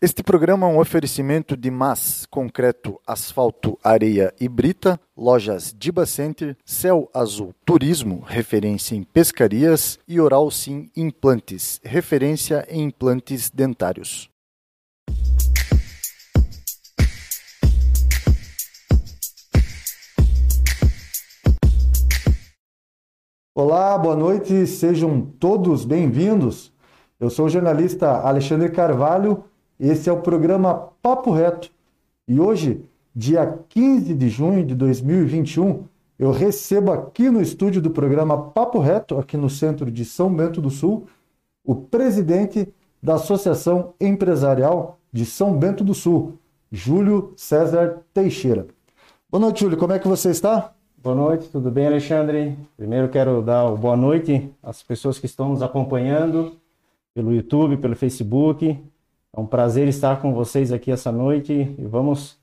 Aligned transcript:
Este 0.00 0.22
programa 0.22 0.64
é 0.64 0.70
um 0.70 0.78
oferecimento 0.78 1.56
de 1.56 1.72
MAS, 1.72 2.24
concreto, 2.30 3.00
asfalto, 3.04 3.76
areia 3.82 4.32
e 4.40 4.48
brita, 4.48 5.00
lojas 5.16 5.74
Diba 5.76 6.06
Center, 6.06 6.56
Céu 6.64 7.10
Azul 7.12 7.52
Turismo, 7.64 8.22
referência 8.24 8.94
em 8.94 9.02
pescarias, 9.02 9.98
e 10.06 10.20
Oral 10.20 10.52
Sim 10.52 10.88
Implantes, 10.96 11.80
referência 11.82 12.64
em 12.70 12.84
implantes 12.84 13.50
dentários. 13.50 14.30
Olá, 23.52 23.98
boa 23.98 24.14
noite, 24.14 24.64
sejam 24.64 25.20
todos 25.20 25.84
bem-vindos. 25.84 26.72
Eu 27.18 27.28
sou 27.28 27.46
o 27.46 27.50
jornalista 27.50 28.08
Alexandre 28.08 28.70
Carvalho 28.70 29.42
esse 29.78 30.08
é 30.08 30.12
o 30.12 30.20
programa 30.20 30.90
Papo 31.00 31.30
Reto. 31.30 31.70
E 32.26 32.40
hoje, 32.40 32.84
dia 33.14 33.58
15 33.68 34.14
de 34.14 34.28
junho 34.28 34.64
de 34.64 34.74
2021, 34.74 35.84
eu 36.18 36.32
recebo 36.32 36.90
aqui 36.90 37.30
no 37.30 37.40
estúdio 37.40 37.80
do 37.80 37.90
programa 37.90 38.50
Papo 38.50 38.80
Reto, 38.80 39.18
aqui 39.18 39.36
no 39.36 39.48
centro 39.48 39.90
de 39.90 40.04
São 40.04 40.34
Bento 40.34 40.60
do 40.60 40.68
Sul, 40.68 41.06
o 41.64 41.74
presidente 41.74 42.68
da 43.02 43.14
Associação 43.14 43.94
Empresarial 44.00 44.98
de 45.12 45.24
São 45.24 45.56
Bento 45.56 45.84
do 45.84 45.94
Sul, 45.94 46.34
Júlio 46.70 47.32
César 47.36 48.02
Teixeira. 48.12 48.66
Boa 49.30 49.40
noite, 49.40 49.60
Júlio. 49.60 49.78
Como 49.78 49.92
é 49.92 49.98
que 49.98 50.08
você 50.08 50.30
está? 50.30 50.72
Boa 51.00 51.14
noite, 51.14 51.48
tudo 51.48 51.70
bem, 51.70 51.86
Alexandre? 51.86 52.58
Primeiro 52.76 53.08
quero 53.08 53.40
dar 53.40 53.70
boa 53.76 53.96
noite 53.96 54.50
às 54.60 54.82
pessoas 54.82 55.18
que 55.18 55.26
estão 55.26 55.50
nos 55.50 55.62
acompanhando 55.62 56.56
pelo 57.14 57.32
YouTube, 57.32 57.76
pelo 57.76 57.94
Facebook, 57.94 58.76
é 59.38 59.40
um 59.40 59.46
prazer 59.46 59.86
estar 59.86 60.20
com 60.20 60.34
vocês 60.34 60.72
aqui 60.72 60.90
essa 60.90 61.12
noite 61.12 61.52
e 61.52 61.84
vamos 61.84 62.36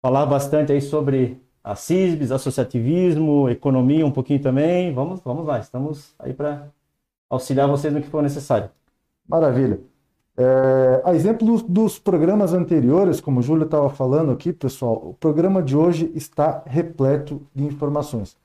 falar 0.00 0.24
bastante 0.24 0.72
aí 0.72 0.80
sobre 0.80 1.38
a 1.62 1.74
CISBS, 1.74 2.32
associativismo, 2.32 3.50
economia 3.50 4.06
um 4.06 4.10
pouquinho 4.10 4.40
também. 4.40 4.90
Vamos, 4.94 5.20
vamos 5.20 5.44
lá, 5.44 5.58
estamos 5.58 6.14
aí 6.18 6.32
para 6.32 6.68
auxiliar 7.28 7.68
vocês 7.68 7.92
no 7.92 8.00
que 8.00 8.08
for 8.08 8.22
necessário. 8.22 8.70
Maravilha. 9.28 9.78
É, 10.38 11.02
a 11.04 11.14
exemplo 11.14 11.46
dos, 11.46 11.62
dos, 11.64 11.98
programas 11.98 12.54
anteriores, 12.54 13.20
como 13.20 13.40
o 13.40 13.42
Júlio 13.42 13.66
estava 13.66 13.90
falando 13.90 14.32
aqui, 14.32 14.50
pessoal, 14.50 14.94
o 14.94 15.14
programa 15.20 15.62
de 15.62 15.76
hoje 15.76 16.10
está 16.14 16.62
repleto 16.64 17.42
de 17.54 17.64
informações. 17.64 18.38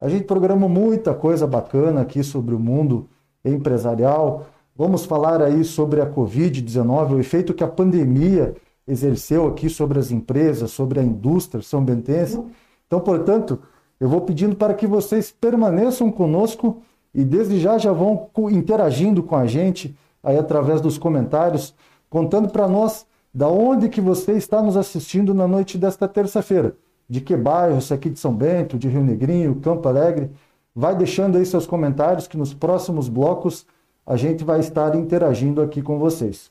A 0.00 0.08
gente 0.08 0.24
programou 0.24 0.68
muita 0.70 1.12
coisa 1.12 1.46
bacana 1.46 2.00
aqui 2.00 2.24
sobre 2.24 2.54
o 2.54 2.58
mundo 2.58 3.06
empresarial, 3.44 4.46
Vamos 4.80 5.04
falar 5.04 5.42
aí 5.42 5.62
sobre 5.62 6.00
a 6.00 6.06
Covid-19, 6.06 7.12
o 7.12 7.20
efeito 7.20 7.52
que 7.52 7.62
a 7.62 7.68
pandemia 7.68 8.54
exerceu 8.88 9.46
aqui 9.46 9.68
sobre 9.68 9.98
as 9.98 10.10
empresas, 10.10 10.70
sobre 10.70 10.98
a 10.98 11.02
indústria 11.02 11.62
são 11.62 11.84
bentense. 11.84 12.42
Então, 12.86 12.98
portanto, 12.98 13.60
eu 14.00 14.08
vou 14.08 14.22
pedindo 14.22 14.56
para 14.56 14.72
que 14.72 14.86
vocês 14.86 15.30
permaneçam 15.30 16.10
conosco 16.10 16.80
e 17.14 17.26
desde 17.26 17.60
já 17.60 17.76
já 17.76 17.92
vão 17.92 18.30
interagindo 18.50 19.22
com 19.22 19.36
a 19.36 19.44
gente 19.46 19.94
aí 20.22 20.38
através 20.38 20.80
dos 20.80 20.96
comentários, 20.96 21.74
contando 22.08 22.48
para 22.48 22.66
nós 22.66 23.04
da 23.34 23.48
onde 23.48 23.86
que 23.90 24.00
você 24.00 24.32
está 24.32 24.62
nos 24.62 24.78
assistindo 24.78 25.34
na 25.34 25.46
noite 25.46 25.76
desta 25.76 26.08
terça-feira. 26.08 26.74
De 27.06 27.20
que 27.20 27.36
bairro, 27.36 27.82
se 27.82 27.92
aqui 27.92 28.08
de 28.08 28.18
São 28.18 28.34
Bento, 28.34 28.78
de 28.78 28.88
Rio 28.88 29.04
Negrinho, 29.04 29.56
Campo 29.56 29.86
Alegre. 29.86 30.30
Vai 30.74 30.96
deixando 30.96 31.36
aí 31.36 31.44
seus 31.44 31.66
comentários 31.66 32.26
que 32.26 32.38
nos 32.38 32.54
próximos 32.54 33.10
blocos 33.10 33.66
a 34.10 34.16
gente 34.16 34.42
vai 34.42 34.58
estar 34.58 34.96
interagindo 34.96 35.62
aqui 35.62 35.80
com 35.80 35.96
vocês. 35.96 36.50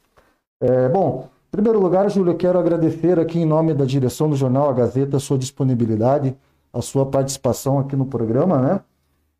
É, 0.61 0.87
bom, 0.87 1.27
em 1.49 1.51
primeiro 1.51 1.77
lugar, 1.77 2.09
Júlio, 2.09 2.31
eu 2.31 2.37
quero 2.37 2.57
agradecer 2.57 3.19
aqui 3.19 3.37
em 3.37 3.45
nome 3.45 3.73
da 3.73 3.83
direção 3.83 4.29
do 4.29 4.35
Jornal 4.37 4.69
A 4.69 4.73
Gazeta 4.73 5.17
a 5.17 5.19
sua 5.19 5.37
disponibilidade, 5.37 6.37
a 6.71 6.81
sua 6.81 7.05
participação 7.05 7.77
aqui 7.77 7.97
no 7.97 8.05
programa, 8.05 8.59
né? 8.59 8.79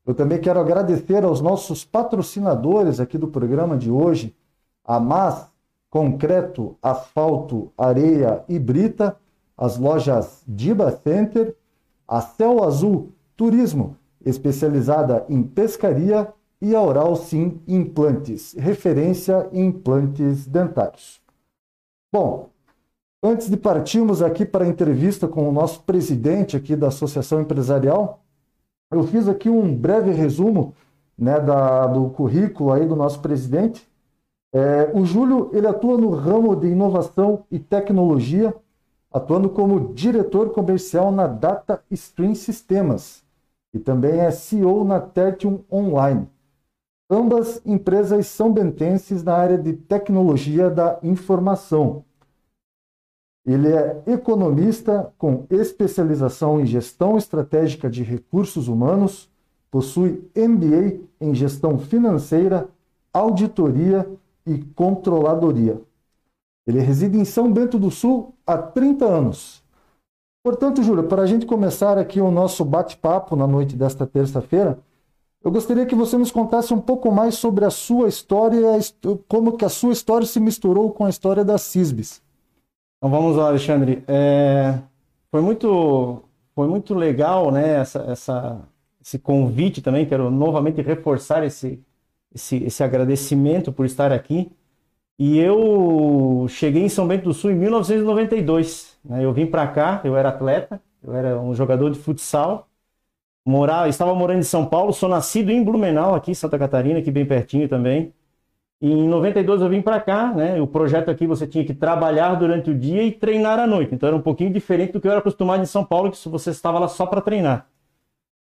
Eu 0.06 0.14
também 0.14 0.38
quero 0.38 0.60
agradecer 0.60 1.24
aos 1.24 1.40
nossos 1.40 1.86
patrocinadores 1.86 3.00
aqui 3.00 3.18
do 3.18 3.30
programa 3.30 3.78
de 3.78 3.90
hoje, 3.90 4.36
a 4.84 5.00
MAS, 5.00 5.48
Concreto, 5.90 6.76
Asfalto, 6.82 7.72
Areia 7.78 8.44
e 8.50 8.60
Brita, 8.60 9.16
as 9.58 9.78
lojas 9.78 10.44
Diba 10.46 10.92
Center, 10.92 11.56
a 12.06 12.20
Céu 12.20 12.66
Azul 12.66 13.14
Turismo, 13.38 13.96
especializada 14.26 15.26
em 15.30 15.42
pescaria 15.42 16.28
e 16.62 16.76
a 16.76 16.82
Oral 16.82 17.16
Sim 17.16 17.62
Implantes, 17.68 18.54
referência 18.58 19.50
implantes 19.54 20.46
dentários. 20.46 21.22
Bom, 22.12 22.50
antes 23.24 23.50
de 23.50 23.56
partirmos 23.56 24.22
aqui 24.22 24.46
para 24.46 24.66
a 24.66 24.68
entrevista 24.68 25.28
com 25.28 25.48
o 25.48 25.52
nosso 25.52 25.84
presidente 25.84 26.58
aqui 26.58 26.76
da 26.76 26.88
Associação 26.88 27.42
Empresarial, 27.42 28.24
eu 28.92 29.04
fiz 29.04 29.28
aqui 29.28 29.50
um 29.50 29.76
breve 29.76 30.12
resumo 30.12 30.74
né, 31.18 31.40
da, 31.40 31.88
do 31.88 32.10
currículo 32.10 32.72
aí 32.72 32.88
do 32.88 32.96
nosso 32.96 33.20
presidente. 33.20 33.88
É, 34.52 34.92
o 34.94 35.06
Júlio 35.06 35.52
ele 35.54 35.68
atua 35.68 35.98
no 35.98 36.10
ramo 36.10 36.56
de 36.56 36.68
inovação 36.68 37.46
e 37.52 37.60
tecnologia, 37.60 38.56
atuando 39.12 39.50
como 39.50 39.94
diretor 39.94 40.52
comercial 40.52 41.12
na 41.12 41.28
Data 41.28 41.84
Stream 41.92 42.34
Sistemas 42.34 43.24
e 43.74 43.80
também 43.80 44.20
é 44.20 44.32
CEO 44.32 44.84
na 44.84 45.00
Tertium 45.00 45.60
Online. 45.72 46.28
Ambas 47.10 47.60
empresas 47.66 48.28
são 48.28 48.54
bentenses 48.54 49.24
na 49.24 49.34
área 49.34 49.58
de 49.58 49.74
tecnologia 49.74 50.70
da 50.70 51.00
informação. 51.02 52.06
Ele 53.44 53.68
é 53.68 54.04
economista 54.06 55.12
com 55.18 55.46
especialização 55.50 56.60
em 56.62 56.68
gestão 56.68 57.18
estratégica 57.18 57.90
de 57.90 58.04
recursos 58.04 58.68
humanos, 58.68 59.28
possui 59.72 60.30
MBA 60.36 61.00
em 61.20 61.34
gestão 61.34 61.80
financeira, 61.80 62.70
auditoria 63.12 64.08
e 64.46 64.60
controladoria. 64.60 65.82
Ele 66.68 66.80
reside 66.80 67.18
em 67.18 67.26
São 67.26 67.52
Bento 67.52 67.80
do 67.80 67.90
Sul 67.90 68.36
há 68.46 68.56
30 68.56 69.06
anos. 69.06 69.64
Portanto, 70.44 70.84
Júlio, 70.84 71.08
para 71.08 71.24
a 71.24 71.26
gente 71.26 71.48
começar 71.48 71.98
aqui 71.98 72.22
o 72.22 72.30
nosso 72.30 72.64
bate-papo 72.64 73.36
na 73.36 73.48
noite 73.48 73.76
desta 73.76 74.06
terça-feira, 74.06 74.78
eu 75.44 75.52
gostaria 75.52 75.86
que 75.86 75.96
você 75.96 76.18
nos 76.18 76.32
contasse 76.32 76.74
um 76.74 76.82
pouco 76.82 77.12
mais 77.12 77.36
sobre 77.36 77.64
a 77.64 77.70
sua 77.70 78.10
história, 78.10 78.78
como 79.28 79.56
que 79.58 79.64
a 79.64 79.70
sua 79.70 79.94
história 79.94 80.28
se 80.28 80.40
misturou 80.40 80.92
com 80.92 81.06
a 81.06 81.10
história 81.10 81.46
da 81.46 81.58
CISBS. 81.58 82.22
Então 82.98 83.10
vamos 83.10 83.38
lá, 83.38 83.48
Alexandre. 83.48 84.04
É, 84.06 84.80
foi 85.32 85.42
muito, 85.42 86.22
foi 86.54 86.68
muito 86.68 86.94
legal, 86.94 87.52
né? 87.52 87.80
Essa, 87.80 88.00
essa, 88.10 88.62
esse 89.02 89.18
convite 89.18 89.82
também. 89.82 90.06
Quero 90.06 90.30
novamente 90.30 90.82
reforçar 90.82 91.46
esse, 91.46 91.82
esse, 92.36 92.58
esse 92.58 92.84
agradecimento 92.84 93.72
por 93.72 93.86
estar 93.86 94.12
aqui. 94.12 94.52
E 95.18 95.40
eu 95.40 96.46
cheguei 96.50 96.84
em 96.84 96.90
São 96.90 97.08
Bento 97.08 97.24
do 97.24 97.34
Sul 97.34 97.52
em 97.52 97.56
1992. 97.56 98.98
Né? 99.06 99.24
Eu 99.24 99.32
vim 99.32 99.46
para 99.46 99.68
cá, 99.68 100.02
eu 100.04 100.18
era 100.18 100.30
atleta, 100.30 100.82
eu 101.02 101.14
era 101.14 101.40
um 101.40 101.54
jogador 101.54 101.90
de 101.90 102.00
futsal 102.00 102.69
morar, 103.50 103.90
estava 103.90 104.14
morando 104.14 104.40
em 104.40 104.44
São 104.44 104.66
Paulo, 104.66 104.94
sou 104.94 105.10
nascido 105.10 105.50
em 105.50 105.64
Blumenau, 105.64 106.14
aqui 106.14 106.32
em 106.32 106.36
Santa 106.36 106.58
Catarina, 106.60 107.00
aqui 107.00 107.10
bem 107.10 107.26
pertinho 107.26 107.68
também. 107.68 108.14
E 108.82 108.90
em 108.90 109.08
92 109.10 109.62
eu 109.62 109.70
vim 109.70 109.82
para 109.82 110.00
cá, 110.00 110.32
né? 110.34 110.62
O 110.62 110.68
projeto 110.68 111.10
aqui 111.10 111.28
você 111.28 111.48
tinha 111.48 111.66
que 111.66 111.74
trabalhar 111.74 112.36
durante 112.36 112.70
o 112.70 112.78
dia 112.78 113.04
e 113.04 113.12
treinar 113.12 113.60
à 113.60 113.68
noite. 113.68 113.94
Então 113.94 114.08
era 114.08 114.16
um 114.16 114.22
pouquinho 114.22 114.54
diferente 114.54 114.94
do 114.94 115.02
que 115.02 115.08
eu 115.08 115.12
era 115.12 115.20
acostumado 115.20 115.62
em 115.64 115.66
São 115.66 115.84
Paulo, 115.84 116.12
que 116.12 116.30
você 116.30 116.52
estava 116.52 116.80
lá 116.80 116.88
só 116.88 117.06
para 117.06 117.22
treinar. 117.22 117.68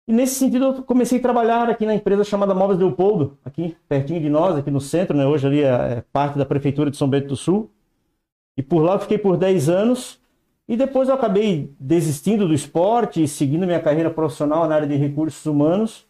E 0.08 0.12
nesse 0.14 0.36
sentido 0.36 0.66
eu 0.66 0.84
comecei 0.84 1.20
a 1.20 1.22
trabalhar 1.22 1.70
aqui 1.70 1.86
na 1.86 1.96
empresa 1.96 2.24
chamada 2.24 2.54
Móveis 2.54 2.80
Leopoldo, 2.80 3.38
aqui 3.46 3.78
pertinho 3.88 4.20
de 4.20 4.30
nós, 4.30 4.58
aqui 4.58 4.70
no 4.70 4.82
centro, 4.82 5.16
né? 5.16 5.26
Hoje 5.26 5.48
ali 5.48 5.64
é, 5.64 5.68
é 5.70 6.04
parte 6.12 6.38
da 6.38 6.46
prefeitura 6.46 6.92
de 6.92 6.98
São 6.98 7.10
Bento 7.10 7.30
do 7.30 7.36
Sul. 7.38 7.72
E 8.58 8.62
por 8.62 8.82
lá 8.82 8.96
eu 8.96 9.00
fiquei 9.00 9.18
por 9.18 9.38
10 9.38 9.70
anos 9.70 10.19
e 10.70 10.78
depois 10.78 11.10
eu 11.10 11.16
acabei 11.16 11.74
desistindo 11.80 12.48
do 12.48 12.54
esporte, 12.54 13.28
seguindo 13.28 13.66
minha 13.66 13.80
carreira 13.80 14.12
profissional 14.12 14.68
na 14.68 14.76
área 14.76 14.88
de 14.88 14.96
recursos 14.96 15.44
humanos 15.48 16.08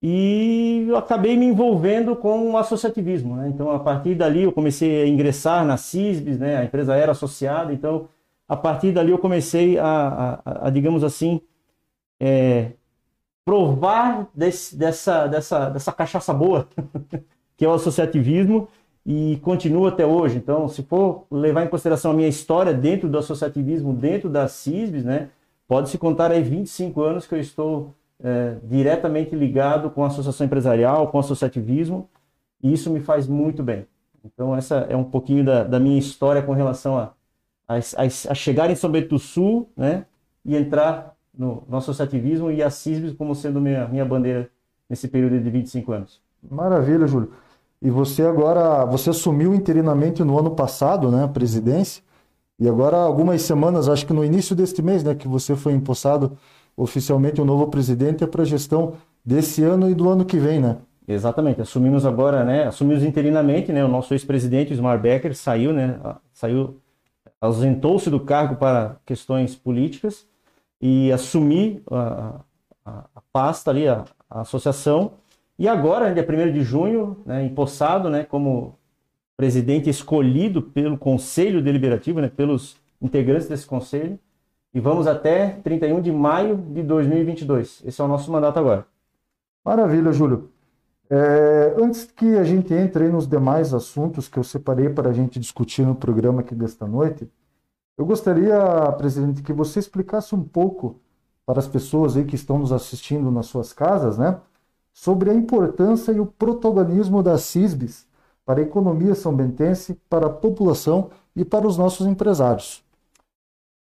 e 0.00 0.86
eu 0.88 0.96
acabei 0.96 1.36
me 1.36 1.44
envolvendo 1.44 2.14
com 2.14 2.52
o 2.52 2.56
associativismo. 2.56 3.34
Né? 3.34 3.48
Então, 3.48 3.68
a 3.72 3.80
partir 3.80 4.14
dali, 4.14 4.44
eu 4.44 4.52
comecei 4.52 5.02
a 5.02 5.08
ingressar 5.08 5.64
na 5.64 5.76
CISBS, 5.76 6.38
né? 6.38 6.56
a 6.56 6.64
empresa 6.64 6.94
era 6.94 7.10
associada, 7.10 7.72
então, 7.72 8.08
a 8.48 8.56
partir 8.56 8.92
dali, 8.92 9.10
eu 9.10 9.18
comecei 9.18 9.76
a, 9.76 10.40
a, 10.44 10.68
a 10.68 10.70
digamos 10.70 11.02
assim, 11.02 11.40
é, 12.20 12.74
provar 13.44 14.28
desse, 14.32 14.76
dessa, 14.76 15.26
dessa, 15.26 15.68
dessa 15.68 15.90
cachaça 15.90 16.32
boa, 16.32 16.68
que 17.58 17.64
é 17.64 17.68
o 17.68 17.74
associativismo, 17.74 18.68
e 19.06 19.36
continua 19.36 19.90
até 19.90 20.04
hoje. 20.04 20.36
Então, 20.36 20.66
se 20.66 20.82
for 20.82 21.26
levar 21.30 21.64
em 21.64 21.68
consideração 21.68 22.10
a 22.10 22.14
minha 22.14 22.28
história 22.28 22.74
dentro 22.74 23.08
do 23.08 23.16
associativismo, 23.16 23.94
dentro 23.94 24.28
da 24.28 24.48
CISBS, 24.48 25.04
né, 25.04 25.28
pode-se 25.68 25.96
contar 25.96 26.32
aí 26.32 26.42
25 26.42 27.00
anos 27.02 27.24
que 27.24 27.34
eu 27.36 27.40
estou 27.40 27.94
é, 28.20 28.56
diretamente 28.64 29.36
ligado 29.36 29.90
com 29.90 30.02
a 30.02 30.08
associação 30.08 30.44
empresarial, 30.44 31.06
com 31.06 31.18
o 31.18 31.20
associativismo, 31.20 32.08
e 32.60 32.72
isso 32.72 32.90
me 32.90 32.98
faz 32.98 33.28
muito 33.28 33.62
bem. 33.62 33.86
Então, 34.24 34.56
essa 34.56 34.78
é 34.90 34.96
um 34.96 35.04
pouquinho 35.04 35.44
da, 35.44 35.62
da 35.62 35.78
minha 35.78 35.98
história 35.98 36.42
com 36.42 36.52
relação 36.52 36.98
a, 36.98 37.12
a, 37.68 37.76
a, 37.76 38.30
a 38.30 38.34
chegar 38.34 38.68
em 38.70 38.74
São 38.74 38.90
Bento 38.90 39.10
do 39.10 39.18
Sul, 39.20 39.68
né? 39.76 40.04
E 40.44 40.56
entrar 40.56 41.14
no, 41.36 41.62
no 41.68 41.76
associativismo 41.76 42.50
e 42.50 42.60
a 42.60 42.70
CISBS 42.70 43.12
como 43.12 43.36
sendo 43.36 43.60
minha, 43.60 43.86
minha 43.86 44.04
bandeira 44.04 44.50
nesse 44.90 45.06
período 45.06 45.38
de 45.38 45.48
25 45.48 45.92
anos. 45.92 46.20
Maravilha, 46.50 47.06
Júlio. 47.06 47.32
E 47.86 47.90
você 47.90 48.22
agora, 48.22 48.84
você 48.84 49.10
assumiu 49.10 49.54
interinamente 49.54 50.24
no 50.24 50.36
ano 50.36 50.50
passado, 50.50 51.08
né, 51.08 51.22
a 51.22 51.28
presidência, 51.28 52.02
e 52.58 52.68
agora 52.68 52.96
algumas 52.96 53.40
semanas, 53.42 53.88
acho 53.88 54.04
que 54.04 54.12
no 54.12 54.24
início 54.24 54.56
deste 54.56 54.82
mês, 54.82 55.04
né, 55.04 55.14
que 55.14 55.28
você 55.28 55.54
foi 55.54 55.72
empossado 55.72 56.36
oficialmente 56.76 57.40
o 57.40 57.44
um 57.44 57.46
novo 57.46 57.68
presidente 57.68 58.24
é 58.24 58.26
para 58.26 58.42
a 58.42 58.44
gestão 58.44 58.94
desse 59.24 59.62
ano 59.62 59.88
e 59.88 59.94
do 59.94 60.08
ano 60.08 60.24
que 60.24 60.36
vem, 60.36 60.58
né? 60.58 60.78
Exatamente. 61.06 61.60
Assumimos 61.60 62.04
agora, 62.04 62.42
né, 62.42 62.64
assumimos 62.64 63.04
interinamente, 63.04 63.70
né, 63.72 63.84
o 63.84 63.88
nosso 63.88 64.14
ex-presidente, 64.14 64.72
Ismar 64.72 65.00
Becker, 65.00 65.36
saiu, 65.36 65.72
né, 65.72 66.00
saiu, 66.32 66.80
ausentou-se 67.40 68.10
do 68.10 68.18
cargo 68.18 68.56
para 68.56 68.96
questões 69.06 69.54
políticas 69.54 70.26
e 70.80 71.12
assumi 71.12 71.80
a, 71.88 72.40
a, 72.84 73.04
a 73.14 73.22
pasta 73.32 73.70
ali, 73.70 73.86
a, 73.86 74.04
a 74.28 74.40
associação, 74.40 75.12
e 75.58 75.68
agora, 75.68 76.12
dia 76.12 76.26
1 76.26 76.52
de 76.52 76.62
junho, 76.62 77.22
né, 77.24 77.44
empossado 77.44 78.10
né, 78.10 78.24
como 78.24 78.78
presidente 79.36 79.88
escolhido 79.88 80.62
pelo 80.62 80.98
Conselho 80.98 81.62
Deliberativo, 81.62 82.20
né, 82.20 82.28
pelos 82.28 82.76
integrantes 83.00 83.48
desse 83.48 83.66
conselho, 83.66 84.18
e 84.72 84.80
vamos 84.80 85.06
até 85.06 85.50
31 85.62 86.00
de 86.00 86.12
maio 86.12 86.56
de 86.56 86.82
2022. 86.82 87.82
Esse 87.86 88.00
é 88.00 88.04
o 88.04 88.08
nosso 88.08 88.30
mandato 88.30 88.58
agora. 88.58 88.86
Maravilha, 89.64 90.12
Júlio. 90.12 90.50
É, 91.08 91.74
antes 91.78 92.04
que 92.04 92.36
a 92.36 92.44
gente 92.44 92.74
entre 92.74 93.08
nos 93.08 93.26
demais 93.26 93.72
assuntos 93.72 94.28
que 94.28 94.38
eu 94.38 94.44
separei 94.44 94.88
para 94.88 95.10
a 95.10 95.12
gente 95.12 95.38
discutir 95.38 95.86
no 95.86 95.94
programa 95.94 96.40
aqui 96.40 96.54
desta 96.54 96.86
noite, 96.86 97.30
eu 97.96 98.04
gostaria, 98.04 98.58
presidente, 98.98 99.42
que 99.42 99.52
você 99.52 99.78
explicasse 99.78 100.34
um 100.34 100.42
pouco 100.42 101.00
para 101.46 101.58
as 101.58 101.68
pessoas 101.68 102.16
aí 102.16 102.24
que 102.24 102.34
estão 102.34 102.58
nos 102.58 102.72
assistindo 102.72 103.30
nas 103.30 103.46
suas 103.46 103.72
casas, 103.72 104.18
né, 104.18 104.38
sobre 104.96 105.30
a 105.30 105.34
importância 105.34 106.10
e 106.10 106.18
o 106.18 106.24
protagonismo 106.24 107.22
da 107.22 107.36
CISBS 107.36 108.08
para 108.46 108.60
a 108.60 108.62
economia 108.62 109.14
são-bentense, 109.14 110.00
para 110.08 110.26
a 110.26 110.30
população 110.30 111.10
e 111.36 111.44
para 111.44 111.66
os 111.66 111.76
nossos 111.76 112.06
empresários. 112.06 112.82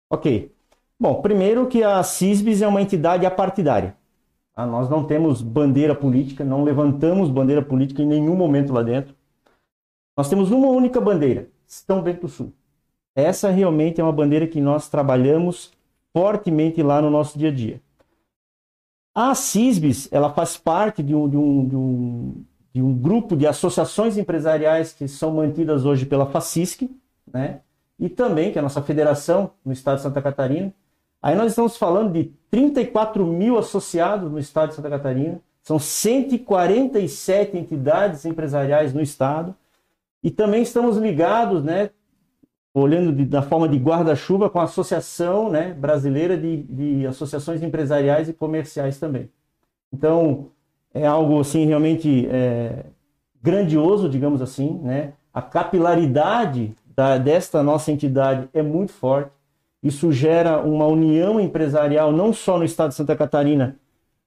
Ok. 0.10 0.51
Bom, 1.00 1.21
primeiro 1.21 1.68
que 1.68 1.83
a 1.83 2.01
CISBS 2.01 2.63
é 2.63 2.68
uma 2.68 2.81
entidade 2.81 3.27
apartidária. 3.27 3.95
Ah, 4.56 4.65
nós 4.65 4.89
não 4.89 5.04
temos 5.04 5.44
bandeira 5.44 5.94
política, 5.94 6.44
não 6.44 6.63
levantamos 6.63 7.30
bandeira 7.30 7.62
política 7.62 8.01
em 8.01 8.07
nenhum 8.07 8.36
momento 8.36 8.74
lá 8.74 8.81
dentro. 8.81 9.13
Nós 10.18 10.27
temos 10.27 10.50
uma 10.50 10.69
única 10.69 11.00
bandeira, 11.00 11.48
São 11.68 12.01
Bento 12.01 12.21
do 12.21 12.27
Sul. 12.27 12.51
Essa 13.15 13.51
realmente 13.51 14.01
é 14.01 14.04
uma 14.04 14.12
bandeira 14.12 14.48
que 14.48 14.60
nós 14.60 14.89
trabalhamos 14.89 15.71
fortemente 16.12 16.81
lá 16.81 17.00
no 17.04 17.12
nosso 17.12 17.38
dia 17.38 17.50
a 17.50 17.54
dia. 17.54 17.80
A 19.15 19.36
CISBS, 19.36 20.10
ela 20.12 20.33
faz 20.33 20.57
parte 20.57 21.04
de 21.04 21.13
um, 21.13 21.30
de, 21.30 21.38
um, 21.38 21.68
de, 21.68 21.75
um, 21.75 22.45
de 22.74 22.81
um, 22.81 22.94
grupo 22.98 23.36
de 23.36 23.45
associações 23.45 24.18
empresariais 24.18 24.92
que 24.92 25.07
são 25.07 25.36
mantidas 25.36 25.86
hoje 25.86 26.06
pela 26.06 26.25
FACISC, 26.25 26.89
né? 27.31 27.60
e 28.00 28.10
também, 28.10 28.51
que 28.51 28.57
é 28.57 28.60
a 28.60 28.63
nossa 28.63 28.81
federação 28.81 29.51
no 29.63 29.71
estado 29.71 29.98
de 29.98 30.04
Santa 30.04 30.21
Catarina. 30.21 30.74
Aí 31.21 31.36
nós 31.36 31.51
estamos 31.51 31.77
falando 31.77 32.12
de 32.12 32.31
34 32.50 33.25
mil 33.25 33.57
associados 33.57 34.31
no 34.31 34.39
estado 34.39 34.69
de 34.69 34.75
Santa 34.75 34.89
Catarina, 34.89 35.39
são 35.62 35.77
147 35.77 37.56
entidades 37.56 38.25
empresariais 38.25 38.94
no 38.94 39.01
estado, 39.01 39.56
e 40.24 40.31
também 40.31 40.63
estamos 40.63 40.98
ligados, 40.98 41.63
né, 41.63 41.92
olhando 42.74 43.12
de, 43.12 43.25
da 43.25 43.42
forma 43.42 43.68
de 43.70 43.78
guarda-chuva 43.78 44.50
com 44.50 44.60
a 44.60 44.64
Associação 44.64 45.50
né, 45.50 45.74
Brasileira 45.74 46.36
de, 46.36 46.64
de, 46.64 47.06
Associações 47.06 47.62
Empresariais 47.62 48.28
e 48.28 48.34
Comerciais 48.34 49.00
também. 49.00 49.30
Então, 49.92 50.48
é 50.94 51.06
algo 51.06 51.40
assim 51.40 51.66
realmente 51.66 52.28
é, 52.31 52.86
grandioso, 53.42 54.10
digamos 54.10 54.42
assim. 54.42 54.80
Né? 54.81 55.14
A 55.31 55.42
capilaridade 55.42 56.74
da, 56.96 57.18
desta 57.18 57.62
nossa 57.62 57.92
entidade 57.92 58.50
é 58.54 58.64
muito 58.64 58.92
forte. 58.92 59.31
Isso 59.84 60.12
gera 60.12 60.60
uma 60.62 60.86
união 60.88 61.40
empresarial 61.40 62.12
não 62.12 62.34
só 62.34 62.58
no 62.58 62.64
estado 62.64 62.90
de 62.90 62.96
Santa 62.96 63.16
Catarina, 63.16 63.78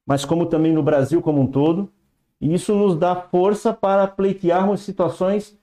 mas 0.07 0.25
como 0.25 0.47
também 0.47 0.73
no 0.73 0.83
Brasil 0.83 1.21
como 1.21 1.41
um 1.41 1.47
todo. 1.47 1.91
E 2.41 2.53
isso 2.53 2.75
nos 2.75 2.97
dá 2.97 3.17
força 3.17 3.73
para 3.73 4.07
pleitearmos 4.07 4.83
situações 4.83 5.59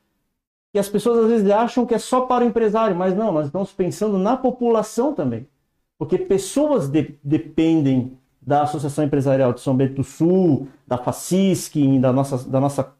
que 0.73 0.79
as 0.79 0.89
pessoas 0.89 1.19
às 1.19 1.29
vezes 1.29 1.49
acham 1.51 1.85
que 1.85 1.93
é 1.93 1.99
só 1.99 2.21
para 2.21 2.43
o 2.43 2.47
empresário, 2.47 2.95
mas 2.95 3.15
não, 3.15 3.31
nós 3.31 3.45
estamos 3.45 3.71
pensando 3.71 4.17
na 4.17 4.35
população 4.35 5.13
também. 5.13 5.47
Porque 5.99 6.17
pessoas 6.17 6.89
de, 6.89 7.15
dependem 7.23 8.17
da 8.41 8.63
Associação 8.63 9.05
Empresarial 9.05 9.53
de 9.53 9.61
São 9.61 9.77
Bento 9.77 9.93
do 9.93 10.03
Sul, 10.03 10.67
da 10.87 10.97
FACISC, 10.97 11.99
da 11.99 12.11
nossa, 12.11 12.49
da 12.49 12.59
nossa, 12.59 12.91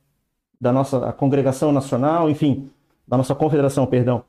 da 0.61 0.71
nossa 0.71 1.11
congregação 1.13 1.71
nacional, 1.71 2.29
enfim, 2.29 2.69
da 3.07 3.17
nossa 3.17 3.33
confederação, 3.33 3.87
perdão. 3.87 4.23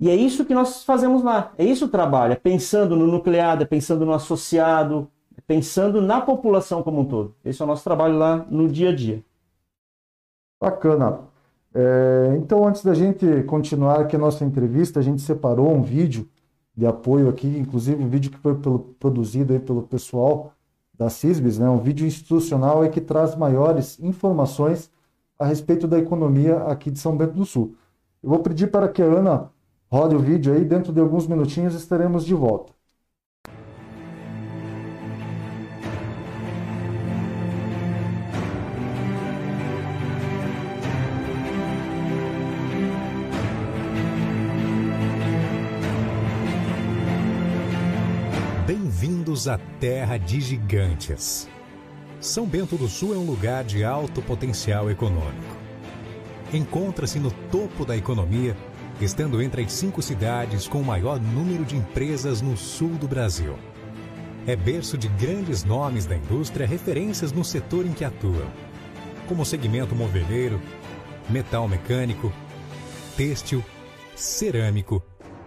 E 0.00 0.10
é 0.10 0.16
isso 0.16 0.44
que 0.44 0.52
nós 0.52 0.82
fazemos 0.82 1.22
lá. 1.22 1.52
É 1.56 1.64
isso 1.64 1.84
o 1.84 1.88
trabalho, 1.88 2.32
é 2.32 2.36
pensando 2.36 2.96
no 2.96 3.06
nucleado, 3.06 3.62
é 3.62 3.66
pensando 3.66 4.04
no 4.04 4.12
associado, 4.12 5.08
é 5.36 5.40
pensando 5.40 6.02
na 6.02 6.20
população 6.20 6.82
como 6.82 7.02
um 7.02 7.04
todo. 7.04 7.36
Esse 7.44 7.62
é 7.62 7.64
o 7.64 7.68
nosso 7.68 7.84
trabalho 7.84 8.18
lá 8.18 8.44
no 8.50 8.68
dia 8.68 8.90
a 8.90 8.94
dia. 8.94 9.24
Bacana. 10.60 11.27
É, 11.74 12.36
então, 12.38 12.66
antes 12.66 12.82
da 12.82 12.94
gente 12.94 13.42
continuar 13.44 14.00
aqui 14.00 14.16
a 14.16 14.18
nossa 14.18 14.44
entrevista, 14.44 15.00
a 15.00 15.02
gente 15.02 15.22
separou 15.22 15.72
um 15.72 15.82
vídeo 15.82 16.28
de 16.76 16.86
apoio 16.86 17.28
aqui, 17.28 17.46
inclusive 17.46 18.02
um 18.02 18.08
vídeo 18.08 18.30
que 18.30 18.38
foi 18.38 18.54
pelo, 18.54 18.78
produzido 18.78 19.52
aí 19.52 19.58
pelo 19.58 19.82
pessoal 19.82 20.52
da 20.94 21.10
CISBS, 21.10 21.58
né, 21.58 21.68
um 21.68 21.78
vídeo 21.78 22.06
institucional 22.06 22.88
que 22.88 23.00
traz 23.00 23.36
maiores 23.36 24.00
informações 24.00 24.90
a 25.38 25.44
respeito 25.44 25.86
da 25.86 25.98
economia 25.98 26.56
aqui 26.64 26.90
de 26.90 26.98
São 26.98 27.16
Bento 27.16 27.34
do 27.34 27.44
Sul. 27.44 27.76
Eu 28.22 28.30
vou 28.30 28.40
pedir 28.40 28.68
para 28.68 28.88
que 28.88 29.02
a 29.02 29.06
Ana 29.06 29.50
rode 29.90 30.14
o 30.14 30.18
vídeo 30.18 30.52
aí, 30.52 30.64
dentro 30.64 30.92
de 30.92 31.00
alguns 31.00 31.26
minutinhos 31.26 31.74
estaremos 31.74 32.24
de 32.24 32.34
volta. 32.34 32.77
Bem-vindos 49.38 49.48
à 49.48 49.58
Terra 49.78 50.18
de 50.18 50.40
Gigantes. 50.40 51.48
São 52.20 52.44
Bento 52.44 52.76
do 52.76 52.88
Sul 52.88 53.14
é 53.14 53.16
um 53.16 53.24
lugar 53.24 53.62
de 53.62 53.84
alto 53.84 54.20
potencial 54.20 54.90
econômico. 54.90 55.56
Encontra-se 56.52 57.20
no 57.20 57.30
topo 57.30 57.84
da 57.84 57.96
economia, 57.96 58.56
estando 59.00 59.40
entre 59.40 59.62
as 59.62 59.72
cinco 59.72 60.02
cidades 60.02 60.66
com 60.66 60.80
o 60.80 60.84
maior 60.84 61.20
número 61.20 61.64
de 61.64 61.76
empresas 61.76 62.42
no 62.42 62.56
sul 62.56 62.90
do 62.96 63.06
Brasil. 63.06 63.54
É 64.44 64.56
berço 64.56 64.98
de 64.98 65.06
grandes 65.06 65.62
nomes 65.62 66.04
da 66.04 66.16
indústria 66.16 66.66
referências 66.66 67.30
no 67.30 67.44
setor 67.44 67.86
em 67.86 67.92
que 67.92 68.04
atuam, 68.04 68.50
como 69.28 69.44
segmento 69.44 69.94
moveleiro, 69.94 70.60
metal 71.30 71.68
mecânico, 71.68 72.32
têxtil, 73.16 73.64
cerâmico, 74.16 75.00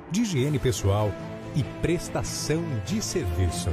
de 0.09 0.21
higiene 0.21 0.59
pessoal 0.59 1.11
e 1.55 1.63
prestação 1.81 2.63
de 2.85 3.01
serviço. 3.01 3.69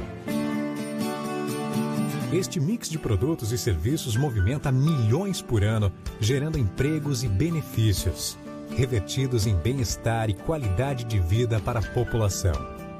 Este 2.31 2.59
mix 2.59 2.87
de 2.87 2.99
produtos 2.99 3.51
e 3.51 3.57
serviços 3.57 4.15
movimenta 4.15 4.71
milhões 4.71 5.41
por 5.41 5.63
ano, 5.63 5.91
gerando 6.19 6.59
empregos 6.59 7.23
e 7.23 7.27
benefícios, 7.27 8.37
revertidos 8.77 9.47
em 9.47 9.55
bem-estar 9.55 10.29
e 10.29 10.35
qualidade 10.35 11.05
de 11.05 11.19
vida 11.19 11.59
para 11.59 11.79
a 11.79 11.93
população. 11.93 12.53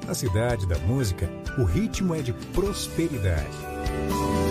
Na 0.08 0.16
cidade 0.16 0.66
da 0.66 0.80
música, 0.80 1.30
o 1.60 1.64
ritmo 1.64 2.16
é 2.16 2.24
de 2.24 2.34
prosperidade. 2.34 4.49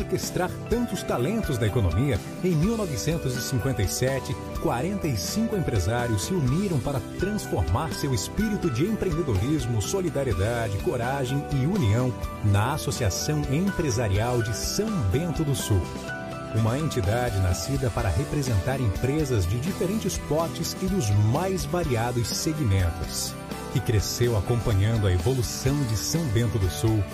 Orquestrar 0.00 0.50
tantos 0.68 1.02
talentos 1.02 1.58
da 1.58 1.66
economia, 1.66 2.18
em 2.42 2.50
1957, 2.50 4.34
45 4.62 5.56
empresários 5.56 6.22
se 6.22 6.34
uniram 6.34 6.78
para 6.80 7.00
transformar 7.18 7.92
seu 7.92 8.12
espírito 8.12 8.70
de 8.70 8.84
empreendedorismo, 8.84 9.80
solidariedade, 9.80 10.78
coragem 10.78 11.44
e 11.52 11.66
união 11.66 12.12
na 12.44 12.74
Associação 12.74 13.42
Empresarial 13.50 14.42
de 14.42 14.56
São 14.56 14.90
Bento 15.12 15.44
do 15.44 15.54
Sul. 15.54 15.80
Uma 16.54 16.76
entidade 16.78 17.38
nascida 17.38 17.90
para 17.90 18.08
representar 18.08 18.80
empresas 18.80 19.46
de 19.46 19.60
diferentes 19.60 20.18
portes 20.18 20.76
e 20.82 20.86
dos 20.86 21.08
mais 21.32 21.64
variados 21.64 22.26
segmentos. 22.28 23.34
que 23.72 23.78
cresceu 23.78 24.36
acompanhando 24.36 25.06
a 25.06 25.12
evolução 25.12 25.80
de 25.84 25.96
São 25.96 26.24
Bento 26.30 26.58
do 26.58 26.68
Sul, 26.68 27.04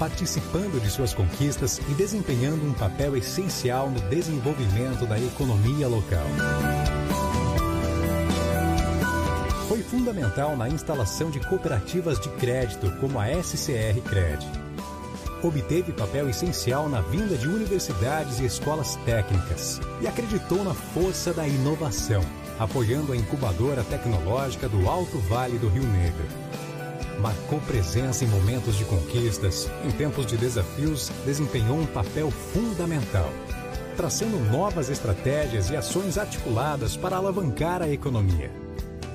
participando 0.00 0.80
de 0.80 0.88
suas 0.88 1.12
conquistas 1.12 1.78
e 1.90 1.92
desempenhando 1.92 2.66
um 2.66 2.72
papel 2.72 3.18
essencial 3.18 3.90
no 3.90 4.00
desenvolvimento 4.08 5.04
da 5.04 5.20
economia 5.20 5.86
local. 5.86 6.24
Foi 9.68 9.82
fundamental 9.82 10.56
na 10.56 10.70
instalação 10.70 11.30
de 11.30 11.38
cooperativas 11.40 12.18
de 12.18 12.30
crédito 12.30 12.90
como 12.98 13.20
a 13.20 13.26
SCR 13.42 14.00
Cred. 14.08 14.44
Obteve 15.42 15.92
papel 15.92 16.30
essencial 16.30 16.88
na 16.88 17.02
vinda 17.02 17.36
de 17.36 17.46
universidades 17.46 18.40
e 18.40 18.46
escolas 18.46 18.96
técnicas 19.04 19.80
e 20.00 20.08
acreditou 20.08 20.64
na 20.64 20.72
força 20.72 21.34
da 21.34 21.46
inovação, 21.46 22.22
apoiando 22.58 23.12
a 23.12 23.16
incubadora 23.16 23.84
tecnológica 23.84 24.66
do 24.66 24.88
Alto 24.88 25.18
Vale 25.18 25.58
do 25.58 25.68
Rio 25.68 25.84
Negro. 25.84 26.24
Marcou 27.20 27.60
presença 27.60 28.24
em 28.24 28.28
momentos 28.28 28.76
de 28.76 28.84
conquistas, 28.84 29.70
em 29.84 29.90
tempos 29.90 30.26
de 30.26 30.36
desafios, 30.36 31.10
desempenhou 31.24 31.78
um 31.78 31.86
papel 31.86 32.30
fundamental, 32.30 33.30
traçando 33.96 34.38
novas 34.50 34.88
estratégias 34.90 35.70
e 35.70 35.76
ações 35.76 36.18
articuladas 36.18 36.96
para 36.96 37.16
alavancar 37.16 37.82
a 37.82 37.88
economia 37.88 38.50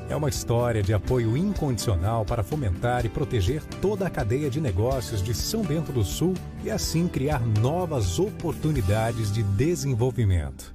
é 0.10 0.16
uma 0.16 0.30
história 0.30 0.84
de 0.84 0.94
apoio 0.94 1.36
incondicional 1.36 2.26
para 2.26 2.44
fomentar 2.44 3.06
e 3.06 3.10
proteger 3.10 3.64
toda 3.82 4.06
a 4.06 4.10
cadeia 4.10 4.50
de 4.50 4.62
negócios 4.62 5.22
de 5.22 5.34
São 5.34 5.64
Bento 5.64 5.92
do 5.92 6.04
Sul 6.04 6.34
e 6.64 6.70
assim 6.70 7.08
criar 7.08 7.42
novas 7.60 8.20
oportunidades 8.20 9.32
de 9.32 9.42
desenvolvimento. 9.42 10.74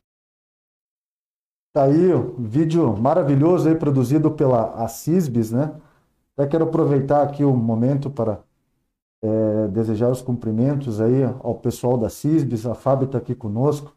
Tá 1.73 1.85
aí 1.85 2.13
o 2.13 2.35
vídeo 2.37 2.97
maravilhoso 2.97 3.69
aí 3.69 3.77
produzido 3.77 4.33
pela 4.33 4.71
Assisbis, 4.83 5.53
né? 5.53 5.73
Até 6.41 6.49
quero 6.49 6.65
aproveitar 6.65 7.23
aqui 7.23 7.45
o 7.45 7.55
momento 7.55 8.09
para 8.09 8.41
é, 9.23 9.69
desejar 9.69 10.09
os 10.09 10.23
cumprimentos 10.23 10.99
aí 10.99 11.23
ao 11.23 11.55
pessoal 11.57 11.99
da 11.99 12.09
Cisbis, 12.09 12.65
a 12.65 12.75
Fábio 12.75 13.05
está 13.05 13.19
aqui 13.19 13.35
conosco, 13.35 13.95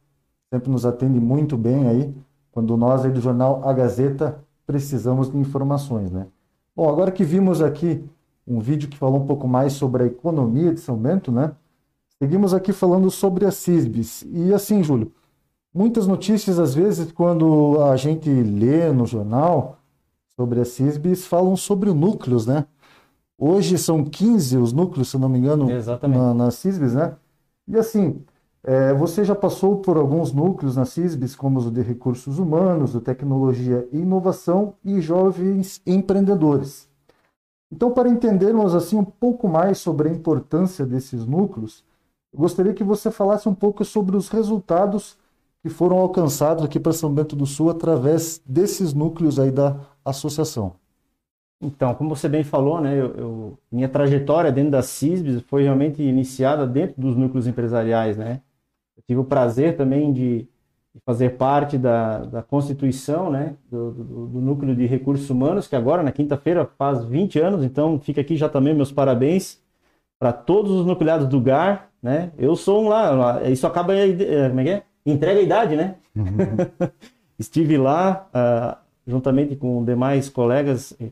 sempre 0.54 0.70
nos 0.70 0.86
atende 0.86 1.22
muito 1.22 1.56
bem 1.56 1.88
aí, 1.88 2.14
quando 2.52 2.76
nós 2.76 3.06
aí 3.06 3.12
do 3.12 3.22
jornal 3.22 3.62
A 3.64 3.72
Gazeta 3.72 4.44
precisamos 4.68 5.32
de 5.32 5.38
informações, 5.38 6.12
né? 6.12 6.28
Bom, 6.76 6.90
agora 6.90 7.14
que 7.14 7.24
vimos 7.24 7.62
aqui 7.62 8.04
um 8.46 8.60
vídeo 8.60 8.90
que 8.90 8.98
falou 8.98 9.22
um 9.22 9.26
pouco 9.26 9.48
mais 9.48 9.72
sobre 9.72 10.04
a 10.04 10.08
economia 10.08 10.74
de 10.74 10.82
São 10.82 10.98
Bento, 10.98 11.32
né? 11.32 11.54
Seguimos 12.22 12.54
aqui 12.54 12.74
falando 12.74 13.10
sobre 13.10 13.46
a 13.46 13.52
CISBS. 13.52 14.26
E 14.30 14.54
assim, 14.54 14.84
Júlio, 14.84 15.14
muitas 15.74 16.06
notícias, 16.08 16.60
às 16.60 16.76
vezes, 16.76 17.10
quando 17.10 17.82
a 17.82 17.96
gente 17.96 18.30
lê 18.30 18.92
no 18.92 19.06
jornal 19.06 19.78
sobre 20.36 20.62
a 20.62 20.66
CISBS, 20.66 21.26
falam 21.26 21.56
sobre 21.56 21.90
os 21.90 21.96
núcleos, 21.96 22.48
né? 22.48 22.66
Hoje 23.38 23.78
são 23.78 24.04
15 24.04 24.58
os 24.58 24.74
núcleos, 24.74 25.10
se 25.10 25.18
não 25.18 25.30
me 25.30 25.40
engano, 25.40 25.70
Exatamente. 25.70 26.18
na, 26.18 26.34
na 26.34 26.52
CISBS, 26.52 26.94
né? 26.94 27.16
E 27.68 27.78
assim, 27.78 28.22
é, 28.64 28.94
você 28.94 29.24
já 29.26 29.36
passou 29.36 29.78
por 29.78 29.98
alguns 29.98 30.32
núcleos 30.32 30.76
na 30.76 30.86
CISBS, 30.86 31.36
como 31.36 31.60
os 31.60 31.70
de 31.72 31.82
recursos 31.82 32.40
humanos, 32.40 32.94
de 32.94 33.02
tecnologia 33.02 33.88
e 33.92 33.98
inovação 33.98 34.76
e 34.84 35.02
jovens 35.02 35.82
empreendedores. 35.86 36.88
Então, 37.72 37.92
para 37.92 38.08
entendermos 38.08 38.76
assim 38.76 38.96
um 38.96 39.04
pouco 39.04 39.48
mais 39.48 39.80
sobre 39.80 40.08
a 40.08 40.12
importância 40.12 40.86
desses 40.86 41.26
núcleos, 41.26 41.84
eu 42.32 42.40
gostaria 42.40 42.74
que 42.74 42.84
você 42.84 43.12
falasse 43.12 43.50
um 43.50 43.54
pouco 43.54 43.84
sobre 43.84 44.16
os 44.16 44.30
resultados 44.30 45.18
que 45.62 45.70
foram 45.70 45.98
alcançados 45.98 46.64
aqui 46.64 46.80
para 46.80 46.92
São 46.92 47.12
Bento 47.12 47.36
do 47.36 47.46
Sul 47.46 47.70
através 47.70 48.42
desses 48.46 48.94
núcleos 48.94 49.40
aí 49.40 49.50
da 49.50 49.80
associação. 50.06 50.76
Então, 51.62 51.96
como 51.96 52.14
você 52.14 52.28
bem 52.28 52.44
falou, 52.44 52.82
né, 52.82 52.94
eu, 52.94 53.16
eu, 53.16 53.60
minha 53.72 53.88
trajetória 53.88 54.52
dentro 54.52 54.72
da 54.72 54.82
CISBS 54.82 55.42
foi 55.48 55.64
realmente 55.64 56.04
iniciada 56.04 56.68
dentro 56.68 57.00
dos 57.00 57.16
núcleos 57.16 57.48
empresariais, 57.48 58.18
né? 58.18 58.42
Eu 58.98 59.04
tive 59.08 59.20
o 59.22 59.24
prazer 59.24 59.78
também 59.78 60.12
de, 60.12 60.48
de 60.94 61.02
fazer 61.06 61.38
parte 61.38 61.78
da, 61.78 62.20
da 62.20 62.44
constituição 62.44 63.32
né, 63.32 63.56
do, 63.72 63.92
do, 63.92 64.28
do, 64.28 64.42
núcleo 64.42 64.76
de 64.76 64.86
recursos 64.86 65.30
humanos, 65.30 65.68
que 65.68 65.76
agora, 65.76 66.04
na 66.04 66.12
quinta-feira, 66.12 66.70
faz 66.78 67.04
20 67.04 67.40
anos, 67.40 67.64
então 67.64 68.00
fica 68.00 68.22
aqui 68.22 68.36
já 68.36 68.50
também 68.50 68.74
meus 68.74 68.92
parabéns 68.92 69.60
para 70.20 70.32
todos 70.32 70.72
os 70.72 70.86
nucleados 70.86 71.28
do 71.28 71.42
GAR. 71.42 71.90
Né? 72.02 72.32
Eu 72.38 72.56
sou 72.56 72.84
um 72.84 72.90
lá, 72.90 73.42
isso 73.50 73.66
acaba, 73.66 73.96
eh, 73.96 74.50
como 74.50 74.60
é 74.60 74.64
que 74.64 74.70
é? 74.70 74.84
Entrega 75.06 75.40
a 75.40 75.44
idade, 75.44 75.76
né? 75.76 75.96
Uhum. 76.16 76.88
Estive 77.40 77.78
lá, 77.78 78.28
uh, 78.30 78.83
juntamente 79.08 79.56
com 79.56 79.84
demais 79.84 80.30
colegas, 80.30 80.96
eh, 81.00 81.10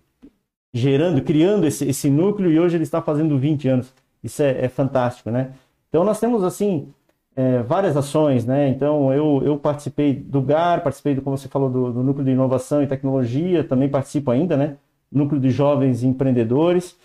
gerando, 0.73 1.21
criando 1.21 1.65
esse, 1.67 1.87
esse 1.87 2.09
núcleo 2.09 2.51
e 2.51 2.59
hoje 2.59 2.77
ele 2.77 2.83
está 2.83 3.01
fazendo 3.01 3.37
20 3.37 3.67
anos. 3.67 3.93
Isso 4.23 4.41
é, 4.41 4.65
é 4.65 4.69
fantástico, 4.69 5.29
né? 5.31 5.51
Então 5.89 6.03
nós 6.03 6.19
temos, 6.19 6.43
assim, 6.43 6.87
é, 7.35 7.61
várias 7.63 7.95
ações, 7.95 8.45
né? 8.45 8.69
Então, 8.69 9.13
eu, 9.13 9.41
eu 9.43 9.57
participei 9.57 10.13
do 10.13 10.41
GAR, 10.41 10.83
participei, 10.83 11.15
do, 11.15 11.21
como 11.21 11.37
você 11.37 11.47
falou, 11.47 11.69
do, 11.69 11.93
do, 11.93 12.03
Núcleo 12.03 12.25
de 12.25 12.31
Inovação 12.31 12.83
e 12.83 12.87
Tecnologia, 12.87 13.63
também 13.63 13.89
participo 13.89 14.31
ainda, 14.31 14.57
né? 14.57 14.77
Núcleo 15.11 15.39
de 15.39 15.49
Jovens 15.49 16.03
Empreendedores. 16.03 16.97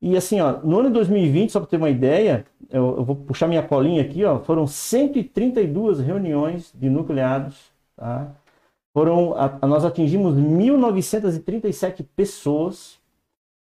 E 0.00 0.16
assim, 0.16 0.40
ó, 0.40 0.58
no 0.62 0.80
ano 0.80 0.88
de 0.88 0.94
2020, 0.94 1.52
só 1.52 1.60
para 1.60 1.68
ter 1.68 1.76
uma 1.76 1.90
ideia, 1.90 2.44
eu, 2.70 2.96
eu, 2.98 3.04
vou 3.04 3.16
puxar 3.16 3.46
minha 3.46 3.62
colinha 3.62 4.02
aqui, 4.02 4.24
ó, 4.24 4.40
foram 4.40 4.66
132 4.66 6.00
reuniões 6.00 6.72
de 6.74 6.90
nucleados, 6.90 7.70
tá? 7.96 8.28
Foram, 8.92 9.34
a, 9.34 9.66
nós 9.66 9.84
atingimos 9.84 10.34
1.937 10.36 12.04
pessoas 12.14 13.00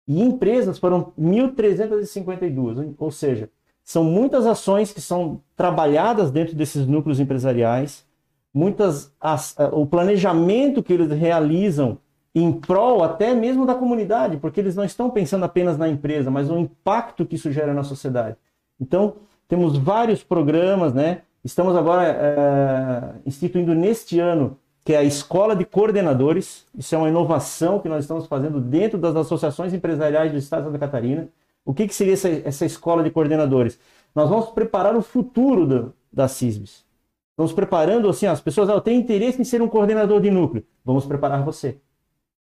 e 0.07 0.21
empresas 0.21 0.79
foram 0.79 1.11
1.352, 1.19 2.95
ou 2.97 3.11
seja, 3.11 3.49
são 3.83 4.03
muitas 4.03 4.45
ações 4.45 4.91
que 4.93 5.01
são 5.01 5.41
trabalhadas 5.55 6.31
dentro 6.31 6.55
desses 6.55 6.87
núcleos 6.87 7.19
empresariais, 7.19 8.05
muitas 8.53 9.13
as, 9.19 9.55
o 9.71 9.85
planejamento 9.85 10.81
que 10.81 10.93
eles 10.93 11.11
realizam 11.11 11.97
em 12.33 12.51
prol 12.51 13.03
até 13.03 13.33
mesmo 13.33 13.65
da 13.65 13.75
comunidade, 13.75 14.37
porque 14.37 14.59
eles 14.59 14.75
não 14.75 14.83
estão 14.83 15.09
pensando 15.09 15.43
apenas 15.45 15.77
na 15.77 15.89
empresa, 15.89 16.31
mas 16.31 16.47
no 16.47 16.57
impacto 16.57 17.25
que 17.25 17.35
isso 17.35 17.51
gera 17.51 17.73
na 17.73 17.83
sociedade. 17.83 18.37
Então, 18.79 19.15
temos 19.47 19.77
vários 19.77 20.23
programas, 20.23 20.93
né? 20.93 21.23
Estamos 21.43 21.75
agora 21.75 22.03
é, 22.07 23.13
instituindo 23.25 23.73
neste 23.73 24.19
ano 24.19 24.57
que 24.89 24.93
é 24.95 24.97
a 24.97 25.03
Escola 25.03 25.55
de 25.55 25.65
Coordenadores. 25.65 26.65
Isso 26.75 26.95
é 26.95 26.97
uma 26.97 27.09
inovação 27.09 27.79
que 27.79 27.87
nós 27.87 28.05
estamos 28.05 28.25
fazendo 28.25 28.59
dentro 28.59 28.97
das 28.97 29.15
associações 29.15 29.71
empresariais 29.71 30.31
do 30.31 30.39
Estado 30.39 30.61
de 30.61 30.65
Santa 30.69 30.79
Catarina. 30.79 31.29
O 31.63 31.75
que, 31.75 31.87
que 31.87 31.93
seria 31.93 32.13
essa, 32.13 32.27
essa 32.27 32.65
escola 32.65 33.03
de 33.03 33.11
coordenadores? 33.11 33.79
Nós 34.15 34.27
vamos 34.27 34.49
preparar 34.49 34.95
o 34.95 35.03
futuro 35.03 35.67
do, 35.67 35.93
da 36.11 36.27
CISBS. 36.27 36.83
Estamos 37.29 37.53
preparando 37.53 38.09
assim, 38.09 38.25
as 38.25 38.41
pessoas 38.41 38.67
ah, 38.67 38.81
têm 38.81 38.97
interesse 38.97 39.39
em 39.39 39.43
ser 39.43 39.61
um 39.61 39.67
coordenador 39.67 40.19
de 40.21 40.31
núcleo. 40.31 40.65
Vamos 40.83 41.05
preparar 41.05 41.43
você. 41.43 41.77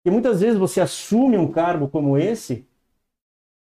E 0.02 0.10
muitas 0.10 0.40
vezes 0.40 0.58
você 0.58 0.80
assume 0.80 1.36
um 1.36 1.46
cargo 1.46 1.88
como 1.88 2.16
esse, 2.16 2.66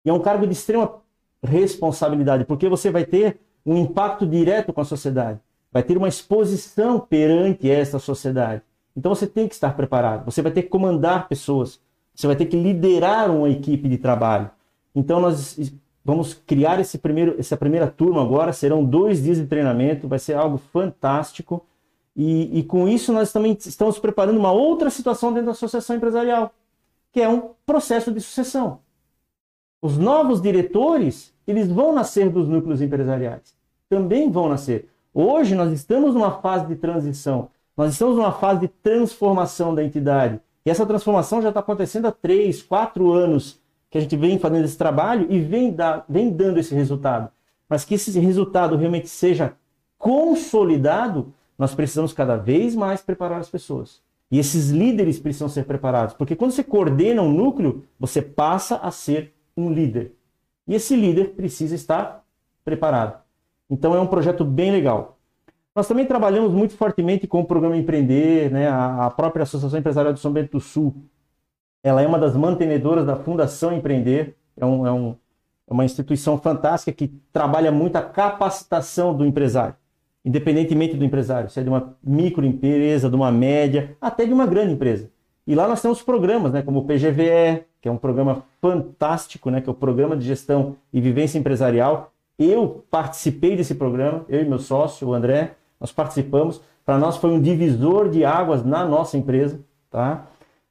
e 0.04 0.10
é 0.10 0.14
um 0.14 0.20
cargo 0.20 0.46
de 0.46 0.52
extrema 0.52 1.02
responsabilidade, 1.42 2.44
porque 2.44 2.68
você 2.68 2.92
vai 2.92 3.06
ter 3.06 3.40
um 3.66 3.78
impacto 3.78 4.28
direto 4.28 4.74
com 4.74 4.82
a 4.82 4.86
sociedade, 4.86 5.40
vai 5.76 5.84
ter 5.84 5.98
uma 5.98 6.08
exposição 6.08 7.02
perante 7.02 7.70
essa 7.70 8.00
sociedade. 8.00 8.62
Então 8.96 9.14
você 9.14 9.28
tem 9.28 9.46
que 9.46 9.56
estar 9.56 9.76
preparado, 9.76 10.24
você 10.24 10.42
vai 10.42 10.50
ter 10.50 10.64
que 10.64 10.70
comandar 10.70 11.28
pessoas, 11.28 11.82
você 12.14 12.28
vai 12.28 12.36
ter 12.38 12.46
que 12.46 12.56
liderar 12.56 13.30
uma 13.30 13.50
equipe 13.50 13.90
de 13.90 13.98
trabalho. 13.98 14.50
Então 14.96 15.20
nós 15.20 15.60
vamos 16.02 16.34
criar 16.34 16.80
esse 16.80 16.98
primeiro, 16.98 17.36
essa 17.38 17.58
primeira 17.58 17.88
turma 17.88 18.22
agora, 18.22 18.54
serão 18.54 18.86
dois 18.86 19.22
dias 19.22 19.36
de 19.36 19.48
treinamento, 19.48 20.08
vai 20.08 20.18
ser 20.18 20.36
algo 20.36 20.58
fantástico. 20.58 21.66
E, 22.16 22.60
e 22.60 22.64
com 22.64 22.88
isso 22.88 23.12
nós 23.12 23.34
também 23.34 23.58
estamos 23.60 24.00
preparando 24.00 24.40
uma 24.40 24.54
outra 24.54 24.90
situação 24.90 25.34
dentro 25.34 25.48
da 25.48 25.52
associação 25.52 25.98
empresarial, 25.98 26.54
que 27.12 27.20
é 27.20 27.28
um 27.28 27.50
processo 27.66 28.14
de 28.14 28.22
sucessão. 28.22 28.80
Os 29.82 29.98
novos 29.98 30.42
diretores, 30.42 31.34
eles 31.46 31.68
vão 31.70 31.94
nascer 31.94 32.30
dos 32.30 32.48
núcleos 32.48 32.82
empresariais. 32.82 33.54
Também 33.90 34.32
vão 34.32 34.48
nascer. 34.48 34.95
Hoje 35.18 35.56
nós 35.56 35.72
estamos 35.72 36.14
numa 36.14 36.42
fase 36.42 36.68
de 36.68 36.76
transição, 36.76 37.48
nós 37.78 37.94
estamos 37.94 38.18
numa 38.18 38.34
fase 38.34 38.60
de 38.60 38.68
transformação 38.68 39.74
da 39.74 39.82
entidade. 39.82 40.42
E 40.66 40.70
essa 40.70 40.86
transformação 40.86 41.42
já 41.42 41.48
está 41.48 41.62
acontecendo 41.62 42.08
há 42.08 42.12
três, 42.12 42.62
quatro 42.62 43.14
anos 43.14 43.58
que 43.90 43.98
a 43.98 44.02
gente 44.02 44.18
vem 44.18 44.38
fazendo 44.38 44.66
esse 44.66 44.78
trabalho 44.78 45.26
e 45.32 45.40
vem, 45.40 45.72
dar, 45.72 46.04
vem 46.10 46.30
dando 46.30 46.58
esse 46.58 46.76
resultado. 46.76 47.32
Mas 47.70 47.86
que 47.86 47.94
esse 47.94 48.20
resultado 48.20 48.76
realmente 48.76 49.08
seja 49.08 49.54
consolidado, 49.98 51.34
nós 51.58 51.74
precisamos 51.74 52.12
cada 52.12 52.36
vez 52.36 52.76
mais 52.76 53.02
preparar 53.02 53.40
as 53.40 53.50
pessoas. 53.50 54.02
E 54.30 54.38
esses 54.38 54.70
líderes 54.70 55.18
precisam 55.18 55.48
ser 55.48 55.64
preparados, 55.64 56.14
porque 56.14 56.36
quando 56.36 56.52
você 56.52 56.64
coordena 56.64 57.22
um 57.22 57.32
núcleo, 57.32 57.86
você 57.98 58.22
passa 58.22 58.76
a 58.76 58.92
ser 58.92 59.34
um 59.56 59.72
líder. 59.72 60.14
E 60.68 60.76
esse 60.76 60.94
líder 60.94 61.36
precisa 61.36 61.74
estar 61.74 62.22
preparado. 62.66 63.25
Então 63.70 63.96
é 63.96 64.00
um 64.00 64.08
projeto 64.08 64.44
bem 64.44 64.72
legal. 64.72 65.18
Nós 65.76 65.88
também 65.88 66.06
trabalhamos 66.06 66.52
muito 66.52 66.76
fortemente 66.76 67.28
com 67.28 67.42
o 67.42 67.46
programa 67.46 67.76
Empreender, 67.76 68.50
né, 68.52 68.70
a 68.70 69.12
própria 69.16 69.44
Associação 69.44 69.78
Empresarial 69.78 70.14
de 70.14 70.20
São 70.20 70.32
Bento 70.32 70.54
do 70.54 70.60
Sul 70.60 70.96
ela 71.86 72.02
é 72.02 72.08
uma 72.08 72.18
das 72.18 72.36
mantenedoras 72.36 73.06
da 73.06 73.16
Fundação 73.16 73.72
Empreender, 73.72 74.36
é, 74.58 74.66
um, 74.66 74.88
é, 74.88 74.92
um, 74.92 75.16
é 75.68 75.72
uma 75.72 75.86
instituição 75.86 76.36
fantástica 76.36 76.92
que 76.92 77.14
trabalha 77.32 77.72
muito 77.72 77.96
a 77.96 78.02
capacitação 78.02 79.16
do 79.16 79.24
empresário, 79.24 79.76
independentemente 80.26 80.98
do 80.98 81.06
empresário, 81.06 81.48
se 81.48 81.60
é 81.60 81.64
de 81.64 81.70
uma 81.70 81.96
microempresa, 82.04 83.08
de 83.08 83.16
uma 83.16 83.32
média, 83.32 83.96
até 84.02 84.26
de 84.26 84.34
uma 84.34 84.48
grande 84.48 84.74
empresa. 84.74 85.12
E 85.46 85.54
lá 85.54 85.68
nós 85.68 85.80
temos 85.80 86.02
programas, 86.02 86.52
né, 86.52 86.64
como 86.64 86.80
o 86.80 86.86
PGVE, 86.86 87.66
que 87.80 87.88
é 87.88 87.92
um 87.92 87.98
programa 87.98 88.44
fantástico, 88.60 89.52
né, 89.52 89.62
que 89.62 89.70
é 89.70 89.72
o 89.72 89.76
Programa 89.76 90.18
de 90.18 90.26
Gestão 90.26 90.78
e 90.92 91.00
Vivência 91.00 91.38
Empresarial. 91.38 92.12
Eu 92.38 92.84
participei 92.92 93.56
desse 93.56 93.76
programa, 93.76 94.26
eu 94.28 94.42
e 94.42 94.46
meu 94.46 94.60
sócio, 94.60 95.08
o 95.08 95.14
André, 95.14 95.56
nós 95.80 95.92
participamos. 95.92 96.62
Para 96.86 96.98
nós 96.98 97.18
foi 97.18 97.32
um 97.32 97.42
divisor 97.42 98.10
de 98.10 98.26
águas 98.26 98.64
na 98.64 98.86
nossa 98.86 99.18
empresa, 99.18 99.60
tá? 99.90 100.28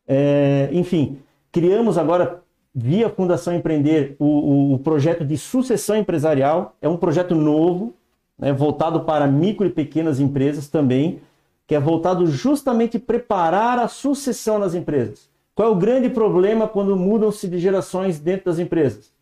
É, 0.06 0.68
enfim, 0.72 1.18
criamos 1.50 1.96
agora 1.96 2.42
via 2.74 3.08
Fundação 3.08 3.54
Empreender 3.54 4.16
o, 4.18 4.24
o, 4.24 4.74
o, 4.74 4.78
projeto 4.78 5.24
de 5.24 5.38
sucessão 5.38 5.96
empresarial. 5.96 6.74
É 6.82 6.88
um 6.88 6.96
projeto 6.96 7.34
novo, 7.34 7.94
né, 8.38 8.52
voltado 8.52 9.00
para 9.00 9.26
micro 9.26 9.66
e 9.66 9.70
pequenas 9.70 10.20
empresas 10.20 10.68
também, 10.68 11.20
que 11.66 11.74
é 11.74 11.80
voltado 11.80 12.26
justamente 12.26 12.98
preparar 12.98 13.78
a 13.78 13.88
sucessão 13.88 14.58
nas 14.58 14.74
empresas. 14.74 15.30
Qual 15.54 15.68
é 15.68 15.70
o 15.70 15.76
grande 15.76 16.10
problema 16.10 16.66
quando 16.66 16.96
mudam-se 16.96 17.48
de 17.48 17.58
gerações 17.58 18.18
dentro 18.18 18.46
das 18.46 18.58
empresas? 18.58 19.12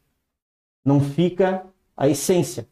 Não 0.85 0.99
fica 0.99 1.63
a 2.03 2.09
essência. 2.09 2.67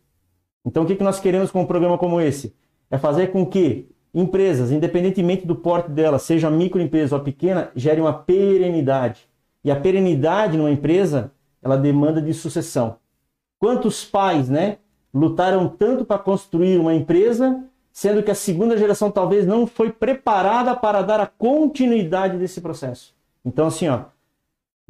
Então, 0.67 0.83
o 0.83 0.87
que 0.87 1.05
nós 1.05 1.21
queremos 1.21 1.53
com 1.53 1.61
um 1.61 1.67
programa 1.67 1.97
como 1.97 2.21
esse? 2.21 2.53
É 2.91 2.99
fazer 2.99 3.29
com 3.29 3.47
que 3.47 3.89
empresas, 4.13 4.73
independentemente 4.73 5.47
do 5.47 5.55
porte 5.55 5.89
delas, 5.89 6.23
seja 6.23 6.51
microempresa 6.51 7.15
ou 7.15 7.23
pequena, 7.23 7.71
gerem 7.77 8.01
uma 8.01 8.13
perenidade. 8.13 9.29
E 9.63 9.71
a 9.71 9.77
perenidade 9.77 10.59
numa 10.59 10.73
empresa, 10.73 11.31
ela 11.63 11.77
demanda 11.77 12.21
de 12.21 12.35
sucessão. 12.35 12.97
Quantos 13.61 14.05
pais, 14.05 14.49
né, 14.49 14.79
lutaram 15.15 15.69
tanto 15.69 16.05
para 16.05 16.19
construir 16.19 16.77
uma 16.77 16.93
empresa, 16.93 17.63
sendo 17.93 18.25
que 18.25 18.33
a 18.33 18.35
segunda 18.35 18.77
geração 18.77 19.13
talvez 19.13 19.47
não 19.47 19.65
foi 19.65 19.93
preparada 19.93 20.75
para 20.75 21.03
dar 21.03 21.21
a 21.21 21.27
continuidade 21.27 22.37
desse 22.37 22.61
processo? 22.61 23.15
Então, 23.45 23.69
assim, 23.69 23.87
ó, 23.87 24.07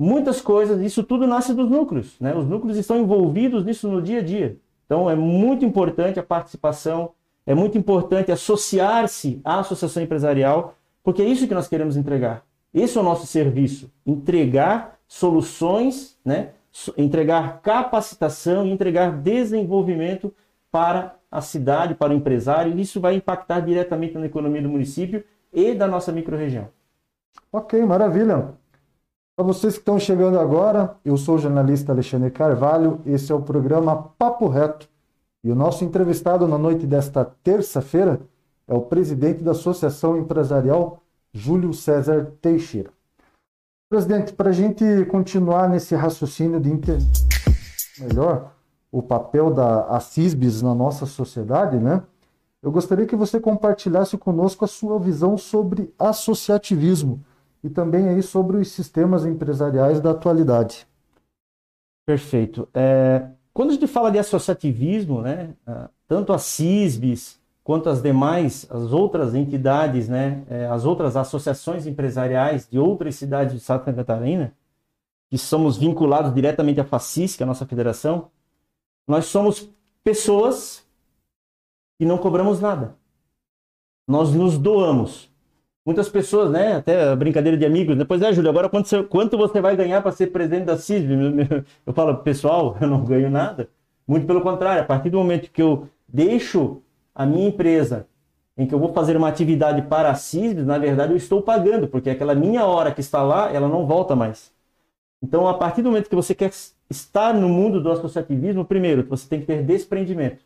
muitas 0.00 0.40
coisas, 0.40 0.80
isso 0.80 1.04
tudo 1.04 1.26
nasce 1.26 1.52
dos 1.52 1.68
núcleos, 1.68 2.18
né? 2.18 2.34
Os 2.34 2.46
núcleos 2.46 2.78
estão 2.78 2.96
envolvidos 2.96 3.66
nisso 3.66 3.86
no 3.86 4.00
dia 4.00 4.20
a 4.20 4.22
dia. 4.22 4.56
Então, 4.86 5.10
é 5.10 5.14
muito 5.14 5.62
importante 5.62 6.18
a 6.18 6.22
participação, 6.22 7.10
é 7.46 7.54
muito 7.54 7.76
importante 7.76 8.32
associar-se 8.32 9.42
à 9.44 9.60
associação 9.60 10.02
empresarial, 10.02 10.74
porque 11.04 11.20
é 11.20 11.26
isso 11.26 11.46
que 11.46 11.52
nós 11.52 11.68
queremos 11.68 11.98
entregar. 11.98 12.42
Esse 12.72 12.96
é 12.96 13.00
o 13.02 13.04
nosso 13.04 13.26
serviço, 13.26 13.90
entregar 14.06 14.98
soluções, 15.06 16.16
né? 16.24 16.52
entregar 16.96 17.60
capacitação 17.60 18.64
e 18.64 18.70
entregar 18.70 19.12
desenvolvimento 19.12 20.32
para 20.70 21.16
a 21.30 21.42
cidade, 21.42 21.94
para 21.94 22.14
o 22.14 22.16
empresário. 22.16 22.78
Isso 22.78 23.00
vai 23.00 23.16
impactar 23.16 23.60
diretamente 23.60 24.16
na 24.16 24.24
economia 24.24 24.62
do 24.62 24.68
município 24.70 25.22
e 25.52 25.74
da 25.74 25.86
nossa 25.86 26.10
microrregião. 26.10 26.68
Ok, 27.52 27.84
maravilha. 27.84 28.54
Para 29.40 29.46
vocês 29.46 29.72
que 29.72 29.80
estão 29.80 29.98
chegando 29.98 30.38
agora, 30.38 30.98
eu 31.02 31.16
sou 31.16 31.36
o 31.36 31.38
jornalista 31.38 31.92
Alexandre 31.92 32.30
Carvalho, 32.30 33.00
esse 33.06 33.32
é 33.32 33.34
o 33.34 33.40
programa 33.40 34.12
Papo 34.18 34.48
Reto. 34.48 34.86
E 35.42 35.50
o 35.50 35.54
nosso 35.54 35.82
entrevistado 35.82 36.46
na 36.46 36.58
noite 36.58 36.86
desta 36.86 37.24
terça-feira 37.24 38.20
é 38.68 38.74
o 38.74 38.82
presidente 38.82 39.42
da 39.42 39.52
Associação 39.52 40.18
Empresarial, 40.18 41.02
Júlio 41.32 41.72
César 41.72 42.34
Teixeira. 42.42 42.90
Presidente, 43.88 44.34
para 44.34 44.50
a 44.50 44.52
gente 44.52 44.84
continuar 45.06 45.70
nesse 45.70 45.94
raciocínio 45.94 46.60
de 46.60 46.70
entender 46.70 47.02
melhor 47.98 48.52
o 48.92 49.00
papel 49.00 49.50
da 49.50 49.98
CISBS 50.00 50.60
na 50.60 50.74
nossa 50.74 51.06
sociedade, 51.06 51.78
né? 51.78 52.02
Eu 52.62 52.70
gostaria 52.70 53.06
que 53.06 53.16
você 53.16 53.40
compartilhasse 53.40 54.18
conosco 54.18 54.66
a 54.66 54.68
sua 54.68 54.98
visão 54.98 55.38
sobre 55.38 55.94
associativismo 55.98 57.24
e 57.62 57.68
também 57.68 58.08
aí 58.08 58.22
sobre 58.22 58.56
os 58.56 58.68
sistemas 58.68 59.24
empresariais 59.24 60.00
da 60.00 60.10
atualidade. 60.10 60.86
Perfeito. 62.06 62.68
É, 62.74 63.28
quando 63.52 63.70
a 63.70 63.72
gente 63.74 63.86
fala 63.86 64.10
de 64.10 64.18
associativismo, 64.18 65.22
né, 65.22 65.54
tanto 66.08 66.32
a 66.32 66.38
CISBS 66.38 67.38
quanto 67.62 67.88
as 67.88 68.02
demais, 68.02 68.66
as 68.70 68.92
outras 68.92 69.34
entidades, 69.34 70.08
né, 70.08 70.42
é, 70.48 70.66
as 70.66 70.84
outras 70.84 71.16
associações 71.16 71.86
empresariais 71.86 72.68
de 72.68 72.78
outras 72.78 73.14
cidades 73.14 73.54
de 73.54 73.60
Santa 73.60 73.92
Catarina, 73.92 74.52
que 75.28 75.38
somos 75.38 75.76
vinculados 75.76 76.34
diretamente 76.34 76.80
à 76.80 76.84
FACIS, 76.84 77.36
que 77.36 77.42
é 77.42 77.44
a 77.44 77.46
nossa 77.46 77.64
federação, 77.64 78.30
nós 79.06 79.26
somos 79.26 79.68
pessoas 80.02 80.84
e 82.00 82.04
não 82.04 82.18
cobramos 82.18 82.60
nada. 82.60 82.96
Nós 84.08 84.34
nos 84.34 84.58
doamos 84.58 85.29
muitas 85.84 86.08
pessoas, 86.08 86.50
né? 86.50 86.74
Até 86.76 87.14
brincadeira 87.16 87.56
de 87.56 87.64
amigos. 87.66 87.96
Depois, 87.96 88.22
é, 88.22 88.32
Júlio, 88.32 88.50
agora 88.50 88.68
quanto 88.68 88.88
você, 88.88 89.02
quanto 89.02 89.36
você 89.36 89.60
vai 89.60 89.76
ganhar 89.76 90.02
para 90.02 90.12
ser 90.12 90.28
presidente 90.28 90.64
da 90.66 90.76
CISB? 90.76 91.14
Eu 91.86 91.92
falo, 91.92 92.16
pessoal, 92.18 92.76
eu 92.80 92.88
não 92.88 93.04
ganho 93.04 93.30
nada. 93.30 93.68
Muito 94.06 94.26
pelo 94.26 94.40
contrário, 94.40 94.82
a 94.82 94.84
partir 94.86 95.10
do 95.10 95.18
momento 95.18 95.50
que 95.50 95.62
eu 95.62 95.88
deixo 96.08 96.82
a 97.14 97.24
minha 97.26 97.48
empresa, 97.48 98.06
em 98.56 98.66
que 98.66 98.74
eu 98.74 98.78
vou 98.78 98.92
fazer 98.92 99.16
uma 99.16 99.28
atividade 99.28 99.82
para 99.82 100.10
a 100.10 100.14
CISB, 100.14 100.62
na 100.62 100.78
verdade 100.78 101.12
eu 101.12 101.16
estou 101.16 101.42
pagando, 101.42 101.88
porque 101.88 102.10
aquela 102.10 102.34
minha 102.34 102.64
hora 102.66 102.92
que 102.92 103.00
está 103.00 103.22
lá, 103.22 103.52
ela 103.52 103.68
não 103.68 103.86
volta 103.86 104.16
mais. 104.16 104.52
Então, 105.22 105.46
a 105.46 105.54
partir 105.54 105.82
do 105.82 105.90
momento 105.90 106.08
que 106.08 106.16
você 106.16 106.34
quer 106.34 106.50
estar 106.90 107.34
no 107.34 107.48
mundo 107.48 107.82
do 107.82 107.90
associativismo, 107.90 108.64
primeiro, 108.64 109.04
você 109.06 109.28
tem 109.28 109.40
que 109.40 109.46
ter 109.46 109.62
desprendimento. 109.64 110.42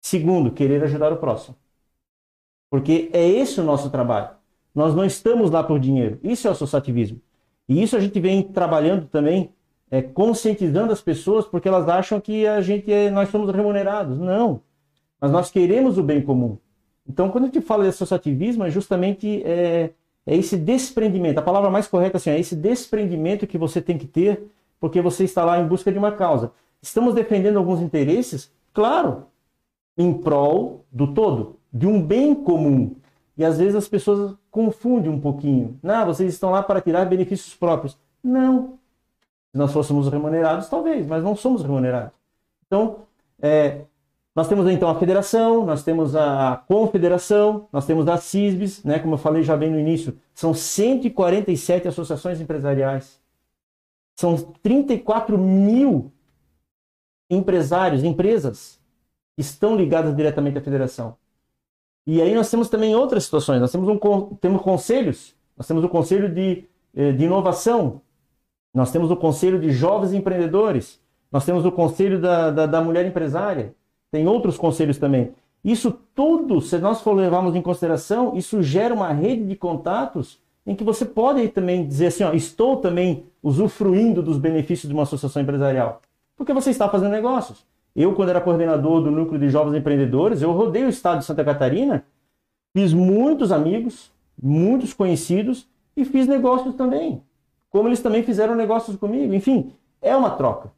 Segundo, 0.00 0.52
querer 0.52 0.84
ajudar 0.84 1.12
o 1.12 1.16
próximo. 1.16 1.56
Porque 2.70 3.10
é 3.12 3.26
esse 3.26 3.60
o 3.60 3.64
nosso 3.64 3.90
trabalho. 3.90 4.30
Nós 4.74 4.94
não 4.94 5.04
estamos 5.04 5.50
lá 5.50 5.62
por 5.62 5.78
dinheiro. 5.78 6.18
Isso 6.22 6.46
é 6.46 6.50
o 6.50 6.52
associativismo. 6.52 7.20
E 7.68 7.82
isso 7.82 7.96
a 7.96 8.00
gente 8.00 8.18
vem 8.18 8.42
trabalhando 8.42 9.06
também, 9.06 9.50
é, 9.90 10.02
conscientizando 10.02 10.92
as 10.92 11.00
pessoas, 11.00 11.46
porque 11.46 11.68
elas 11.68 11.88
acham 11.88 12.20
que 12.20 12.46
a 12.46 12.60
gente 12.60 12.92
é, 12.92 13.10
nós 13.10 13.28
somos 13.28 13.54
remunerados. 13.54 14.18
Não. 14.18 14.60
Mas 15.20 15.30
nós 15.30 15.50
queremos 15.50 15.96
o 15.96 16.02
bem 16.02 16.20
comum. 16.20 16.58
Então, 17.08 17.30
quando 17.30 17.44
a 17.44 17.46
gente 17.46 17.60
fala 17.60 17.84
de 17.84 17.90
associativismo, 17.90 18.64
é 18.64 18.70
justamente 18.70 19.42
é, 19.44 19.90
é 20.26 20.36
esse 20.36 20.56
desprendimento. 20.56 21.38
A 21.38 21.42
palavra 21.42 21.70
mais 21.70 21.86
correta 21.86 22.16
assim, 22.16 22.30
é 22.30 22.40
esse 22.40 22.56
desprendimento 22.56 23.46
que 23.46 23.58
você 23.58 23.80
tem 23.80 23.98
que 23.98 24.06
ter, 24.06 24.42
porque 24.80 25.00
você 25.00 25.24
está 25.24 25.44
lá 25.44 25.60
em 25.60 25.66
busca 25.66 25.92
de 25.92 25.98
uma 25.98 26.12
causa. 26.12 26.52
Estamos 26.82 27.14
defendendo 27.14 27.58
alguns 27.58 27.80
interesses? 27.80 28.50
Claro, 28.72 29.26
em 29.96 30.12
prol 30.12 30.84
do 30.90 31.14
todo, 31.14 31.56
de 31.72 31.86
um 31.86 32.02
bem 32.02 32.34
comum. 32.34 32.96
E 33.36 33.44
às 33.44 33.58
vezes 33.58 33.74
as 33.74 33.88
pessoas 33.88 34.36
confundem 34.50 35.10
um 35.10 35.20
pouquinho. 35.20 35.78
Não, 35.82 36.06
vocês 36.06 36.32
estão 36.32 36.50
lá 36.50 36.62
para 36.62 36.80
tirar 36.80 37.04
benefícios 37.06 37.54
próprios. 37.54 37.98
Não. 38.22 38.78
Se 39.50 39.58
nós 39.58 39.72
fôssemos 39.72 40.08
remunerados, 40.08 40.68
talvez, 40.68 41.06
mas 41.06 41.22
não 41.22 41.34
somos 41.34 41.62
remunerados. 41.62 42.12
Então, 42.66 42.98
é, 43.40 43.82
nós 44.34 44.48
temos 44.48 44.68
então 44.68 44.88
a 44.88 44.98
federação, 44.98 45.64
nós 45.64 45.84
temos 45.84 46.16
a 46.16 46.62
confederação, 46.66 47.68
nós 47.72 47.86
temos 47.86 48.08
a 48.08 48.16
CISBS, 48.16 48.82
né, 48.82 48.98
como 48.98 49.14
eu 49.14 49.18
falei 49.18 49.42
já 49.42 49.56
bem 49.56 49.70
no 49.70 49.78
início, 49.78 50.18
são 50.34 50.52
147 50.52 51.86
associações 51.86 52.40
empresariais. 52.40 53.20
São 54.16 54.36
34 54.62 55.38
mil 55.38 56.12
empresários, 57.30 58.02
empresas, 58.04 58.80
que 59.36 59.40
estão 59.40 59.76
ligadas 59.76 60.14
diretamente 60.16 60.58
à 60.58 60.60
federação. 60.60 61.16
E 62.06 62.20
aí 62.20 62.34
nós 62.34 62.50
temos 62.50 62.68
também 62.68 62.94
outras 62.94 63.24
situações. 63.24 63.60
Nós 63.60 63.72
temos, 63.72 63.88
um, 63.88 64.34
temos 64.36 64.62
conselhos, 64.62 65.34
nós 65.56 65.66
temos 65.66 65.82
o 65.84 65.88
conselho 65.88 66.32
de, 66.32 66.64
eh, 66.94 67.12
de 67.12 67.24
inovação, 67.24 68.00
nós 68.74 68.90
temos 68.90 69.10
o 69.10 69.16
conselho 69.16 69.58
de 69.60 69.70
jovens 69.70 70.12
empreendedores, 70.12 71.00
nós 71.30 71.44
temos 71.44 71.64
o 71.64 71.72
conselho 71.72 72.20
da, 72.20 72.50
da, 72.50 72.66
da 72.66 72.80
mulher 72.80 73.06
empresária, 73.06 73.74
tem 74.10 74.26
outros 74.26 74.56
conselhos 74.56 74.98
também. 74.98 75.32
Isso 75.64 75.98
tudo, 76.14 76.60
se 76.60 76.76
nós 76.78 77.00
for 77.00 77.14
levarmos 77.14 77.54
em 77.54 77.62
consideração, 77.62 78.36
isso 78.36 78.62
gera 78.62 78.92
uma 78.92 79.12
rede 79.12 79.44
de 79.46 79.56
contatos 79.56 80.38
em 80.66 80.74
que 80.74 80.84
você 80.84 81.04
pode 81.04 81.48
também 81.48 81.86
dizer 81.86 82.06
assim, 82.06 82.24
ó, 82.24 82.32
estou 82.32 82.76
também 82.76 83.24
usufruindo 83.42 84.22
dos 84.22 84.38
benefícios 84.38 84.88
de 84.88 84.94
uma 84.94 85.02
associação 85.04 85.42
empresarial. 85.42 86.00
Porque 86.36 86.52
você 86.52 86.70
está 86.70 86.88
fazendo 86.88 87.12
negócios. 87.12 87.64
Eu, 87.94 88.14
quando 88.14 88.30
era 88.30 88.40
coordenador 88.40 89.02
do 89.02 89.10
núcleo 89.10 89.38
de 89.38 89.48
jovens 89.48 89.78
empreendedores, 89.78 90.42
eu 90.42 90.52
rodei 90.52 90.84
o 90.84 90.88
estado 90.88 91.20
de 91.20 91.24
Santa 91.24 91.44
Catarina, 91.44 92.04
fiz 92.76 92.92
muitos 92.92 93.52
amigos, 93.52 94.12
muitos 94.40 94.92
conhecidos 94.92 95.68
e 95.96 96.04
fiz 96.04 96.26
negócios 96.26 96.74
também. 96.74 97.22
Como 97.70 97.88
eles 97.88 98.00
também 98.00 98.22
fizeram 98.22 98.54
negócios 98.54 98.96
comigo. 98.96 99.32
Enfim, 99.32 99.72
é 100.02 100.16
uma 100.16 100.30
troca. 100.30 100.72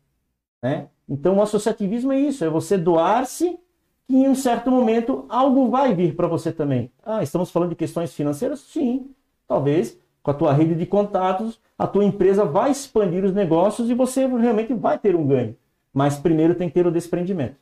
Né? 0.62 0.88
Então, 1.08 1.36
o 1.36 1.42
associativismo 1.42 2.12
é 2.12 2.18
isso: 2.18 2.44
é 2.44 2.48
você 2.48 2.76
doar-se 2.76 3.58
que 4.06 4.14
em 4.14 4.28
um 4.28 4.34
certo 4.34 4.70
momento 4.70 5.24
algo 5.28 5.70
vai 5.70 5.94
vir 5.94 6.14
para 6.14 6.26
você 6.26 6.52
também. 6.52 6.90
Ah, 7.02 7.22
estamos 7.22 7.50
falando 7.50 7.70
de 7.70 7.76
questões 7.76 8.12
financeiras? 8.12 8.60
Sim, 8.60 9.10
talvez 9.46 9.98
com 10.26 10.32
a 10.32 10.34
tua 10.34 10.52
rede 10.52 10.74
de 10.74 10.84
contatos, 10.84 11.60
a 11.78 11.86
tua 11.86 12.04
empresa 12.04 12.44
vai 12.44 12.72
expandir 12.72 13.24
os 13.24 13.32
negócios 13.32 13.88
e 13.88 13.94
você 13.94 14.26
realmente 14.26 14.74
vai 14.74 14.98
ter 14.98 15.14
um 15.14 15.24
ganho. 15.24 15.56
Mas 15.96 16.18
primeiro 16.18 16.54
tem 16.54 16.68
que 16.68 16.74
ter 16.74 16.86
o 16.86 16.92
desprendimento. 16.92 17.56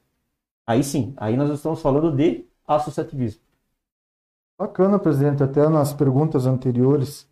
Aí 0.66 0.82
sim, 0.82 1.14
aí 1.16 1.36
nós 1.36 1.48
estamos 1.50 1.80
falando 1.80 2.10
de 2.10 2.44
associativismo. 2.66 3.40
Bacana, 4.58 4.98
presidente. 4.98 5.44
Até 5.44 5.68
nas 5.68 5.92
perguntas 5.92 6.44
anteriores, 6.44 7.28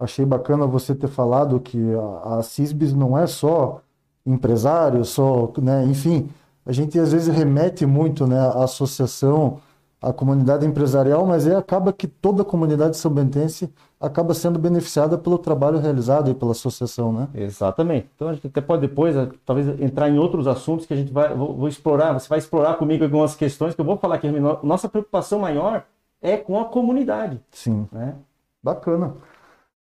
achei 0.00 0.24
bacana 0.24 0.66
você 0.66 0.94
ter 0.94 1.08
falado 1.08 1.60
que 1.60 1.78
a, 1.94 2.38
a 2.38 2.42
CISBS 2.42 2.94
não 2.94 3.18
é 3.18 3.26
só 3.26 3.82
empresário, 4.24 5.04
só, 5.04 5.52
né, 5.58 5.84
enfim, 5.84 6.30
a 6.64 6.72
gente 6.72 6.98
às 6.98 7.12
vezes 7.12 7.28
remete 7.28 7.84
muito, 7.84 8.26
né, 8.26 8.38
à 8.38 8.64
associação, 8.64 9.60
à 10.00 10.12
comunidade 10.12 10.66
empresarial, 10.66 11.26
mas 11.26 11.46
aí 11.46 11.54
acaba 11.54 11.92
que 11.92 12.06
toda 12.06 12.42
a 12.42 12.44
comunidade 12.44 12.96
são 12.96 13.10
bentense 13.10 13.72
acaba 14.00 14.32
sendo 14.32 14.58
beneficiada 14.58 15.18
pelo 15.18 15.38
trabalho 15.38 15.78
realizado 15.78 16.30
e 16.30 16.34
pela 16.34 16.52
associação, 16.52 17.12
né? 17.12 17.28
Exatamente. 17.34 18.08
Então 18.14 18.28
a 18.28 18.34
gente 18.34 18.46
até 18.46 18.60
pode 18.60 18.82
depois, 18.82 19.16
eh, 19.16 19.28
talvez, 19.44 19.68
entrar 19.80 20.08
em 20.08 20.18
outros 20.18 20.46
assuntos 20.46 20.86
que 20.86 20.94
a 20.94 20.96
gente 20.96 21.12
vai 21.12 21.34
vou, 21.34 21.54
vou 21.54 21.68
explorar. 21.68 22.12
Você 22.12 22.28
vai 22.28 22.38
explorar 22.38 22.74
comigo 22.74 23.02
algumas 23.02 23.34
questões 23.34 23.74
que 23.74 23.80
eu 23.80 23.84
vou 23.84 23.96
falar 23.96 24.18
que 24.18 24.28
nossa 24.62 24.88
preocupação 24.88 25.40
maior 25.40 25.84
é 26.22 26.36
com 26.36 26.60
a 26.60 26.66
comunidade. 26.66 27.40
Sim. 27.50 27.88
Né? 27.90 28.14
Bacana. 28.62 29.14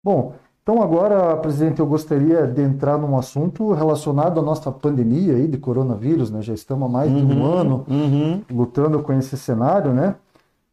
Bom, 0.03 0.33
então 0.65 0.81
agora, 0.81 1.37
presidente, 1.37 1.79
eu 1.79 1.85
gostaria 1.85 2.47
de 2.47 2.59
entrar 2.59 2.97
num 2.97 3.15
assunto 3.15 3.71
relacionado 3.71 4.39
à 4.39 4.43
nossa 4.43 4.71
pandemia 4.71 5.35
aí 5.35 5.47
de 5.47 5.59
coronavírus, 5.59 6.31
né? 6.31 6.41
Já 6.41 6.55
estamos 6.55 6.89
há 6.89 6.91
mais 6.91 7.11
uhum, 7.11 7.27
de 7.27 7.33
um 7.33 7.43
uhum. 7.43 7.53
ano 7.53 7.85
uhum. 7.87 8.41
lutando 8.49 8.99
com 9.03 9.13
esse 9.13 9.37
cenário, 9.37 9.93
né? 9.93 10.15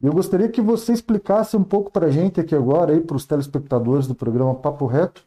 Eu 0.01 0.11
gostaria 0.11 0.49
que 0.49 0.61
você 0.61 0.93
explicasse 0.93 1.55
um 1.55 1.63
pouco 1.63 1.91
para 1.91 2.07
a 2.07 2.09
gente 2.09 2.41
aqui 2.41 2.55
agora, 2.55 2.91
aí 2.91 3.01
para 3.01 3.15
os 3.15 3.27
telespectadores 3.27 4.07
do 4.07 4.15
programa 4.15 4.55
Papo 4.55 4.87
Reto, 4.87 5.23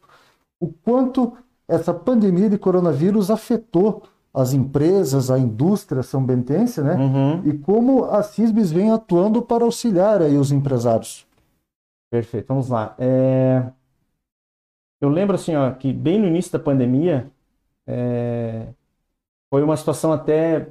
o 0.59 0.67
quanto 0.67 1.31
essa 1.65 1.93
pandemia 1.93 2.49
de 2.49 2.57
coronavírus 2.57 3.31
afetou 3.31 4.03
as 4.33 4.51
empresas, 4.51 5.31
a 5.31 5.39
indústria 5.39 6.03
são 6.03 6.21
bentense, 6.21 6.81
né? 6.81 6.95
Uhum. 6.95 7.41
E 7.45 7.57
como 7.57 8.03
a 8.03 8.21
CISBS 8.21 8.73
vem 8.73 8.91
atuando 8.91 9.41
para 9.41 9.63
auxiliar 9.63 10.21
aí 10.21 10.37
os 10.37 10.51
empresários. 10.51 11.25
Perfeito, 12.11 12.47
vamos 12.49 12.67
lá. 12.67 12.93
É... 12.99 13.63
Eu 14.99 15.09
lembro 15.09 15.35
assim, 15.35 15.55
ó, 15.55 15.71
que 15.71 15.93
bem 15.93 16.19
no 16.19 16.27
início 16.27 16.51
da 16.51 16.59
pandemia 16.59 17.31
é... 17.85 18.67
foi 19.49 19.63
uma 19.63 19.77
situação 19.77 20.11
até, 20.11 20.69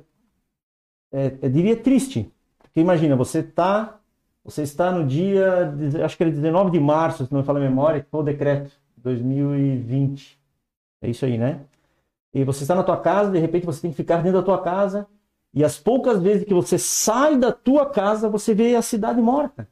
é, 1.13 1.39
eu 1.43 1.51
diria, 1.51 1.77
triste. 1.77 2.33
Porque 2.59 2.81
imagina, 2.81 3.17
você 3.17 3.43
tá, 3.43 4.01
você 4.45 4.63
está 4.63 4.91
no 4.91 5.07
dia, 5.07 5.73
acho 6.05 6.17
que 6.17 6.23
era 6.23 6.33
19 6.33 6.71
de 6.71 6.81
março, 6.81 7.25
se 7.25 7.33
não 7.33 7.41
me 7.41 7.47
falo 7.47 7.59
a 7.59 7.63
memória, 7.63 8.03
que 8.03 8.11
foi 8.11 8.21
o 8.21 8.25
decreto 8.25 8.71
2020. 8.97 10.39
É 11.01 11.11
isso 11.11 11.25
aí, 11.25 11.39
né? 11.39 11.61
E 12.35 12.45
você 12.45 12.65
está 12.65 12.75
na 12.75 12.83
tua 12.83 13.01
casa, 13.01 13.31
de 13.31 13.39
repente 13.39 13.65
você 13.65 13.81
tem 13.81 13.91
que 13.91 13.97
ficar 13.97 14.19
dentro 14.19 14.41
da 14.41 14.45
tua 14.45 14.63
casa, 14.63 15.07
e 15.55 15.65
as 15.65 15.79
poucas 15.79 16.23
vezes 16.23 16.45
que 16.45 16.53
você 16.53 16.79
sai 16.79 17.39
da 17.39 17.51
tua 17.51 17.87
casa, 17.89 18.29
você 18.29 18.55
vê 18.55 18.77
a 18.77 18.83
cidade 18.83 19.23
morta. 19.23 19.67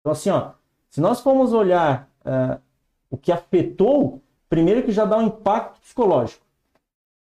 Então, 0.00 0.12
assim, 0.12 0.28
ó, 0.28 0.52
se 0.90 1.00
nós 1.00 1.20
formos 1.20 1.54
olhar 1.54 2.10
uh, 2.20 2.60
o 3.10 3.16
que 3.16 3.32
afetou, 3.32 4.22
primeiro 4.48 4.82
que 4.82 4.92
já 4.92 5.04
dá 5.04 5.18
um 5.18 5.26
impacto 5.26 5.80
psicológico. 5.80 6.44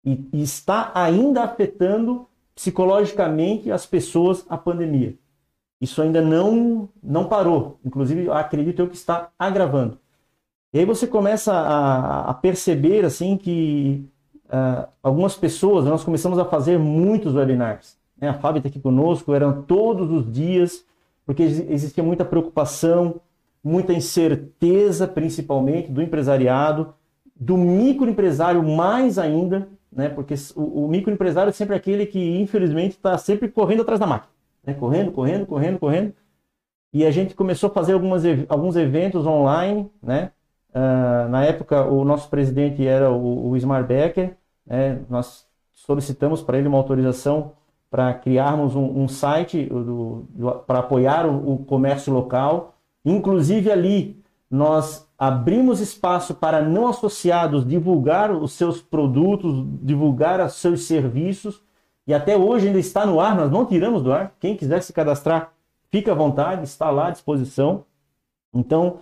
E, 0.05 0.29
e, 0.33 0.43
está 0.43 0.91
ainda 0.95 1.43
afetando 1.43 2.27
psicologicamente 2.55 3.71
as 3.71 3.87
pessoas 3.87 4.45
a 4.49 4.57
pandemia. 4.57 5.17
Isso 5.81 6.01
ainda 6.01 6.21
não, 6.21 6.89
não 7.03 7.27
parou. 7.27 7.79
Inclusive, 7.85 8.31
acredito 8.31 8.81
eu 8.81 8.89
que 8.89 8.97
está 8.97 9.31
agravando. 9.39 9.99
E 10.73 10.79
aí 10.79 10.85
você 10.85 11.07
começa 11.07 11.53
a, 11.53 12.31
a 12.31 12.35
perceber 12.35 13.05
assim 13.05 13.37
que 13.37 14.09
uh, 14.47 14.89
algumas 15.03 15.37
pessoas, 15.37 15.85
nós 15.85 16.05
começamos 16.05 16.39
a 16.39 16.45
fazer 16.45 16.79
muitos 16.79 17.35
webinars. 17.35 17.97
Né? 18.17 18.29
A 18.29 18.35
Fábio 18.35 18.59
está 18.59 18.69
aqui 18.69 18.81
conosco, 18.81 19.35
eram 19.35 19.63
todos 19.63 20.11
os 20.11 20.33
dias, 20.33 20.85
porque 21.27 21.43
existia 21.43 22.03
muita 22.03 22.25
preocupação, 22.25 23.21
muita 23.63 23.93
incerteza, 23.93 25.07
principalmente 25.07 25.91
do 25.91 26.03
empresariado, 26.03 26.95
do 27.35 27.57
microempresário 27.57 28.63
mais 28.63 29.19
ainda, 29.19 29.69
né? 29.91 30.09
porque 30.09 30.35
o, 30.55 30.85
o 30.85 30.89
microempresário 30.89 31.51
é 31.51 31.53
sempre 31.53 31.77
aquele 31.77 32.07
que, 32.07 32.41
infelizmente, 32.41 32.93
está 32.93 33.17
sempre 33.19 33.49
correndo 33.49 33.83
atrás 33.83 34.01
da 34.01 34.07
máquina. 34.07 34.33
Né? 34.65 34.75
Correndo, 34.75 35.13
correndo, 35.13 35.47
correndo, 35.47 35.79
correndo. 35.79 36.15
E 36.93 37.07
a 37.07 37.11
gente 37.11 37.35
começou 37.35 37.71
a 37.71 37.73
fazer 37.73 37.95
algumas, 37.95 38.23
alguns 38.49 38.77
eventos 38.77 39.27
online, 39.27 39.91
né? 40.03 40.31
Uh, 40.75 41.29
na 41.29 41.45
época, 41.45 41.85
o 41.85 42.05
nosso 42.05 42.31
presidente 42.31 42.87
era 42.87 43.11
o, 43.11 43.53
o 43.53 43.83
Becker, 43.87 44.37
né, 44.67 45.01
nós 45.11 45.47
solicitamos 45.71 46.43
para 46.43 46.57
ele 46.57 46.67
uma 46.67 46.79
autorização 46.79 47.53
para 47.91 48.15
criarmos 48.15 48.75
um, 48.75 49.03
um 49.03 49.07
site 49.07 49.69
para 50.67 50.79
apoiar 50.79 51.27
o, 51.27 51.55
o 51.55 51.65
comércio 51.65 52.11
local. 52.13 52.75
Inclusive 53.05 53.71
ali 53.71 54.23
nós 54.51 55.09
abrimos 55.19 55.81
espaço 55.81 56.35
para 56.35 56.61
não 56.61 56.87
associados 56.87 57.67
divulgar 57.67 58.31
os 58.31 58.53
seus 58.53 58.83
produtos, 58.83 59.65
divulgar 59.81 60.45
os 60.45 60.55
seus 60.55 60.83
serviços. 60.83 61.63
E 62.07 62.13
até 62.13 62.37
hoje 62.37 62.67
ainda 62.67 62.79
está 62.79 63.07
no 63.07 63.19
ar, 63.19 63.35
nós 63.35 63.51
não 63.51 63.65
tiramos 63.65 64.03
do 64.03 64.13
ar. 64.13 64.35
Quem 64.39 64.57
quiser 64.57 64.83
se 64.83 64.93
cadastrar, 64.93 65.53
fica 65.91 66.13
à 66.13 66.15
vontade, 66.15 66.65
está 66.65 66.91
lá 66.91 67.07
à 67.07 67.11
disposição. 67.11 67.85
Então, 68.53 68.99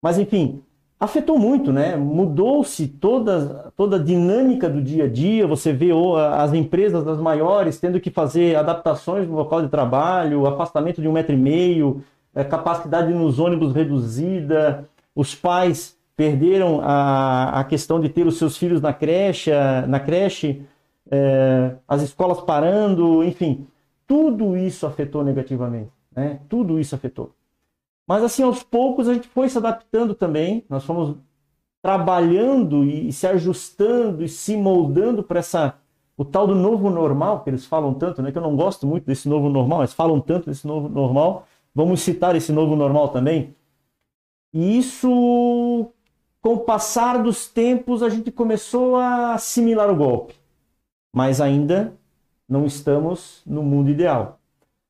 mas 0.00 0.18
enfim, 0.18 0.62
afetou 0.98 1.38
muito, 1.38 1.72
né? 1.72 1.96
Mudou-se 1.96 2.86
toda, 2.86 3.72
toda 3.76 3.96
a 3.96 4.02
dinâmica 4.02 4.68
do 4.68 4.80
dia 4.80 5.04
a 5.04 5.08
dia. 5.08 5.46
Você 5.46 5.72
vê 5.72 5.90
as 6.34 6.54
empresas 6.54 7.04
das 7.04 7.18
maiores 7.18 7.78
tendo 7.78 8.00
que 8.00 8.10
fazer 8.10 8.56
adaptações 8.56 9.28
no 9.28 9.34
local 9.34 9.60
de 9.60 9.68
trabalho, 9.68 10.46
afastamento 10.46 11.02
de 11.02 11.08
um 11.08 11.12
metro 11.12 11.34
e 11.34 11.38
meio, 11.38 12.02
capacidade 12.48 13.12
nos 13.12 13.38
ônibus 13.38 13.74
reduzida. 13.74 14.88
Os 15.14 15.34
pais 15.34 15.98
perderam 16.16 16.80
a, 16.82 17.60
a 17.60 17.64
questão 17.64 18.00
de 18.00 18.08
ter 18.08 18.26
os 18.26 18.38
seus 18.38 18.56
filhos 18.56 18.80
na 18.80 18.92
creche, 18.92 19.50
na 19.88 19.98
creche, 19.98 20.62
é, 21.10 21.76
as 21.88 22.02
escolas 22.02 22.40
parando, 22.40 23.24
enfim, 23.24 23.66
tudo 24.06 24.56
isso 24.56 24.86
afetou 24.86 25.24
negativamente, 25.24 25.90
né? 26.14 26.40
Tudo 26.48 26.78
isso 26.78 26.94
afetou. 26.94 27.32
Mas 28.06 28.22
assim, 28.22 28.42
aos 28.42 28.62
poucos 28.62 29.08
a 29.08 29.14
gente 29.14 29.28
foi 29.28 29.48
se 29.48 29.56
adaptando 29.56 30.14
também, 30.14 30.64
nós 30.68 30.84
fomos 30.84 31.16
trabalhando 31.82 32.84
e, 32.84 33.12
se 33.12 33.26
ajustando 33.26 34.22
e 34.22 34.28
se 34.28 34.56
moldando 34.56 35.22
para 35.22 35.38
essa 35.38 35.78
o 36.16 36.24
tal 36.24 36.46
do 36.46 36.54
novo 36.54 36.90
normal 36.90 37.42
que 37.42 37.48
eles 37.48 37.64
falam 37.64 37.94
tanto, 37.94 38.20
né? 38.20 38.30
Que 38.30 38.36
eu 38.36 38.42
não 38.42 38.54
gosto 38.54 38.86
muito 38.86 39.06
desse 39.06 39.28
novo 39.28 39.48
normal, 39.48 39.78
mas 39.78 39.94
falam 39.94 40.20
tanto 40.20 40.50
desse 40.50 40.66
novo 40.66 40.88
normal. 40.88 41.46
Vamos 41.74 42.00
citar 42.00 42.34
esse 42.34 42.52
novo 42.52 42.74
normal 42.74 43.08
também. 43.10 43.54
E 44.52 44.78
isso, 44.78 45.92
com 46.40 46.54
o 46.54 46.60
passar 46.60 47.22
dos 47.22 47.46
tempos, 47.46 48.02
a 48.02 48.08
gente 48.08 48.32
começou 48.32 48.96
a 48.96 49.34
assimilar 49.34 49.90
o 49.90 49.96
golpe, 49.96 50.34
mas 51.12 51.40
ainda 51.40 51.96
não 52.48 52.66
estamos 52.66 53.42
no 53.46 53.62
mundo 53.62 53.90
ideal. 53.90 54.40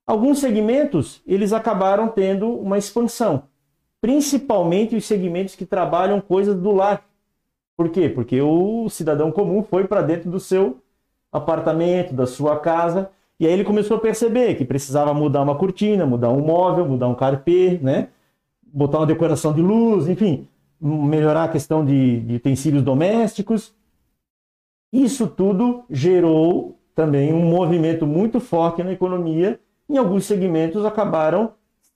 Alguns 0.07 0.39
segmentos, 0.39 1.23
eles 1.27 1.53
acabaram 1.53 2.09
tendo 2.09 2.51
uma 2.59 2.79
expansão, 2.79 3.45
principalmente 4.01 4.97
os 4.97 5.05
segmentos 5.05 5.55
que 5.55 5.67
trabalham 5.67 6.21
coisas 6.21 6.57
do 6.57 6.73
lar. 6.73 7.05
Por 7.77 7.91
quê? 7.91 8.09
Porque 8.09 8.41
o 8.41 8.89
cidadão 8.89 9.31
comum 9.31 9.63
foi 9.63 9.87
para 9.87 10.03
dentro 10.03 10.31
do 10.31 10.41
seu 10.41 10.83
apartamento, 11.31 12.15
da 12.15 12.27
sua 12.27 12.59
casa, 12.59 13.11
e 13.41 13.47
aí 13.47 13.53
ele 13.53 13.65
começou 13.65 13.97
a 13.97 14.01
perceber 14.01 14.55
que 14.55 14.65
precisava 14.65 15.13
mudar 15.15 15.41
uma 15.41 15.57
cortina, 15.57 16.05
mudar 16.05 16.31
um 16.31 16.41
móvel, 16.41 16.87
mudar 16.87 17.09
um 17.09 17.15
carpê, 17.15 17.81
né? 17.83 18.09
botar 18.73 18.99
uma 18.99 19.07
decoração 19.07 19.53
de 19.53 19.63
luz, 19.63 20.09
enfim, 20.09 20.47
melhorar 20.81 21.45
a 21.45 21.49
questão 21.49 21.85
de, 21.85 22.21
de 22.21 22.37
utensílios 22.37 22.83
domésticos. 22.83 23.75
Isso 24.93 25.27
tudo 25.27 25.85
gerou 25.91 26.79
também 26.95 27.33
um 27.33 27.45
movimento 27.45 28.07
muito 28.07 28.39
forte 28.39 28.83
na 28.83 28.93
economia 28.93 29.59
em 29.91 29.97
alguns 29.97 30.25
segmentos 30.25 30.85
acabaram 30.85 31.55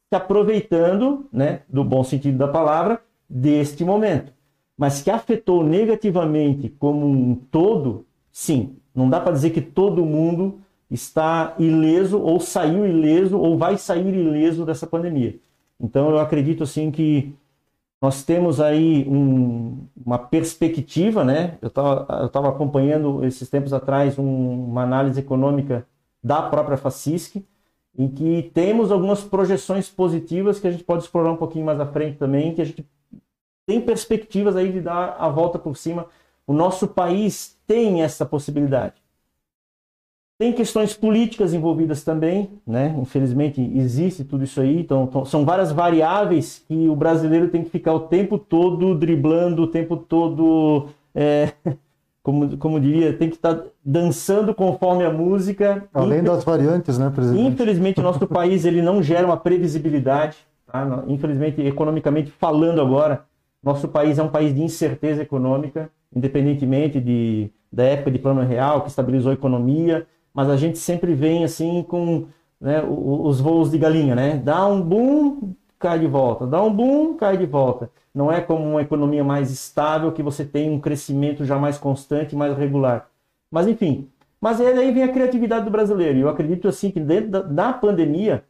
se 0.08 0.16
aproveitando, 0.16 1.26
né, 1.32 1.60
do 1.68 1.84
bom 1.84 2.02
sentido 2.02 2.36
da 2.36 2.48
palavra, 2.48 3.00
deste 3.30 3.84
momento. 3.84 4.32
Mas 4.76 5.00
que 5.00 5.10
afetou 5.10 5.62
negativamente 5.62 6.68
como 6.68 7.06
um 7.06 7.36
todo, 7.36 8.04
sim. 8.32 8.76
Não 8.92 9.08
dá 9.08 9.20
para 9.20 9.32
dizer 9.32 9.50
que 9.50 9.60
todo 9.60 10.04
mundo 10.04 10.58
está 10.90 11.54
ileso 11.58 12.20
ou 12.20 12.38
saiu 12.40 12.86
ileso 12.86 13.38
ou 13.38 13.58
vai 13.58 13.76
sair 13.76 14.14
ileso 14.14 14.64
dessa 14.64 14.86
pandemia. 14.86 15.36
Então 15.80 16.10
eu 16.10 16.18
acredito 16.18 16.62
assim 16.62 16.90
que 16.90 17.34
nós 18.00 18.22
temos 18.22 18.60
aí 18.60 19.06
um, 19.08 19.86
uma 20.04 20.18
perspectiva, 20.18 21.24
né? 21.24 21.56
Eu 21.62 21.68
estava 21.68 22.48
acompanhando 22.48 23.24
esses 23.24 23.48
tempos 23.48 23.72
atrás 23.72 24.18
um, 24.18 24.66
uma 24.66 24.82
análise 24.82 25.18
econômica 25.18 25.86
da 26.22 26.42
própria 26.42 26.76
Facisc, 26.76 27.42
em 27.96 28.08
que 28.08 28.50
temos 28.52 28.90
algumas 28.90 29.22
projeções 29.22 29.88
positivas 29.88 30.58
que 30.60 30.66
a 30.66 30.70
gente 30.70 30.84
pode 30.84 31.04
explorar 31.04 31.32
um 31.32 31.36
pouquinho 31.36 31.64
mais 31.64 31.80
à 31.80 31.86
frente 31.86 32.18
também, 32.18 32.54
que 32.54 32.60
a 32.60 32.64
gente 32.64 32.86
tem 33.66 33.80
perspectivas 33.80 34.56
aí 34.56 34.70
de 34.70 34.80
dar 34.80 35.16
a 35.18 35.28
volta 35.28 35.58
por 35.58 35.76
cima. 35.76 36.06
O 36.46 36.52
nosso 36.52 36.88
país 36.88 37.58
tem 37.66 38.02
essa 38.02 38.26
possibilidade. 38.26 39.03
Tem 40.44 40.52
questões 40.52 40.92
políticas 40.92 41.54
envolvidas 41.54 42.04
também, 42.04 42.50
né? 42.66 42.94
Infelizmente 43.00 43.62
existe 43.74 44.24
tudo 44.24 44.44
isso 44.44 44.60
aí, 44.60 44.78
então 44.78 45.24
são 45.24 45.42
várias 45.42 45.72
variáveis 45.72 46.62
que 46.68 46.86
o 46.86 46.94
brasileiro 46.94 47.48
tem 47.48 47.64
que 47.64 47.70
ficar 47.70 47.94
o 47.94 48.00
tempo 48.00 48.36
todo 48.36 48.94
driblando, 48.94 49.62
o 49.62 49.66
tempo 49.66 49.96
todo, 49.96 50.88
é, 51.14 51.50
como, 52.22 52.58
como 52.58 52.78
diria, 52.78 53.14
tem 53.14 53.30
que 53.30 53.36
estar 53.36 53.54
tá 53.54 53.64
dançando 53.82 54.54
conforme 54.54 55.02
a 55.02 55.10
música. 55.10 55.84
Além 55.94 56.18
Infel... 56.18 56.34
das 56.34 56.44
variantes, 56.44 56.98
né, 56.98 57.08
presidente? 57.08 57.48
Infelizmente 57.48 58.00
o 58.00 58.02
nosso 58.02 58.26
país 58.28 58.66
ele 58.66 58.82
não 58.82 59.02
gera 59.02 59.24
uma 59.24 59.38
previsibilidade, 59.38 60.36
tá? 60.70 61.04
Infelizmente 61.08 61.62
economicamente 61.62 62.30
falando 62.30 62.82
agora, 62.82 63.24
nosso 63.62 63.88
país 63.88 64.18
é 64.18 64.22
um 64.22 64.28
país 64.28 64.54
de 64.54 64.62
incerteza 64.62 65.22
econômica, 65.22 65.88
independentemente 66.14 67.00
de, 67.00 67.48
da 67.72 67.84
época 67.84 68.10
de 68.10 68.18
plano 68.18 68.42
real 68.42 68.82
que 68.82 68.90
estabilizou 68.90 69.30
a 69.30 69.34
economia 69.34 70.06
mas 70.34 70.50
a 70.50 70.56
gente 70.56 70.78
sempre 70.78 71.14
vem 71.14 71.44
assim 71.44 71.82
com 71.82 72.26
né, 72.60 72.82
os 72.82 73.40
voos 73.40 73.70
de 73.70 73.78
galinha, 73.78 74.14
né? 74.14 74.36
Dá 74.36 74.66
um 74.66 74.82
boom, 74.82 75.54
cai 75.78 75.98
de 75.98 76.06
volta, 76.06 76.46
dá 76.46 76.62
um 76.62 76.74
boom, 76.74 77.14
cai 77.14 77.36
de 77.36 77.46
volta. 77.46 77.90
Não 78.12 78.32
é 78.32 78.40
como 78.40 78.64
uma 78.64 78.82
economia 78.82 79.22
mais 79.22 79.50
estável 79.50 80.12
que 80.12 80.22
você 80.22 80.44
tem 80.44 80.70
um 80.70 80.80
crescimento 80.80 81.44
já 81.44 81.58
mais 81.58 81.78
constante, 81.78 82.34
mais 82.34 82.56
regular. 82.56 83.08
Mas 83.50 83.68
enfim, 83.68 84.08
mas 84.40 84.60
aí 84.60 84.92
vem 84.92 85.04
a 85.04 85.12
criatividade 85.12 85.64
do 85.64 85.70
brasileiro. 85.70 86.18
E 86.18 86.20
eu 86.22 86.28
acredito 86.28 86.68
assim 86.68 86.90
que 86.90 87.00
dentro 87.00 87.30
da, 87.30 87.42
da 87.42 87.72
pandemia, 87.72 88.44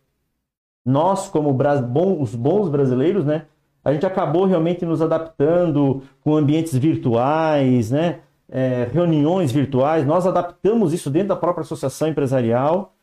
nós 0.85 1.29
como 1.29 1.53
bom, 1.53 2.21
os 2.21 2.35
bons 2.35 2.69
brasileiros, 2.69 3.25
né, 3.25 3.47
a 3.85 3.93
gente 3.93 4.07
acabou 4.07 4.47
realmente 4.47 4.85
nos 4.87 5.03
adaptando 5.03 6.03
com 6.23 6.37
ambientes 6.37 6.75
virtuais, 6.77 7.91
né? 7.91 8.21
É, 8.49 8.89
reuniões 8.93 9.51
virtuais, 9.51 10.07
nós 10.07 10.27
adaptamos 10.27 10.93
isso 10.93 11.11
dentro 11.11 11.29
da 11.29 11.37
própria 11.37 11.63
associação 11.63 12.09
empresarial, 12.09 12.95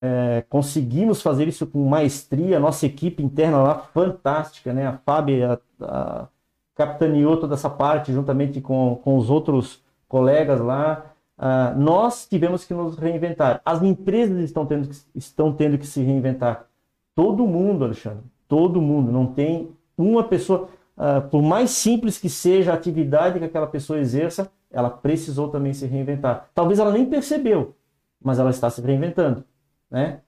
é, 0.00 0.44
conseguimos 0.48 1.20
fazer 1.20 1.48
isso 1.48 1.66
com 1.66 1.84
maestria, 1.84 2.60
nossa 2.60 2.86
equipe 2.86 3.22
interna 3.22 3.58
lá, 3.58 3.78
fantástica, 3.78 4.72
né? 4.72 4.86
A 4.86 4.92
Fábio 4.98 5.52
a, 5.52 5.58
a, 5.82 6.28
capitaneou 6.74 7.36
toda 7.36 7.54
essa 7.54 7.68
parte 7.68 8.12
juntamente 8.12 8.60
com, 8.60 9.00
com 9.02 9.16
os 9.16 9.28
outros 9.28 9.82
colegas 10.06 10.60
lá. 10.60 11.04
Uh, 11.36 11.78
nós 11.78 12.26
tivemos 12.26 12.64
que 12.64 12.74
nos 12.74 12.96
reinventar. 12.96 13.60
As 13.64 13.82
empresas 13.82 14.42
estão 14.42 14.66
tendo, 14.66 14.88
que, 14.88 14.96
estão 15.14 15.52
tendo 15.52 15.78
que 15.78 15.86
se 15.86 16.02
reinventar. 16.02 16.66
Todo 17.14 17.46
mundo, 17.46 17.84
Alexandre, 17.84 18.24
todo 18.48 18.80
mundo. 18.80 19.12
Não 19.12 19.26
tem 19.26 19.70
uma 19.96 20.24
pessoa, 20.24 20.68
uh, 20.96 21.28
por 21.28 21.42
mais 21.42 21.70
simples 21.70 22.18
que 22.18 22.28
seja 22.28 22.72
a 22.72 22.74
atividade 22.74 23.38
que 23.38 23.44
aquela 23.44 23.66
pessoa 23.66 23.98
exerça, 23.98 24.50
ela 24.70 24.90
precisou 24.90 25.48
também 25.48 25.72
se 25.72 25.86
reinventar. 25.86 26.50
Talvez 26.54 26.78
ela 26.78 26.92
nem 26.92 27.06
percebeu, 27.06 27.74
mas 28.22 28.38
ela 28.38 28.50
está 28.50 28.68
se 28.70 28.80
reinventando, 28.80 29.44
né? 29.90 30.20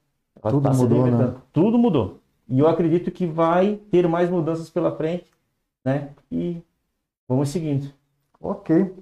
Ela 0.43 0.53
Tudo 0.53 0.75
mudou, 0.75 1.07
né? 1.07 1.35
Tudo 1.53 1.79
mudou. 1.79 2.21
E 2.49 2.59
eu 2.59 2.69
acredito 2.69 3.11
que 3.11 3.27
vai 3.27 3.77
ter 3.91 4.09
mais 4.09 4.31
mudanças 4.31 4.71
pela 4.71 4.97
frente, 4.97 5.27
né? 5.85 6.11
E 6.31 6.63
vamos 7.29 7.49
seguindo. 7.51 7.93
Ok. 8.41 8.95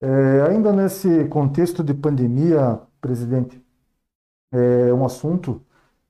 É, 0.00 0.42
ainda 0.48 0.72
nesse 0.72 1.24
contexto 1.28 1.82
de 1.82 1.94
pandemia, 1.94 2.78
presidente, 3.00 3.60
é 4.52 4.92
um 4.92 5.04
assunto 5.04 5.62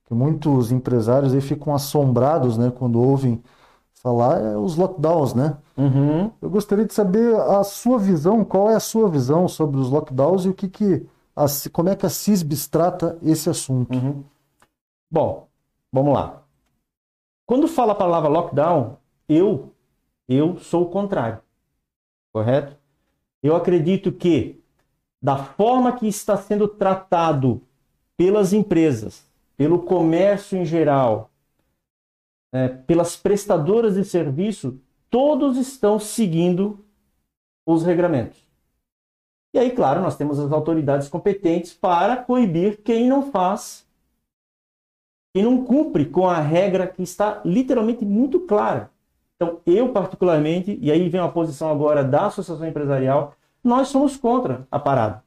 que 0.05 0.13
muitos 0.13 0.71
empresários 0.71 1.33
aí 1.33 1.41
ficam 1.41 1.73
assombrados, 1.73 2.57
né, 2.57 2.71
quando 2.71 3.01
ouvem 3.01 3.43
falar 4.01 4.41
é 4.41 4.57
os 4.57 4.75
lockdowns, 4.75 5.33
né? 5.33 5.57
Uhum. 5.75 6.31
Eu 6.41 6.49
gostaria 6.49 6.85
de 6.85 6.93
saber 6.93 7.35
a 7.35 7.63
sua 7.63 7.97
visão, 7.97 8.43
qual 8.43 8.69
é 8.69 8.75
a 8.75 8.79
sua 8.79 9.09
visão 9.09 9.47
sobre 9.47 9.79
os 9.79 9.89
lockdowns 9.89 10.45
e 10.45 10.49
o 10.49 10.53
que, 10.53 10.69
que 10.69 11.05
a, 11.35 11.45
como 11.71 11.89
é 11.89 11.95
que 11.95 12.05
a 12.05 12.09
CISBS 12.09 12.67
trata 12.67 13.17
esse 13.21 13.49
assunto. 13.49 13.95
Uhum. 13.95 14.23
Bom, 15.09 15.47
vamos 15.91 16.13
lá. 16.13 16.43
Quando 17.45 17.67
fala 17.67 17.93
a 17.93 17.95
palavra 17.95 18.29
lockdown, 18.29 18.97
eu 19.27 19.71
eu 20.27 20.57
sou 20.57 20.83
o 20.83 20.89
contrário, 20.89 21.39
correto? 22.33 22.75
Eu 23.41 23.55
acredito 23.55 24.11
que 24.11 24.61
da 25.21 25.37
forma 25.37 25.93
que 25.93 26.05
está 26.05 26.35
sendo 26.35 26.67
tratado 26.67 27.61
pelas 28.17 28.51
empresas, 28.51 29.25
pelo 29.55 29.83
comércio 29.83 30.57
em 30.57 30.65
geral, 30.65 31.29
é, 32.53 32.67
pelas 32.67 33.15
prestadoras 33.15 33.95
de 33.95 34.05
serviço, 34.05 34.79
todos 35.09 35.57
estão 35.57 35.99
seguindo 35.99 36.83
os 37.65 37.83
regramentos. 37.83 38.47
E 39.53 39.59
aí, 39.59 39.71
claro, 39.71 40.01
nós 40.01 40.15
temos 40.15 40.39
as 40.39 40.51
autoridades 40.51 41.07
competentes 41.07 41.73
para 41.73 42.17
coibir 42.17 42.81
quem 42.83 43.07
não 43.07 43.31
faz, 43.31 43.85
quem 45.33 45.43
não 45.43 45.63
cumpre 45.63 46.05
com 46.05 46.27
a 46.27 46.39
regra 46.39 46.87
que 46.87 47.01
está 47.01 47.41
literalmente 47.43 48.05
muito 48.05 48.41
clara. 48.41 48.91
Então, 49.35 49.59
eu 49.65 49.91
particularmente, 49.91 50.77
e 50.81 50.91
aí 50.91 51.07
vem 51.09 51.21
a 51.21 51.27
posição 51.27 51.69
agora 51.69 52.03
da 52.03 52.27
associação 52.27 52.67
empresarial, 52.67 53.35
nós 53.63 53.87
somos 53.89 54.17
contra 54.17 54.67
a 54.71 54.79
parada. 54.79 55.23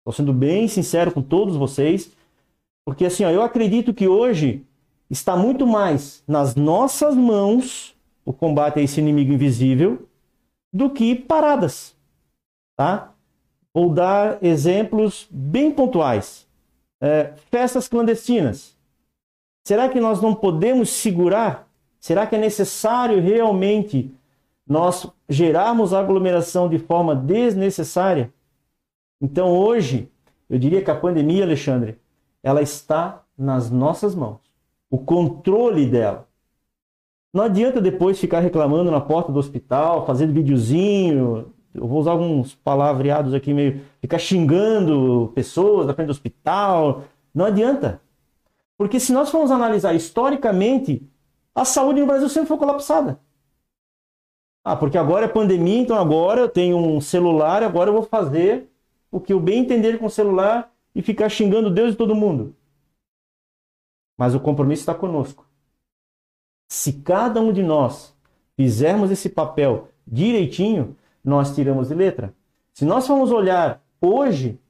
Estou 0.00 0.12
sendo 0.12 0.32
bem 0.32 0.66
sincero 0.68 1.12
com 1.12 1.20
todos 1.20 1.56
vocês, 1.56 2.10
porque 2.84 3.04
assim, 3.04 3.24
ó, 3.24 3.30
eu 3.30 3.42
acredito 3.42 3.92
que 3.92 4.08
hoje 4.08 4.66
está 5.10 5.36
muito 5.36 5.66
mais 5.66 6.22
nas 6.26 6.54
nossas 6.54 7.14
mãos 7.14 7.96
o 8.24 8.32
combate 8.32 8.78
a 8.78 8.82
esse 8.82 9.00
inimigo 9.00 9.32
invisível 9.32 10.06
do 10.72 10.90
que 10.90 11.14
paradas, 11.14 11.96
tá? 12.76 13.14
Vou 13.72 13.90
dar 13.90 14.42
exemplos 14.42 15.26
bem 15.30 15.70
pontuais. 15.70 16.46
É, 17.00 17.32
festas 17.50 17.88
clandestinas. 17.88 18.76
Será 19.64 19.88
que 19.88 20.00
nós 20.00 20.20
não 20.20 20.34
podemos 20.34 20.90
segurar? 20.90 21.68
Será 22.00 22.26
que 22.26 22.34
é 22.34 22.38
necessário 22.38 23.20
realmente 23.20 24.12
nós 24.66 25.06
gerarmos 25.28 25.94
aglomeração 25.94 26.68
de 26.68 26.78
forma 26.78 27.14
desnecessária? 27.14 28.32
Então 29.20 29.56
hoje, 29.56 30.10
eu 30.50 30.58
diria 30.58 30.82
que 30.82 30.90
a 30.90 30.94
pandemia, 30.94 31.44
Alexandre, 31.44 31.98
ela 32.42 32.60
está 32.60 33.22
nas 33.36 33.70
nossas 33.70 34.14
mãos 34.14 34.47
o 34.90 34.98
controle 34.98 35.86
dela. 35.86 36.28
Não 37.32 37.44
adianta 37.44 37.80
depois 37.80 38.18
ficar 38.18 38.40
reclamando 38.40 38.90
na 38.90 39.00
porta 39.00 39.30
do 39.30 39.38
hospital, 39.38 40.06
fazendo 40.06 40.32
videozinho, 40.32 41.52
eu 41.74 41.86
vou 41.86 42.00
usar 42.00 42.12
alguns 42.12 42.54
palavreados 42.54 43.34
aqui 43.34 43.52
meio, 43.52 43.82
ficar 44.00 44.18
xingando 44.18 45.30
pessoas 45.34 45.86
na 45.86 45.94
frente 45.94 46.06
do 46.06 46.12
hospital. 46.12 47.04
Não 47.34 47.44
adianta. 47.44 48.00
Porque 48.76 48.98
se 48.98 49.12
nós 49.12 49.30
formos 49.30 49.50
analisar 49.50 49.94
historicamente, 49.94 51.06
a 51.54 51.64
saúde 51.64 52.00
no 52.00 52.06
Brasil 52.06 52.28
sempre 52.28 52.48
foi 52.48 52.56
colapsada. 52.56 53.20
Ah, 54.64 54.76
porque 54.76 54.98
agora 54.98 55.26
é 55.26 55.28
pandemia, 55.28 55.80
então 55.80 55.96
agora 55.96 56.40
eu 56.40 56.48
tenho 56.48 56.76
um 56.76 57.00
celular, 57.00 57.62
agora 57.62 57.90
eu 57.90 57.94
vou 57.94 58.02
fazer 58.02 58.68
o 59.10 59.20
que 59.20 59.32
eu 59.32 59.40
bem 59.40 59.60
entender 59.60 59.98
com 59.98 60.06
o 60.06 60.10
celular 60.10 60.72
e 60.94 61.02
ficar 61.02 61.28
xingando 61.28 61.70
Deus 61.70 61.94
e 61.94 61.96
todo 61.96 62.14
mundo 62.14 62.54
mas 64.18 64.34
o 64.34 64.40
compromisso 64.40 64.82
está 64.82 64.94
conosco. 64.94 65.46
Se 66.68 66.92
cada 66.92 67.40
um 67.40 67.52
de 67.52 67.62
nós 67.62 68.14
fizermos 68.56 69.12
esse 69.12 69.28
papel 69.28 69.88
direitinho, 70.04 70.96
nós 71.24 71.54
tiramos 71.54 71.88
de 71.88 71.94
letra. 71.94 72.34
Se 72.74 72.84
nós 72.84 73.06
formos 73.06 73.30
olhar 73.30 73.80
hoje, 74.00 74.60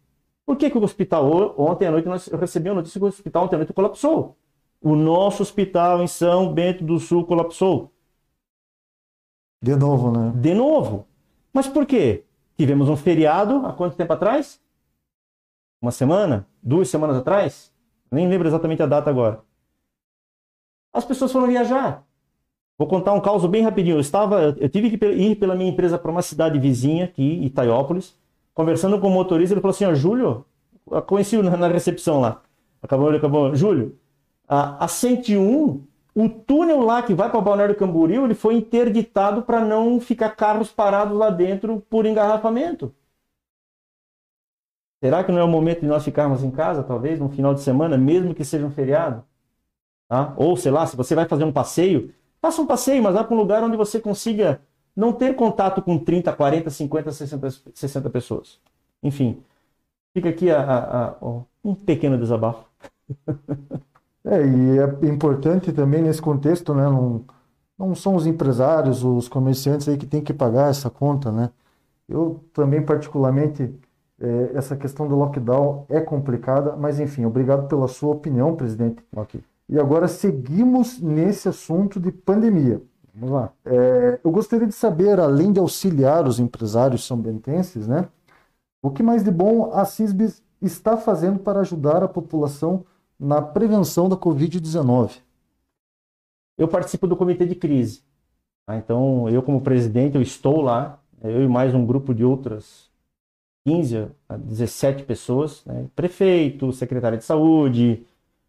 por 0.45 0.57
que, 0.57 0.71
que 0.71 0.77
o 0.77 0.83
hospital, 0.83 1.55
ontem 1.59 1.87
à 1.87 1.91
noite, 1.91 2.07
nós, 2.07 2.27
eu 2.27 2.39
recebi 2.39 2.69
a 2.69 2.75
notícia 2.75 3.01
que 3.01 3.05
o 3.05 3.09
hospital 3.09 3.45
ontem 3.45 3.57
à 3.57 3.59
noite 3.59 3.73
colapsou. 3.73 4.37
O 4.81 4.95
nosso 4.95 5.43
hospital 5.43 6.03
em 6.03 6.07
São 6.07 6.53
Bento 6.53 6.85
do 6.85 7.01
Sul 7.01 7.25
colapsou. 7.25 7.91
De 9.61 9.75
novo, 9.75 10.13
né? 10.13 10.33
De 10.37 10.55
novo. 10.55 11.07
Mas 11.53 11.67
por 11.67 11.85
quê? 11.85 12.25
Tivemos 12.57 12.89
um 12.89 12.97
feriado 12.97 13.67
há 13.67 13.73
quanto 13.73 13.97
tempo 13.97 14.13
atrás? 14.13 14.61
Uma 15.81 15.91
semana? 15.91 16.47
Duas 16.63 16.89
semanas 16.89 17.17
atrás? 17.17 17.73
Nem 18.11 18.29
lembro 18.29 18.49
exatamente 18.49 18.83
a 18.83 18.87
data 18.87 19.11
agora. 19.11 19.40
As 20.92 21.05
pessoas 21.05 21.31
foram 21.33 21.47
viajar. 21.47 22.05
Vou 22.79 22.87
contar 22.87 23.12
um 23.12 23.21
caso 23.21 23.49
bem 23.49 23.62
rapidinho. 23.62 23.97
Eu 23.97 24.01
estava, 24.01 24.57
eu 24.59 24.68
tive 24.68 24.97
que 24.97 25.07
ir 25.07 25.37
pela 25.37 25.55
minha 25.55 25.71
empresa 25.71 25.99
para 25.99 26.11
uma 26.11 26.23
cidade 26.23 26.59
vizinha 26.59 27.05
aqui, 27.05 27.44
Itaiópolis, 27.44 28.16
conversando 28.55 29.01
com 29.01 29.09
o 29.09 29.11
motorista, 29.11 29.55
ele 29.55 29.61
falou 29.61 29.75
assim: 29.75 29.85
"Ó, 29.85 29.94
Júlio, 29.94 30.44
conheci 31.07 31.37
na, 31.42 31.57
na 31.57 31.68
recepção 31.68 32.21
lá. 32.21 32.40
Acabou, 32.83 33.09
ele 33.09 33.18
acabou, 33.18 33.55
Júlio, 33.55 33.99
a, 34.49 34.85
a 34.85 34.88
101, 34.88 35.83
o 36.14 36.29
túnel 36.29 36.81
lá 36.81 37.03
que 37.03 37.14
vai 37.14 37.29
para 37.31 37.40
Balneário 37.40 37.75
Camboriú, 37.75 38.25
ele 38.25 38.35
foi 38.35 38.55
interditado 38.55 39.42
para 39.42 39.61
não 39.64 40.01
ficar 40.01 40.31
carros 40.31 40.71
parados 40.71 41.16
lá 41.16 41.31
dentro 41.31 41.83
por 41.90 42.07
engarrafamento. 42.07 42.94
Será 45.03 45.23
que 45.23 45.31
não 45.31 45.39
é 45.39 45.45
o 45.45 45.49
momento 45.49 45.81
de 45.81 45.87
nós 45.87 46.05
ficarmos 46.05 46.43
em 46.43 46.51
casa, 46.51 46.83
talvez, 46.83 47.21
no 47.21 47.29
final 47.29 47.55
de 47.55 47.61
semana, 47.61 47.97
mesmo 47.97 48.35
que 48.35 48.45
seja 48.45 48.67
um 48.67 48.71
feriado? 48.71 49.25
Tá? 50.09 50.35
Ou, 50.37 50.57
sei 50.57 50.73
lá, 50.73 50.87
se 50.87 50.97
você 50.97 51.15
vai 51.15 51.27
fazer 51.27 51.45
um 51.45 51.53
passeio, 51.53 52.13
faça 52.41 52.61
um 52.63 52.67
passeio, 52.67 53.03
mas 53.03 53.15
vá 53.15 53.23
para 53.25 53.35
um 53.35 53.39
lugar 53.39 53.63
onde 53.63 53.77
você 53.77 54.01
consiga 54.01 54.61
não 54.97 55.13
ter 55.13 55.37
contato 55.37 55.81
com 55.83 55.99
30, 55.99 56.33
40, 56.33 56.71
50, 56.71 57.13
60, 57.13 57.51
60 57.75 58.11
pessoas. 58.11 58.61
Enfim, 59.03 59.43
fica 60.15 60.29
aqui 60.31 60.51
a, 60.51 60.61
a, 60.61 61.09
a, 61.11 61.17
um 61.65 61.75
pequeno 61.75 62.19
desabafo. 62.19 62.65
É, 64.25 64.45
e 64.45 64.79
é 64.79 65.09
importante 65.09 65.73
também 65.73 66.03
nesse 66.03 66.21
contexto, 66.21 66.75
né? 66.75 66.83
Não, 66.83 67.25
não 67.79 67.95
são 67.95 68.15
os 68.15 68.27
empresários, 68.27 69.03
os 69.03 69.29
comerciantes 69.29 69.89
aí 69.89 69.97
que 69.97 70.07
têm 70.07 70.23
que 70.23 70.35
pagar 70.35 70.69
essa 70.71 70.91
conta, 70.91 71.33
né? 71.33 71.51
Eu 72.09 72.45
também, 72.53 72.85
particularmente, 72.85 73.75
é, 74.21 74.51
essa 74.55 74.77
questão 74.77 75.07
do 75.07 75.15
lockdown 75.15 75.87
é 75.89 76.01
complicada, 76.01 76.77
mas 76.77 76.99
enfim, 76.99 77.25
obrigado 77.25 77.69
pela 77.69 77.87
sua 77.87 78.11
opinião, 78.11 78.57
presidente. 78.57 79.03
Ok. 79.15 79.43
E 79.69 79.79
agora 79.79 80.09
seguimos 80.09 81.01
nesse 81.01 81.49
assunto 81.49 82.01
de 82.01 82.11
pandemia. 82.11 82.83
Vamos 83.15 83.35
lá. 83.35 83.53
É, 83.65 84.19
eu 84.25 84.31
gostaria 84.31 84.67
de 84.67 84.75
saber, 84.75 85.21
além 85.21 85.53
de 85.53 85.61
auxiliar 85.61 86.27
os 86.27 86.41
empresários 86.41 87.07
são-bentenses, 87.07 87.87
né? 87.87 88.09
O 88.83 88.91
que 88.91 89.03
mais 89.03 89.23
de 89.23 89.31
bom 89.31 89.73
a 89.73 89.85
CISBS 89.85 90.43
está 90.63 90.97
fazendo 90.97 91.39
para 91.41 91.61
ajudar 91.61 92.03
a 92.03 92.09
população 92.09 92.85
na 93.19 93.43
prevenção 93.43 94.09
da 94.09 94.17
Covid-19? 94.17 95.21
Eu 96.57 96.69
participo 96.69 97.07
do 97.07 97.17
comitê 97.17 97.45
de 97.45 97.55
crise. 97.55 98.03
Tá? 98.67 98.77
Então, 98.77 99.29
eu 99.29 99.43
como 99.43 99.61
presidente, 99.61 100.17
eu 100.17 100.23
estou 100.23 100.61
lá, 100.61 101.01
eu 101.23 101.43
e 101.43 101.49
mais 101.49 101.75
um 101.75 101.85
grupo 101.85 102.15
de 102.15 102.25
outras 102.25 102.88
15 103.69 104.09
a 104.29 104.37
17 104.37 105.03
pessoas, 105.03 105.63
né? 105.67 105.87
prefeito, 105.95 106.73
secretário 106.73 107.19
de 107.19 107.25
saúde, 107.25 108.03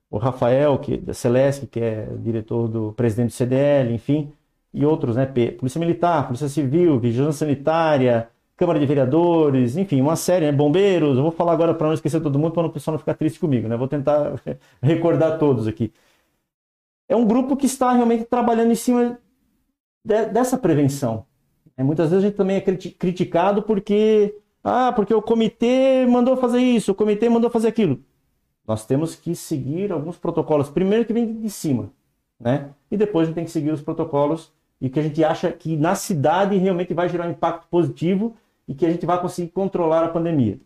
o 0.09 0.17
Rafael, 0.17 0.77
que 0.79 0.97
da 0.97 1.13
Celeste, 1.13 1.67
que 1.67 1.79
é 1.79 2.07
diretor 2.19 2.67
do 2.67 2.93
presidente 2.93 3.27
do 3.27 3.33
CDL, 3.33 3.93
enfim, 3.93 4.31
e 4.73 4.85
outros, 4.85 5.15
né? 5.15 5.25
Polícia 5.25 5.79
Militar, 5.79 6.25
Polícia 6.25 6.47
Civil, 6.47 6.99
Vigilância 6.99 7.45
Sanitária, 7.45 8.29
Câmara 8.55 8.79
de 8.79 8.85
Vereadores, 8.85 9.77
enfim, 9.77 10.01
uma 10.01 10.15
série, 10.15 10.45
né? 10.45 10.51
bombeiros. 10.51 11.17
Eu 11.17 11.23
vou 11.23 11.31
falar 11.31 11.53
agora 11.53 11.73
para 11.73 11.87
não 11.87 11.93
esquecer 11.93 12.21
todo 12.21 12.39
mundo, 12.39 12.53
para 12.53 12.67
o 12.67 12.71
pessoal 12.71 12.93
não 12.93 12.99
ficar 12.99 13.13
triste 13.13 13.39
comigo, 13.39 13.67
né? 13.67 13.75
Vou 13.77 13.87
tentar 13.87 14.39
recordar 14.81 15.37
todos 15.37 15.67
aqui. 15.67 15.91
É 17.07 17.15
um 17.15 17.25
grupo 17.25 17.57
que 17.57 17.65
está 17.65 17.91
realmente 17.91 18.25
trabalhando 18.25 18.71
em 18.71 18.75
cima 18.75 19.19
de, 20.05 20.25
dessa 20.27 20.57
prevenção. 20.57 21.25
É, 21.77 21.83
muitas 21.83 22.09
vezes 22.09 22.25
a 22.25 22.27
gente 22.27 22.37
também 22.37 22.57
é 22.57 22.61
criticado 22.61 23.63
porque, 23.63 24.35
ah, 24.63 24.91
porque 24.93 25.13
o 25.13 25.21
comitê 25.21 26.05
mandou 26.05 26.35
fazer 26.37 26.59
isso, 26.59 26.91
o 26.91 26.95
comitê 26.95 27.29
mandou 27.29 27.49
fazer 27.49 27.67
aquilo. 27.67 27.99
Nós 28.67 28.85
temos 28.85 29.15
que 29.15 29.35
seguir 29.35 29.91
alguns 29.91 30.17
protocolos, 30.17 30.69
primeiro 30.69 31.05
que 31.05 31.13
vem 31.13 31.41
de 31.41 31.49
cima, 31.49 31.89
né? 32.39 32.69
E 32.91 32.97
depois 32.97 33.23
a 33.23 33.27
gente 33.27 33.35
tem 33.35 33.45
que 33.45 33.51
seguir 33.51 33.71
os 33.71 33.81
protocolos 33.81 34.51
e 34.79 34.89
que 34.89 34.99
a 34.99 35.03
gente 35.03 35.23
acha 35.23 35.51
que 35.51 35.75
na 35.75 35.95
cidade 35.95 36.55
realmente 36.57 36.93
vai 36.93 37.09
gerar 37.09 37.27
um 37.27 37.31
impacto 37.31 37.67
positivo 37.69 38.35
e 38.67 38.73
que 38.73 38.85
a 38.85 38.89
gente 38.91 39.05
vai 39.05 39.19
conseguir 39.19 39.49
controlar 39.49 40.03
a 40.03 40.09
pandemia. 40.09 40.59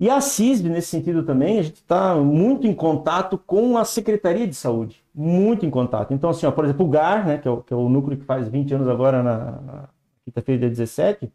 E 0.00 0.08
a 0.08 0.20
CISB, 0.20 0.68
nesse 0.68 0.88
sentido 0.88 1.24
também, 1.24 1.58
a 1.58 1.62
gente 1.62 1.76
está 1.76 2.14
muito 2.14 2.68
em 2.68 2.74
contato 2.74 3.36
com 3.36 3.76
a 3.76 3.84
Secretaria 3.84 4.46
de 4.46 4.54
Saúde, 4.54 5.02
muito 5.12 5.66
em 5.66 5.70
contato. 5.70 6.14
Então, 6.14 6.30
assim, 6.30 6.46
ó, 6.46 6.52
por 6.52 6.64
exemplo, 6.64 6.86
o 6.86 6.88
GAR, 6.88 7.26
né, 7.26 7.38
que 7.38 7.48
é 7.48 7.50
o, 7.50 7.62
que 7.62 7.72
é 7.72 7.76
o 7.76 7.88
núcleo 7.88 8.16
que 8.16 8.24
faz 8.24 8.46
20 8.46 8.74
anos 8.74 8.88
agora, 8.88 9.24
na, 9.24 9.36
na 9.60 9.88
quinta-feira, 10.24 10.60
dia 10.60 10.70
17, 10.70 11.32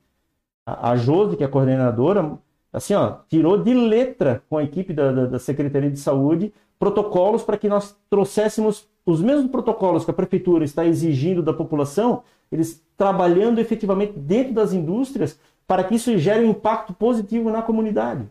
a, 0.65 0.91
a 0.91 0.95
Josi, 0.95 1.37
que 1.37 1.43
é 1.43 1.47
coordenadora, 1.47 2.37
assim, 2.71 2.93
ó, 2.93 3.17
tirou 3.29 3.57
de 3.57 3.73
letra 3.73 4.43
com 4.49 4.57
a 4.57 4.63
equipe 4.63 4.93
da, 4.93 5.11
da, 5.11 5.25
da 5.25 5.39
Secretaria 5.39 5.91
de 5.91 5.99
Saúde 5.99 6.53
protocolos 6.79 7.43
para 7.43 7.57
que 7.57 7.69
nós 7.69 7.95
trouxéssemos 8.09 8.87
os 9.05 9.21
mesmos 9.21 9.49
protocolos 9.49 10.03
que 10.03 10.11
a 10.11 10.13
prefeitura 10.13 10.65
está 10.65 10.85
exigindo 10.85 11.41
da 11.41 11.53
população, 11.53 12.23
eles 12.51 12.83
trabalhando 12.97 13.59
efetivamente 13.59 14.13
dentro 14.13 14.53
das 14.53 14.73
indústrias 14.73 15.39
para 15.67 15.83
que 15.83 15.95
isso 15.95 16.17
gere 16.17 16.45
um 16.45 16.51
impacto 16.51 16.93
positivo 16.93 17.49
na 17.49 17.61
comunidade. 17.61 18.29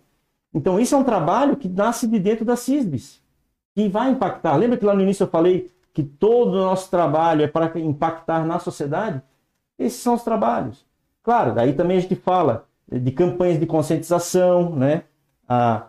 Então, 0.55 0.79
isso 0.79 0.95
é 0.95 0.99
um 0.99 1.05
trabalho 1.05 1.57
que 1.57 1.69
nasce 1.69 2.07
de 2.07 2.19
dentro 2.19 2.45
da 2.45 2.57
CISBS, 2.57 3.23
que 3.75 3.89
vai 3.89 4.11
impactar. 4.11 4.55
Lembra 4.57 4.77
que 4.77 4.85
lá 4.85 4.95
no 4.95 5.01
início 5.01 5.25
eu 5.25 5.29
falei 5.29 5.71
que 5.93 6.03
todo 6.03 6.55
o 6.55 6.65
nosso 6.65 6.91
trabalho 6.91 7.43
é 7.43 7.49
para 7.49 7.79
impactar 7.81 8.45
na 8.47 8.59
sociedade? 8.59 9.23
Esses 9.79 10.01
são 10.01 10.15
os 10.15 10.23
trabalhos. 10.23 10.85
Claro, 11.23 11.55
daí 11.55 11.73
também 11.73 11.99
a 11.99 12.01
gente 12.01 12.17
fala 12.17 12.67
de 12.91 13.11
campanhas 13.11 13.59
de 13.59 13.67
conscientização, 13.67 14.75
né? 14.75 15.05
A, 15.49 15.87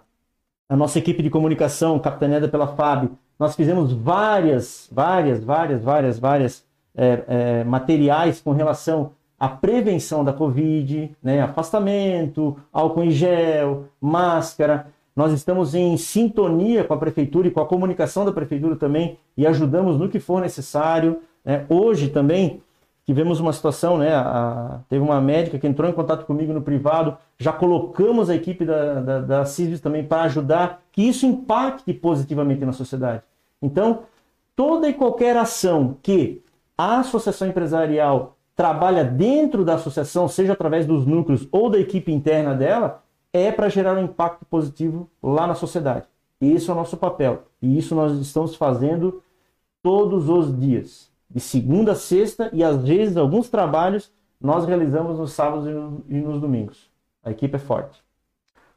a 0.70 0.76
nossa 0.76 1.00
equipe 1.00 1.22
de 1.22 1.30
comunicação, 1.30 2.00
capitaneada 2.00 2.48
pela 2.48 2.68
FAB, 2.68 3.10
nós 3.38 3.56
fizemos 3.56 3.92
várias, 3.92 4.90
várias, 4.92 5.44
várias, 5.44 5.84
várias, 5.84 6.20
várias 6.20 6.66
é, 6.96 7.24
é, 7.28 7.64
materiais 7.64 8.40
com 8.40 8.52
relação 8.52 9.12
a 9.44 9.50
prevenção 9.50 10.24
da 10.24 10.32
Covid, 10.32 11.12
né, 11.22 11.42
afastamento, 11.42 12.56
álcool 12.72 13.04
em 13.04 13.12
gel, 13.12 13.90
máscara. 14.00 14.88
Nós 15.14 15.34
estamos 15.34 15.76
em 15.76 15.98
sintonia 15.98 16.86
com 16.86 16.94
a 16.94 16.98
prefeitura 16.98 17.50
e 17.50 17.52
com 17.52 17.60
a 17.60 17.66
comunicação 17.66 18.24
da 18.24 18.32
prefeitura 18.32 18.78
também 18.78 19.18
e 19.36 19.46
ajudamos 19.46 19.98
no 19.98 20.08
que 20.08 20.18
for 20.18 20.40
necessário. 20.40 21.20
Né. 21.44 21.66
Hoje 21.68 22.08
também 22.08 22.62
tivemos 23.06 23.40
uma 23.40 23.54
situação, 23.54 23.98
né, 23.98 24.14
a, 24.14 24.80
teve 24.90 25.04
uma 25.04 25.20
médica 25.20 25.60
que 25.60 25.68
entrou 25.68 25.90
em 25.90 25.94
contato 25.94 26.26
comigo 26.26 26.54
no 26.54 26.62
privado, 26.62 27.18
já 27.38 27.52
colocamos 27.52 28.30
a 28.30 28.36
equipe 28.36 28.66
da, 28.66 29.02
da, 29.02 29.20
da 29.22 29.46
CISVIS 29.46 29.82
também 29.82 30.04
para 30.04 30.24
ajudar 30.24 30.82
que 30.92 31.02
isso 31.02 31.26
impacte 31.26 31.94
positivamente 31.94 32.66
na 32.66 32.72
sociedade. 32.72 33.24
Então, 33.62 34.04
toda 34.56 34.88
e 34.88 34.94
qualquer 34.94 35.36
ação 35.38 35.98
que 36.02 36.42
a 36.78 37.00
associação 37.00 37.48
empresarial 37.48 38.38
trabalha 38.56 39.04
dentro 39.04 39.66
da 39.66 39.76
associação, 39.76 40.28
seja 40.28 40.54
através 40.54 40.86
dos 40.86 41.06
núcleos 41.06 41.48
ou 41.52 41.70
da 41.70 41.80
equipe 41.80 42.12
interna 42.12 42.54
dela, 42.54 43.04
é 43.32 43.52
para 43.52 43.70
gerar 43.70 43.98
um 43.98 44.04
impacto 44.04 44.46
positivo 44.46 45.10
lá 45.22 45.48
na 45.48 45.56
sociedade. 45.56 46.06
Esse 46.40 46.70
é 46.70 46.74
o 46.74 46.76
nosso 46.76 46.98
papel. 46.98 47.44
E 47.62 47.78
isso 47.78 47.96
nós 47.96 48.14
estamos 48.20 48.56
fazendo 48.56 49.24
todos 49.82 50.30
os 50.30 50.58
dias, 50.58 51.10
de 51.34 51.40
segunda 51.40 51.94
a 51.94 51.96
sexta, 51.96 52.50
e 52.54 52.64
às 52.64 52.84
vezes 52.84 53.18
alguns 53.18 53.50
trabalhos 53.50 54.12
nós 54.40 54.66
realizamos 54.66 55.18
nos 55.18 55.32
sábados 55.34 55.66
e 56.08 56.20
nos 56.20 56.40
domingos. 56.40 56.92
A 57.24 57.32
equipe 57.32 57.56
é 57.56 57.60
forte. 57.60 58.04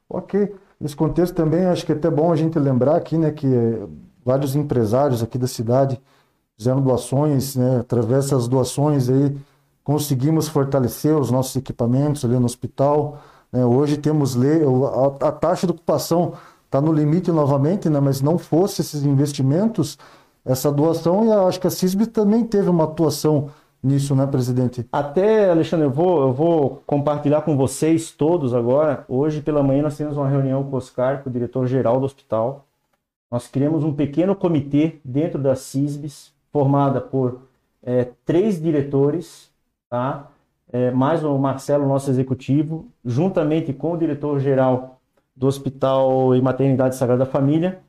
Ok. 0.08 0.54
Nesse 0.80 0.94
contexto 0.94 1.34
também 1.34 1.66
acho 1.66 1.84
que 1.84 1.92
é 1.92 1.94
até 1.94 2.10
bom 2.10 2.32
a 2.32 2.36
gente 2.36 2.58
lembrar 2.58 2.96
aqui, 2.96 3.18
né, 3.18 3.30
que 3.30 3.46
vários 4.24 4.54
empresários 4.54 5.22
aqui 5.22 5.36
da 5.36 5.46
cidade 5.46 6.00
fizeram 6.56 6.80
doações, 6.80 7.56
né, 7.56 7.80
através 7.80 8.24
dessas 8.24 8.48
doações 8.48 9.08
aí 9.08 9.36
conseguimos 9.86 10.48
fortalecer 10.48 11.16
os 11.16 11.30
nossos 11.30 11.54
equipamentos 11.54 12.24
ali 12.24 12.36
no 12.38 12.44
hospital. 12.44 13.18
Né? 13.52 13.64
Hoje 13.64 13.96
temos 13.96 14.34
lei, 14.34 14.60
a, 14.62 15.28
a 15.28 15.32
taxa 15.32 15.66
de 15.66 15.72
ocupação 15.72 16.32
está 16.64 16.80
no 16.80 16.92
limite 16.92 17.30
novamente, 17.30 17.88
né? 17.88 18.00
mas 18.00 18.20
não 18.20 18.36
fosse 18.36 18.80
esses 18.80 19.04
investimentos, 19.04 19.96
essa 20.46 20.70
doação, 20.70 21.26
e 21.26 21.32
acho 21.32 21.60
que 21.60 21.66
a 21.66 21.70
CISB 21.70 22.06
também 22.06 22.44
teve 22.44 22.70
uma 22.70 22.84
atuação 22.84 23.50
nisso, 23.82 24.14
né, 24.14 24.26
presidente? 24.26 24.86
Até, 24.92 25.50
Alexandre, 25.50 25.86
eu 25.86 25.90
vou, 25.90 26.22
eu 26.22 26.32
vou 26.32 26.82
compartilhar 26.86 27.42
com 27.42 27.56
vocês 27.56 28.12
todos 28.12 28.54
agora. 28.54 29.04
Hoje 29.08 29.42
pela 29.42 29.62
manhã 29.62 29.82
nós 29.82 29.96
temos 29.96 30.16
uma 30.16 30.28
reunião 30.28 30.62
com 30.62 30.70
o 30.70 30.78
Oscar, 30.78 31.22
com 31.22 31.28
o 31.28 31.32
diretor-geral 31.32 31.98
do 31.98 32.06
hospital. 32.06 32.64
Nós 33.30 33.48
criamos 33.48 33.82
um 33.82 33.92
pequeno 33.92 34.36
comitê 34.36 35.00
dentro 35.04 35.38
da 35.38 35.56
CISBS, 35.56 36.32
formada 36.52 37.00
por 37.00 37.40
é, 37.82 38.08
três 38.24 38.62
diretores, 38.62 39.50
tá? 39.90 40.28
É, 40.72 40.90
mais 40.90 41.24
o 41.24 41.36
Marcelo, 41.38 41.86
nosso 41.86 42.10
executivo, 42.10 42.86
juntamente 43.04 43.72
com 43.72 43.92
o 43.92 43.96
diretor-geral 43.96 45.00
do 45.34 45.46
Hospital 45.46 46.34
e 46.34 46.40
Maternidade 46.40 46.96
Sagrada 46.96 47.26
Família. 47.26 47.80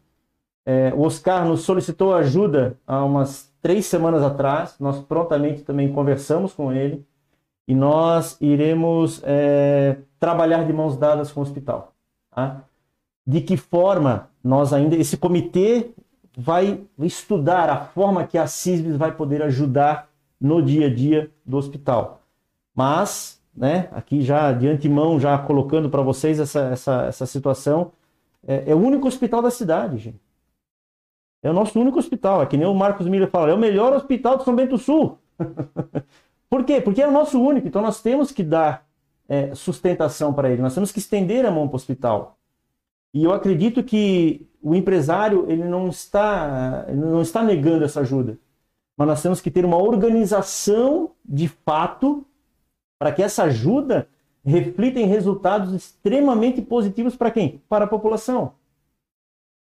É, 0.70 0.94
o 0.94 1.04
Oscar 1.04 1.48
nos 1.48 1.62
solicitou 1.62 2.14
ajuda 2.14 2.78
há 2.86 3.02
umas 3.02 3.50
três 3.62 3.86
semanas 3.86 4.22
atrás, 4.22 4.76
nós 4.82 5.00
prontamente 5.00 5.62
também 5.62 5.94
conversamos 5.94 6.52
com 6.52 6.74
ele 6.74 7.06
e 7.66 7.74
nós 7.74 8.36
iremos 8.42 9.22
é, 9.24 9.96
trabalhar 10.20 10.66
de 10.66 10.74
mãos 10.74 10.98
dadas 10.98 11.32
com 11.32 11.40
o 11.40 11.44
hospital. 11.44 11.94
Tá? 12.36 12.64
De 13.26 13.40
que 13.40 13.56
forma 13.56 14.30
nós 14.44 14.74
ainda, 14.74 14.98
esse 14.98 15.16
comitê 15.16 15.92
vai 16.38 16.82
estudar 17.00 17.70
a 17.70 17.78
forma 17.78 18.28
que 18.28 18.38
a 18.38 18.46
CISBS 18.46 18.98
vai 18.98 19.14
poder 19.14 19.42
ajudar 19.44 20.10
no 20.40 20.62
dia 20.62 20.88
a 20.88 20.94
dia 20.94 21.32
do 21.46 21.56
hospital. 21.56 22.20
Mas, 22.76 23.42
né, 23.56 23.88
aqui 23.94 24.22
já 24.22 24.52
de 24.52 24.68
antemão, 24.68 25.18
já 25.18 25.38
colocando 25.38 25.90
para 25.90 26.02
vocês 26.02 26.42
essa, 26.42 26.60
essa, 26.60 27.06
essa 27.06 27.26
situação, 27.26 27.94
é, 28.46 28.72
é, 28.72 28.76
o 28.76 28.80
único 28.80 29.08
hospital 29.08 29.42
da 29.42 29.50
cidade, 29.50 29.98
gente. 29.98 30.27
É 31.42 31.50
o 31.50 31.54
nosso 31.54 31.80
único 31.80 32.00
hospital. 32.00 32.42
É 32.42 32.46
que 32.46 32.58
nem 32.58 32.68
o 32.68 32.74
Marcos 32.74 33.08
Miller 33.08 33.30
fala, 33.30 33.52
é 33.52 33.54
o 33.54 33.58
melhor 33.58 33.94
hospital 33.94 34.38
de 34.38 34.44
São 34.44 34.56
Bento 34.56 34.72
do 34.72 34.78
Sul. 34.78 35.18
Por 36.50 36.64
quê? 36.64 36.82
Porque 36.82 37.02
é 37.02 37.08
o 37.08 37.12
nosso 37.12 37.42
único. 37.42 37.68
Então 37.68 37.82
nós 37.82 38.02
temos 38.02 38.32
que 38.32 38.44
dar 38.44 38.86
é, 39.28 39.54
sustentação 39.54 40.34
para 40.34 40.50
ele. 40.50 40.62
Nós 40.62 40.74
temos 40.74 40.92
que 40.92 41.00
estender 41.00 41.46
a 41.46 41.52
mão 41.52 41.68
para 41.68 41.76
o 41.76 41.78
hospital. 41.78 42.38
E 43.14 43.24
eu 43.24 43.34
acredito 43.34 43.84
que 43.84 44.48
o 44.62 44.76
empresário 44.76 45.46
ele 45.50 45.64
não 45.64 45.88
está, 45.88 46.86
ele 46.88 47.00
não 47.00 47.22
está 47.22 47.44
negando 47.44 47.86
essa 47.86 48.02
ajuda 48.02 48.38
mas 48.98 49.08
nós 49.08 49.22
temos 49.22 49.40
que 49.40 49.52
ter 49.52 49.64
uma 49.64 49.78
organização 49.78 51.12
de 51.24 51.48
fato 51.48 52.26
para 52.98 53.12
que 53.12 53.22
essa 53.22 53.44
ajuda 53.44 54.10
reflita 54.44 55.00
em 55.00 55.06
resultados 55.06 55.72
extremamente 55.72 56.64
positivos 56.64 57.16
para 57.16 57.30
quem? 57.30 57.62
Para 57.70 57.86
a 57.86 57.88
população. 57.88 58.54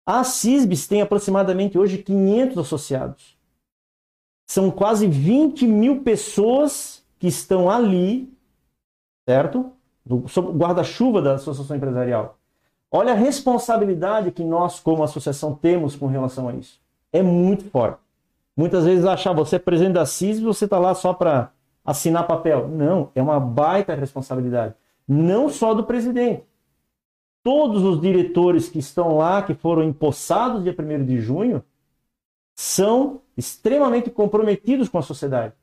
A 0.05 0.25
CISBS 0.25 0.89
tem 0.89 1.01
aproximadamente 1.01 1.79
hoje 1.79 1.99
500 1.99 2.59
associados. 2.59 3.39
São 4.47 4.71
quase 4.71 5.07
20 5.07 5.67
mil 5.67 6.03
pessoas 6.03 7.05
que 7.19 7.29
estão 7.29 7.71
ali, 7.71 8.33
certo? 9.25 9.73
Do 10.05 10.25
guarda-chuva 10.53 11.23
da 11.23 11.35
associação 11.35 11.77
empresarial. 11.77 12.37
Olha 12.91 13.13
a 13.13 13.17
responsabilidade 13.17 14.33
que 14.33 14.45
nós, 14.45 14.81
como 14.81 15.05
associação, 15.05 15.55
temos 15.55 15.97
com 15.97 16.07
relação 16.07 16.49
a 16.49 16.55
isso. 16.55 16.81
É 17.13 17.23
muito 17.23 17.65
forte. 17.71 17.99
Muitas 18.57 18.85
vezes 18.85 19.07
achar 19.07 19.33
você 19.33 19.57
é 19.57 19.59
presidente 19.59 19.95
da 19.95 20.05
CISB, 20.05 20.45
você 20.45 20.67
está 20.67 20.79
lá 20.79 20.95
só 20.95 21.15
para 21.15 21.53
assinar 21.85 22.27
papel. 22.27 22.69
Não, 22.69 23.11
é 23.15 23.23
uma 23.23 23.41
baita 23.41 23.95
responsabilidade. 23.95 24.75
Não 25.09 25.49
só 25.49 25.73
do 25.73 25.85
presidente. 25.85 26.45
Todos 27.43 27.83
os 27.83 28.01
diretores 28.01 28.69
que 28.69 28.79
estão 28.79 29.17
lá, 29.17 29.43
que 29.43 29.55
foram 29.55 29.83
empossados 29.83 30.63
dia 30.63 30.75
1 30.79 31.05
de 31.05 31.21
junho, 31.21 31.65
são 32.55 33.23
extremamente 33.37 34.11
comprometidos 34.11 34.89
com 34.89 34.99
a 34.99 35.03
sociedade. 35.03 35.55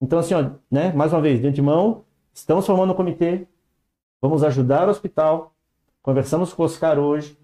Então, 0.00 0.18
assim, 0.18 0.34
ó, 0.34 0.50
né, 0.70 0.92
mais 0.92 1.12
uma 1.12 1.22
vez, 1.22 1.40
de 1.40 1.46
antemão, 1.46 2.04
estamos 2.34 2.66
formando 2.66 2.92
um 2.92 2.96
comitê, 2.96 3.46
vamos 4.20 4.44
ajudar 4.44 4.86
o 4.88 4.90
hospital, 4.90 5.54
conversamos 6.02 6.52
com 6.52 6.62
o 6.62 6.66
Oscar 6.66 6.98
hoje, 6.98 7.38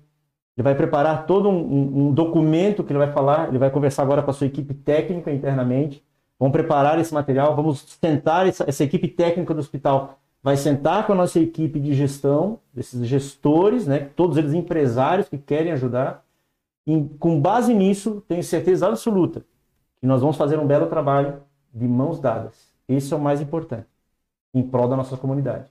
ele 0.57 0.63
vai 0.63 0.75
preparar 0.75 1.27
todo 1.27 1.49
um, 1.49 1.55
um, 1.55 2.09
um, 2.09 2.13
documento 2.13 2.85
que 2.85 2.93
ele 2.93 2.99
vai 2.99 3.11
falar, 3.11 3.49
ele 3.49 3.59
vai 3.59 3.71
conversar 3.71 4.03
agora 4.03 4.23
com 4.23 4.31
a 4.31 4.35
sua 4.35 4.47
equipe 4.47 4.75
técnica 4.75 5.33
internamente, 5.33 6.05
vamos 6.39 6.53
preparar 6.53 6.99
esse 7.01 7.15
material, 7.15 7.57
vamos 7.57 7.97
tentar 7.97 8.47
essa, 8.47 8.65
essa 8.69 8.85
equipe 8.85 9.09
técnica 9.09 9.55
do 9.55 9.61
hospital 9.61 10.21
vai 10.43 10.57
sentar 10.57 11.07
com 11.07 11.13
a 11.13 11.17
nossa 11.17 11.39
equipe 11.39 11.79
de 11.79 11.95
gestão, 11.95 12.59
desses 12.75 13.07
gestores, 13.07 13.87
né, 13.87 14.01
todos 14.17 14.37
eles 14.37 14.53
empresários 14.53 15.29
que 15.29 15.39
querem 15.39 15.73
ajudar, 15.73 16.25
e 16.87 17.05
com 17.21 17.41
base 17.41 17.73
nisso, 17.73 18.23
tenho 18.27 18.43
certeza 18.43 18.89
absoluta 18.89 19.45
que 20.01 20.07
nós 20.07 20.21
vamos 20.21 20.37
fazer 20.37 20.59
um 20.59 20.67
belo 20.67 20.87
trabalho 20.87 21.41
de 21.73 21.87
mãos 21.87 22.19
dadas. 22.19 22.73
Esse 22.89 23.15
é 23.15 23.17
o 23.17 23.21
mais 23.21 23.41
importante, 23.41 23.87
em 24.53 24.63
prol 24.63 24.89
da 24.89 24.97
nossa 24.97 25.17
comunidade. 25.17 25.67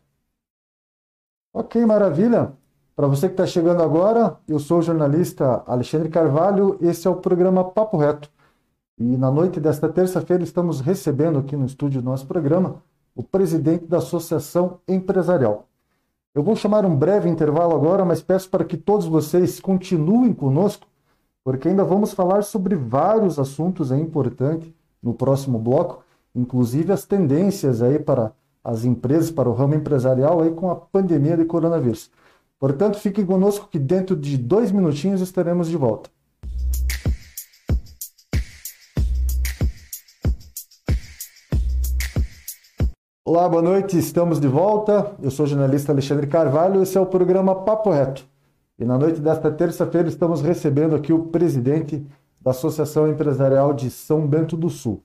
Ok, 1.53 1.85
maravilha. 1.85 2.53
Para 2.95 3.07
você 3.07 3.27
que 3.27 3.33
está 3.33 3.45
chegando 3.45 3.83
agora, 3.83 4.37
eu 4.47 4.57
sou 4.57 4.79
o 4.79 4.81
jornalista 4.81 5.63
Alexandre 5.67 6.07
Carvalho, 6.07 6.77
esse 6.81 7.05
é 7.05 7.11
o 7.11 7.17
programa 7.17 7.63
Papo 7.63 7.97
Reto. 7.97 8.29
E 8.97 9.17
na 9.17 9.29
noite 9.29 9.59
desta 9.59 9.89
terça-feira 9.89 10.43
estamos 10.43 10.79
recebendo 10.79 11.39
aqui 11.39 11.57
no 11.57 11.65
estúdio 11.65 12.01
do 12.01 12.05
nosso 12.05 12.25
programa 12.25 12.81
o 13.15 13.23
presidente 13.23 13.85
da 13.85 13.97
Associação 13.97 14.79
Empresarial. 14.87 15.67
Eu 16.33 16.43
vou 16.43 16.55
chamar 16.55 16.85
um 16.85 16.95
breve 16.95 17.29
intervalo 17.29 17.75
agora, 17.75 18.05
mas 18.05 18.21
peço 18.21 18.49
para 18.49 18.63
que 18.63 18.77
todos 18.77 19.05
vocês 19.05 19.59
continuem 19.59 20.33
conosco, 20.33 20.87
porque 21.43 21.67
ainda 21.67 21.83
vamos 21.83 22.13
falar 22.13 22.43
sobre 22.43 22.75
vários 22.75 23.37
assuntos 23.37 23.91
importantes 23.91 24.71
no 25.03 25.13
próximo 25.13 25.59
bloco, 25.59 26.03
inclusive 26.33 26.93
as 26.93 27.03
tendências 27.05 27.81
aí 27.81 27.99
para 27.99 28.31
as 28.63 28.85
empresas, 28.85 29.31
para 29.31 29.49
o 29.49 29.53
ramo 29.53 29.75
empresarial 29.75 30.41
aí 30.41 30.51
com 30.51 30.69
a 30.69 30.75
pandemia 30.75 31.35
de 31.35 31.45
coronavírus. 31.45 32.09
Portanto, 32.59 32.99
fiquem 32.99 33.25
conosco 33.25 33.67
que 33.67 33.79
dentro 33.79 34.15
de 34.15 34.37
dois 34.37 34.71
minutinhos 34.71 35.19
estaremos 35.19 35.67
de 35.67 35.75
volta. 35.75 36.09
Olá, 43.33 43.47
boa 43.47 43.61
noite, 43.61 43.97
estamos 43.97 44.41
de 44.41 44.47
volta. 44.49 45.13
Eu 45.23 45.31
sou 45.31 45.45
o 45.45 45.47
jornalista 45.47 45.93
Alexandre 45.93 46.27
Carvalho, 46.27 46.83
esse 46.83 46.97
é 46.97 46.99
o 46.99 47.05
programa 47.05 47.55
Papo 47.55 47.89
Reto. 47.89 48.25
E 48.77 48.83
na 48.83 48.97
noite 48.97 49.21
desta 49.21 49.49
terça-feira 49.49 50.09
estamos 50.09 50.41
recebendo 50.41 50.97
aqui 50.97 51.13
o 51.13 51.27
presidente 51.27 52.05
da 52.41 52.51
Associação 52.51 53.07
Empresarial 53.07 53.73
de 53.73 53.89
São 53.89 54.27
Bento 54.27 54.57
do 54.57 54.69
Sul. 54.69 55.01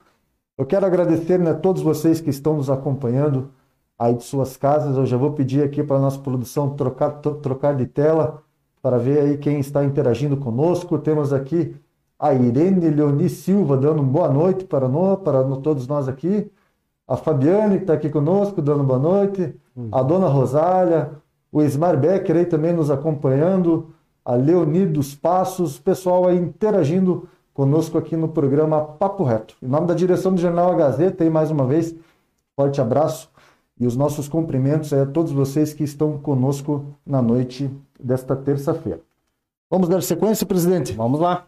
Eu 0.59 0.67
quero 0.67 0.85
agradecer 0.85 1.39
né, 1.39 1.53
a 1.53 1.55
todos 1.55 1.83
vocês 1.83 2.21
que 2.21 2.29
estão 2.29 2.57
nos 2.57 2.69
acompanhando 2.69 3.53
aí 3.97 4.13
de 4.13 4.25
suas 4.25 4.57
casas. 4.57 4.97
Eu 4.97 5.07
já 5.07 5.17
vou 5.17 5.31
pedir 5.31 5.63
aqui 5.63 5.85
para 5.85 5.95
a 5.95 6.01
nossa 6.01 6.19
produção 6.19 6.71
trocar, 6.71 7.21
trocar 7.21 7.77
de 7.77 7.87
tela 7.87 8.43
para 8.83 8.99
ver 8.99 9.21
aí 9.21 9.39
quem 9.39 9.61
está 9.61 9.85
interagindo 9.85 10.37
conosco. 10.37 10.99
Temos 10.99 11.33
aqui 11.33 11.77
a 12.19 12.35
Irene 12.35 12.91
Leoni 12.91 13.29
Silva 13.29 13.77
dando 13.77 14.03
boa 14.03 14.29
noite 14.29 14.65
para, 14.65 14.89
nós, 14.89 15.17
para 15.21 15.45
todos 15.59 15.87
nós 15.87 16.09
aqui 16.09 16.51
a 17.07 17.17
Fabiane, 17.17 17.77
que 17.77 17.83
está 17.85 17.95
aqui 17.95 18.09
conosco, 18.09 18.61
dando 18.61 18.83
boa 18.83 18.99
noite, 18.99 19.55
uhum. 19.77 19.89
a 19.93 20.03
dona 20.03 20.27
Rosália, 20.27 21.13
o 21.53 21.63
Ismar 21.63 21.97
Becker 21.97 22.37
aí 22.37 22.47
também 22.47 22.73
nos 22.73 22.91
acompanhando, 22.91 23.91
a 24.25 24.35
Leoni 24.35 24.85
dos 24.85 25.15
Passos, 25.15 25.79
pessoal 25.79 26.27
aí 26.27 26.37
interagindo 26.37 27.29
conosco 27.55 27.97
aqui 27.97 28.17
no 28.17 28.29
programa 28.29 28.81
Papo 28.81 29.23
Reto. 29.23 29.57
Em 29.63 29.69
nome 29.69 29.87
da 29.87 29.95
direção 29.95 30.35
do 30.35 30.41
Jornal 30.41 30.73
A 30.73 30.75
Gazeta, 30.75 31.23
aí 31.23 31.31
mais 31.31 31.51
uma 31.51 31.65
vez, 31.65 31.95
forte 32.57 32.81
abraço 32.81 33.31
e 33.79 33.87
os 33.87 33.97
nossos 33.97 34.29
cumprimentos 34.29 34.93
a 34.93 35.07
todos 35.07 35.31
vocês 35.31 35.73
que 35.73 35.85
estão 35.85 36.19
conosco 36.19 36.85
na 37.07 37.23
noite 37.23 37.71
desta 38.01 38.35
terça-feira. 38.35 39.01
Vamos 39.71 39.89
dar 39.89 40.03
sequência, 40.03 40.47
presidente? 40.47 40.93
Vamos 40.93 41.21
lá. 41.21 41.47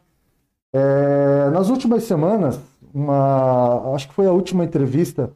É, 0.73 1.51
nas 1.51 1.69
últimas 1.69 2.05
semanas, 2.05 2.61
uma, 2.95 3.95
acho 3.95 4.09
que 4.09 4.15
foi 4.15 4.27
a 4.27 4.33
última 4.33 4.65
entrevista 4.65 5.31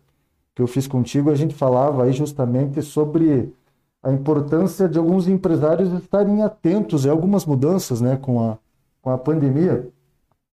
que 0.54 0.62
eu 0.62 0.66
fiz 0.66 0.86
contigo, 0.86 1.30
a 1.30 1.34
gente 1.34 1.54
falava 1.54 2.04
aí 2.04 2.12
justamente 2.12 2.82
sobre 2.82 3.52
a 4.02 4.10
importância 4.10 4.88
de 4.88 4.98
alguns 4.98 5.28
empresários 5.28 5.92
estarem 5.92 6.42
atentos 6.42 7.06
a 7.06 7.10
algumas 7.10 7.46
mudanças 7.46 8.00
né, 8.00 8.16
com, 8.16 8.50
a, 8.50 8.58
com 9.00 9.10
a 9.10 9.16
pandemia. 9.16 9.88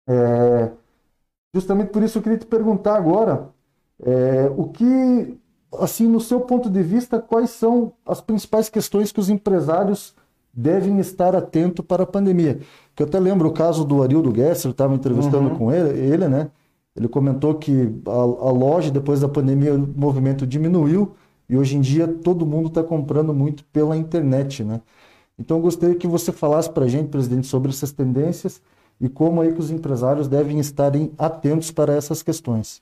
É, 0.07 0.71
justamente 1.53 1.89
por 1.89 2.01
isso 2.03 2.17
eu 2.17 2.21
queria 2.21 2.37
te 2.37 2.45
perguntar 2.45 2.95
agora 2.95 3.49
é, 4.01 4.51
o 4.57 4.67
que, 4.67 5.37
assim, 5.79 6.07
no 6.07 6.19
seu 6.19 6.41
ponto 6.41 6.69
de 6.69 6.81
vista, 6.81 7.19
quais 7.19 7.51
são 7.51 7.93
as 8.05 8.21
principais 8.21 8.69
questões 8.69 9.11
que 9.11 9.19
os 9.19 9.29
empresários 9.29 10.15
devem 10.53 10.99
estar 10.99 11.35
atentos 11.35 11.85
para 11.85 12.03
a 12.03 12.07
pandemia? 12.07 12.59
Que 12.95 13.03
eu 13.03 13.07
até 13.07 13.19
lembro 13.19 13.49
o 13.49 13.53
caso 13.53 13.85
do 13.85 14.01
Arildo 14.01 14.33
Gesser, 14.33 14.71
estava 14.71 14.95
entrevistando 14.95 15.49
uhum. 15.49 15.57
com 15.57 15.71
ele, 15.71 15.99
ele, 15.99 16.27
né? 16.27 16.49
Ele 16.95 17.07
comentou 17.07 17.55
que 17.55 17.91
a, 18.05 18.11
a 18.11 18.51
loja, 18.51 18.91
depois 18.91 19.19
da 19.19 19.27
pandemia, 19.27 19.73
o 19.73 19.79
movimento 19.79 20.45
diminuiu 20.45 21.15
e 21.49 21.57
hoje 21.57 21.75
em 21.75 21.81
dia 21.81 22.07
todo 22.07 22.45
mundo 22.45 22.67
está 22.67 22.83
comprando 22.83 23.33
muito 23.33 23.63
pela 23.65 23.97
internet, 23.97 24.63
né? 24.63 24.81
Então, 25.37 25.57
eu 25.57 25.63
gostaria 25.63 25.95
que 25.95 26.07
você 26.07 26.31
falasse 26.31 26.69
para 26.69 26.85
a 26.85 26.87
gente, 26.87 27.09
presidente, 27.09 27.47
sobre 27.47 27.71
essas 27.71 27.91
tendências 27.91 28.61
e 29.01 29.09
como 29.09 29.41
aí 29.41 29.51
que 29.51 29.59
os 29.59 29.71
empresários 29.71 30.27
devem 30.27 30.59
estarem 30.59 31.11
atentos 31.17 31.71
para 31.71 31.93
essas 31.93 32.21
questões. 32.21 32.81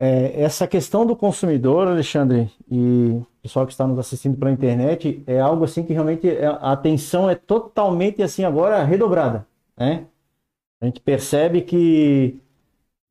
É, 0.00 0.42
essa 0.42 0.66
questão 0.66 1.06
do 1.06 1.14
consumidor, 1.14 1.86
Alexandre, 1.86 2.50
e 2.68 3.22
pessoal 3.40 3.64
que 3.64 3.72
está 3.72 3.86
nos 3.86 4.00
assistindo 4.00 4.36
pela 4.36 4.50
internet, 4.50 5.22
é 5.26 5.38
algo 5.40 5.64
assim 5.64 5.84
que 5.84 5.92
realmente 5.92 6.28
é, 6.28 6.44
a 6.46 6.72
atenção 6.72 7.30
é 7.30 7.36
totalmente 7.36 8.20
assim 8.20 8.42
agora 8.44 8.82
redobrada, 8.82 9.46
né? 9.76 10.06
A 10.80 10.86
gente 10.86 11.00
percebe 11.00 11.62
que 11.62 12.40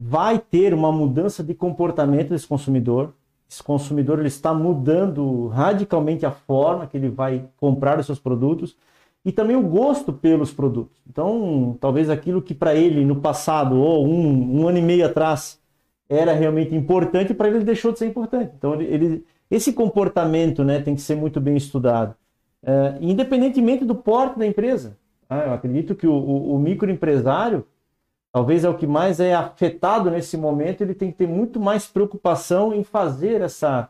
vai 0.03 0.39
ter 0.39 0.73
uma 0.73 0.91
mudança 0.91 1.43
de 1.43 1.53
comportamento 1.53 2.29
desse 2.29 2.47
consumidor. 2.47 3.13
Esse 3.47 3.61
consumidor 3.61 4.17
ele 4.17 4.29
está 4.29 4.51
mudando 4.51 5.47
radicalmente 5.49 6.25
a 6.25 6.31
forma 6.31 6.87
que 6.87 6.97
ele 6.97 7.07
vai 7.07 7.45
comprar 7.55 7.99
os 7.99 8.07
seus 8.07 8.17
produtos 8.17 8.75
e 9.23 9.31
também 9.31 9.55
o 9.55 9.61
gosto 9.61 10.11
pelos 10.11 10.51
produtos. 10.51 10.99
Então, 11.07 11.77
talvez 11.79 12.09
aquilo 12.09 12.41
que 12.41 12.55
para 12.55 12.73
ele 12.73 13.05
no 13.05 13.17
passado 13.17 13.79
ou 13.79 14.07
um, 14.07 14.61
um, 14.61 14.67
ano 14.67 14.79
e 14.79 14.81
meio 14.81 15.05
atrás 15.05 15.59
era 16.09 16.33
realmente 16.33 16.73
importante, 16.73 17.31
para 17.31 17.49
ele, 17.49 17.63
deixou 17.63 17.91
de 17.91 17.99
ser 17.99 18.07
importante. 18.07 18.53
Então, 18.57 18.73
ele, 18.73 18.85
ele, 18.85 19.25
esse 19.51 19.71
comportamento 19.71 20.63
né, 20.63 20.81
tem 20.81 20.95
que 20.95 21.01
ser 21.01 21.15
muito 21.15 21.39
bem 21.39 21.55
estudado, 21.55 22.15
é, 22.63 22.97
independentemente 22.99 23.85
do 23.85 23.93
porte 23.93 24.39
da 24.39 24.47
empresa. 24.47 24.97
Ah, 25.29 25.43
eu 25.45 25.53
acredito 25.53 25.93
que 25.93 26.07
o, 26.07 26.13
o, 26.13 26.55
o 26.55 26.59
microempresário 26.59 27.65
talvez 28.31 28.63
é 28.63 28.69
o 28.69 28.77
que 28.77 28.87
mais 28.87 29.19
é 29.19 29.33
afetado 29.33 30.09
nesse 30.09 30.37
momento, 30.37 30.81
ele 30.81 30.95
tem 30.95 31.11
que 31.11 31.17
ter 31.17 31.27
muito 31.27 31.59
mais 31.59 31.87
preocupação 31.87 32.73
em 32.73 32.83
fazer 32.83 33.41
essa, 33.41 33.89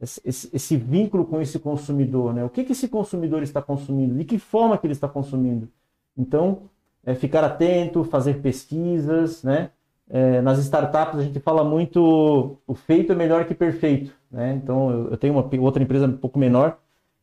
esse, 0.00 0.48
esse 0.52 0.76
vínculo 0.76 1.24
com 1.24 1.40
esse 1.40 1.58
consumidor. 1.58 2.32
Né? 2.32 2.44
O 2.44 2.48
que, 2.48 2.64
que 2.64 2.72
esse 2.72 2.88
consumidor 2.88 3.42
está 3.42 3.60
consumindo? 3.60 4.14
De 4.14 4.24
que 4.24 4.38
forma 4.38 4.78
que 4.78 4.86
ele 4.86 4.92
está 4.92 5.08
consumindo? 5.08 5.68
Então, 6.16 6.62
é 7.04 7.14
ficar 7.14 7.44
atento, 7.44 8.04
fazer 8.04 8.40
pesquisas, 8.40 9.42
né? 9.42 9.70
É, 10.12 10.40
nas 10.40 10.58
startups 10.58 11.20
a 11.20 11.22
gente 11.22 11.38
fala 11.38 11.62
muito 11.62 12.58
o 12.66 12.74
feito 12.74 13.12
é 13.12 13.14
melhor 13.14 13.44
que 13.44 13.54
perfeito, 13.54 14.12
né? 14.30 14.54
Então 14.54 14.90
eu, 14.90 15.10
eu 15.12 15.16
tenho 15.16 15.34
uma 15.34 15.48
outra 15.62 15.82
empresa 15.82 16.06
um 16.06 16.16
pouco 16.16 16.36
menor 16.36 16.78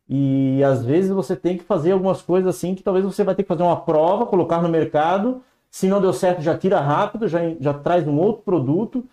e 0.08 0.64
às 0.64 0.86
vezes 0.86 1.12
você 1.12 1.36
tem 1.36 1.58
que 1.58 1.66
fazer 1.66 1.92
algumas 1.92 2.22
coisas 2.22 2.56
assim 2.56 2.74
que 2.74 2.82
talvez 2.82 3.04
você 3.04 3.26
vai 3.26 3.36
ter 3.36 3.44
que 3.44 3.50
fazer 3.50 3.64
uma 3.64 3.76
prova, 3.76 4.26
colocar 4.26 4.62
no 4.62 4.70
mercado 4.70 5.42
se 5.78 5.88
não 5.88 6.02
deu 6.02 6.12
certo, 6.12 6.42
já 6.42 6.58
tira 6.58 6.80
rápido, 6.80 7.28
já, 7.28 7.40
já 7.60 7.72
traz 7.72 8.08
um 8.08 8.18
outro 8.18 8.42
produto. 8.42 9.06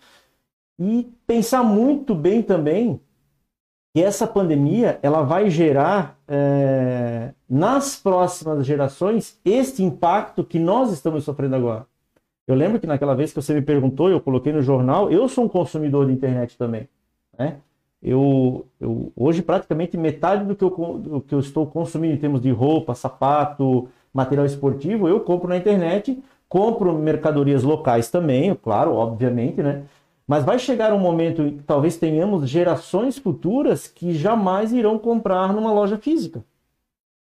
e 0.79 1.07
pensar 1.27 1.63
muito 1.63 2.15
bem 2.15 2.41
também 2.41 2.99
que 3.93 4.01
essa 4.01 4.25
pandemia 4.25 4.99
ela 5.03 5.21
vai 5.21 5.47
gerar 5.47 6.17
é, 6.27 7.33
nas 7.47 7.95
próximas 7.95 8.65
gerações 8.65 9.39
este 9.45 9.83
impacto 9.83 10.43
que 10.43 10.57
nós 10.57 10.91
estamos 10.91 11.23
sofrendo 11.23 11.55
agora. 11.55 11.85
Eu 12.47 12.55
lembro 12.55 12.79
que 12.79 12.87
naquela 12.87 13.13
vez 13.15 13.31
que 13.31 13.39
você 13.39 13.53
me 13.53 13.61
perguntou, 13.61 14.09
eu 14.09 14.19
coloquei 14.19 14.51
no 14.51 14.63
jornal, 14.63 15.11
eu 15.11 15.29
sou 15.29 15.45
um 15.45 15.49
consumidor 15.49 16.07
de 16.07 16.13
internet 16.13 16.57
também. 16.57 16.89
Né? 17.37 17.57
Eu, 18.01 18.65
eu, 18.79 19.13
hoje 19.15 19.43
praticamente 19.43 19.95
metade 19.97 20.43
do 20.43 20.55
que, 20.55 20.63
eu, 20.63 20.69
do 20.97 21.21
que 21.21 21.35
eu 21.35 21.39
estou 21.39 21.67
consumindo 21.67 22.15
em 22.15 22.19
termos 22.19 22.41
de 22.41 22.49
roupa, 22.49 22.95
sapato, 22.95 23.87
material 24.11 24.47
esportivo, 24.47 25.07
eu 25.07 25.19
compro 25.19 25.47
na 25.47 25.57
internet, 25.57 26.17
compro 26.47 26.93
mercadorias 26.97 27.63
locais 27.63 28.09
também, 28.09 28.53
claro, 28.55 28.93
obviamente, 28.93 29.61
né? 29.61 29.83
Mas 30.27 30.43
vai 30.43 30.57
chegar 30.57 30.91
um 30.93 30.99
momento 30.99 31.43
em 31.43 31.57
que 31.57 31.63
talvez 31.63 31.97
tenhamos 31.97 32.49
gerações 32.49 33.17
futuras 33.17 33.87
que 33.87 34.13
jamais 34.13 34.71
irão 34.73 34.97
comprar 34.97 35.53
numa 35.53 35.71
loja 35.71 35.97
física. 35.97 36.43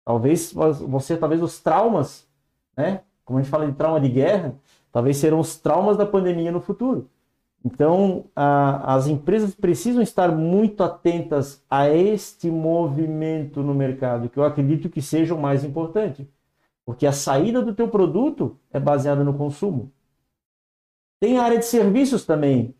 Talvez 0.04 0.52
você, 0.52 1.16
talvez 1.16 1.42
os 1.42 1.58
traumas, 1.60 2.26
né? 2.76 3.00
Como 3.24 3.38
a 3.38 3.42
gente 3.42 3.50
fala 3.50 3.66
de 3.66 3.72
trauma 3.72 4.00
de 4.00 4.08
guerra, 4.08 4.54
talvez 4.90 5.16
serão 5.16 5.40
os 5.40 5.56
traumas 5.56 5.96
da 5.96 6.04
pandemia 6.04 6.52
no 6.52 6.60
futuro. 6.60 7.08
Então, 7.64 8.24
a, 8.34 8.94
as 8.94 9.06
empresas 9.06 9.54
precisam 9.54 10.02
estar 10.02 10.32
muito 10.32 10.82
atentas 10.82 11.62
a 11.70 11.88
este 11.88 12.50
movimento 12.50 13.62
no 13.62 13.72
mercado, 13.72 14.28
que 14.28 14.36
eu 14.36 14.44
acredito 14.44 14.90
que 14.90 15.00
seja 15.00 15.34
o 15.34 15.40
mais 15.40 15.64
importante. 15.64 16.28
Porque 16.92 17.06
a 17.06 17.12
saída 17.12 17.62
do 17.62 17.74
teu 17.74 17.88
produto 17.88 18.54
é 18.70 18.78
baseada 18.78 19.24
no 19.24 19.32
consumo. 19.32 19.90
Tem 21.18 21.38
a 21.38 21.42
área 21.42 21.58
de 21.58 21.64
serviços 21.64 22.26
também, 22.26 22.74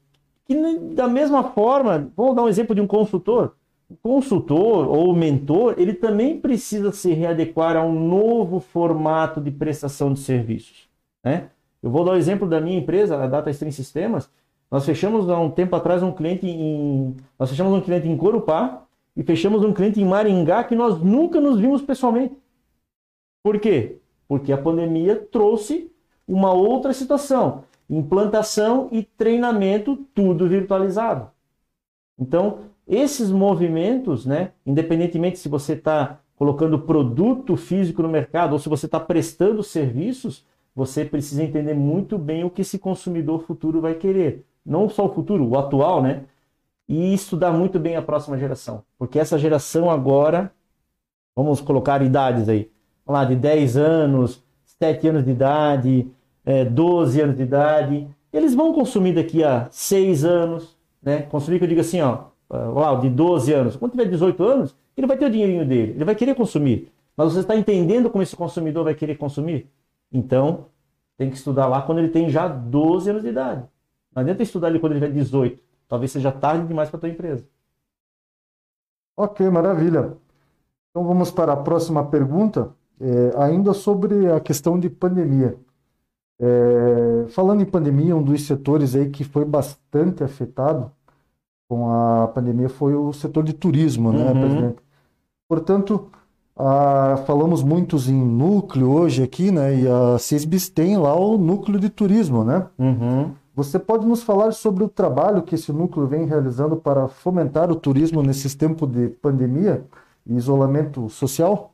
que 0.44 0.54
da 0.94 1.08
mesma 1.08 1.42
forma, 1.42 2.12
vou 2.14 2.34
dar 2.34 2.42
um 2.42 2.48
exemplo 2.48 2.74
de 2.74 2.80
um 2.82 2.86
consultor. 2.86 3.54
O 3.88 3.96
consultor 3.96 4.86
ou 4.86 5.08
o 5.08 5.16
mentor, 5.16 5.76
ele 5.78 5.94
também 5.94 6.38
precisa 6.38 6.92
se 6.92 7.14
readequar 7.14 7.74
a 7.74 7.82
um 7.82 8.06
novo 8.06 8.60
formato 8.60 9.40
de 9.40 9.50
prestação 9.50 10.12
de 10.12 10.20
serviços. 10.20 10.90
Né? 11.24 11.48
Eu 11.82 11.90
vou 11.90 12.04
dar 12.04 12.12
o 12.12 12.16
exemplo 12.16 12.46
da 12.46 12.60
minha 12.60 12.78
empresa, 12.78 13.16
a 13.16 13.26
Data 13.26 13.50
Stream 13.50 13.72
Sistemas. 13.72 14.28
Nós 14.70 14.84
fechamos 14.84 15.30
há 15.30 15.38
um 15.38 15.50
tempo 15.50 15.74
atrás 15.74 16.02
um 16.02 16.12
cliente 16.12 16.46
em. 16.46 17.16
Nós 17.38 17.48
fechamos 17.48 17.72
um 17.72 17.80
cliente 17.80 18.08
em 18.08 18.16
Corupá 18.16 18.82
e 19.16 19.22
fechamos 19.22 19.64
um 19.64 19.72
cliente 19.72 20.00
em 20.00 20.04
Maringá 20.04 20.64
que 20.64 20.74
nós 20.74 20.98
nunca 21.00 21.40
nos 21.40 21.58
vimos 21.58 21.80
pessoalmente. 21.80 22.36
Por 23.42 23.58
quê? 23.58 24.01
Porque 24.33 24.51
a 24.51 24.57
pandemia 24.57 25.14
trouxe 25.14 25.93
uma 26.26 26.55
outra 26.55 26.95
situação 26.95 27.64
implantação 27.91 28.89
e 28.91 29.03
treinamento, 29.03 29.95
tudo 30.14 30.49
virtualizado. 30.49 31.30
Então, 32.18 32.61
esses 32.89 33.30
movimentos, 33.30 34.24
né, 34.24 34.53
independentemente 34.64 35.39
se 35.39 35.47
você 35.47 35.74
está 35.74 36.18
colocando 36.35 36.78
produto 36.78 37.55
físico 37.55 38.03
no 38.03 38.09
mercado 38.09 38.55
ou 38.55 38.59
se 38.59 38.70
você 38.70 38.87
está 38.87 38.99
prestando 38.99 39.62
serviços, 39.62 40.47
você 40.74 41.05
precisa 41.05 41.43
entender 41.43 41.74
muito 41.74 42.16
bem 42.16 42.43
o 42.43 42.49
que 42.49 42.62
esse 42.62 42.78
consumidor 42.78 43.43
futuro 43.43 43.83
vai 43.83 43.93
querer. 43.93 44.47
Não 44.64 44.89
só 44.89 45.05
o 45.05 45.12
futuro, 45.12 45.47
o 45.47 45.59
atual, 45.59 46.03
né? 46.03 46.24
E 46.89 47.12
estudar 47.12 47.53
muito 47.53 47.78
bem 47.78 47.97
a 47.97 48.01
próxima 48.03 48.39
geração. 48.39 48.83
Porque 48.99 49.18
essa 49.18 49.39
geração 49.39 49.91
agora, 49.91 50.51
vamos 51.37 51.61
colocar 51.61 52.01
idades 52.01 52.49
aí, 52.49 52.72
lá, 53.07 53.24
de 53.24 53.36
10 53.36 53.76
anos, 53.76 54.42
7 54.64 55.09
anos 55.09 55.24
de 55.24 55.30
idade, 55.30 56.11
é, 56.44 56.64
12 56.64 57.20
anos 57.20 57.36
de 57.36 57.42
idade, 57.42 58.09
eles 58.32 58.55
vão 58.55 58.72
consumir 58.72 59.14
daqui 59.14 59.44
a 59.44 59.68
6 59.70 60.24
anos, 60.24 60.76
né? 61.03 61.22
Consumir 61.22 61.59
que 61.59 61.64
eu 61.64 61.68
digo 61.68 61.80
assim, 61.80 62.00
ó, 62.00 62.24
ó, 62.48 62.94
de 62.96 63.09
12 63.09 63.53
anos. 63.53 63.76
Quando 63.76 63.92
tiver 63.92 64.07
18 64.07 64.42
anos, 64.42 64.76
ele 64.96 65.07
vai 65.07 65.16
ter 65.16 65.26
o 65.26 65.30
dinheirinho 65.30 65.66
dele, 65.66 65.92
ele 65.92 66.05
vai 66.05 66.14
querer 66.14 66.34
consumir. 66.34 66.90
Mas 67.16 67.32
você 67.32 67.40
está 67.40 67.57
entendendo 67.57 68.11
como 68.11 68.22
esse 68.22 68.34
consumidor 68.34 68.84
vai 68.84 68.94
querer 68.94 69.16
consumir? 69.16 69.70
Então, 70.11 70.66
tem 71.16 71.30
que 71.30 71.36
estudar 71.36 71.66
lá 71.66 71.82
quando 71.82 71.98
ele 71.98 72.09
tem 72.09 72.28
já 72.30 72.48
12 72.48 73.11
anos 73.11 73.22
de 73.22 73.28
idade. 73.28 73.64
Não 74.14 74.22
adianta 74.22 74.42
estudar 74.42 74.68
ele 74.68 74.78
quando 74.78 74.92
ele 74.92 75.00
tiver 75.00 75.12
18. 75.12 75.62
Talvez 75.88 76.11
seja 76.11 76.32
tarde 76.32 76.66
demais 76.66 76.88
para 76.88 76.98
a 76.98 77.00
tua 77.00 77.09
empresa. 77.09 77.46
Ok, 79.16 79.48
maravilha. 79.50 80.16
Então 80.90 81.05
vamos 81.07 81.30
para 81.30 81.53
a 81.53 81.57
próxima 81.57 82.05
pergunta, 82.07 82.74
é, 83.01 83.32
ainda 83.36 83.72
sobre 83.72 84.30
a 84.30 84.40
questão 84.40 84.78
de 84.78 84.88
pandemia. 84.88 85.57
É, 86.40 87.26
falando 87.28 87.62
em 87.62 87.66
pandemia, 87.66 88.16
um 88.16 88.22
dos 88.22 88.47
setores 88.47 88.97
aí 88.97 89.09
que 89.11 89.24
foi 89.24 89.45
bastante 89.45 90.24
afetado 90.24 90.90
com 91.68 91.90
a 91.90 92.28
pandemia 92.28 92.68
foi 92.68 92.95
o 92.95 93.12
setor 93.12 93.45
de 93.45 93.53
turismo, 93.53 94.12
né, 94.12 94.30
uhum. 94.30 94.40
presidente? 94.40 94.82
Portanto, 95.49 96.11
a, 96.57 97.16
falamos 97.26 97.62
muitos 97.62 98.09
em 98.09 98.14
núcleo 98.14 98.90
hoje 98.90 99.22
aqui, 99.22 99.51
né? 99.51 99.80
E 99.80 99.88
a 99.88 100.18
CISBIS 100.18 100.68
tem 100.68 100.97
lá 100.97 101.14
o 101.14 101.38
núcleo 101.38 101.78
de 101.78 101.88
turismo, 101.88 102.45
né? 102.45 102.66
Uhum. 102.78 103.32
Você 103.55 103.78
pode 103.78 104.07
nos 104.07 104.22
falar 104.22 104.53
sobre 104.53 104.82
o 104.82 104.88
trabalho 104.88 105.43
que 105.43 105.55
esse 105.55 105.72
núcleo 105.72 106.07
vem 106.07 106.24
realizando 106.24 106.76
para 106.76 107.07
fomentar 107.09 107.70
o 107.70 107.76
turismo 107.76 108.22
nesses 108.22 108.55
tempos 108.55 108.90
de 108.90 109.09
pandemia 109.09 109.84
e 110.26 110.34
isolamento 110.34 111.09
social? 111.11 111.72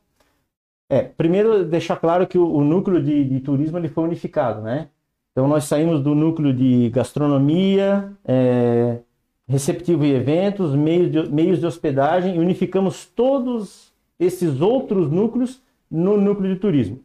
É, 0.89 1.03
primeiro 1.03 1.63
deixar 1.63 1.97
claro 1.97 2.25
que 2.25 2.37
o, 2.37 2.51
o 2.51 2.63
núcleo 2.63 3.01
de, 3.01 3.23
de, 3.23 3.39
turismo 3.41 3.77
ele 3.77 3.87
foi 3.87 4.05
unificado, 4.05 4.61
né? 4.61 4.89
Então 5.31 5.47
nós 5.47 5.65
saímos 5.65 6.01
do 6.01 6.15
núcleo 6.15 6.51
de 6.51 6.89
gastronomia, 6.89 8.11
é, 8.25 8.97
receptivo 9.47 10.03
e 10.03 10.15
eventos, 10.15 10.73
meios 10.75 11.11
de, 11.11 11.31
meios 11.31 11.59
de 11.59 11.65
hospedagem 11.67 12.35
e 12.35 12.39
unificamos 12.39 13.05
todos 13.05 13.93
esses 14.19 14.61
outros 14.61 15.11
núcleos 15.11 15.61
no 15.89 16.17
núcleo 16.17 16.55
de 16.55 16.59
turismo. 16.59 16.99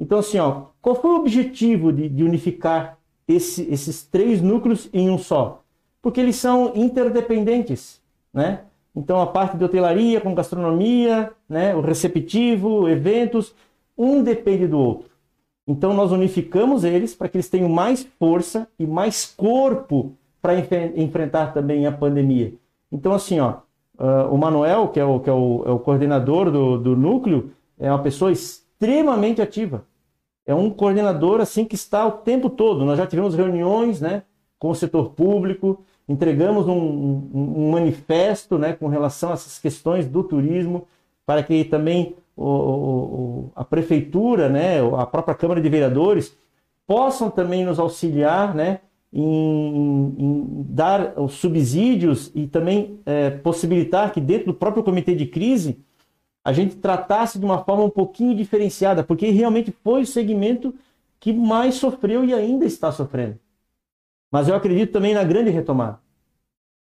Então 0.00 0.18
assim, 0.18 0.38
ó, 0.40 0.66
qual 0.82 0.96
foi 0.96 1.10
o 1.12 1.16
objetivo 1.16 1.92
de, 1.92 2.08
de 2.08 2.24
unificar 2.24 2.98
esse, 3.28 3.62
esses 3.72 4.02
três 4.02 4.42
núcleos 4.42 4.88
em 4.92 5.08
um 5.08 5.16
só? 5.16 5.62
Porque 6.02 6.20
eles 6.20 6.34
são 6.34 6.72
interdependentes, 6.74 8.00
né? 8.34 8.62
Então, 8.94 9.20
a 9.20 9.26
parte 9.26 9.56
de 9.56 9.64
hotelaria 9.64 10.20
com 10.20 10.34
gastronomia, 10.34 11.32
né, 11.48 11.74
o 11.74 11.80
receptivo, 11.80 12.88
eventos, 12.88 13.54
um 13.96 14.22
depende 14.22 14.66
do 14.66 14.78
outro. 14.78 15.10
Então, 15.66 15.94
nós 15.94 16.10
unificamos 16.10 16.82
eles 16.82 17.14
para 17.14 17.28
que 17.28 17.36
eles 17.36 17.48
tenham 17.48 17.68
mais 17.68 18.02
força 18.18 18.66
e 18.78 18.86
mais 18.86 19.26
corpo 19.36 20.12
para 20.42 20.58
enf 20.58 20.72
enfrentar 20.96 21.52
também 21.52 21.86
a 21.86 21.92
pandemia. 21.92 22.54
Então, 22.90 23.12
assim, 23.12 23.38
ó, 23.38 23.58
uh, 23.98 24.32
o 24.32 24.36
Manuel, 24.36 24.88
que 24.88 24.98
é 24.98 25.04
o, 25.04 25.20
que 25.20 25.30
é 25.30 25.32
o, 25.32 25.62
é 25.66 25.70
o 25.70 25.78
coordenador 25.78 26.50
do, 26.50 26.78
do 26.78 26.96
núcleo, 26.96 27.52
é 27.78 27.90
uma 27.90 28.02
pessoa 28.02 28.32
extremamente 28.32 29.40
ativa. 29.40 29.84
É 30.44 30.54
um 30.54 30.70
coordenador 30.70 31.40
assim 31.40 31.64
que 31.64 31.76
está 31.76 32.04
o 32.06 32.12
tempo 32.12 32.50
todo. 32.50 32.84
Nós 32.84 32.98
já 32.98 33.06
tivemos 33.06 33.34
reuniões 33.34 34.00
né, 34.00 34.24
com 34.58 34.70
o 34.70 34.74
setor 34.74 35.10
público, 35.10 35.84
entregamos 36.10 36.66
um, 36.66 36.72
um, 36.72 37.54
um, 37.56 37.70
manifesto 37.70 38.58
né, 38.58 38.72
com 38.72 38.88
relação 38.88 39.30
a 39.30 39.34
essas 39.34 39.60
questões 39.60 40.08
do 40.08 40.24
turismo, 40.24 40.88
para 41.24 41.40
que 41.40 41.62
também 41.64 42.16
o, 42.36 42.44
o, 42.44 43.52
a 43.54 43.64
prefeitura, 43.64 44.48
né, 44.48 44.78
a 44.98 45.06
própria 45.06 45.36
Câmara 45.36 45.60
de 45.60 45.68
Vereadores, 45.68 46.36
possam 46.84 47.30
também 47.30 47.64
nos 47.64 47.78
auxiliar 47.78 48.56
né, 48.56 48.80
em, 49.12 50.14
em 50.18 50.66
dar 50.68 51.14
os 51.16 51.34
subsídios 51.34 52.32
e 52.34 52.48
também 52.48 52.98
é, 53.06 53.30
possibilitar 53.30 54.12
que 54.12 54.20
dentro 54.20 54.46
do 54.46 54.54
próprio 54.54 54.82
comitê 54.82 55.14
de 55.14 55.26
crise 55.26 55.78
a 56.44 56.52
gente 56.52 56.74
tratasse 56.74 57.38
de 57.38 57.44
uma 57.44 57.62
forma 57.62 57.84
um 57.84 57.90
pouquinho 57.90 58.34
diferenciada, 58.34 59.04
porque 59.04 59.30
realmente 59.30 59.72
foi 59.84 60.02
o 60.02 60.06
segmento 60.06 60.74
que 61.20 61.32
mais 61.32 61.76
sofreu 61.76 62.24
e 62.24 62.34
ainda 62.34 62.64
está 62.64 62.90
sofrendo. 62.90 63.38
Mas 64.30 64.48
eu 64.48 64.54
acredito 64.54 64.92
também 64.92 65.14
na 65.14 65.24
grande 65.24 65.50
retomada. 65.50 65.98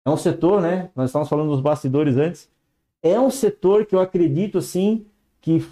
É 0.05 0.09
um 0.09 0.17
setor, 0.17 0.61
né? 0.61 0.89
Nós 0.95 1.09
estávamos 1.09 1.29
falando 1.29 1.49
dos 1.49 1.61
bastidores 1.61 2.17
antes. 2.17 2.49
É 3.01 3.19
um 3.19 3.29
setor 3.29 3.85
que 3.85 3.95
eu 3.95 3.99
acredito, 3.99 4.57
assim, 4.57 5.05
que 5.41 5.65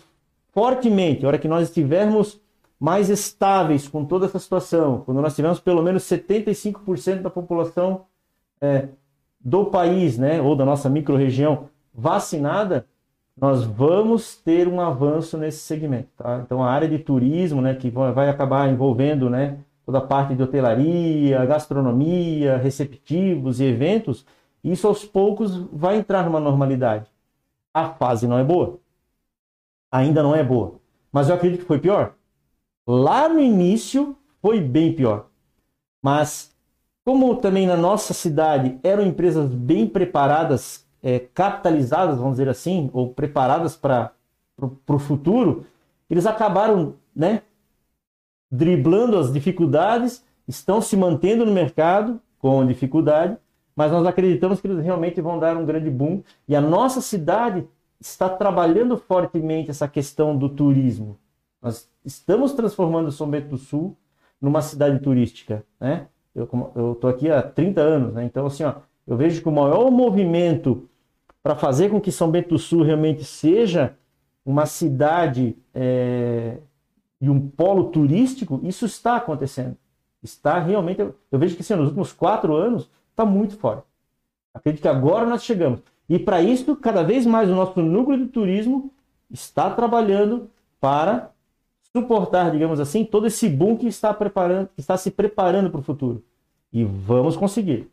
fortemente, 0.53 1.25
a 1.25 1.27
hora 1.27 1.37
que 1.37 1.47
nós 1.47 1.67
estivermos 1.67 2.41
mais 2.79 3.09
estáveis 3.09 3.87
com 3.87 4.05
toda 4.05 4.25
essa 4.25 4.39
situação, 4.39 5.01
quando 5.05 5.21
nós 5.21 5.35
tivermos 5.35 5.59
pelo 5.59 5.81
menos 5.81 6.03
75% 6.03 7.21
da 7.21 7.29
população 7.29 8.05
é, 8.61 8.89
do 9.39 9.65
país, 9.65 10.17
né, 10.17 10.41
ou 10.41 10.55
da 10.55 10.65
nossa 10.65 10.89
microrregião 10.89 11.69
vacinada, 11.93 12.85
nós 13.39 13.63
vamos 13.63 14.35
ter 14.35 14.67
um 14.67 14.81
avanço 14.81 15.37
nesse 15.37 15.59
segmento. 15.59 16.09
Tá? 16.17 16.41
Então, 16.43 16.63
a 16.63 16.71
área 16.71 16.87
de 16.87 16.97
turismo, 16.99 17.61
né, 17.61 17.75
que 17.75 17.89
vai 17.89 18.29
acabar 18.29 18.67
envolvendo 18.69 19.29
né, 19.29 19.59
toda 19.87 19.99
a 19.99 20.01
parte 20.05 20.35
de 20.35 20.43
hotelaria, 20.43 21.45
gastronomia, 21.45 22.57
receptivos 22.57 23.61
e 23.61 23.63
eventos, 23.63 24.25
isso 24.61 24.85
aos 24.85 25.05
poucos 25.05 25.55
vai 25.71 25.95
entrar 25.95 26.25
numa 26.25 26.41
normalidade. 26.41 27.09
A 27.73 27.91
fase 27.91 28.27
não 28.27 28.37
é 28.37 28.43
boa. 28.43 28.81
Ainda 29.89 30.21
não 30.21 30.35
é 30.35 30.43
boa. 30.43 30.73
Mas 31.09 31.29
eu 31.29 31.35
acredito 31.35 31.61
que 31.61 31.67
foi 31.67 31.79
pior. 31.79 32.15
Lá 32.85 33.29
no 33.29 33.39
início 33.39 34.17
foi 34.41 34.59
bem 34.59 34.91
pior. 34.91 35.27
Mas 36.03 36.53
como 37.05 37.37
também 37.37 37.65
na 37.65 37.77
nossa 37.77 38.13
cidade 38.13 38.77
eram 38.83 39.05
empresas 39.05 39.49
bem 39.49 39.87
preparadas, 39.87 40.85
é, 41.01 41.19
capitalizadas, 41.19 42.17
vamos 42.17 42.33
dizer 42.33 42.49
assim, 42.49 42.89
ou 42.91 43.13
preparadas 43.13 43.77
para 43.77 44.11
o 44.85 44.99
futuro, 44.99 45.65
eles 46.09 46.25
acabaram 46.25 46.95
né, 47.15 47.43
driblando 48.49 49.17
as 49.17 49.31
dificuldades, 49.31 50.23
estão 50.47 50.81
se 50.81 50.95
mantendo 50.95 51.45
no 51.45 51.51
mercado 51.51 52.19
com 52.39 52.65
dificuldade, 52.65 53.37
mas 53.75 53.91
nós 53.91 54.05
acreditamos 54.05 54.59
que 54.59 54.67
eles 54.67 54.83
realmente 54.83 55.21
vão 55.21 55.37
dar 55.37 55.55
um 55.57 55.65
grande 55.65 55.89
boom. 55.89 56.23
E 56.47 56.55
a 56.55 56.61
nossa 56.61 57.01
cidade 57.01 57.67
está 57.99 58.29
trabalhando 58.29 58.97
fortemente 58.97 59.69
essa 59.69 59.87
questão 59.87 60.37
do 60.37 60.49
turismo. 60.49 61.17
Nós 61.61 61.89
estamos 62.05 62.53
transformando 62.53 63.11
São 63.11 63.29
Bento 63.29 63.49
do 63.49 63.57
Sul 63.57 63.95
numa 64.41 64.61
cidade 64.61 64.99
turística, 64.99 65.63
né? 65.79 66.07
Eu 66.33 66.93
estou 66.93 67.09
aqui 67.09 67.31
há 67.31 67.41
30 67.41 67.81
anos, 67.81 68.13
né? 68.13 68.23
Então, 68.23 68.45
assim, 68.45 68.63
ó, 68.63 68.75
eu 69.07 69.17
vejo 69.17 69.41
que 69.41 69.49
o 69.49 69.51
maior 69.51 69.89
movimento 69.89 70.87
para 71.41 71.55
fazer 71.55 71.89
com 71.89 71.99
que 71.99 72.11
São 72.11 72.29
Bento 72.29 72.49
do 72.49 72.59
Sul 72.59 72.83
realmente 72.83 73.23
seja 73.23 73.95
uma 74.45 74.65
cidade 74.65 75.57
é, 75.73 76.57
e 77.19 77.29
um 77.29 77.49
polo 77.49 77.85
turístico, 77.85 78.59
isso 78.63 78.85
está 78.85 79.15
acontecendo. 79.15 79.75
Está 80.21 80.59
realmente. 80.59 81.01
Eu 81.01 81.39
vejo 81.39 81.55
que 81.55 81.61
assim, 81.61 81.75
nos 81.75 81.87
últimos 81.87 82.13
quatro 82.13 82.55
anos 82.55 82.89
está 83.09 83.25
muito 83.25 83.57
forte. 83.57 83.83
Acredito 84.53 84.81
que 84.81 84.87
agora 84.87 85.25
nós 85.25 85.43
chegamos. 85.43 85.81
E 86.09 86.17
para 86.17 86.41
isso, 86.41 86.75
cada 86.75 87.03
vez 87.03 87.25
mais 87.25 87.49
o 87.49 87.55
nosso 87.55 87.81
núcleo 87.81 88.17
de 88.17 88.27
turismo 88.27 88.91
está 89.29 89.69
trabalhando 89.69 90.49
para 90.79 91.31
suportar, 91.95 92.51
digamos 92.51 92.79
assim, 92.79 93.03
todo 93.03 93.27
esse 93.27 93.49
boom 93.49 93.77
que 93.77 93.87
está 93.87 94.13
preparando, 94.13 94.69
que 94.75 94.79
está 94.79 94.95
se 94.97 95.11
preparando 95.11 95.69
para 95.69 95.79
o 95.79 95.83
futuro. 95.83 96.23
E 96.71 96.83
vamos 96.83 97.35
conseguir. 97.35 97.89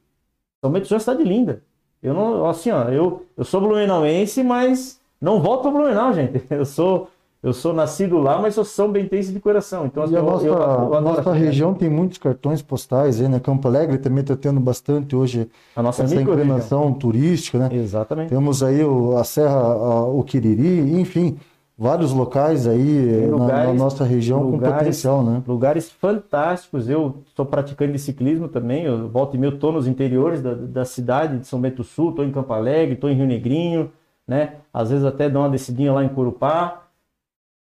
São 0.60 0.72
já 0.84 0.96
está 0.96 1.14
de 1.14 1.24
linda. 1.24 1.62
Eu 2.02 2.14
não, 2.14 2.46
assim, 2.46 2.70
ó, 2.70 2.84
eu, 2.84 3.26
eu 3.36 3.44
sou 3.44 3.60
blumenauense, 3.60 4.42
mas 4.42 5.00
não 5.24 5.40
volto 5.40 5.62
para 5.62 5.70
Blumenau, 5.70 6.12
gente. 6.12 6.44
Eu 6.52 6.66
sou 6.66 7.08
eu 7.44 7.52
sou 7.52 7.74
nascido 7.74 8.16
lá, 8.16 8.40
mas 8.40 8.54
sou 8.54 8.64
São 8.64 8.90
Bentense 8.90 9.30
de 9.30 9.38
coração. 9.38 9.84
Então, 9.84 10.02
a 10.02 10.06
nossa, 10.06 10.46
eu, 10.46 10.54
eu 10.54 10.94
a 10.94 11.00
nossa 11.02 11.30
região 11.30 11.74
tem 11.74 11.90
muitos 11.90 12.16
cartões 12.16 12.62
postais 12.62 13.20
aí, 13.20 13.28
né? 13.28 13.38
Campo 13.38 13.68
Alegre 13.68 13.98
também 13.98 14.22
está 14.22 14.34
tendo 14.34 14.58
bastante 14.58 15.14
hoje 15.14 15.46
a 15.76 15.82
nossa 15.82 16.04
essa 16.04 16.14
inclinação 16.18 16.94
turística, 16.94 17.58
né? 17.58 17.68
Exatamente. 17.70 18.30
Temos 18.30 18.62
aí 18.62 18.82
o, 18.82 19.18
a 19.18 19.24
Serra, 19.24 19.58
a, 19.58 20.06
o 20.06 20.24
Quiriri, 20.24 20.98
enfim, 20.98 21.36
vários 21.76 22.12
locais 22.12 22.66
aí 22.66 23.26
lugares, 23.26 23.52
na, 23.52 23.64
na, 23.66 23.74
nossa 23.74 24.04
região 24.04 24.42
lugares, 24.42 24.72
com 24.72 24.78
potencial, 24.78 25.22
né? 25.22 25.42
Lugares 25.46 25.90
fantásticos. 25.90 26.88
Eu 26.88 27.16
sou 27.36 27.44
praticante 27.44 27.92
de 27.92 27.98
ciclismo 27.98 28.48
também. 28.48 28.84
Eu 28.84 29.06
volto 29.06 29.34
e 29.34 29.38
meio 29.38 29.52
estou 29.52 29.70
nos 29.70 29.86
interiores 29.86 30.40
da, 30.40 30.54
da 30.54 30.84
cidade 30.86 31.40
de 31.40 31.46
São 31.46 31.60
Bento 31.60 31.76
do 31.76 31.84
Sul, 31.84 32.08
estou 32.08 32.24
em 32.24 32.32
Campo 32.32 32.54
Alegre, 32.54 32.94
estou 32.94 33.10
em 33.10 33.14
Rio 33.14 33.26
Negrinho, 33.26 33.92
né? 34.26 34.54
Às 34.72 34.88
vezes 34.88 35.04
até 35.04 35.28
dou 35.28 35.42
uma 35.42 35.50
descidinha 35.50 35.92
lá 35.92 36.02
em 36.02 36.08
Corupá 36.08 36.83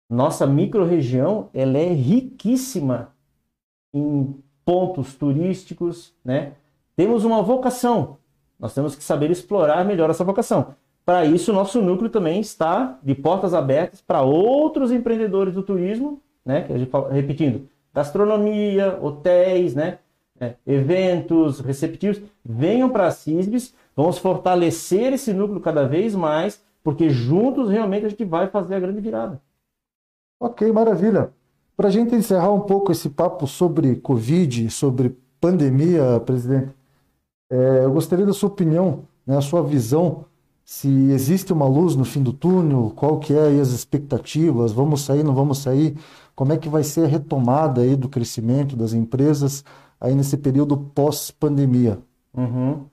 nossa 0.09 0.46
microrregião 0.46 1.48
ela 1.52 1.78
é 1.78 1.88
riquíssima 1.92 3.12
em 3.92 4.34
pontos 4.64 5.14
turísticos, 5.14 6.14
né? 6.24 6.52
Temos 6.96 7.24
uma 7.24 7.42
vocação, 7.42 8.18
nós 8.59 8.74
temos 8.74 8.94
que 8.94 9.02
saber 9.02 9.30
explorar 9.30 9.84
melhor 9.84 10.11
essa 10.11 10.24
vocação. 10.24 10.74
Para 11.05 11.26
isso, 11.26 11.52
nosso 11.52 11.82
núcleo 11.82 12.09
também 12.09 12.40
está 12.40 12.98
de 13.02 13.14
portas 13.14 13.52
abertas 13.52 14.00
para 14.00 14.22
outros 14.22 14.90
empreendedores 14.90 15.55
do 15.55 15.62
turismo, 15.62 16.20
né? 16.44 16.62
Que 16.62 16.72
a 16.72 16.78
gente 16.78 16.90
fala, 16.90 17.12
repetindo, 17.12 17.68
gastronomia, 17.92 18.98
hotéis, 19.02 19.74
né? 19.74 19.98
É, 20.40 20.55
eventos, 20.66 21.61
receptivos, 21.61 22.20
venham 22.44 22.88
para 22.90 23.07
a 23.07 23.11
CISBS, 23.11 23.72
vamos 23.94 24.18
fortalecer 24.18 25.12
esse 25.12 25.32
núcleo 25.32 25.61
cada 25.61 25.86
vez 25.86 26.14
mais, 26.14 26.61
porque 26.82 27.09
juntos 27.09 27.70
realmente 27.70 28.07
a 28.07 28.09
gente 28.09 28.24
vai 28.24 28.48
fazer 28.48 28.74
a 28.74 28.80
grande 28.80 29.00
virada. 29.00 29.40
Ok, 30.41 30.70
maravilha. 30.72 31.32
Para 31.76 31.89
a 31.89 31.91
gente 31.91 32.14
encerrar 32.14 32.53
um 32.53 32.61
pouco 32.61 32.93
esse 32.93 33.09
papo 33.09 33.47
sobre 33.47 33.97
Covid, 33.97 34.70
sobre 34.70 35.16
pandemia, 35.41 36.20
presidente, 36.24 36.74
é, 37.51 37.85
eu 37.85 37.93
gostaria 37.93 38.24
da 38.24 38.32
sua 38.32 38.49
opinião, 38.49 39.05
né, 39.26 39.37
a 39.37 39.41
sua 39.41 39.62
visão, 39.62 40.24
se 40.64 40.89
existe 41.11 41.53
uma 41.53 41.66
luz 41.66 41.95
no 41.95 42.05
fim 42.05 42.22
do 42.22 42.32
túnel, 42.32 42.93
qual 42.97 43.18
que 43.18 43.35
é 43.35 43.61
as 43.61 43.68
expectativas, 43.68 44.72
vamos 44.72 45.03
sair, 45.03 45.22
não 45.22 45.35
vamos 45.35 45.59
sair, 45.59 45.97
como 46.35 46.53
é 46.53 46.59
que 46.59 46.68
vai 46.68 46.82
ser 46.82 47.05
a 47.05 47.09
retomada 47.09 47.82
aí 47.82 47.97
do 47.97 48.09
crescimento 48.09 48.74
das 48.74 48.93
empresas 48.95 49.64
aí 50.01 50.14
nesse 50.14 50.37
período 50.39 50.76
pós-pandemia? 50.76 51.99
Uhum. 52.37 52.87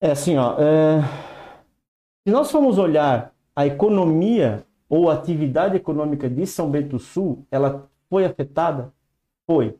É 0.00 0.10
assim, 0.10 0.36
ó, 0.36 0.54
é... 0.58 1.02
se 2.26 2.32
nós 2.32 2.50
formos 2.50 2.76
olhar 2.78 3.32
a 3.54 3.66
economia 3.66 4.66
ou 4.88 5.10
a 5.10 5.14
atividade 5.14 5.76
econômica 5.76 6.28
de 6.28 6.46
São 6.46 6.70
Bento 6.70 6.90
do 6.90 6.98
Sul, 6.98 7.44
ela 7.50 7.88
foi 8.08 8.24
afetada? 8.24 8.92
Foi. 9.46 9.76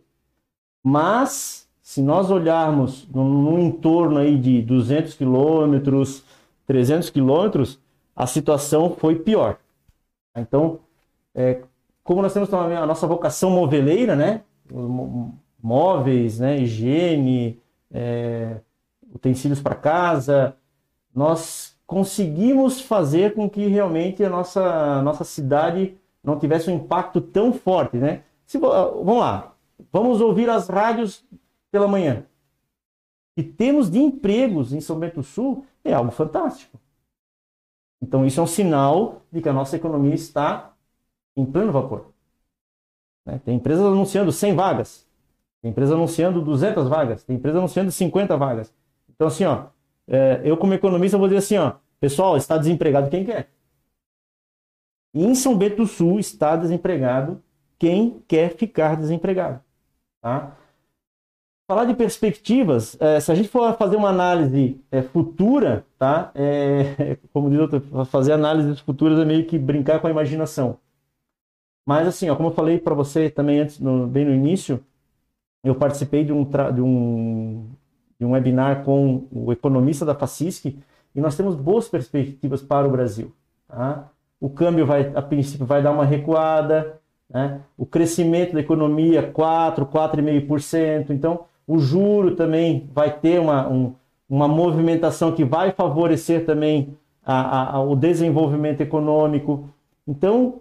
Mas, 0.82 1.68
se 1.82 2.02
nós 2.02 2.30
olharmos 2.30 3.09
num, 3.09 3.59
entorno 3.59 4.18
aí 4.18 4.38
de 4.38 4.62
200 4.62 5.14
quilômetros, 5.14 6.24
300 6.66 7.11
quilômetros, 7.11 7.80
a 8.14 8.26
situação 8.26 8.90
foi 8.90 9.16
pior. 9.16 9.59
Então, 10.36 10.80
é, 11.34 11.62
como 12.02 12.22
nós 12.22 12.32
temos 12.32 12.52
a 12.52 12.86
nossa 12.86 13.07
vocação 13.07 13.50
moveleira, 13.50 14.14
né? 14.14 14.42
Móveis, 15.62 16.38
né? 16.38 16.59
higiene, 16.61 17.61
é, 17.90 18.61
utensílios 19.12 19.61
para 19.61 19.74
casa, 19.74 20.57
nós 21.14 21.76
conseguimos 21.87 22.80
fazer 22.80 23.34
com 23.34 23.49
que 23.49 23.66
realmente 23.66 24.24
a 24.24 24.28
nossa, 24.28 25.03
nossa 25.03 25.24
cidade 25.24 25.97
não 26.22 26.39
tivesse 26.39 26.68
um 26.68 26.74
impacto 26.74 27.20
tão 27.20 27.53
forte, 27.53 27.97
né? 27.97 28.24
Se, 28.45 28.59
vamos 28.59 29.18
lá, 29.18 29.55
vamos 29.93 30.20
ouvir 30.20 30.51
as 30.51 30.68
rádios 30.68 31.24
pela 31.70 31.87
manhã. 31.87 32.24
E 33.37 33.43
temos 33.43 33.91
de 33.91 33.99
empregos 33.99 34.72
em 34.72 34.80
São 34.80 34.99
Bento 34.99 35.16
do 35.16 35.22
Sul 35.22 35.64
é 35.84 35.93
algo 35.93 36.11
fantástico. 36.11 36.80
Então 38.01 38.26
isso 38.26 38.41
é 38.41 38.43
um 38.43 38.47
sinal 38.47 39.22
de 39.30 39.41
que 39.41 39.49
a 39.49 39.53
nossa 39.53 39.76
economia 39.76 40.14
está 40.14 40.74
em 41.37 41.45
pleno 41.45 41.70
vapor. 41.70 42.12
Né? 43.24 43.41
Tem 43.45 43.57
empresas 43.57 43.84
anunciando 43.84 44.32
100 44.32 44.55
vagas, 44.55 45.07
tem 45.62 45.70
empresas 45.70 45.95
anunciando 45.95 46.43
200 46.43 46.89
vagas, 46.89 47.24
tem 47.24 47.37
empresas 47.37 47.59
anunciando 47.59 47.93
50 47.93 48.37
vagas. 48.37 48.72
Então 49.09 49.26
assim, 49.28 49.45
ó, 49.45 49.66
é, 50.09 50.40
eu 50.44 50.57
como 50.57 50.74
economista 50.74 51.18
vou 51.18 51.28
dizer 51.28 51.38
assim, 51.38 51.57
ó, 51.57 51.74
pessoal, 52.00 52.36
está 52.36 52.57
desempregado 52.57 53.11
quem 53.11 53.24
quer. 53.24 53.50
Em 55.14 55.34
São 55.34 55.57
Bento 55.57 55.76
do 55.76 55.86
Sul 55.86 56.20
está 56.20 56.57
desempregado 56.57 57.42
quem 57.78 58.22
quer 58.28 58.54
ficar 58.54 58.96
desempregado. 58.96 59.61
Tá? 60.20 60.57
Falar 61.68 61.84
de 61.86 61.94
perspectivas, 61.94 62.96
é, 63.00 63.18
se 63.18 63.32
a 63.32 63.34
gente 63.34 63.48
for 63.48 63.76
fazer 63.76 63.96
uma 63.96 64.11
análise 64.11 64.80
é, 64.90 65.02
futura, 65.02 65.84
tá? 65.98 66.30
É, 66.34 67.16
como 67.32 67.50
diz 67.50 67.59
outro, 67.59 67.80
fazer 68.07 68.32
análises 68.32 68.78
futuras 68.80 69.18
é 69.18 69.24
meio 69.24 69.46
que 69.46 69.59
brincar 69.59 70.00
com 70.00 70.07
a 70.07 70.11
imaginação. 70.11 70.78
Mas 71.84 72.07
assim, 72.07 72.28
ó, 72.30 72.36
como 72.36 72.50
eu 72.50 72.54
falei 72.54 72.78
para 72.78 72.94
você 72.94 73.30
também 73.30 73.61
antes, 73.61 73.80
no, 73.80 74.07
bem 74.07 74.24
no 74.24 74.34
início, 74.34 74.84
eu 75.64 75.74
participei 75.74 76.24
de 76.24 76.32
um, 76.32 76.44
de 76.44 76.80
um 76.80 77.68
de 78.18 78.24
um 78.24 78.32
webinar 78.32 78.84
com 78.84 79.26
o 79.30 79.52
economista 79.52 80.04
da 80.04 80.14
Facisc 80.14 80.66
e 81.14 81.20
nós 81.20 81.36
temos 81.36 81.54
boas 81.54 81.88
perspectivas 81.88 82.62
para 82.62 82.86
o 82.86 82.90
Brasil. 82.90 83.32
Tá? 83.68 84.08
O 84.40 84.50
câmbio 84.50 84.84
vai, 84.84 85.12
a 85.14 85.22
princípio, 85.22 85.66
vai 85.66 85.82
dar 85.82 85.92
uma 85.92 86.04
recuada, 86.04 87.00
né? 87.28 87.60
o 87.76 87.86
crescimento 87.86 88.52
da 88.52 88.60
economia 88.60 89.22
4, 89.22 89.86
4,5%. 89.86 91.10
Então, 91.10 91.44
o 91.66 91.78
juro 91.78 92.36
também 92.36 92.88
vai 92.92 93.10
ter 93.18 93.40
uma, 93.40 93.68
um, 93.68 93.94
uma 94.28 94.46
movimentação 94.46 95.32
que 95.32 95.44
vai 95.44 95.72
favorecer 95.72 96.44
também 96.44 96.96
a, 97.24 97.76
a, 97.76 97.82
o 97.82 97.96
desenvolvimento 97.96 98.80
econômico. 98.82 99.68
Então, 100.06 100.60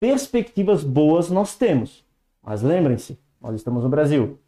perspectivas 0.00 0.82
boas 0.82 1.30
nós 1.30 1.54
temos. 1.54 2.04
Mas 2.42 2.62
lembrem-se, 2.62 3.18
nós 3.40 3.54
estamos 3.54 3.84
no 3.84 3.88
Brasil. 3.88 4.38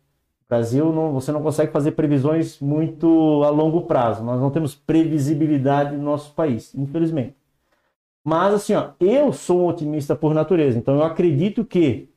Brasil, 0.49 0.93
não, 0.93 1.13
você 1.13 1.33
não 1.33 1.43
consegue 1.43 1.73
fazer 1.73 1.93
previsões 1.93 2.61
muito 2.61 3.43
a 3.45 3.49
longo 3.49 3.83
prazo. 3.83 4.23
Nós 4.23 4.41
não 4.41 4.51
temos 4.51 4.75
previsibilidade 4.75 5.97
no 5.97 6.03
nosso 6.03 6.33
país, 6.35 6.75
infelizmente. 6.75 7.35
Mas, 8.23 8.55
assim, 8.55 8.75
ó, 8.75 8.91
eu 9.01 9.33
sou 9.33 9.63
um 9.63 9.67
otimista 9.67 10.15
por 10.15 10.35
natureza. 10.35 10.79
Então, 10.79 10.97
eu 10.97 11.03
acredito 11.03 11.65
que 11.65 12.09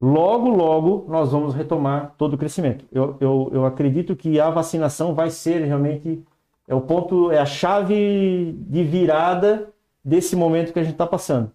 logo, 0.00 0.48
logo 0.50 1.06
nós 1.08 1.32
vamos 1.32 1.54
retomar 1.54 2.14
todo 2.18 2.34
o 2.34 2.38
crescimento. 2.38 2.84
Eu, 2.92 3.16
eu, 3.20 3.50
eu 3.52 3.66
acredito 3.66 4.16
que 4.16 4.40
a 4.40 4.50
vacinação 4.50 5.14
vai 5.14 5.30
ser 5.30 5.64
realmente 5.64 6.22
é 6.68 6.74
o 6.74 6.82
ponto, 6.82 7.32
é 7.32 7.38
a 7.38 7.46
chave 7.46 8.54
de 8.68 8.84
virada 8.84 9.72
desse 10.04 10.36
momento 10.36 10.72
que 10.72 10.78
a 10.78 10.82
gente 10.82 10.92
está 10.92 11.06
passando. 11.06 11.50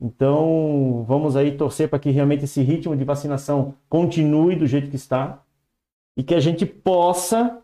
Então, 0.00 1.04
vamos 1.08 1.36
aí 1.36 1.56
torcer 1.56 1.88
para 1.88 1.98
que 1.98 2.10
realmente 2.10 2.44
esse 2.44 2.62
ritmo 2.62 2.94
de 2.94 3.02
vacinação 3.02 3.74
continue 3.88 4.54
do 4.54 4.66
jeito 4.66 4.90
que 4.90 4.96
está 4.96 5.42
e 6.18 6.22
que 6.24 6.34
a 6.34 6.40
gente 6.40 6.66
possa, 6.66 7.60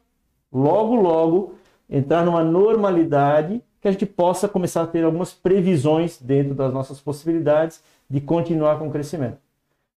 logo, 0.52 0.94
logo, 0.94 1.54
entrar 1.90 2.24
numa 2.24 2.44
normalidade, 2.44 3.60
que 3.80 3.88
a 3.88 3.90
gente 3.90 4.06
possa 4.06 4.48
começar 4.48 4.82
a 4.82 4.86
ter 4.86 5.04
algumas 5.04 5.34
previsões 5.34 6.22
dentro 6.22 6.54
das 6.54 6.72
nossas 6.72 7.00
possibilidades 7.00 7.82
de 8.08 8.20
continuar 8.20 8.78
com 8.78 8.86
o 8.86 8.92
crescimento. 8.92 9.38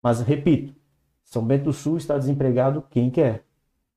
Mas, 0.03 0.23
repito, 0.23 0.75
São 1.23 1.45
Bento 1.45 1.65
do 1.65 1.73
Sul 1.75 1.99
está 1.99 2.17
desempregado 2.17 2.83
quem 2.91 3.11
quer. 3.11 3.45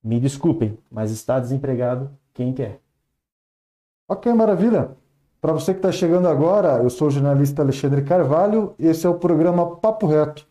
Me 0.03 0.19
desculpem, 0.19 0.77
mas 0.91 1.09
está 1.09 1.39
desempregado 1.39 2.11
quem 2.33 2.51
quer. 2.51 2.81
Ok, 4.09 4.33
maravilha. 4.33 4.91
Para 5.39 5.53
você 5.53 5.71
que 5.71 5.79
está 5.79 5.91
chegando 5.91 6.27
agora, 6.27 6.83
eu 6.83 6.89
sou 6.89 7.07
o 7.07 7.11
jornalista 7.11 7.61
Alexandre 7.61 8.01
Carvalho 8.01 8.75
e 8.77 8.87
esse 8.87 9.05
é 9.05 9.09
o 9.09 9.17
programa 9.17 9.77
Papo 9.77 10.05
Reto. 10.05 10.48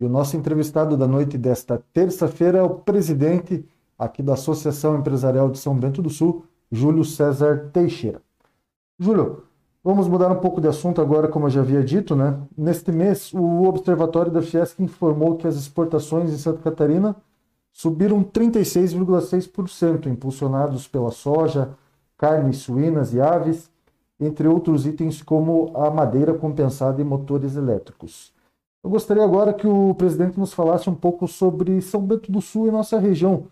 E 0.00 0.04
o 0.04 0.08
nosso 0.08 0.36
entrevistado 0.36 0.96
da 0.96 1.06
noite 1.06 1.36
desta 1.36 1.82
terça-feira 1.92 2.58
é 2.58 2.62
o 2.62 2.70
presidente 2.70 3.64
aqui 3.98 4.22
da 4.22 4.34
Associação 4.34 4.96
Empresarial 4.96 5.50
de 5.50 5.58
São 5.58 5.76
Bento 5.76 6.00
do 6.00 6.08
Sul, 6.08 6.44
Júlio 6.70 7.04
César 7.04 7.70
Teixeira. 7.72 8.22
Júlio, 8.98 9.42
vamos 9.82 10.06
mudar 10.06 10.30
um 10.30 10.38
pouco 10.38 10.60
de 10.60 10.68
assunto 10.68 11.00
agora, 11.00 11.26
como 11.26 11.46
eu 11.46 11.50
já 11.50 11.60
havia 11.60 11.82
dito, 11.82 12.14
né? 12.14 12.38
Neste 12.56 12.92
mês, 12.92 13.32
o 13.34 13.64
Observatório 13.64 14.30
da 14.30 14.40
Fiesc 14.40 14.80
informou 14.80 15.36
que 15.36 15.48
as 15.48 15.56
exportações 15.56 16.30
em 16.30 16.36
Santa 16.36 16.62
Catarina 16.62 17.16
subiram 17.72 18.22
36,6%, 18.22 20.06
impulsionados 20.06 20.86
pela 20.86 21.10
soja, 21.10 21.70
carnes 22.16 22.58
suínas 22.58 23.12
e 23.14 23.20
aves, 23.20 23.70
entre 24.20 24.46
outros 24.48 24.86
itens 24.86 25.22
como 25.22 25.72
a 25.74 25.90
madeira 25.90 26.34
compensada 26.34 27.00
e 27.00 27.04
motores 27.04 27.56
elétricos. 27.56 28.32
Eu 28.88 28.92
gostaria 28.92 29.22
agora 29.22 29.52
que 29.52 29.66
o 29.66 29.92
presidente 29.92 30.40
nos 30.40 30.54
falasse 30.54 30.88
um 30.88 30.94
pouco 30.94 31.28
sobre 31.28 31.78
São 31.82 32.00
Bento 32.00 32.32
do 32.32 32.40
Sul 32.40 32.68
e 32.68 32.70
nossa 32.70 32.98
região. 32.98 33.44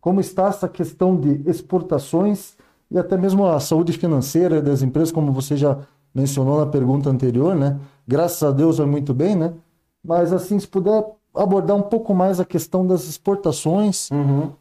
Como 0.00 0.20
está 0.20 0.46
essa 0.46 0.68
questão 0.68 1.16
de 1.16 1.42
exportações 1.50 2.56
e 2.88 2.96
até 2.96 3.16
mesmo 3.16 3.44
a 3.44 3.58
saúde 3.58 3.92
financeira 3.92 4.62
das 4.62 4.82
empresas, 4.82 5.10
como 5.10 5.32
você 5.32 5.56
já 5.56 5.80
mencionou 6.14 6.60
na 6.60 6.66
pergunta 6.66 7.10
anterior, 7.10 7.56
né? 7.56 7.76
Graças 8.06 8.40
a 8.44 8.52
Deus 8.52 8.78
vai 8.78 8.86
muito 8.86 9.12
bem, 9.12 9.34
né? 9.34 9.52
Mas 10.00 10.32
assim, 10.32 10.60
se 10.60 10.68
puder 10.68 11.04
abordar 11.34 11.76
um 11.76 11.82
pouco 11.82 12.14
mais 12.14 12.38
a 12.38 12.44
questão 12.44 12.86
das 12.86 13.08
exportações. 13.08 14.08
Uhum. 14.12 14.52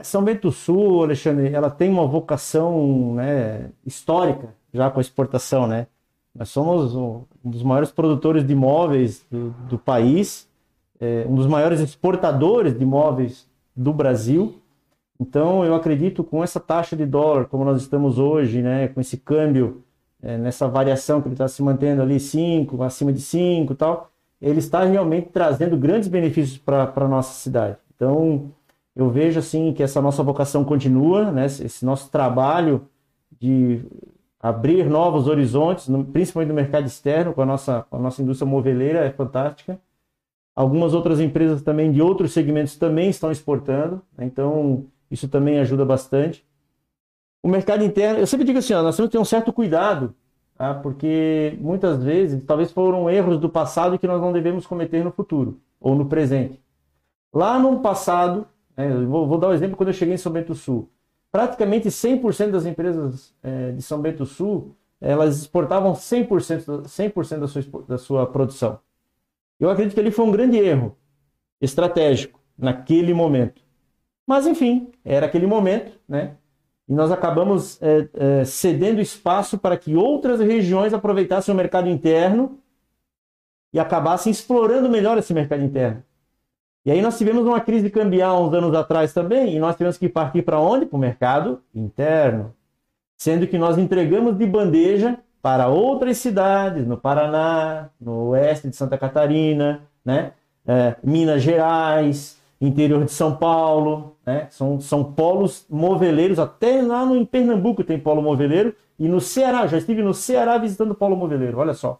São 0.00 0.22
Bento 0.22 0.42
do 0.42 0.52
Sul, 0.52 1.02
Alexandre, 1.02 1.52
ela 1.52 1.70
tem 1.70 1.90
uma 1.90 2.06
vocação 2.06 3.14
né, 3.16 3.70
histórica 3.84 4.54
já 4.72 4.88
com 4.92 5.00
a 5.00 5.02
exportação, 5.02 5.66
né? 5.66 5.88
Nós 6.34 6.48
somos 6.48 6.94
um 6.94 7.24
dos 7.44 7.62
maiores 7.62 7.90
produtores 7.90 8.46
de 8.46 8.52
imóveis 8.52 9.26
do, 9.30 9.50
do 9.68 9.78
país, 9.78 10.48
é, 11.00 11.26
um 11.28 11.34
dos 11.34 11.46
maiores 11.46 11.80
exportadores 11.80 12.76
de 12.76 12.82
imóveis 12.82 13.48
do 13.74 13.92
Brasil. 13.92 14.54
Então, 15.18 15.64
eu 15.64 15.74
acredito 15.74 16.22
com 16.22 16.42
essa 16.42 16.60
taxa 16.60 16.96
de 16.96 17.04
dólar, 17.04 17.46
como 17.46 17.64
nós 17.64 17.82
estamos 17.82 18.18
hoje, 18.18 18.62
né, 18.62 18.88
com 18.88 19.00
esse 19.00 19.16
câmbio, 19.16 19.82
é, 20.22 20.38
nessa 20.38 20.68
variação 20.68 21.20
que 21.20 21.28
ele 21.28 21.34
está 21.34 21.48
se 21.48 21.62
mantendo 21.62 22.02
ali 22.02 22.20
5, 22.20 22.82
acima 22.82 23.12
de 23.12 23.20
5 23.20 23.72
e 23.72 23.76
tal, 23.76 24.10
ele 24.40 24.58
está 24.58 24.84
realmente 24.84 25.28
trazendo 25.32 25.76
grandes 25.76 26.08
benefícios 26.08 26.58
para 26.58 26.92
a 26.94 27.08
nossa 27.08 27.34
cidade. 27.34 27.76
Então, 27.94 28.50
eu 28.94 29.10
vejo 29.10 29.38
assim 29.38 29.72
que 29.72 29.82
essa 29.82 30.00
nossa 30.00 30.22
vocação 30.22 30.64
continua, 30.64 31.30
né, 31.30 31.46
esse 31.46 31.84
nosso 31.84 32.10
trabalho 32.10 32.86
de 33.38 33.82
abrir 34.40 34.88
novos 34.88 35.28
horizontes, 35.28 35.86
principalmente 36.12 36.48
no 36.48 36.54
mercado 36.54 36.86
externo, 36.86 37.34
com 37.34 37.42
a 37.42 37.46
nossa, 37.46 37.84
com 37.90 37.96
a 37.96 38.00
nossa 38.00 38.22
indústria 38.22 38.48
moveleira, 38.50 39.00
é 39.00 39.10
fantástica. 39.10 39.78
Algumas 40.56 40.94
outras 40.94 41.20
empresas 41.20 41.62
também 41.62 41.92
de 41.92 42.00
outros 42.00 42.32
segmentos 42.32 42.76
também 42.76 43.10
estão 43.10 43.30
exportando, 43.30 44.02
né? 44.16 44.24
então 44.24 44.86
isso 45.10 45.28
também 45.28 45.58
ajuda 45.58 45.84
bastante. 45.84 46.44
O 47.42 47.48
mercado 47.48 47.84
interno, 47.84 48.18
eu 48.18 48.26
sempre 48.26 48.46
digo 48.46 48.58
assim, 48.58 48.72
ó, 48.72 48.82
nós 48.82 48.96
temos 48.96 49.10
que 49.10 49.16
ter 49.16 49.20
um 49.20 49.24
certo 49.24 49.52
cuidado, 49.52 50.14
tá? 50.56 50.74
porque 50.74 51.56
muitas 51.60 52.02
vezes 52.02 52.42
talvez 52.44 52.72
foram 52.72 53.08
erros 53.10 53.38
do 53.38 53.48
passado 53.48 53.98
que 53.98 54.06
nós 54.06 54.20
não 54.20 54.32
devemos 54.32 54.66
cometer 54.66 55.04
no 55.04 55.12
futuro 55.12 55.60
ou 55.78 55.94
no 55.94 56.06
presente. 56.06 56.60
Lá 57.32 57.58
no 57.58 57.80
passado, 57.80 58.46
né, 58.76 58.88
vou, 59.06 59.26
vou, 59.26 59.38
dar 59.38 59.48
um 59.48 59.52
exemplo 59.52 59.76
quando 59.76 59.90
eu 59.90 59.94
cheguei 59.94 60.14
em 60.14 60.18
São 60.18 60.32
Bento 60.32 60.48
do 60.48 60.54
Sul 60.54 60.90
praticamente 61.30 61.88
100% 61.88 62.50
das 62.50 62.66
empresas 62.66 63.34
é, 63.42 63.72
de 63.72 63.82
São 63.82 64.00
Bento 64.00 64.18
do 64.18 64.26
Sul, 64.26 64.74
elas 65.00 65.38
exportavam 65.38 65.92
100%, 65.92 66.86
100 66.86 67.38
da, 67.38 67.48
sua, 67.48 67.62
da 67.88 67.98
sua 67.98 68.26
produção. 68.26 68.80
Eu 69.58 69.70
acredito 69.70 69.94
que 69.94 70.00
ali 70.00 70.10
foi 70.10 70.24
um 70.24 70.30
grande 70.30 70.56
erro 70.58 70.96
estratégico 71.60 72.40
naquele 72.56 73.14
momento. 73.14 73.62
Mas, 74.26 74.46
enfim, 74.46 74.92
era 75.04 75.26
aquele 75.26 75.46
momento, 75.46 75.92
né? 76.08 76.36
E 76.88 76.92
nós 76.94 77.10
acabamos 77.10 77.80
é, 77.80 78.08
é, 78.14 78.44
cedendo 78.44 79.00
espaço 79.00 79.58
para 79.58 79.76
que 79.76 79.94
outras 79.94 80.40
regiões 80.40 80.92
aproveitassem 80.92 81.54
o 81.54 81.56
mercado 81.56 81.88
interno 81.88 82.58
e 83.72 83.78
acabassem 83.78 84.30
explorando 84.30 84.88
melhor 84.88 85.16
esse 85.16 85.32
mercado 85.32 85.62
interno. 85.62 86.02
E 86.84 86.90
aí 86.90 87.02
nós 87.02 87.18
tivemos 87.18 87.44
uma 87.46 87.60
crise 87.60 87.90
cambial 87.90 88.46
uns 88.46 88.54
anos 88.54 88.74
atrás 88.74 89.12
também, 89.12 89.54
e 89.54 89.58
nós 89.58 89.76
tivemos 89.76 89.98
que 89.98 90.08
partir 90.08 90.42
para 90.42 90.58
onde? 90.58 90.86
Para 90.86 90.96
o 90.96 91.00
mercado 91.00 91.60
interno. 91.74 92.54
Sendo 93.16 93.46
que 93.46 93.58
nós 93.58 93.76
entregamos 93.76 94.36
de 94.36 94.46
bandeja 94.46 95.18
para 95.42 95.68
outras 95.68 96.18
cidades, 96.18 96.86
no 96.86 96.96
Paraná, 96.96 97.90
no 98.00 98.28
oeste 98.28 98.68
de 98.68 98.76
Santa 98.76 98.96
Catarina, 98.96 99.82
né? 100.04 100.32
É, 100.66 100.96
Minas 101.02 101.42
Gerais, 101.42 102.40
interior 102.60 103.04
de 103.04 103.12
São 103.12 103.36
Paulo, 103.36 104.16
né? 104.24 104.46
são, 104.50 104.78
são 104.80 105.02
polos 105.02 105.64
moveleiros, 105.68 106.38
até 106.38 106.82
lá 106.82 107.04
no, 107.06 107.16
em 107.16 107.24
Pernambuco 107.24 107.82
tem 107.82 107.98
polo 107.98 108.20
moveleiro, 108.20 108.74
e 108.98 109.08
no 109.08 109.20
Ceará, 109.20 109.66
já 109.66 109.78
estive 109.78 110.02
no 110.02 110.12
Ceará 110.12 110.58
visitando 110.58 110.90
o 110.90 110.94
polo 110.94 111.16
moveleiro, 111.16 111.58
olha 111.58 111.72
só. 111.72 111.98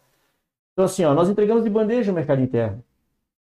Então 0.72 0.84
assim, 0.84 1.04
ó, 1.04 1.14
nós 1.14 1.30
entregamos 1.30 1.64
de 1.64 1.70
bandeja 1.70 2.12
o 2.12 2.14
mercado 2.14 2.42
interno. 2.42 2.84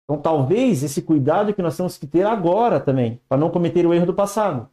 Então, 0.07 0.21
talvez 0.21 0.83
esse 0.83 1.01
cuidado 1.01 1.53
que 1.53 1.61
nós 1.61 1.75
temos 1.75 1.97
que 1.97 2.07
ter 2.07 2.25
agora 2.25 2.79
também, 2.79 3.19
para 3.27 3.37
não 3.37 3.49
cometer 3.49 3.85
o 3.85 3.93
erro 3.93 4.05
do 4.05 4.13
passado. 4.13 4.69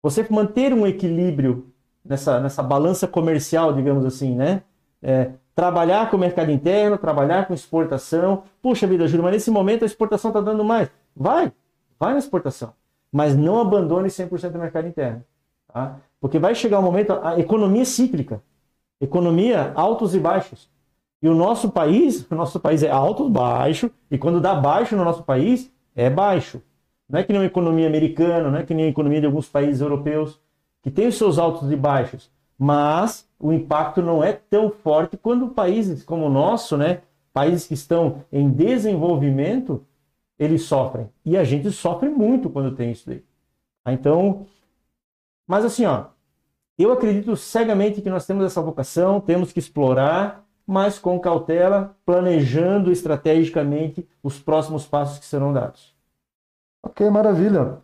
Você 0.00 0.24
manter 0.30 0.72
um 0.72 0.86
equilíbrio 0.86 1.72
nessa, 2.04 2.38
nessa 2.38 2.62
balança 2.62 3.08
comercial, 3.08 3.72
digamos 3.72 4.04
assim, 4.04 4.36
né? 4.36 4.62
É, 5.02 5.32
trabalhar 5.56 6.08
com 6.08 6.16
o 6.16 6.20
mercado 6.20 6.52
interno, 6.52 6.96
trabalhar 6.96 7.48
com 7.48 7.52
exportação. 7.52 8.44
Puxa 8.62 8.86
vida, 8.86 9.08
Júlio, 9.08 9.24
mas 9.24 9.32
nesse 9.32 9.50
momento 9.50 9.82
a 9.82 9.86
exportação 9.86 10.30
está 10.30 10.40
dando 10.40 10.64
mais. 10.64 10.88
Vai, 11.16 11.52
vai 11.98 12.12
na 12.12 12.18
exportação. 12.20 12.72
Mas 13.10 13.36
não 13.36 13.60
abandone 13.60 14.08
100% 14.08 14.50
do 14.50 14.58
mercado 14.60 14.86
interno. 14.86 15.24
Tá? 15.66 15.96
Porque 16.20 16.38
vai 16.38 16.54
chegar 16.54 16.78
um 16.78 16.82
momento, 16.82 17.12
a 17.24 17.40
economia 17.40 17.82
é 17.82 17.84
cíclica. 17.84 18.40
Economia 19.00 19.72
altos 19.74 20.14
e 20.14 20.20
baixos. 20.20 20.70
E 21.22 21.28
o 21.28 21.34
nosso 21.34 21.70
país, 21.70 22.26
o 22.30 22.34
nosso 22.34 22.58
país 22.60 22.82
é 22.82 22.90
alto, 22.90 23.28
baixo, 23.28 23.90
e 24.10 24.18
quando 24.18 24.40
dá 24.40 24.54
baixo 24.54 24.96
no 24.96 25.04
nosso 25.04 25.22
país, 25.22 25.72
é 25.94 26.08
baixo. 26.08 26.62
Não 27.08 27.18
é 27.18 27.24
que 27.24 27.32
nem 27.32 27.42
a 27.42 27.44
economia 27.44 27.86
americana, 27.86 28.50
não 28.50 28.58
é 28.58 28.62
que 28.62 28.72
nem 28.72 28.86
a 28.86 28.88
economia 28.88 29.20
de 29.20 29.26
alguns 29.26 29.48
países 29.48 29.80
europeus, 29.80 30.40
que 30.82 30.90
tem 30.90 31.08
os 31.08 31.16
seus 31.16 31.38
altos 31.38 31.70
e 31.70 31.76
baixos, 31.76 32.30
mas 32.58 33.28
o 33.38 33.52
impacto 33.52 34.00
não 34.00 34.22
é 34.22 34.32
tão 34.32 34.70
forte 34.70 35.16
quando 35.16 35.48
países 35.48 36.04
como 36.04 36.26
o 36.26 36.30
nosso, 36.30 36.76
né, 36.76 37.02
países 37.32 37.66
que 37.66 37.74
estão 37.74 38.24
em 38.32 38.48
desenvolvimento, 38.50 39.84
eles 40.38 40.62
sofrem. 40.62 41.08
E 41.24 41.36
a 41.36 41.44
gente 41.44 41.70
sofre 41.70 42.08
muito 42.08 42.48
quando 42.48 42.74
tem 42.74 42.92
isso 42.92 43.06
daí. 43.06 43.22
Tá? 43.84 43.92
Então, 43.92 44.46
mas 45.46 45.64
assim, 45.64 45.84
ó, 45.84 46.06
eu 46.78 46.92
acredito 46.92 47.36
cegamente 47.36 48.00
que 48.00 48.08
nós 48.08 48.26
temos 48.26 48.44
essa 48.44 48.62
vocação, 48.62 49.20
temos 49.20 49.52
que 49.52 49.58
explorar, 49.58 50.46
mas 50.70 51.00
com 51.00 51.18
cautela, 51.18 51.96
planejando 52.06 52.92
estrategicamente 52.92 54.08
os 54.22 54.38
próximos 54.38 54.86
passos 54.86 55.18
que 55.18 55.26
serão 55.26 55.52
dados. 55.52 55.92
Ok, 56.80 57.10
maravilha. 57.10 57.78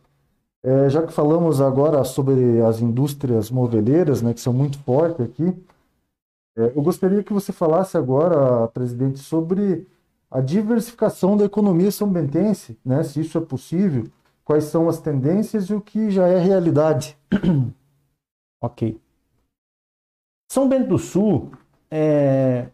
É, 0.63 0.89
já 0.89 1.05
que 1.05 1.13
falamos 1.13 1.61
agora 1.61 2.05
sobre 2.05 2.61
as 2.61 2.81
indústrias 2.81 3.51
moveleiras, 3.51 4.23
né, 4.23 4.33
que 4.33 4.41
são 4.41 4.53
muito 4.53 4.79
fortes 4.79 5.21
aqui, 5.21 5.53
é, 6.57 6.67
eu 6.77 6.81
gostaria 6.81 7.25
que 7.25 7.33
você 7.33 7.53
falasse 7.53 7.97
agora, 7.97 8.69
presidente, 8.69 9.19
sobre 9.19 9.89
a 10.31 10.41
diversificação 10.41 11.37
da 11.37 11.45
economia 11.45 11.91
são-bentense, 11.91 12.79
né, 12.85 13.03
se 13.03 13.21
isso 13.21 13.37
é 13.37 13.41
possível, 13.41 14.05
quais 14.45 14.65
são 14.65 14.89
as 14.89 15.01
tendências 15.01 15.65
e 15.65 15.75
o 15.75 15.81
que 15.81 16.09
já 16.09 16.29
é 16.29 16.39
realidade. 16.39 17.19
ok. 18.63 19.01
São 20.49 20.69
Bento 20.69 20.91
do 20.91 20.99
Sul 20.99 21.51
é, 21.91 22.69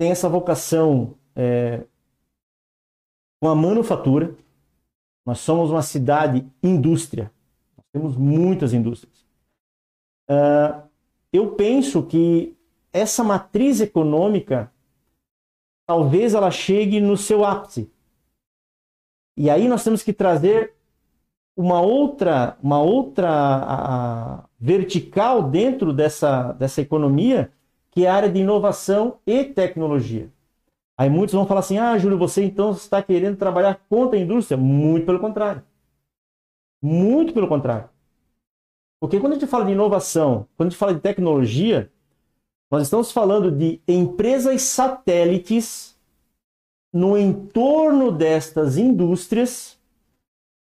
tem 0.00 0.10
essa 0.10 0.30
vocação 0.30 1.14
é, 1.36 1.84
com 3.38 3.50
a 3.50 3.54
manufatura. 3.54 4.34
Nós 5.26 5.40
somos 5.40 5.70
uma 5.70 5.82
cidade 5.82 6.50
indústria. 6.62 7.30
Nós 7.76 7.84
temos 7.92 8.16
muitas 8.16 8.72
indústrias. 8.72 9.26
Uh, 10.26 10.88
eu 11.30 11.54
penso 11.54 12.02
que 12.02 12.56
essa 12.90 13.22
matriz 13.22 13.82
econômica 13.82 14.72
talvez 15.86 16.32
ela 16.32 16.50
chegue 16.50 16.98
no 16.98 17.14
seu 17.14 17.44
ápice. 17.44 17.92
E 19.36 19.50
aí 19.50 19.68
nós 19.68 19.84
temos 19.84 20.02
que 20.02 20.14
trazer 20.14 20.72
uma 21.54 21.82
outra, 21.82 22.56
uma 22.62 22.80
outra 22.80 23.28
a, 23.28 24.36
a, 24.38 24.48
vertical 24.58 25.42
dentro 25.42 25.92
dessa, 25.92 26.52
dessa 26.52 26.80
economia, 26.80 27.52
que 27.90 28.06
é 28.06 28.08
a 28.08 28.14
área 28.14 28.30
de 28.30 28.40
inovação 28.40 29.18
e 29.26 29.44
tecnologia. 29.44 30.30
Aí 30.98 31.08
muitos 31.08 31.34
vão 31.34 31.46
falar 31.46 31.60
assim: 31.60 31.78
ah, 31.78 31.96
Júlio, 31.96 32.18
você 32.18 32.44
então 32.44 32.72
está 32.72 33.02
querendo 33.02 33.36
trabalhar 33.36 33.80
contra 33.88 34.18
a 34.18 34.20
indústria? 34.20 34.58
Muito 34.58 35.06
pelo 35.06 35.18
contrário. 35.18 35.62
Muito 36.82 37.32
pelo 37.32 37.48
contrário. 37.48 37.88
Porque 39.00 39.18
quando 39.18 39.32
a 39.32 39.36
gente 39.36 39.48
fala 39.48 39.64
de 39.64 39.72
inovação, 39.72 40.46
quando 40.56 40.68
a 40.68 40.70
gente 40.70 40.78
fala 40.78 40.92
de 40.92 41.00
tecnologia, 41.00 41.90
nós 42.70 42.82
estamos 42.82 43.10
falando 43.10 43.50
de 43.50 43.80
empresas 43.88 44.60
satélites 44.62 45.98
no 46.92 47.16
entorno 47.16 48.12
destas 48.12 48.76
indústrias 48.76 49.79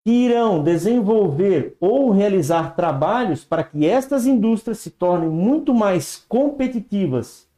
que 0.06 0.12
irão 0.12 0.62
desenvolver 0.62 1.76
ou 1.80 2.12
realizar 2.12 2.76
trabalhos 2.76 3.44
para 3.44 3.64
que 3.64 3.88
estas 3.88 4.28
indústrias 4.28 4.78
se 4.78 4.92
tornem 4.92 5.28
muito 5.28 5.74
mais 5.74 6.24
competitivas, 6.30 7.50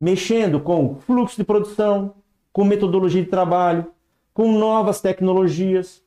mexendo 0.00 0.60
com 0.60 0.94
fluxo 0.94 1.36
de 1.36 1.42
produção, 1.42 2.14
com 2.52 2.64
metodologia 2.64 3.20
de 3.20 3.28
trabalho, 3.28 3.86
com 4.32 4.52
novas 4.52 5.00
tecnologias. 5.00 6.00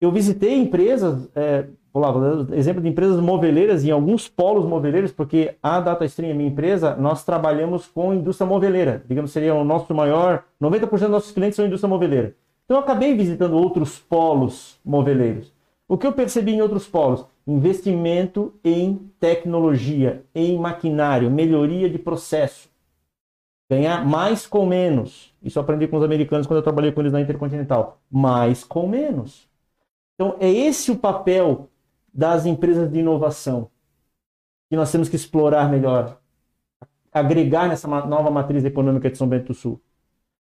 Eu 0.00 0.12
visitei 0.12 0.56
empresas, 0.56 1.28
é, 1.34 1.66
vou 1.92 2.04
exemplo 2.52 2.80
de 2.80 2.88
empresas 2.88 3.18
moveleiras 3.18 3.84
em 3.84 3.90
alguns 3.90 4.28
polos 4.28 4.64
moveleiros, 4.64 5.10
porque 5.10 5.56
a 5.60 5.80
DataStream, 5.80 6.36
minha 6.36 6.48
empresa, 6.48 6.94
nós 6.94 7.24
trabalhamos 7.24 7.88
com 7.88 8.14
indústria 8.14 8.46
moveleira. 8.46 9.02
Digamos, 9.08 9.32
seria 9.32 9.52
o 9.52 9.64
nosso 9.64 9.92
maior, 9.92 10.44
90% 10.62 10.88
dos 10.90 11.10
nossos 11.10 11.32
clientes 11.32 11.56
são 11.56 11.66
indústria 11.66 11.88
moveleira. 11.88 12.36
Então 12.64 12.78
eu 12.78 12.82
acabei 12.82 13.14
visitando 13.14 13.56
outros 13.56 13.98
polos 13.98 14.78
moveleiros. 14.84 15.52
O 15.86 15.98
que 15.98 16.06
eu 16.06 16.12
percebi 16.12 16.52
em 16.52 16.62
outros 16.62 16.86
polos? 16.86 17.26
Investimento 17.46 18.54
em 18.64 19.10
tecnologia, 19.20 20.24
em 20.34 20.58
maquinário, 20.58 21.30
melhoria 21.30 21.90
de 21.90 21.98
processo. 21.98 22.70
Ganhar 23.70 24.04
mais 24.04 24.46
com 24.46 24.64
menos. 24.66 25.34
Isso 25.42 25.58
eu 25.58 25.62
aprendi 25.62 25.86
com 25.86 25.96
os 25.96 26.02
americanos 26.02 26.46
quando 26.46 26.58
eu 26.58 26.62
trabalhei 26.62 26.92
com 26.92 27.00
eles 27.00 27.12
na 27.12 27.20
Intercontinental. 27.20 28.00
Mais 28.10 28.64
com 28.64 28.88
menos. 28.88 29.46
Então 30.14 30.36
é 30.40 30.48
esse 30.50 30.90
o 30.90 30.96
papel 30.96 31.68
das 32.12 32.46
empresas 32.46 32.90
de 32.90 33.00
inovação 33.00 33.70
que 34.70 34.76
nós 34.76 34.90
temos 34.90 35.08
que 35.08 35.16
explorar 35.16 35.70
melhor, 35.70 36.18
agregar 37.12 37.68
nessa 37.68 37.86
nova 37.86 38.30
matriz 38.30 38.64
econômica 38.64 39.10
de 39.10 39.18
São 39.18 39.28
Bento 39.28 39.48
do 39.48 39.54
Sul. 39.54 39.80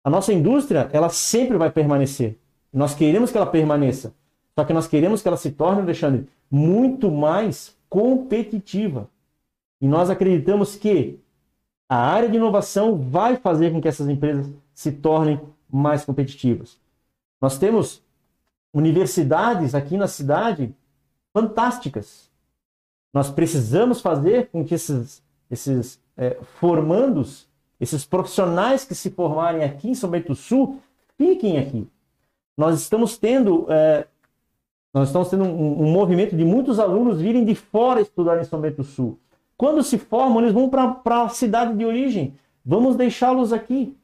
A 0.06 0.08
nossa 0.08 0.32
indústria, 0.32 0.88
ela 0.92 1.08
sempre 1.08 1.58
vai 1.58 1.68
permanecer. 1.68 2.38
Nós 2.72 2.94
queremos 2.94 3.32
que 3.32 3.36
ela 3.36 3.44
permaneça. 3.44 4.14
Só 4.54 4.64
que 4.64 4.72
nós 4.72 4.86
queremos 4.86 5.20
que 5.20 5.26
ela 5.26 5.36
se 5.36 5.50
torne, 5.50 5.82
Alexandre, 5.82 6.28
muito 6.48 7.10
mais 7.10 7.76
competitiva. 7.88 9.10
E 9.80 9.88
nós 9.88 10.08
acreditamos 10.08 10.76
que 10.76 11.18
a 11.88 11.96
área 11.96 12.28
de 12.28 12.36
inovação 12.36 12.96
vai 12.96 13.34
fazer 13.34 13.72
com 13.72 13.80
que 13.80 13.88
essas 13.88 14.08
empresas 14.08 14.48
se 14.72 14.92
tornem 14.92 15.40
mais 15.68 16.04
competitivas. 16.04 16.78
Nós 17.40 17.58
temos 17.58 18.00
universidades 18.72 19.74
aqui 19.74 19.96
na 19.96 20.06
cidade 20.06 20.72
fantásticas. 21.32 22.30
Nós 23.12 23.28
precisamos 23.28 24.00
fazer 24.00 24.50
com 24.50 24.64
que 24.64 24.76
esses, 24.76 25.20
esses 25.50 26.00
é, 26.16 26.38
formandos 26.60 27.48
esses 27.80 28.04
profissionais 28.04 28.84
que 28.84 28.94
se 28.94 29.10
formarem 29.10 29.62
aqui 29.62 29.90
em 29.90 29.94
São 29.94 30.10
Bento 30.10 30.28
do 30.28 30.34
Sul, 30.34 30.80
fiquem 31.16 31.58
aqui. 31.58 31.86
Nós 32.56 32.80
estamos 32.80 33.18
tendo, 33.18 33.66
é, 33.70 34.06
nós 34.92 35.08
estamos 35.08 35.28
tendo 35.28 35.44
um, 35.44 35.82
um, 35.82 35.92
movimento 35.92 36.34
de 36.34 36.44
muitos 36.44 36.78
alunos 36.78 37.20
virem 37.20 37.44
de 37.44 37.54
fora 37.54 38.00
estudar 38.00 38.40
em 38.40 38.44
São 38.44 38.60
Bento 38.60 38.78
do 38.78 38.84
Sul. 38.84 39.18
Quando 39.56 39.82
se 39.82 39.98
formam, 39.98 40.40
eles 40.40 40.52
vão 40.52 40.68
para 40.68 41.22
a 41.22 41.28
cidade 41.28 41.76
de 41.76 41.84
origem. 41.84 42.34
Vamos 42.64 42.96
deixá-los 42.96 43.52
aqui. 43.52 43.96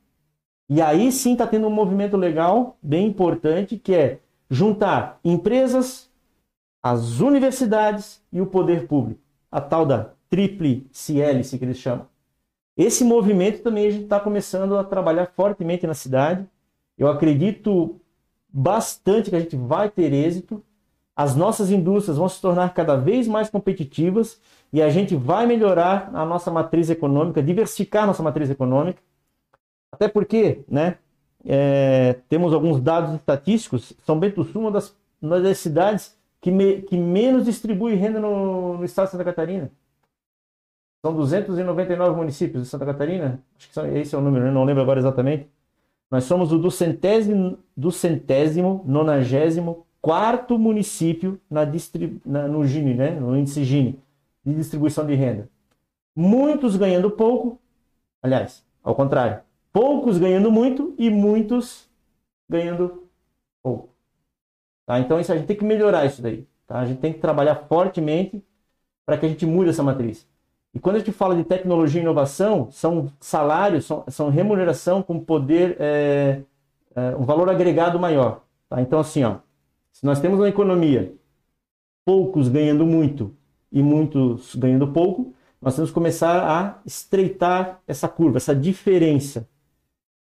E 0.68 0.81
aí 0.81 1.11
sim 1.11 1.33
está 1.33 1.47
tendo 1.47 1.66
um 1.66 1.70
movimento 1.70 2.16
legal, 2.16 2.77
bem 2.83 3.07
importante, 3.07 3.77
que 3.77 3.95
é 3.95 4.20
juntar 4.51 5.18
empresas, 5.25 6.11
as 6.83 7.20
universidades 7.20 8.23
e 8.33 8.41
o 8.41 8.47
poder 8.47 8.87
público. 8.87 9.20
A 9.51 9.61
tal 9.61 9.85
da 9.85 10.11
triple 10.31 10.87
CL, 10.91 11.43
que 11.43 11.64
eles 11.64 11.77
chamam. 11.77 12.07
Esse 12.83 13.05
movimento 13.05 13.62
também 13.62 13.87
a 13.87 13.91
gente 13.91 14.05
está 14.05 14.18
começando 14.18 14.76
a 14.76 14.83
trabalhar 14.83 15.26
fortemente 15.37 15.87
na 15.87 15.95
cidade. 15.95 16.45
Eu 16.99 17.07
acredito 17.07 18.01
bastante 18.53 19.30
que 19.30 19.37
a 19.37 19.41
gente 19.41 19.55
vai 19.55 19.89
ter 19.89 20.12
êxito. 20.12 20.61
As 21.14 21.37
nossas 21.37 21.70
indústrias 21.70 22.18
vão 22.18 22.28
se 22.28 22.41
tornar 22.41 22.74
cada 22.74 22.97
vez 22.97 23.28
mais 23.28 23.49
competitivas 23.49 24.41
e 24.72 24.83
a 24.83 24.89
gente 24.89 25.14
vai 25.14 25.47
melhorar 25.47 26.11
a 26.12 26.24
nossa 26.26 26.51
matriz 26.51 26.91
econômica, 26.91 27.41
diversificar 27.41 28.03
a 28.03 28.07
nossa 28.09 28.22
matriz 28.22 28.51
econômica. 28.51 29.01
Até 29.93 30.09
porque, 30.09 30.64
né, 30.66 30.99
é, 31.45 32.16
temos 32.28 32.53
alguns 32.53 32.80
dados 32.80 33.14
estatísticos. 33.14 33.93
São 34.05 34.18
Bento 34.18 34.43
Sul, 34.43 34.62
uma 34.62 34.72
das, 34.72 34.97
uma 35.20 35.41
das 35.41 35.59
cidades 35.59 36.18
que, 36.41 36.51
me, 36.51 36.83
que 36.83 36.97
menos 36.97 37.45
distribui 37.45 37.95
renda 37.95 38.18
no, 38.18 38.78
no 38.78 38.85
estado 38.85 39.07
de 39.07 39.12
Santa 39.12 39.24
Catarina. 39.24 39.70
São 41.05 41.13
299 41.15 42.17
municípios 42.17 42.63
de 42.63 42.69
Santa 42.69 42.87
Catarina. 42.87 43.43
Acho 43.59 43.69
que 43.69 43.99
esse 43.99 44.15
é 44.15 44.19
o 44.19 44.21
número, 44.21 44.45
né? 44.45 44.53
não 44.53 44.65
lembro 44.65 44.83
agora 44.83 45.01
exatamente. 45.01 45.49
Nós 46.09 46.25
somos 46.25 46.53
o 46.53 46.59
do 46.59 46.71
centésimo, 46.71 47.59
do 47.77 47.91
centésimo 47.91 48.85
nonagésimo 48.87 49.85
quarto 50.01 50.59
município 50.59 51.41
na 51.51 51.63
na, 52.25 52.47
no 52.47 52.65
Gini, 52.65 52.95
né? 52.95 53.11
no 53.11 53.37
índice 53.37 53.65
Gini, 53.65 53.99
de 54.45 54.55
distribuição 54.55 55.05
de 55.05 55.15
renda. 55.15 55.49
Muitos 56.15 56.77
ganhando 56.77 57.11
pouco, 57.11 57.59
aliás, 58.23 58.65
ao 58.85 58.95
contrário, 58.95 59.41
poucos 59.73 60.19
ganhando 60.19 60.53
muito 60.53 60.95
e 60.99 61.11
muitos 61.11 61.89
ganhando 62.49 63.09
pouco. 63.63 63.89
Tá? 64.87 65.01
Então 65.01 65.19
isso, 65.19 65.33
a 65.33 65.37
gente 65.37 65.47
tem 65.47 65.57
que 65.57 65.65
melhorar 65.65 66.05
isso 66.05 66.23
daí. 66.23 66.47
Tá? 66.67 66.79
A 66.79 66.87
gente 66.87 67.01
tem 67.01 67.13
que 67.13 67.19
trabalhar 67.19 67.57
fortemente 67.69 68.45
para 69.05 69.17
que 69.19 69.27
a 69.27 69.29
gente 69.29 69.47
mude 69.47 69.71
essa 69.71 69.83
matriz. 69.83 70.31
E 70.75 70.81
quando 70.81 70.97
a 70.97 70.99
gente 71.01 71.12
fala 71.12 71.37
de 71.37 71.45
tecnologia 71.45 72.01
e 72.01 72.03
inovação, 72.03 72.70
são 72.70 73.11
salários, 73.20 73.85
são, 73.85 74.05
são 74.09 74.31
remuneração 74.31 75.03
com 75.03 75.20
poder, 75.20 75.77
é, 75.79 76.41
é, 76.95 77.16
um 77.16 77.25
valor 77.25 77.51
agregado 77.51 77.99
maior. 77.99 78.43
Tá? 78.68 78.81
Então, 78.81 78.99
assim, 78.99 79.23
ó, 79.23 79.37
se 79.93 80.07
nós 80.07 80.18
temos 80.20 80.39
uma 80.39 80.49
economia, 80.49 81.14
poucos 82.05 82.49
ganhando 82.49 82.87
muito 82.87 83.35
e 83.70 83.83
muitos 83.83 84.55
ganhando 84.55 84.89
pouco, 84.89 85.35
nós 85.61 85.75
temos 85.75 85.91
que 85.91 85.95
começar 85.95 86.43
a 86.43 86.81
estreitar 86.85 87.81
essa 87.87 88.09
curva, 88.09 88.39
essa 88.39 88.55
diferença. 88.55 89.47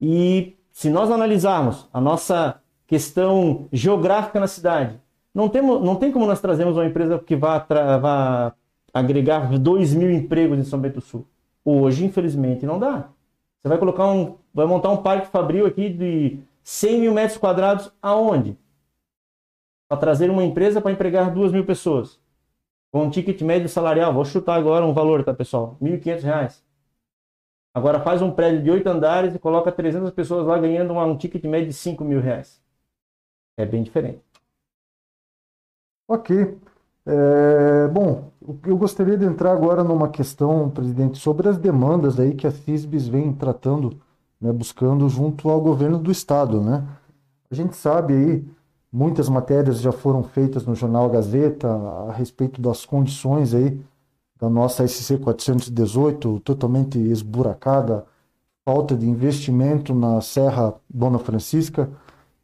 E 0.00 0.56
se 0.72 0.88
nós 0.88 1.10
analisarmos 1.10 1.88
a 1.92 2.00
nossa 2.00 2.60
questão 2.86 3.68
geográfica 3.72 4.38
na 4.38 4.46
cidade, 4.46 4.98
não, 5.34 5.48
temos, 5.48 5.82
não 5.82 5.96
tem 5.96 6.12
como 6.12 6.26
nós 6.26 6.40
trazermos 6.40 6.76
uma 6.76 6.86
empresa 6.86 7.18
que 7.18 7.36
vá, 7.36 7.58
vá 7.68 8.54
agregar 8.98 9.58
2 9.58 9.94
mil 9.94 10.10
empregos 10.10 10.58
em 10.58 10.64
São 10.64 10.80
Bento 10.80 10.94
do 10.94 11.00
Sul. 11.00 11.26
Hoje, 11.64 12.04
infelizmente, 12.04 12.64
não 12.64 12.78
dá. 12.78 13.10
Você 13.60 13.68
vai 13.68 13.78
colocar 13.78 14.06
um, 14.06 14.36
vai 14.54 14.66
montar 14.66 14.90
um 14.90 15.02
parque 15.02 15.26
fabril 15.26 15.66
aqui 15.66 15.90
de 15.90 16.40
100 16.62 17.00
mil 17.00 17.12
metros 17.12 17.38
quadrados 17.38 17.92
aonde? 18.00 18.56
Para 19.88 19.98
trazer 19.98 20.30
uma 20.30 20.42
empresa 20.42 20.80
para 20.80 20.92
empregar 20.92 21.32
2 21.32 21.52
mil 21.52 21.64
pessoas. 21.64 22.18
Com 22.90 23.04
um 23.04 23.10
ticket 23.10 23.42
médio 23.42 23.68
salarial, 23.68 24.14
vou 24.14 24.24
chutar 24.24 24.54
agora 24.54 24.86
um 24.86 24.94
valor, 24.94 25.22
tá 25.22 25.34
pessoal? 25.34 25.76
R$ 25.82 25.98
1.500. 25.98 26.62
Agora 27.74 28.00
faz 28.00 28.22
um 28.22 28.30
prédio 28.30 28.62
de 28.62 28.70
8 28.70 28.86
andares 28.88 29.34
e 29.34 29.38
coloca 29.38 29.70
300 29.70 30.10
pessoas 30.12 30.46
lá 30.46 30.58
ganhando 30.58 30.94
um, 30.94 31.02
um 31.02 31.16
ticket 31.18 31.44
médio 31.44 31.68
de 31.68 31.74
5 31.74 32.02
mil 32.02 32.20
reais. 32.20 32.62
É 33.58 33.66
bem 33.66 33.82
diferente. 33.82 34.22
Ok. 36.08 36.58
É, 37.06 37.86
bom, 37.88 38.32
eu 38.66 38.76
gostaria 38.76 39.16
de 39.16 39.24
entrar 39.24 39.52
agora 39.52 39.84
numa 39.84 40.08
questão, 40.08 40.68
presidente, 40.68 41.18
sobre 41.18 41.48
as 41.48 41.56
demandas 41.56 42.18
aí 42.18 42.34
que 42.34 42.46
a 42.48 42.50
CISBS 42.50 43.06
vem 43.06 43.32
tratando, 43.32 43.96
né, 44.40 44.52
buscando 44.52 45.08
junto 45.08 45.48
ao 45.48 45.60
governo 45.60 45.98
do 45.98 46.10
estado, 46.10 46.60
né? 46.60 46.84
A 47.48 47.54
gente 47.54 47.76
sabe 47.76 48.12
aí, 48.12 48.44
muitas 48.92 49.28
matérias 49.28 49.80
já 49.80 49.92
foram 49.92 50.24
feitas 50.24 50.66
no 50.66 50.74
jornal 50.74 51.08
Gazeta 51.08 51.68
a 52.08 52.12
respeito 52.12 52.60
das 52.60 52.84
condições 52.84 53.54
aí 53.54 53.80
da 54.40 54.50
nossa 54.50 54.86
SC 54.86 55.18
418, 55.18 56.40
totalmente 56.40 56.98
esburacada, 56.98 58.04
falta 58.64 58.96
de 58.96 59.08
investimento 59.08 59.94
na 59.94 60.20
Serra 60.20 60.74
Dona 60.92 61.20
Francisca, 61.20 61.88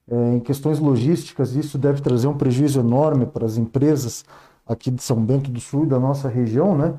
é, 0.09 0.35
em 0.35 0.41
questões 0.41 0.79
logísticas, 0.79 1.55
isso 1.55 1.77
deve 1.77 2.01
trazer 2.01 2.29
um 2.29 2.37
prejuízo 2.37 2.81
enorme 2.81 3.27
para 3.27 3.45
as 3.45 3.57
empresas 3.57 4.25
aqui 4.73 4.91
de 4.91 5.03
São 5.03 5.25
Bento 5.25 5.51
do 5.51 5.61
Sul, 5.61 5.87
da 5.87 5.99
nossa 6.01 6.29
região, 6.29 6.77
né? 6.77 6.95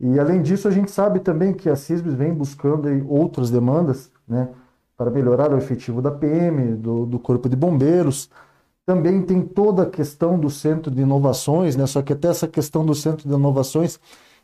E 0.00 0.18
além 0.18 0.42
disso, 0.42 0.66
a 0.66 0.70
gente 0.70 0.90
sabe 0.90 1.20
também 1.20 1.52
que 1.54 1.68
a 1.70 1.76
CISBS 1.76 2.14
vem 2.14 2.34
buscando 2.34 2.88
outras 3.08 3.50
demandas, 3.50 4.10
né? 4.26 4.48
Para 4.96 5.10
melhorar 5.10 5.52
o 5.52 5.56
efetivo 5.56 6.02
da 6.02 6.10
PM, 6.10 6.74
do, 6.74 7.06
do 7.06 7.18
Corpo 7.18 7.48
de 7.48 7.56
Bombeiros, 7.56 8.28
Também 8.84 9.22
tem 9.22 9.42
toda 9.42 9.84
a 9.84 9.86
questão 9.86 10.38
do 10.38 10.50
centro 10.50 10.90
de 10.90 11.02
inovações, 11.02 11.76
né? 11.76 11.86
Só 11.86 12.02
que 12.02 12.12
até 12.12 12.28
essa 12.28 12.48
questão 12.48 12.84
do 12.84 12.94
centro 12.94 13.28
de 13.28 13.34
inovações, 13.34 13.98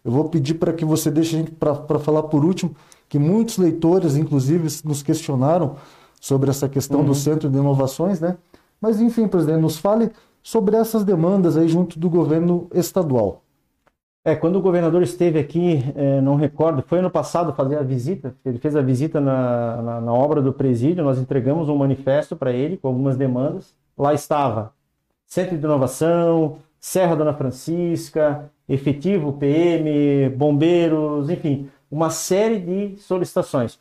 eu 0.04 0.12
vou 0.12 0.28
pedir 0.28 0.54
para 0.54 0.72
que 0.72 0.84
você 0.84 1.10
deixe 1.10 1.34
a 1.36 1.38
gente 1.40 1.50
para 1.50 1.98
falar 1.98 2.22
por 2.24 2.44
último, 2.44 2.74
que 3.08 3.18
muitos 3.18 3.58
leitores, 3.58 4.16
inclusive, 4.16 4.68
nos 4.84 5.02
questionaram 5.02 5.74
sobre 6.20 6.50
essa 6.50 6.68
questão 6.68 7.00
uhum. 7.00 7.06
do 7.06 7.14
centro 7.14 7.50
de 7.50 7.58
inovações, 7.58 8.20
né? 8.20 8.36
Mas 8.80 9.00
enfim, 9.00 9.26
presidente, 9.26 9.60
nos 9.60 9.76
fale 9.76 10.10
sobre 10.42 10.76
essas 10.76 11.04
demandas 11.04 11.56
aí 11.56 11.68
junto 11.68 11.98
do 11.98 12.08
governo 12.08 12.68
estadual. 12.72 13.42
É, 14.24 14.34
quando 14.36 14.56
o 14.56 14.60
governador 14.62 15.02
esteve 15.02 15.38
aqui, 15.38 15.82
é, 15.94 16.20
não 16.20 16.36
recordo, 16.36 16.82
foi 16.86 16.98
ano 16.98 17.10
passado 17.10 17.54
fazer 17.54 17.78
a 17.78 17.82
visita, 17.82 18.34
ele 18.44 18.58
fez 18.58 18.76
a 18.76 18.82
visita 18.82 19.20
na, 19.20 19.80
na, 19.80 20.00
na 20.02 20.12
obra 20.12 20.42
do 20.42 20.52
presídio, 20.52 21.04
nós 21.04 21.18
entregamos 21.18 21.68
um 21.68 21.76
manifesto 21.76 22.36
para 22.36 22.52
ele 22.52 22.76
com 22.76 22.88
algumas 22.88 23.16
demandas. 23.16 23.74
Lá 23.96 24.12
estava 24.12 24.74
Centro 25.24 25.56
de 25.56 25.64
Inovação, 25.64 26.58
Serra 26.80 27.16
Dona 27.16 27.32
Francisca, 27.34 28.50
efetivo 28.68 29.32
PM, 29.34 30.28
bombeiros, 30.30 31.30
enfim, 31.30 31.70
uma 31.90 32.10
série 32.10 32.58
de 32.58 32.96
solicitações. 33.00 33.78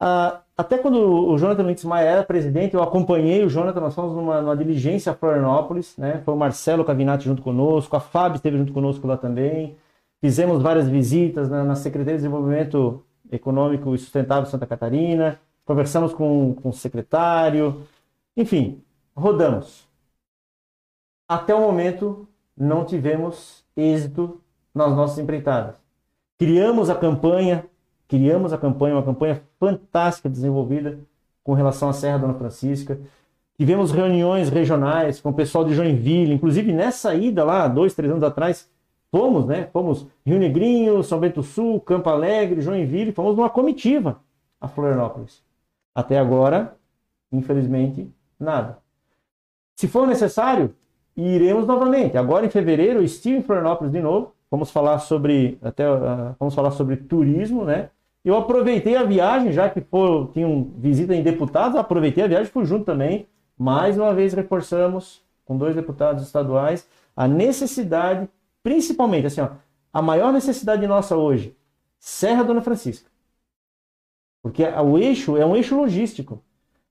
Ah, 0.00 0.40
até 0.58 0.76
quando 0.76 0.98
o 0.98 1.38
Jonathan 1.38 1.62
Lintz 1.62 1.84
Maia 1.84 2.08
era 2.08 2.24
presidente, 2.24 2.74
eu 2.74 2.82
acompanhei 2.82 3.44
o 3.44 3.48
Jonathan, 3.48 3.78
nós 3.78 3.94
fomos 3.94 4.12
numa, 4.12 4.42
numa 4.42 4.56
diligência 4.56 5.12
a 5.12 5.14
Florianópolis, 5.14 5.96
né? 5.96 6.20
Foi 6.24 6.34
o 6.34 6.36
Marcelo 6.36 6.84
Cavinati 6.84 7.26
junto 7.26 7.42
conosco, 7.42 7.94
a 7.94 8.00
Fábio 8.00 8.36
esteve 8.36 8.58
junto 8.58 8.72
conosco 8.72 9.06
lá 9.06 9.16
também. 9.16 9.76
Fizemos 10.20 10.60
várias 10.60 10.88
visitas 10.88 11.48
na, 11.48 11.62
na 11.62 11.76
Secretaria 11.76 12.14
de 12.14 12.24
Desenvolvimento 12.24 13.04
Econômico 13.30 13.94
e 13.94 13.98
Sustentável 13.98 14.42
de 14.42 14.50
Santa 14.50 14.66
Catarina, 14.66 15.40
conversamos 15.64 16.12
com, 16.12 16.54
com 16.54 16.70
o 16.70 16.72
secretário, 16.72 17.82
enfim, 18.36 18.82
rodamos. 19.14 19.86
Até 21.28 21.54
o 21.54 21.60
momento, 21.60 22.26
não 22.56 22.84
tivemos 22.84 23.64
êxito 23.76 24.40
nas 24.74 24.90
nossas 24.96 25.18
empreitadas. 25.18 25.76
Criamos 26.36 26.90
a 26.90 26.96
campanha, 26.96 27.64
criamos 28.08 28.52
a 28.52 28.58
campanha, 28.58 28.96
uma 28.96 29.02
campanha 29.02 29.42
fantástica 29.60 30.28
desenvolvida 30.28 30.98
com 31.44 31.52
relação 31.52 31.90
à 31.90 31.92
Serra 31.92 32.18
Dona 32.18 32.34
Francisca. 32.34 32.98
Tivemos 33.56 33.92
reuniões 33.92 34.48
regionais 34.48 35.20
com 35.20 35.30
o 35.30 35.34
pessoal 35.34 35.64
de 35.64 35.74
Joinville, 35.74 36.32
inclusive 36.32 36.72
nessa 36.72 37.14
ida 37.14 37.44
lá, 37.44 37.68
dois, 37.68 37.94
três 37.94 38.10
anos 38.10 38.24
atrás, 38.24 38.70
fomos, 39.10 39.46
né? 39.46 39.68
Fomos 39.72 40.06
Rio 40.24 40.38
Negrinho, 40.38 41.02
São 41.02 41.20
Bento 41.20 41.42
Sul, 41.42 41.80
Campo 41.80 42.08
Alegre, 42.08 42.60
Joinville, 42.60 43.12
fomos 43.12 43.36
numa 43.36 43.50
comitiva 43.50 44.20
a 44.60 44.68
Florianópolis. 44.68 45.42
Até 45.94 46.18
agora, 46.18 46.76
infelizmente, 47.32 48.10
nada. 48.38 48.78
Se 49.74 49.86
for 49.88 50.06
necessário, 50.06 50.74
iremos 51.16 51.66
novamente. 51.66 52.16
Agora 52.16 52.46
em 52.46 52.50
fevereiro, 52.50 53.02
estive 53.02 53.38
em 53.38 53.42
Florianópolis 53.42 53.92
de 53.92 54.00
novo. 54.00 54.32
Vamos 54.50 54.70
falar 54.70 54.98
sobre 54.98 55.58
até 55.60 55.90
uh, 55.90 56.34
vamos 56.38 56.54
falar 56.54 56.70
sobre 56.70 56.96
turismo, 56.96 57.64
né? 57.64 57.90
Eu 58.24 58.36
aproveitei 58.36 58.96
a 58.96 59.04
viagem, 59.04 59.52
já 59.52 59.70
que 59.70 59.80
tinha 60.32 60.46
um 60.46 60.74
visita 60.78 61.14
em 61.14 61.22
deputados, 61.22 61.76
aproveitei 61.76 62.24
a 62.24 62.28
viagem, 62.28 62.52
fui 62.52 62.64
junto 62.64 62.84
também. 62.84 63.26
Mais 63.56 63.96
uma 63.96 64.14
vez 64.14 64.34
reforçamos 64.34 65.22
com 65.44 65.56
dois 65.56 65.74
deputados 65.74 66.22
estaduais 66.22 66.86
a 67.16 67.26
necessidade, 67.26 68.28
principalmente 68.62 69.26
assim, 69.26 69.40
ó, 69.40 69.48
a 69.92 70.00
maior 70.00 70.32
necessidade 70.32 70.86
nossa 70.86 71.16
hoje, 71.16 71.56
Serra 71.98 72.44
Dona 72.44 72.60
Francisca. 72.60 73.10
Porque 74.40 74.62
o 74.62 74.96
eixo 74.96 75.36
é 75.36 75.44
um 75.44 75.56
eixo 75.56 75.74
logístico. 75.76 76.40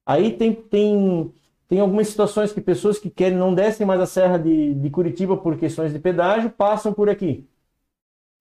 Aí 0.06 0.34
tem, 0.34 0.54
tem, 0.54 1.34
tem 1.70 1.80
algumas 1.80 2.10
situações 2.10 2.52
que 2.52 2.60
pessoas 2.60 3.00
que 3.00 3.10
querem 3.10 3.38
não 3.38 3.54
descem 3.54 3.88
mais 3.88 4.02
a 4.02 4.06
Serra 4.06 4.38
de, 4.38 4.74
de 4.74 4.90
Curitiba 4.90 5.38
por 5.38 5.58
questões 5.58 5.94
de 5.94 6.00
pedágio, 6.00 6.50
passam 6.50 6.92
por 6.92 7.10
aqui. 7.10 7.48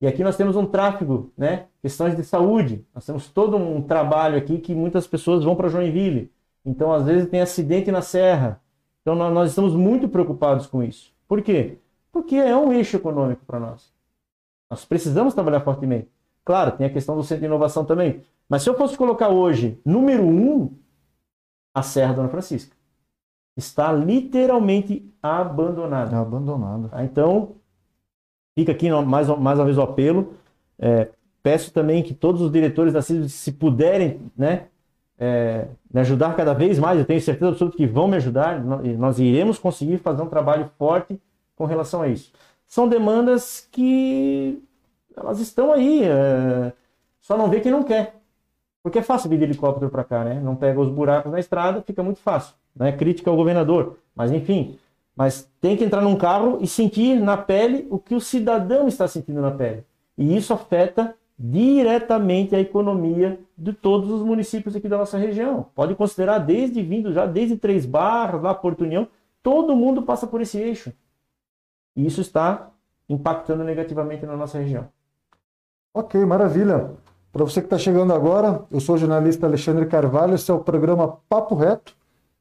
E 0.01 0.07
aqui 0.07 0.22
nós 0.22 0.36
temos 0.36 0.57
um 0.57 0.66
tráfego, 0.66 1.32
né? 1.36 1.66
Questões 1.80 2.16
de 2.16 2.22
saúde. 2.22 2.84
Nós 2.94 3.07
temos 3.07 3.28
todo 3.28 3.57
um 3.57 3.80
trabalho 3.80 4.36
aqui 4.36 4.59
que 4.59 4.74
muitas 4.74 5.07
pessoas 5.07 5.44
vão 5.44 5.57
para 5.57 5.68
Joinville. 5.68 6.30
Então, 6.64 6.92
às 6.92 7.05
vezes, 7.05 7.30
tem 7.30 7.40
acidente 7.40 7.90
na 7.90 8.03
serra. 8.03 8.61
Então, 9.01 9.14
nós 9.14 9.51
estamos 9.51 9.74
muito 9.74 10.09
preocupados 10.09 10.66
com 10.66 10.82
isso. 10.82 11.12
Por 11.26 11.40
quê? 11.40 11.78
Porque 12.12 12.36
é 12.36 12.57
um 12.57 12.72
eixo 12.72 12.97
econômico 12.97 13.44
para 13.47 13.61
nós. 13.61 13.92
Nós 14.70 14.84
precisamos 14.84 15.32
trabalhar 15.32 15.61
fortemente. 15.61 16.09
Claro, 16.44 16.72
tem 16.72 16.86
a 16.86 16.90
questão 16.90 17.16
do 17.16 17.22
centro 17.22 17.40
de 17.40 17.47
inovação 17.47 17.84
também. 17.84 18.22
Mas 18.49 18.62
se 18.62 18.68
eu 18.68 18.76
fosse 18.76 18.97
colocar 18.97 19.28
hoje, 19.28 19.80
número 19.84 20.24
um, 20.24 20.70
a 21.76 21.82
Serra 21.82 22.14
Dona 22.14 22.30
Francisca. 22.30 22.74
Está 23.55 23.92
literalmente 23.92 25.12
abandonada. 25.22 26.16
É 26.16 26.18
abandonada. 26.18 27.05
Então, 27.05 27.57
Fica 28.57 28.72
aqui 28.72 28.90
mais, 28.90 29.28
mais 29.28 29.59
uma 29.59 29.64
vez 29.66 29.76
o 29.76 29.82
apelo. 29.82 30.32
É, 30.78 31.09
peço 31.42 31.72
também 31.72 32.02
que 32.02 32.14
todos 32.14 32.40
os 32.40 32.50
diretores 32.50 32.92
da 32.92 33.02
CISB, 33.02 33.28
se 33.28 33.52
puderem, 33.52 34.20
né, 34.36 34.64
é, 35.18 35.68
me 35.92 36.00
ajudar 36.00 36.34
cada 36.34 36.54
vez 36.54 36.78
mais, 36.78 36.98
eu 36.98 37.04
tenho 37.04 37.20
certeza 37.20 37.50
absoluta 37.50 37.76
que 37.76 37.86
vão 37.86 38.09
me 38.09 38.16
ajudar, 38.16 38.62
nós 38.64 39.18
iremos 39.18 39.59
conseguir 39.59 39.98
fazer 39.98 40.22
um 40.22 40.28
trabalho 40.28 40.70
forte 40.78 41.20
com 41.54 41.66
relação 41.66 42.02
a 42.02 42.09
isso. 42.09 42.32
São 42.66 42.88
demandas 42.88 43.68
que 43.70 44.62
elas 45.14 45.38
estão 45.38 45.72
aí, 45.72 46.02
é, 46.02 46.72
só 47.20 47.36
não 47.36 47.48
vê 47.48 47.61
quem 47.61 47.70
não 47.70 47.82
quer. 47.82 48.16
Porque 48.82 49.00
é 49.00 49.02
fácil 49.02 49.28
vir 49.28 49.38
de 49.38 49.44
helicóptero 49.44 49.90
para 49.90 50.04
cá, 50.04 50.24
né? 50.24 50.40
Não 50.40 50.54
pega 50.54 50.80
os 50.80 50.88
buracos 50.88 51.30
na 51.32 51.40
estrada, 51.40 51.82
fica 51.82 52.02
muito 52.02 52.20
fácil. 52.20 52.54
Não 52.74 52.86
é 52.86 52.92
crítica 52.92 53.28
ao 53.28 53.36
governador, 53.36 53.98
mas 54.14 54.30
enfim, 54.30 54.78
mas 55.17 55.51
tem 55.61 55.77
que 55.77 55.85
entrar 55.85 56.03
num 56.03 56.14
carro 56.14 56.59
e 56.61 56.67
sentir 56.67 57.19
na 57.19 57.39
pele 57.39 57.87
o 57.91 57.99
que 57.99 58.14
o 58.14 58.21
cidadão 58.21 58.87
está 58.87 59.09
sentindo 59.09 59.41
na 59.41 59.51
pele. 59.51 59.85
E 60.17 60.37
isso 60.37 60.53
afeta 60.53 61.14
diretamente 61.39 62.55
a 62.55 62.61
economia 62.61 63.41
de 63.57 63.73
todos 63.73 64.11
os 64.11 64.23
municípios 64.23 64.77
aqui 64.77 64.89
da 64.89 64.99
nossa 64.99 65.17
região. 65.17 65.67
Pode 65.75 65.95
considerar 65.95 66.39
desde 66.39 66.83
vindo 66.83 67.12
já 67.12 67.27
desde 67.27 67.57
Três 67.57 67.87
Barras, 67.87 68.43
lá 68.43 68.55
Porto 68.55 68.85
União, 68.85 69.09
todo 69.43 69.75
mundo 69.75 70.03
passa 70.03 70.27
por 70.27 70.41
esse 70.41 70.59
eixo. 70.59 70.93
E 71.95 72.07
isso 72.07 72.21
está 72.21 72.71
impactando 73.09 73.64
negativamente 73.64 74.27
na 74.27 74.37
nossa 74.37 74.59
região. 74.59 74.89
Ok, 75.95 76.23
maravilha. 76.27 76.91
Para 77.33 77.45
você 77.45 77.61
que 77.61 77.67
está 77.67 77.79
chegando 77.79 78.12
agora, 78.12 78.64
eu 78.71 78.81
sou 78.81 78.97
o 78.97 78.99
jornalista 78.99 79.47
Alexandre 79.47 79.87
Carvalho, 79.87 80.35
esse 80.35 80.51
é 80.51 80.55
o 80.55 80.61
programa 80.61 81.19
Papo 81.29 81.55
Reto. 81.55 81.95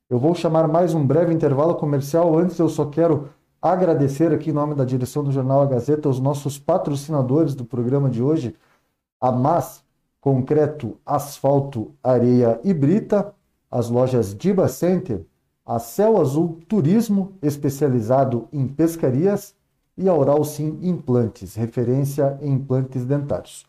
Eu 0.08 0.20
vou 0.20 0.36
chamar 0.36 0.68
mais 0.68 0.93
um 0.93 1.03
breve 1.03 1.34
intervalo 1.34 1.74
comercial. 1.74 2.38
Antes, 2.38 2.60
eu 2.60 2.70
só 2.70 2.86
quero 2.86 3.30
agradecer 3.60 4.32
aqui 4.32 4.51
em 4.51 4.53
nome 4.53 4.76
da 4.76 4.86
direção 4.86 5.24
do 5.24 5.32
Jornal 5.32 5.64
A 5.64 5.66
Gazeta 5.66 6.08
os 6.08 6.20
nossos 6.20 6.60
patrocinadores 6.60 7.56
do 7.56 7.66
programa 7.66 8.08
de 8.08 8.22
hoje, 8.22 8.53
a 9.20 9.32
MAS 9.32 9.84
Concreto, 10.22 10.95
Asfalto, 11.03 11.91
Areia 12.03 12.60
e 12.64 12.72
Brita, 12.72 13.34
as 13.72 13.89
lojas 13.89 14.36
Diba 14.36 14.68
Center, 14.68 15.26
a 15.66 15.80
Céu 15.80 16.22
Azul 16.22 16.60
Turismo, 16.68 17.34
especializado 17.41 18.47
em 18.53 18.68
pescarias, 18.68 19.56
e 19.97 20.08
a 20.08 20.14
Oral 20.14 20.43
Sim 20.43 20.78
Implantes, 20.84 21.56
referência 21.56 22.38
em 22.41 22.53
implantes 22.53 23.06
dentários. 23.06 23.66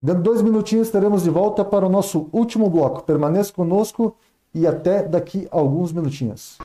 Dentro 0.00 0.22
de 0.22 0.30
dois 0.30 0.40
minutinhos 0.40 0.86
estaremos 0.86 1.24
de 1.24 1.30
volta 1.30 1.62
para 1.62 1.84
o 1.84 1.90
nosso 1.90 2.30
último 2.32 2.70
bloco. 2.70 3.02
Permaneça 3.02 3.52
conosco 3.52 4.16
e 4.54 4.66
até 4.66 5.02
daqui 5.02 5.48
a 5.50 5.58
alguns 5.58 5.92
minutinhos. 5.92 6.58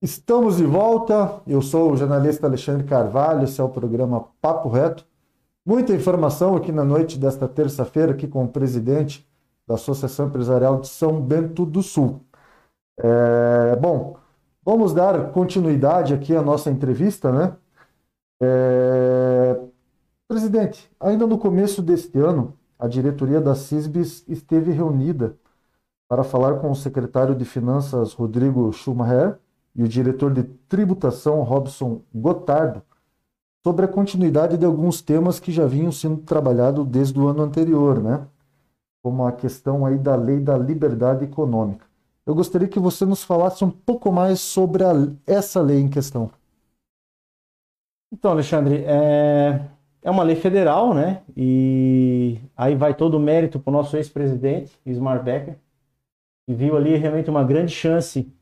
Estamos 0.00 0.58
de 0.58 0.64
volta. 0.64 1.40
Eu 1.46 1.60
sou 1.60 1.90
o 1.90 1.96
jornalista 1.96 2.46
Alexandre 2.46 2.84
Carvalho. 2.84 3.42
Esse 3.44 3.60
é 3.60 3.64
o 3.64 3.68
programa 3.68 4.28
Papo 4.40 4.68
Reto. 4.68 5.04
Muita 5.66 5.92
informação 5.92 6.54
aqui 6.54 6.70
na 6.70 6.84
noite 6.84 7.18
desta 7.18 7.48
terça-feira, 7.48 8.12
aqui 8.12 8.28
com 8.28 8.44
o 8.44 8.48
presidente 8.48 9.26
da 9.66 9.74
Associação 9.74 10.28
Empresarial 10.28 10.80
de 10.80 10.86
São 10.86 11.20
Bento 11.20 11.66
do 11.66 11.82
Sul. 11.82 12.20
É, 12.98 13.74
bom, 13.74 14.16
vamos 14.64 14.94
dar 14.94 15.32
continuidade 15.32 16.14
aqui 16.14 16.36
à 16.36 16.40
nossa 16.40 16.70
entrevista, 16.70 17.32
né? 17.32 17.56
É, 18.40 19.60
Presidente, 20.28 20.90
ainda 20.98 21.24
no 21.24 21.38
começo 21.38 21.80
deste 21.80 22.18
ano, 22.18 22.58
a 22.76 22.88
diretoria 22.88 23.40
da 23.40 23.54
CISBS 23.54 24.24
esteve 24.26 24.72
reunida 24.72 25.36
para 26.08 26.24
falar 26.24 26.58
com 26.58 26.70
o 26.70 26.74
secretário 26.74 27.34
de 27.34 27.44
Finanças, 27.44 28.12
Rodrigo 28.12 28.72
Schumacher, 28.72 29.38
e 29.74 29.82
o 29.82 29.88
diretor 29.88 30.32
de 30.32 30.42
tributação, 30.42 31.42
Robson 31.42 32.00
Gotardo, 32.12 32.82
sobre 33.64 33.84
a 33.84 33.88
continuidade 33.88 34.56
de 34.56 34.64
alguns 34.64 35.02
temas 35.02 35.38
que 35.38 35.52
já 35.52 35.66
vinham 35.66 35.92
sendo 35.92 36.18
trabalhados 36.18 36.86
desde 36.86 37.20
o 37.20 37.28
ano 37.28 37.42
anterior, 37.42 38.02
né? 38.02 38.26
Como 39.02 39.24
a 39.26 39.32
questão 39.32 39.84
aí 39.84 39.98
da 39.98 40.16
lei 40.16 40.40
da 40.40 40.56
liberdade 40.56 41.24
econômica. 41.24 41.86
Eu 42.24 42.34
gostaria 42.34 42.66
que 42.66 42.80
você 42.80 43.04
nos 43.04 43.22
falasse 43.22 43.64
um 43.64 43.70
pouco 43.70 44.10
mais 44.10 44.40
sobre 44.40 44.82
a, 44.82 44.92
essa 45.26 45.60
lei 45.60 45.78
em 45.78 45.88
questão. 45.88 46.30
Então, 48.10 48.30
Alexandre, 48.30 48.82
é, 48.86 49.68
é 50.06 50.10
uma 50.10 50.22
lei 50.22 50.36
federal, 50.36 50.94
né? 50.94 51.22
E 51.36 52.38
aí 52.56 52.76
vai 52.76 52.94
todo 52.94 53.14
o 53.14 53.20
mérito 53.20 53.58
para 53.58 53.72
o 53.72 53.72
nosso 53.72 53.96
ex-presidente, 53.96 54.70
Ismar 54.86 55.20
Becker, 55.20 55.56
que 56.46 56.54
viu 56.54 56.76
ali 56.76 56.94
realmente 56.94 57.28
uma 57.28 57.42
grande 57.42 57.72
chance 57.72 58.32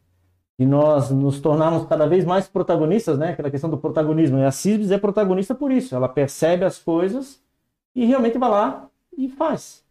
de 0.59 0.67
nós 0.67 1.11
nos 1.11 1.41
tornarmos 1.41 1.87
cada 1.87 2.07
vez 2.07 2.23
mais 2.27 2.47
protagonistas, 2.47 3.19
né? 3.19 3.31
Aquela 3.31 3.51
questão 3.51 3.71
do 3.71 3.79
protagonismo. 3.79 4.37
E 4.37 4.45
a 4.45 4.51
CISBS 4.51 4.91
é 4.91 4.99
protagonista 4.99 5.55
por 5.55 5.73
isso. 5.73 5.95
Ela 5.95 6.07
percebe 6.07 6.67
as 6.67 6.79
coisas 6.79 7.43
e 7.95 8.05
realmente 8.05 8.37
vai 8.37 8.51
lá 8.51 8.87
e 9.17 9.31
faz. 9.31 9.83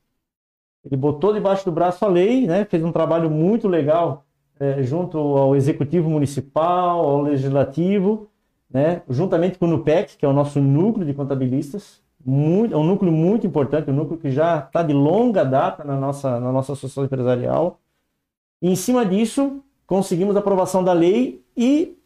Ele 0.86 0.95
botou 0.95 1.34
debaixo 1.34 1.65
do 1.65 1.71
braço 1.71 2.05
a 2.05 2.07
lei, 2.07 2.45
né? 2.45 2.65
Fez 2.65 2.84
um 2.84 2.91
trabalho 2.91 3.32
muito 3.32 3.67
legal 3.67 4.28
é, 4.59 4.84
junto 4.84 5.17
ao 5.17 5.55
executivo 5.55 6.07
municipal, 6.07 6.99
ao 6.99 7.21
legislativo, 7.24 8.30
né? 8.74 9.03
Juntamente 9.07 9.59
com 9.59 9.65
o 9.65 9.69
NUPEC, 9.69 10.17
que 10.17 10.26
é 10.26 10.28
o 10.28 10.34
nosso 10.34 10.59
núcleo 10.59 11.05
de 11.05 11.13
contabilistas, 11.13 12.01
muito, 12.26 12.74
é 12.74 12.78
um 12.78 12.84
núcleo 12.84 13.11
muito 13.11 13.45
importante, 13.45 13.91
um 13.91 13.93
núcleo 13.93 14.19
que 14.19 14.32
já 14.32 14.59
está 14.59 14.82
de 14.82 14.93
longa 14.93 15.43
data 15.43 15.84
na 15.84 15.95
nossa, 15.95 16.39
na 16.39 16.51
nossa 16.51 16.74
associação 16.74 17.05
empresarial. 17.05 17.80
E 18.61 18.69
em 18.69 18.76
cima 18.76 19.05
disso, 19.05 19.61
conseguimos 19.86 20.36
a 20.36 20.39
aprovação 20.39 20.84
da 20.84 20.93
lei 20.93 21.43
e, 21.55 21.97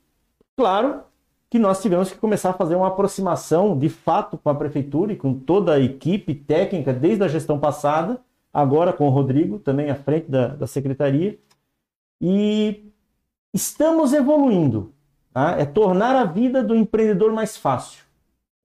claro, 0.58 1.02
que 1.50 1.60
nós 1.60 1.82
tivemos 1.82 2.12
que 2.12 2.18
começar 2.18 2.50
a 2.50 2.54
fazer 2.54 2.76
uma 2.76 2.88
aproximação 2.88 3.78
de 3.78 3.88
fato 3.88 4.38
com 4.38 4.50
a 4.50 4.56
prefeitura 4.56 5.14
e 5.14 5.16
com 5.16 5.34
toda 5.34 5.74
a 5.76 5.80
equipe 5.80 6.36
técnica 6.36 6.92
desde 6.92 7.24
a 7.24 7.28
gestão 7.28 7.60
passada, 7.60 8.20
agora 8.52 8.92
com 8.92 9.08
o 9.08 9.12
Rodrigo, 9.12 9.60
também 9.60 9.90
à 9.90 9.96
frente 9.96 10.30
da, 10.30 10.48
da 10.48 10.68
secretaria. 10.68 11.40
E 12.20 12.92
estamos 13.54 14.12
evoluindo. 14.12 14.92
Tá? 15.38 15.52
É 15.52 15.66
tornar 15.66 16.16
a 16.16 16.24
vida 16.24 16.64
do 16.64 16.76
empreendedor 16.76 17.32
mais 17.32 17.56
fácil. 17.56 18.04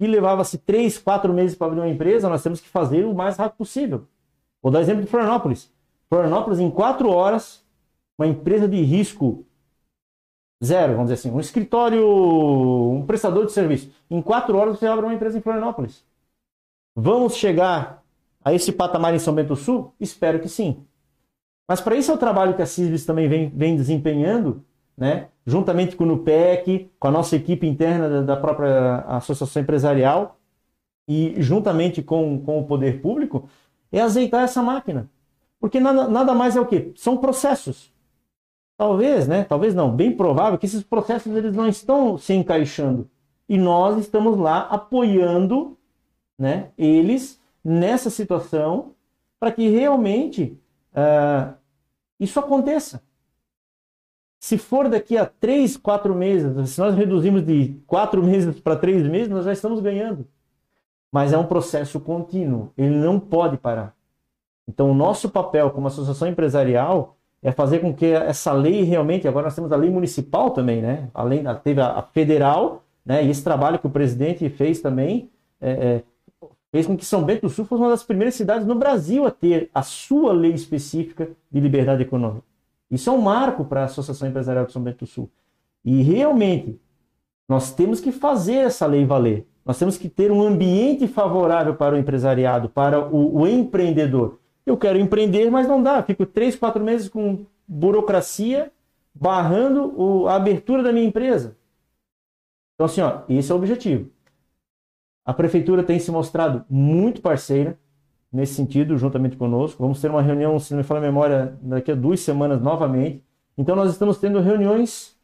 E 0.00 0.06
levava-se 0.06 0.56
três, 0.56 0.96
quatro 0.96 1.30
meses 1.30 1.54
para 1.54 1.66
abrir 1.66 1.80
uma 1.80 1.88
empresa, 1.90 2.30
nós 2.30 2.42
temos 2.42 2.62
que 2.62 2.68
fazer 2.70 3.04
o 3.04 3.12
mais 3.12 3.36
rápido 3.36 3.58
possível. 3.58 4.06
Vou 4.62 4.72
dar 4.72 4.80
exemplo 4.80 5.02
de 5.02 5.06
Florianópolis. 5.06 5.70
Florianópolis, 6.08 6.60
em 6.60 6.70
quatro 6.70 7.10
horas, 7.10 7.62
uma 8.18 8.26
empresa 8.26 8.66
de 8.66 8.80
risco 8.80 9.44
zero, 10.64 10.94
vamos 10.94 11.10
dizer 11.10 11.20
assim, 11.20 11.36
um 11.36 11.40
escritório, 11.40 12.08
um 12.08 13.04
prestador 13.04 13.44
de 13.44 13.52
serviço. 13.52 13.92
Em 14.10 14.22
quatro 14.22 14.56
horas 14.56 14.78
você 14.78 14.86
abre 14.86 15.04
uma 15.04 15.14
empresa 15.14 15.36
em 15.36 15.42
Florianópolis. 15.42 16.02
Vamos 16.96 17.36
chegar 17.36 18.02
a 18.42 18.54
esse 18.54 18.72
patamar 18.72 19.14
em 19.14 19.18
São 19.18 19.34
Bento 19.34 19.48
do 19.48 19.56
Sul? 19.56 19.92
Espero 20.00 20.40
que 20.40 20.48
sim. 20.48 20.82
Mas 21.68 21.82
para 21.82 21.96
isso 21.96 22.10
é 22.10 22.14
o 22.14 22.18
trabalho 22.18 22.56
que 22.56 22.62
a 22.62 22.66
CISBS 22.66 23.04
também 23.04 23.28
vem, 23.28 23.50
vem 23.50 23.76
desempenhando, 23.76 24.64
né? 24.96 25.28
Juntamente 25.46 25.96
com 25.96 26.04
o 26.04 26.06
NUPEC, 26.06 26.90
com 26.98 27.08
a 27.08 27.10
nossa 27.10 27.36
equipe 27.36 27.66
interna 27.66 28.22
da, 28.22 28.36
própria 28.36 28.98
associação 29.08 29.62
empresarial 29.62 30.38
e 31.08 31.34
juntamente 31.38 32.02
com, 32.02 32.40
com 32.42 32.60
o 32.60 32.66
poder 32.66 33.00
público, 33.00 33.48
é 33.90 34.00
azeitar 34.00 34.44
essa 34.44 34.62
máquina. 34.62 35.10
Porque 35.60 35.78
nada, 35.80 36.08
nada 36.08 36.34
mais 36.34 36.56
é 36.56 36.60
o 36.60 36.66
quê? 36.66 36.92
São 36.96 37.16
processos. 37.16 37.92
Talvez, 38.76 39.28
né? 39.28 39.44
Talvez 39.44 39.74
não, 39.74 39.94
bem 39.94 40.16
provável 40.16 40.58
que 40.58 40.66
esses 40.66 40.82
processos 40.82 41.34
eles 41.36 41.54
não 41.54 41.68
estão 41.68 42.16
se 42.18 42.32
encaixando. 42.32 43.08
E 43.48 43.58
nós 43.58 43.98
estamos 43.98 44.38
lá 44.38 44.60
apoiando, 44.62 45.76
né, 46.38 46.70
eles 46.78 47.40
nessa 47.62 48.10
situação 48.10 48.94
para 49.38 49.52
que 49.52 49.68
realmente 49.68 50.58
uh, 50.92 51.54
isso 52.18 52.38
aconteça. 52.40 53.02
Se 54.42 54.58
for 54.58 54.88
daqui 54.88 55.16
a 55.16 55.24
três, 55.24 55.76
quatro 55.76 56.16
meses, 56.16 56.70
se 56.70 56.80
nós 56.80 56.96
reduzimos 56.96 57.46
de 57.46 57.80
quatro 57.86 58.20
meses 58.26 58.58
para 58.58 58.74
três 58.74 59.06
meses, 59.06 59.28
nós 59.28 59.44
já 59.44 59.52
estamos 59.52 59.78
ganhando. 59.78 60.26
Mas 61.12 61.32
é 61.32 61.38
um 61.38 61.46
processo 61.46 62.00
contínuo, 62.00 62.72
ele 62.76 62.96
não 62.96 63.20
pode 63.20 63.56
parar. 63.56 63.94
Então, 64.66 64.90
o 64.90 64.94
nosso 64.94 65.30
papel 65.30 65.70
como 65.70 65.86
associação 65.86 66.26
empresarial 66.26 67.16
é 67.40 67.52
fazer 67.52 67.78
com 67.78 67.94
que 67.94 68.06
essa 68.06 68.52
lei 68.52 68.82
realmente, 68.82 69.28
agora 69.28 69.44
nós 69.44 69.54
temos 69.54 69.70
a 69.70 69.76
lei 69.76 69.90
municipal 69.90 70.50
também, 70.50 70.82
né? 70.82 71.08
Além 71.14 71.44
teve 71.62 71.80
a, 71.80 71.98
a 71.98 72.02
federal, 72.02 72.82
né? 73.06 73.24
E 73.24 73.30
esse 73.30 73.44
trabalho 73.44 73.78
que 73.78 73.86
o 73.86 73.90
presidente 73.90 74.48
fez 74.48 74.80
também 74.80 75.30
é, 75.60 75.70
é, 75.70 76.02
fez 76.72 76.84
com 76.84 76.96
que 76.96 77.04
São 77.04 77.22
Bento 77.22 77.42
do 77.42 77.48
Sul 77.48 77.64
fosse 77.64 77.80
uma 77.80 77.90
das 77.90 78.02
primeiras 78.02 78.34
cidades 78.34 78.66
no 78.66 78.74
Brasil 78.74 79.24
a 79.24 79.30
ter 79.30 79.70
a 79.72 79.82
sua 79.82 80.32
lei 80.32 80.52
específica 80.52 81.30
de 81.48 81.60
liberdade 81.60 82.02
econômica. 82.02 82.51
Isso 82.92 83.08
é 83.08 83.12
um 83.12 83.22
marco 83.22 83.64
para 83.64 83.80
a 83.80 83.84
Associação 83.86 84.28
Empresarial 84.28 84.66
de 84.66 84.72
São 84.72 84.82
Bento 84.82 84.98
do 84.98 85.06
Sul. 85.06 85.30
E 85.82 86.02
realmente 86.02 86.78
nós 87.48 87.74
temos 87.74 88.00
que 88.00 88.12
fazer 88.12 88.56
essa 88.56 88.84
lei 88.86 89.06
valer. 89.06 89.48
Nós 89.64 89.78
temos 89.78 89.96
que 89.96 90.10
ter 90.10 90.30
um 90.30 90.42
ambiente 90.42 91.08
favorável 91.08 91.74
para 91.74 91.94
o 91.94 91.98
empresariado, 91.98 92.68
para 92.68 93.00
o, 93.00 93.40
o 93.40 93.48
empreendedor. 93.48 94.38
Eu 94.66 94.76
quero 94.76 94.98
empreender, 94.98 95.50
mas 95.50 95.66
não 95.66 95.82
dá. 95.82 96.02
Fico 96.02 96.26
três, 96.26 96.54
quatro 96.54 96.84
meses 96.84 97.08
com 97.08 97.46
burocracia 97.66 98.70
barrando 99.14 99.98
o, 99.98 100.28
a 100.28 100.34
abertura 100.34 100.82
da 100.82 100.92
minha 100.92 101.06
empresa. 101.06 101.56
Então, 102.74 102.84
assim, 102.84 103.00
ó, 103.00 103.22
esse 103.26 103.50
é 103.50 103.54
o 103.54 103.58
objetivo. 103.58 104.10
A 105.24 105.32
prefeitura 105.32 105.82
tem 105.82 105.98
se 105.98 106.10
mostrado 106.10 106.64
muito 106.68 107.22
parceira 107.22 107.78
nesse 108.32 108.54
sentido, 108.54 108.96
juntamente 108.96 109.36
conosco. 109.36 109.82
Vamos 109.82 110.00
ter 110.00 110.10
uma 110.10 110.22
reunião, 110.22 110.58
se 110.58 110.72
não 110.72 110.78
me 110.78 110.84
falha 110.84 111.00
a 111.00 111.02
memória, 111.02 111.58
daqui 111.60 111.92
a 111.92 111.94
duas 111.94 112.20
semanas 112.20 112.60
novamente. 112.62 113.22
Então, 113.58 113.76
nós 113.76 113.90
estamos 113.90 114.18
tendo 114.18 114.40
reuniões 114.40 115.14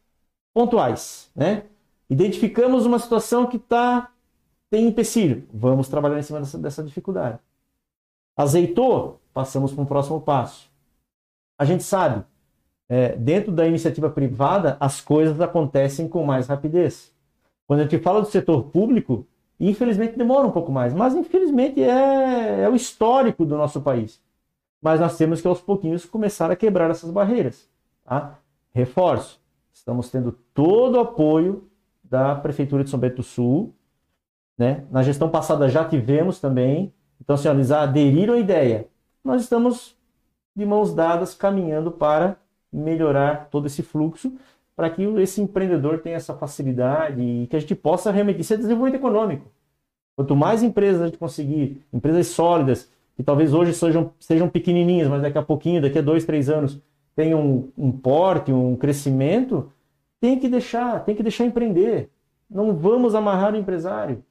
pontuais, 0.53 1.31
né? 1.35 1.63
Identificamos 2.09 2.85
uma 2.85 2.99
situação 2.99 3.47
que 3.47 3.57
tá, 3.57 4.11
tem 4.69 4.87
empecilho. 4.87 5.47
Vamos 5.53 5.87
trabalhar 5.87 6.19
em 6.19 6.23
cima 6.23 6.39
dessa, 6.39 6.57
dessa 6.57 6.83
dificuldade. 6.83 7.39
Azeitou? 8.37 9.19
Passamos 9.33 9.71
para 9.73 9.81
um 9.81 9.85
próximo 9.85 10.21
passo. 10.21 10.69
A 11.57 11.65
gente 11.65 11.83
sabe, 11.83 12.23
é, 12.87 13.15
dentro 13.15 13.51
da 13.51 13.67
iniciativa 13.67 14.09
privada, 14.09 14.77
as 14.79 15.01
coisas 15.01 15.39
acontecem 15.39 16.07
com 16.07 16.25
mais 16.25 16.47
rapidez. 16.47 17.13
Quando 17.67 17.81
a 17.81 17.83
gente 17.83 17.99
fala 17.99 18.21
do 18.21 18.27
setor 18.27 18.63
público, 18.63 19.27
infelizmente 19.59 20.17
demora 20.17 20.47
um 20.47 20.51
pouco 20.51 20.71
mais, 20.71 20.93
mas 20.93 21.15
infelizmente 21.15 21.81
é, 21.83 22.61
é 22.61 22.69
o 22.69 22.75
histórico 22.75 23.45
do 23.45 23.57
nosso 23.57 23.81
país. 23.81 24.21
Mas 24.81 24.99
nós 24.99 25.17
temos 25.17 25.41
que 25.41 25.47
aos 25.47 25.59
pouquinhos 25.59 26.05
começar 26.05 26.49
a 26.49 26.55
quebrar 26.55 26.89
essas 26.89 27.11
barreiras. 27.11 27.69
Tá? 28.05 28.39
Reforço, 28.73 29.41
estamos 29.73 30.09
tendo 30.09 30.31
todo 30.53 30.95
o 30.95 30.99
apoio 31.01 31.67
da 32.03 32.35
Prefeitura 32.35 32.83
de 32.83 32.89
São 32.89 32.99
Bento 32.99 33.17
do 33.17 33.23
Sul. 33.23 33.73
Né? 34.57 34.85
Na 34.89 35.03
gestão 35.03 35.29
passada 35.29 35.67
já 35.67 35.83
tivemos 35.83 36.39
também 36.39 36.93
então, 37.21 37.35
se 37.37 37.47
eles 37.47 37.71
aderiram 37.71 38.33
à 38.33 38.39
ideia, 38.39 38.87
nós 39.23 39.41
estamos 39.41 39.95
de 40.55 40.65
mãos 40.65 40.93
dadas 40.93 41.33
caminhando 41.33 41.91
para 41.91 42.37
melhorar 42.71 43.49
todo 43.49 43.67
esse 43.67 43.83
fluxo, 43.83 44.33
para 44.79 44.89
que 44.89 45.03
esse 45.03 45.41
empreendedor 45.41 45.99
tenha 45.99 46.15
essa 46.15 46.33
facilidade 46.33 47.21
e 47.21 47.47
que 47.47 47.55
a 47.57 47.59
gente 47.59 47.75
possa 47.75 48.11
realmente 48.11 48.41
ser 48.45 48.55
desenvolvimento 48.55 48.95
econômico. 49.01 49.51
Quanto 50.15 50.37
mais 50.37 50.63
empresas 50.63 51.01
a 51.01 51.07
gente 51.07 51.17
conseguir, 51.17 51.83
empresas 51.91 52.27
sólidas, 52.27 52.89
que 53.13 53.21
talvez 53.21 53.53
hoje 53.53 53.73
sejam, 53.73 54.13
sejam 54.17 54.47
pequenininhas, 54.47 55.09
mas 55.09 55.21
daqui 55.21 55.37
a 55.37 55.41
pouquinho, 55.43 55.81
daqui 55.81 55.99
a 55.99 56.01
dois, 56.01 56.23
três 56.23 56.49
anos, 56.49 56.79
tenham 57.13 57.41
um, 57.45 57.71
um 57.77 57.91
porte, 57.91 58.53
um 58.53 58.73
crescimento, 58.77 59.69
tem 60.17 60.39
que 60.39 60.47
deixar, 60.47 61.03
tem 61.03 61.13
que 61.13 61.23
deixar 61.23 61.43
empreender. 61.43 62.09
Não 62.49 62.73
vamos 62.73 63.15
amarrar 63.15 63.55
o 63.55 63.57
empresário. 63.57 64.23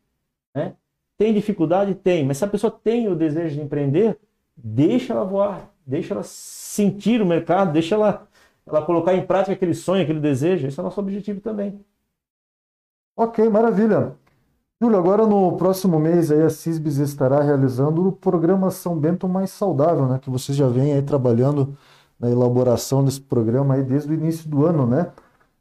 Né? 0.54 0.72
Tem 1.18 1.34
dificuldade? 1.34 1.94
Tem. 1.94 2.24
Mas 2.24 2.38
se 2.38 2.44
a 2.46 2.48
pessoa 2.48 2.70
tem 2.70 3.06
o 3.06 3.14
desejo 3.14 3.56
de 3.56 3.60
empreender, 3.60 4.16
deixa 4.56 5.12
ela 5.12 5.26
voar, 5.26 5.70
deixa 5.86 6.14
ela 6.14 6.22
sentir 6.22 7.20
o 7.20 7.26
mercado, 7.26 7.70
deixa 7.70 7.96
ela, 7.96 8.26
ela 8.74 8.84
colocar 8.84 9.14
em 9.14 9.26
prática 9.26 9.52
aquele 9.52 9.74
sonho, 9.74 10.02
aquele 10.02 10.20
desejo. 10.20 10.66
Esse 10.66 10.78
é 10.78 10.82
o 10.82 10.84
nosso 10.84 11.00
objetivo 11.00 11.40
também. 11.40 11.80
Ok, 13.16 13.48
maravilha. 13.48 14.16
Júlio, 14.80 14.96
agora 14.96 15.26
no 15.26 15.56
próximo 15.56 15.98
mês 15.98 16.30
aí 16.30 16.42
a 16.42 16.50
CISBS 16.50 16.98
estará 16.98 17.42
realizando 17.42 18.06
o 18.06 18.12
programa 18.12 18.70
São 18.70 18.96
Bento 18.96 19.28
Mais 19.28 19.50
Saudável, 19.50 20.06
né? 20.06 20.20
Que 20.20 20.30
vocês 20.30 20.56
já 20.56 20.68
vêm 20.68 20.92
aí 20.92 21.02
trabalhando 21.02 21.76
na 22.18 22.30
elaboração 22.30 23.04
desse 23.04 23.20
programa 23.20 23.74
aí 23.74 23.82
desde 23.82 24.10
o 24.10 24.14
início 24.14 24.48
do 24.48 24.64
ano, 24.64 24.86
né? 24.86 25.10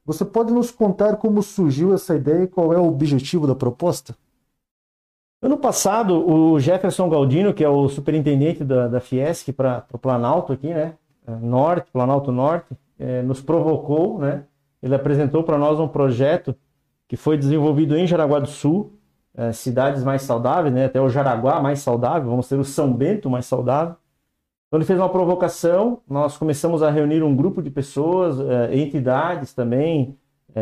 Você 0.05 0.23
pode 0.23 0.53
nos 0.53 0.69
contar 0.71 1.17
como 1.17 1.41
surgiu 1.41 1.93
essa 1.93 2.15
ideia 2.15 2.43
e 2.43 2.47
qual 2.47 2.71
é 2.71 2.77
o 2.77 2.88
objetivo 2.88 3.47
da 3.47 3.55
proposta? 3.55 4.15
Ano 5.41 5.57
passado, 5.57 6.27
o 6.27 6.59
Jefferson 6.59 7.09
Galdino, 7.09 7.53
que 7.53 7.63
é 7.63 7.69
o 7.69 7.89
superintendente 7.89 8.63
da, 8.63 8.88
da 8.88 8.99
Fiesc 8.99 9.51
para 9.51 9.85
o 9.91 9.97
Planalto 9.97 10.53
aqui, 10.53 10.67
né? 10.67 10.95
É, 11.27 11.31
Norte, 11.35 11.91
Planalto 11.91 12.31
Norte, 12.31 12.75
é, 12.99 13.22
nos 13.22 13.41
provocou, 13.41 14.19
né? 14.19 14.45
Ele 14.82 14.95
apresentou 14.95 15.44
para 15.44 15.57
nós 15.57 15.80
um 15.80 15.88
projeto 15.88 16.56
que 17.07 17.15
foi 17.15 17.38
desenvolvido 17.38 17.98
em 17.98 18.06
Jaraguá 18.06 18.40
do 18.40 18.48
Sul, 18.48 18.94
é, 19.36 19.52
cidades 19.52 20.03
mais 20.03 20.22
saudáveis, 20.22 20.74
né? 20.74 20.86
Até 20.86 21.02
o 21.02 21.10
Jaraguá 21.10 21.61
mais 21.61 21.80
saudável, 21.80 22.30
vamos 22.30 22.48
ter 22.48 22.60
o 22.60 22.64
São 22.64 22.94
Bento 22.94 23.30
mais 23.30 23.45
saudável. 23.45 23.95
Então 24.68 24.78
ele 24.80 24.86
fez 24.86 24.99
uma 24.99 25.10
provocação, 25.10 26.02
nós 26.10 26.38
começamos 26.38 26.84
a 26.84 26.90
reunir 26.90 27.24
um 27.24 27.36
grupo 27.36 27.61
de 27.61 27.69
pessoas, 27.69 28.40
é, 28.40 28.78
entidades 28.78 29.53
também, 29.53 30.18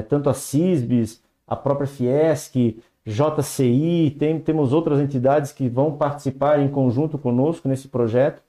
tanto 0.10 0.30
a 0.30 0.34
CISBS, 0.34 1.24
a 1.48 1.56
própria 1.56 1.88
Fiesc, 1.88 2.78
JCI, 3.06 4.16
tem, 4.18 4.40
temos 4.40 4.74
outras 4.74 4.99
entidades 4.99 5.52
que 5.52 5.70
vão 5.70 5.95
participar 5.95 6.60
em 6.60 6.68
conjunto 6.68 7.18
conosco 7.18 7.68
nesse 7.68 7.88
projeto. 7.88 8.41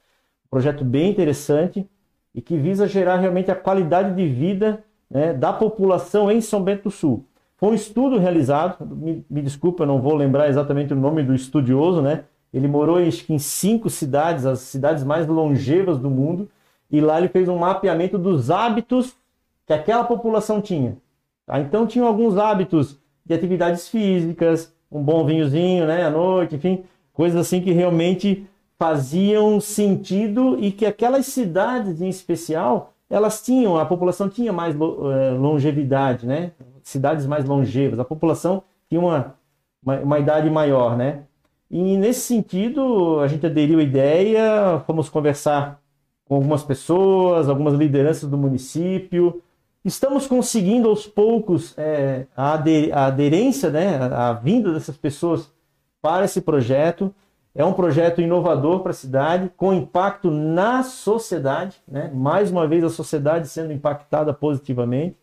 Um 0.46 0.48
projeto 0.48 0.84
bem 0.84 1.10
interessante 1.10 1.86
e 2.36 2.42
que 2.42 2.54
visa 2.58 2.86
gerar 2.86 3.16
realmente 3.16 3.50
a 3.50 3.56
qualidade 3.56 4.14
de 4.14 4.28
vida 4.28 4.84
né, 5.10 5.32
da 5.32 5.54
população 5.54 6.30
em 6.30 6.42
São 6.42 6.62
Bento 6.62 6.84
do 6.84 6.90
Sul. 6.90 7.24
Foi 7.56 7.70
um 7.70 7.74
estudo 7.74 8.18
realizado, 8.18 8.84
me, 8.84 9.24
me 9.30 9.40
desculpa, 9.40 9.84
eu 9.84 9.86
não 9.86 10.02
vou 10.02 10.14
lembrar 10.14 10.46
exatamente 10.46 10.92
o 10.92 10.96
nome 10.96 11.22
do 11.22 11.34
estudioso, 11.34 12.02
né? 12.02 12.24
Ele 12.52 12.68
morou 12.68 13.00
em, 13.00 13.08
em 13.30 13.38
cinco 13.38 13.88
cidades, 13.88 14.44
as 14.44 14.58
cidades 14.60 15.02
mais 15.02 15.26
longevas 15.26 15.98
do 15.98 16.10
mundo, 16.10 16.50
e 16.90 17.00
lá 17.00 17.18
ele 17.18 17.28
fez 17.28 17.48
um 17.48 17.56
mapeamento 17.56 18.18
dos 18.18 18.50
hábitos 18.50 19.16
que 19.66 19.72
aquela 19.72 20.04
população 20.04 20.60
tinha. 20.60 20.98
Tá? 21.46 21.58
Então 21.58 21.86
tinham 21.86 22.06
alguns 22.06 22.36
hábitos 22.36 22.98
de 23.24 23.32
atividades 23.32 23.88
físicas, 23.88 24.72
um 24.92 25.02
bom 25.02 25.24
vinhozinho 25.24 25.86
né, 25.86 26.04
à 26.04 26.10
noite, 26.10 26.56
enfim, 26.56 26.84
coisas 27.14 27.40
assim 27.40 27.62
que 27.62 27.72
realmente 27.72 28.46
faziam 28.78 29.60
sentido 29.60 30.58
e 30.60 30.70
que 30.70 30.84
aquelas 30.84 31.26
cidades 31.26 32.00
em 32.00 32.08
especial 32.08 32.92
elas 33.08 33.42
tinham, 33.42 33.76
a 33.76 33.86
população 33.86 34.28
tinha 34.28 34.52
mais 34.52 34.74
eh, 34.74 35.30
longevidade, 35.38 36.26
né? 36.26 36.50
Cidades 36.82 37.24
mais 37.24 37.44
longevas, 37.44 38.00
a 38.00 38.04
população 38.04 38.64
tinha 38.88 39.00
uma, 39.00 39.34
uma, 39.82 39.96
uma 40.00 40.18
idade 40.18 40.50
maior, 40.50 40.96
né? 40.96 41.22
E 41.70 41.96
nesse 41.96 42.20
sentido, 42.20 43.20
a 43.20 43.28
gente 43.28 43.46
aderiu 43.46 43.78
à 43.78 43.82
ideia, 43.82 44.82
fomos 44.86 45.08
conversar 45.08 45.80
com 46.24 46.36
algumas 46.36 46.62
pessoas, 46.62 47.48
algumas 47.48 47.74
lideranças 47.74 48.28
do 48.28 48.38
município. 48.38 49.42
Estamos 49.84 50.26
conseguindo 50.26 50.88
aos 50.88 51.06
poucos 51.06 51.74
é, 51.78 52.26
a, 52.36 52.54
aderência, 53.06 53.70
né, 53.70 53.96
a 53.98 54.32
vinda 54.32 54.72
dessas 54.72 54.96
pessoas 54.96 55.50
para 56.02 56.24
esse 56.24 56.40
projeto. 56.40 57.14
É 57.56 57.64
um 57.64 57.72
projeto 57.72 58.20
inovador 58.20 58.80
para 58.80 58.90
a 58.90 58.94
cidade, 58.94 59.50
com 59.56 59.72
impacto 59.72 60.30
na 60.30 60.82
sociedade, 60.82 61.78
né? 61.88 62.10
mais 62.14 62.50
uma 62.50 62.68
vez 62.68 62.84
a 62.84 62.90
sociedade 62.90 63.48
sendo 63.48 63.72
impactada 63.72 64.34
positivamente. 64.34 65.16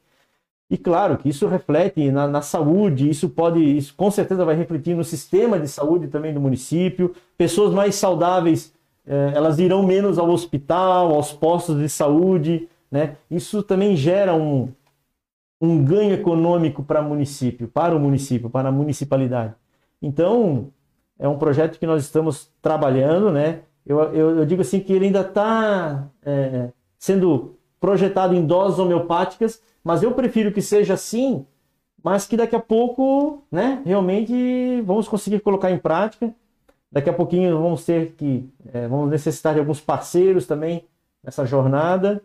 E 0.67 0.75
claro 0.75 1.15
que 1.15 1.29
isso 1.29 1.45
reflete 1.45 2.09
na, 2.09 2.27
na, 2.27 2.41
saúde, 2.41 3.07
isso 3.07 3.29
pode, 3.29 3.59
isso 3.59 3.93
com 3.95 4.09
certeza 4.09 4.43
vai 4.43 4.55
refletir 4.55 4.95
no 4.95 5.03
sistema 5.03 5.59
de 5.59 5.67
saúde 5.67 6.07
também 6.07 6.33
do 6.33 6.41
município. 6.41 7.13
Pessoas 7.37 7.71
mais 7.71 7.93
saudáveis, 7.93 8.73
eh, 9.05 9.31
elas 9.35 9.59
irão 9.59 9.83
menos 9.83 10.17
ao 10.17 10.27
hospital, 10.31 11.13
aos 11.13 11.31
postos 11.31 11.77
de 11.77 11.87
saúde, 11.87 12.67
né? 12.89 13.17
Isso 13.29 13.61
também 13.61 13.95
gera 13.95 14.33
um, 14.33 14.69
um 15.61 15.83
ganho 15.85 16.13
econômico 16.13 16.81
para 16.81 17.01
o 17.01 17.07
município, 17.07 17.67
para 17.67 17.95
o 17.95 17.99
município, 17.99 18.49
para 18.49 18.69
a 18.69 18.71
municipalidade. 18.71 19.53
Então, 20.01 20.71
é 21.19 21.27
um 21.27 21.37
projeto 21.37 21.79
que 21.79 21.85
nós 21.85 22.03
estamos 22.03 22.51
trabalhando, 22.61 23.31
né? 23.31 23.61
Eu, 23.85 23.99
eu, 24.13 24.37
eu 24.37 24.45
digo 24.45 24.61
assim 24.61 24.79
que 24.79 24.93
ele 24.93 25.05
ainda 25.05 25.21
está 25.21 26.07
é, 26.25 26.69
sendo 26.97 27.57
projetado 27.79 28.33
em 28.33 28.45
doses 28.45 28.79
homeopáticas, 28.79 29.61
mas 29.83 30.01
eu 30.01 30.13
prefiro 30.13 30.51
que 30.51 30.61
seja 30.61 30.93
assim, 30.93 31.45
mas 32.01 32.25
que 32.25 32.37
daqui 32.37 32.55
a 32.55 32.59
pouco, 32.59 33.43
né, 33.51 33.81
realmente 33.85 34.81
vamos 34.81 35.07
conseguir 35.07 35.39
colocar 35.41 35.69
em 35.69 35.77
prática. 35.77 36.33
Daqui 36.91 37.09
a 37.09 37.13
pouquinho 37.13 37.61
vamos 37.61 37.83
ter 37.83 38.13
que, 38.13 38.49
é, 38.71 38.87
vamos 38.87 39.09
necessitar 39.09 39.53
de 39.53 39.59
alguns 39.59 39.81
parceiros 39.81 40.45
também 40.45 40.85
nessa 41.23 41.45
jornada. 41.45 42.21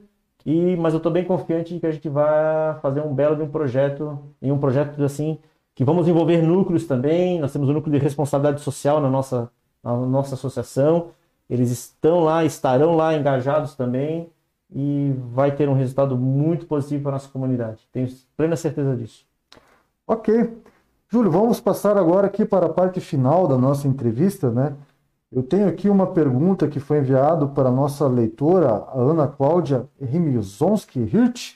E, 0.47 0.77
mas 0.77 0.95
eu 0.95 0.99
estou 0.99 1.11
bem 1.11 1.25
confiante 1.25 1.75
de 1.75 1.81
que 1.81 1.87
a 1.87 1.91
gente 1.91 2.09
vai 2.09 2.79
fazer 2.81 3.01
um 3.01 3.15
belo 3.15 3.37
de 3.37 3.43
um 3.43 3.49
projeto, 3.49 4.19
em 4.41 4.53
um 4.53 4.59
projeto 4.59 5.03
assim 5.03 5.39
que 5.79 5.85
vamos 5.85 6.09
envolver 6.09 6.43
núcleos 6.43 6.87
também. 6.87 7.39
Nós 7.39 7.53
temos 7.53 7.69
um 7.69 7.73
núcleo 7.73 7.97
de 7.97 8.03
responsabilidade 8.03 8.61
social 8.63 9.01
na 9.01 9.09
nossa, 9.09 9.49
na 9.81 9.95
nossa 9.95 10.35
associação. 10.35 11.11
Eles 11.49 11.71
estão 11.71 12.25
lá, 12.25 12.45
estarão 12.45 12.97
lá 12.97 13.15
engajados 13.15 13.77
também 13.77 14.29
e 14.75 15.15
vai 15.31 15.53
ter 15.53 15.69
um 15.69 15.75
resultado 15.75 16.19
muito 16.19 16.67
positivo 16.67 17.05
para 17.05 17.13
a 17.13 17.15
nossa 17.15 17.29
comunidade. 17.29 17.87
Tenho 17.93 18.09
plena 18.37 18.57
certeza 18.57 18.97
disso. 18.97 19.25
Ok. 20.05 20.59
Júlio, 21.09 21.31
vamos 21.31 21.61
passar 21.61 21.97
agora 21.97 22.27
aqui 22.27 22.45
para 22.45 22.67
a 22.67 22.71
parte 22.71 23.01
final 23.01 23.47
da 23.47 23.57
nossa 23.57 23.87
entrevista, 23.87 24.51
né? 24.51 24.75
Eu 25.31 25.45
tenho 25.45 25.69
aqui 25.69 25.89
uma 25.89 26.09
pergunta 26.09 26.67
que 26.67 26.81
foi 26.81 26.99
enviada 26.99 27.47
para 27.47 27.69
a 27.69 27.73
nossa 27.73 28.05
leitora, 28.09 28.69
a 28.69 28.99
Ana 28.99 29.29
Cláudia 29.29 29.87
Rimilzonski 30.03 30.99
Hirt, 30.99 31.53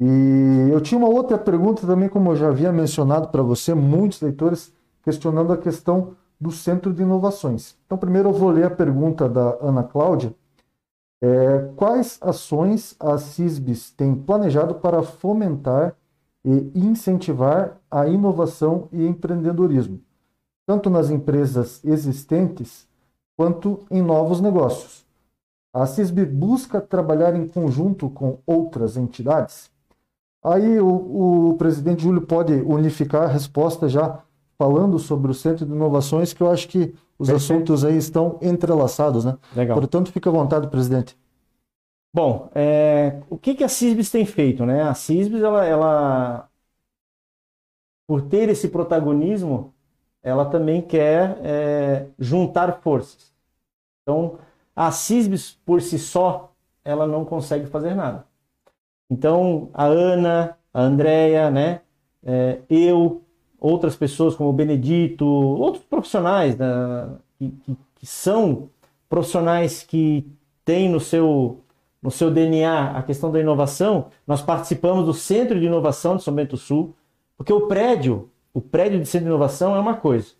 e 0.00 0.68
eu 0.70 0.80
tinha 0.80 0.98
uma 0.98 1.08
outra 1.08 1.38
pergunta 1.38 1.86
também, 1.86 2.08
como 2.08 2.30
eu 2.30 2.36
já 2.36 2.48
havia 2.48 2.70
mencionado 2.70 3.28
para 3.28 3.42
você, 3.42 3.74
muitos 3.74 4.20
leitores 4.20 4.72
questionando 5.02 5.52
a 5.52 5.56
questão 5.56 6.14
do 6.38 6.50
Centro 6.50 6.92
de 6.92 7.02
Inovações. 7.02 7.76
Então, 7.86 7.96
primeiro 7.96 8.28
eu 8.28 8.32
vou 8.32 8.50
ler 8.50 8.66
a 8.66 8.70
pergunta 8.70 9.28
da 9.28 9.56
Ana 9.60 9.82
Cláudia. 9.82 10.34
É, 11.22 11.70
quais 11.76 12.18
ações 12.20 12.94
a 13.00 13.16
CISBS 13.16 13.90
tem 13.90 14.14
planejado 14.14 14.74
para 14.74 15.02
fomentar 15.02 15.96
e 16.44 16.70
incentivar 16.74 17.80
a 17.90 18.06
inovação 18.06 18.88
e 18.92 19.06
empreendedorismo, 19.06 20.00
tanto 20.66 20.90
nas 20.90 21.08
empresas 21.08 21.82
existentes 21.82 22.86
quanto 23.34 23.86
em 23.90 24.02
novos 24.02 24.42
negócios? 24.42 25.06
A 25.72 25.86
CISB 25.86 26.26
busca 26.26 26.80
trabalhar 26.80 27.34
em 27.34 27.48
conjunto 27.48 28.10
com 28.10 28.38
outras 28.46 28.96
entidades? 28.96 29.70
Aí 30.42 30.78
o, 30.78 31.50
o 31.50 31.54
presidente 31.56 32.02
Júlio 32.02 32.22
pode 32.22 32.52
unificar 32.52 33.24
a 33.24 33.26
resposta 33.26 33.88
já 33.88 34.22
falando 34.58 34.98
sobre 34.98 35.30
o 35.30 35.34
Centro 35.34 35.66
de 35.66 35.72
Inovações, 35.72 36.32
que 36.32 36.42
eu 36.42 36.50
acho 36.50 36.68
que 36.68 36.94
os 37.18 37.28
Perfeito. 37.28 37.36
assuntos 37.36 37.84
aí 37.84 37.96
estão 37.96 38.38
entrelaçados, 38.42 39.24
né? 39.24 39.36
Legal. 39.54 39.78
Portanto, 39.78 40.12
fique 40.12 40.28
à 40.28 40.32
vontade, 40.32 40.68
presidente. 40.68 41.16
Bom, 42.14 42.50
é, 42.54 43.20
o 43.28 43.36
que, 43.36 43.54
que 43.54 43.64
a 43.64 43.68
CISBS 43.68 44.10
tem 44.10 44.24
feito, 44.24 44.64
né? 44.64 44.82
A 44.82 44.94
CISBS, 44.94 45.42
ela, 45.42 45.66
ela, 45.66 46.48
por 48.06 48.22
ter 48.22 48.48
esse 48.48 48.68
protagonismo, 48.68 49.74
ela 50.22 50.46
também 50.46 50.80
quer 50.80 51.38
é, 51.44 52.06
juntar 52.18 52.80
forças. 52.80 53.32
Então, 54.02 54.38
a 54.74 54.90
CISBS, 54.90 55.58
por 55.64 55.82
si 55.82 55.98
só, 55.98 56.52
ela 56.84 57.06
não 57.06 57.24
consegue 57.24 57.66
fazer 57.66 57.94
nada. 57.94 58.26
Então, 59.10 59.70
a 59.72 59.84
Ana, 59.84 60.56
a 60.72 60.82
Andrea, 60.82 61.50
né? 61.50 61.80
É, 62.24 62.60
eu, 62.68 63.22
outras 63.58 63.96
pessoas 63.96 64.34
como 64.34 64.50
o 64.50 64.52
Benedito, 64.52 65.24
outros 65.24 65.84
profissionais 65.84 66.56
né, 66.56 66.66
que, 67.38 67.50
que, 67.50 67.76
que, 67.96 68.06
são 68.06 68.68
profissionais 69.08 69.82
que 69.82 70.26
têm 70.64 70.88
no 70.88 70.98
seu, 70.98 71.60
no 72.02 72.10
seu 72.10 72.30
DNA 72.30 72.90
a 72.96 73.02
questão 73.02 73.30
da 73.30 73.40
inovação, 73.40 74.08
nós 74.26 74.42
participamos 74.42 75.06
do 75.06 75.14
Centro 75.14 75.58
de 75.60 75.66
Inovação 75.66 76.16
de 76.16 76.24
São 76.24 76.34
Bento 76.34 76.50
do 76.50 76.56
Sul, 76.56 76.94
porque 77.36 77.52
o 77.52 77.68
prédio, 77.68 78.28
o 78.52 78.60
prédio 78.60 79.00
de 79.00 79.06
Centro 79.06 79.26
de 79.26 79.30
Inovação 79.30 79.76
é 79.76 79.78
uma 79.78 79.94
coisa. 79.94 80.32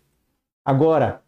Agora, 0.65 1.21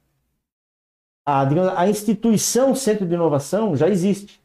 a, 1.26 1.46
digamos, 1.46 1.72
a 1.74 1.88
instituição 1.88 2.76
Centro 2.76 3.08
de 3.08 3.14
Inovação 3.14 3.78
já 3.78 3.88
existe 3.88 4.42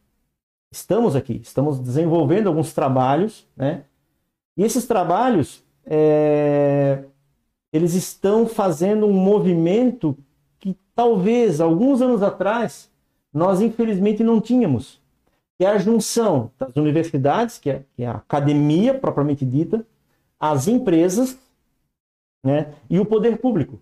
estamos 0.75 1.15
aqui, 1.15 1.41
estamos 1.43 1.79
desenvolvendo 1.79 2.49
alguns 2.49 2.73
trabalhos, 2.73 3.47
né? 3.57 3.85
E 4.57 4.63
esses 4.63 4.87
trabalhos, 4.87 5.65
é, 5.87 7.05
eles 7.73 7.95
estão 7.95 8.47
fazendo 8.47 9.07
um 9.07 9.13
movimento 9.13 10.17
que 10.59 10.77
talvez 10.95 11.61
alguns 11.61 12.03
anos 12.03 12.23
atrás 12.23 12.91
nós 13.33 13.61
infelizmente 13.61 14.23
não 14.23 14.41
tínhamos, 14.41 15.01
que 15.59 15.65
é 15.65 15.69
a 15.69 15.79
junção 15.79 16.51
das 16.59 16.75
universidades, 16.77 17.59
que 17.59 17.71
é, 17.71 17.85
que 17.95 18.03
é 18.03 18.07
a 18.07 18.17
academia 18.17 18.95
propriamente 18.95 19.45
dita, 19.45 19.87
as 20.39 20.69
empresas, 20.69 21.39
né? 22.45 22.75
E 22.91 22.99
o 22.99 23.07
poder 23.07 23.39
público. 23.39 23.81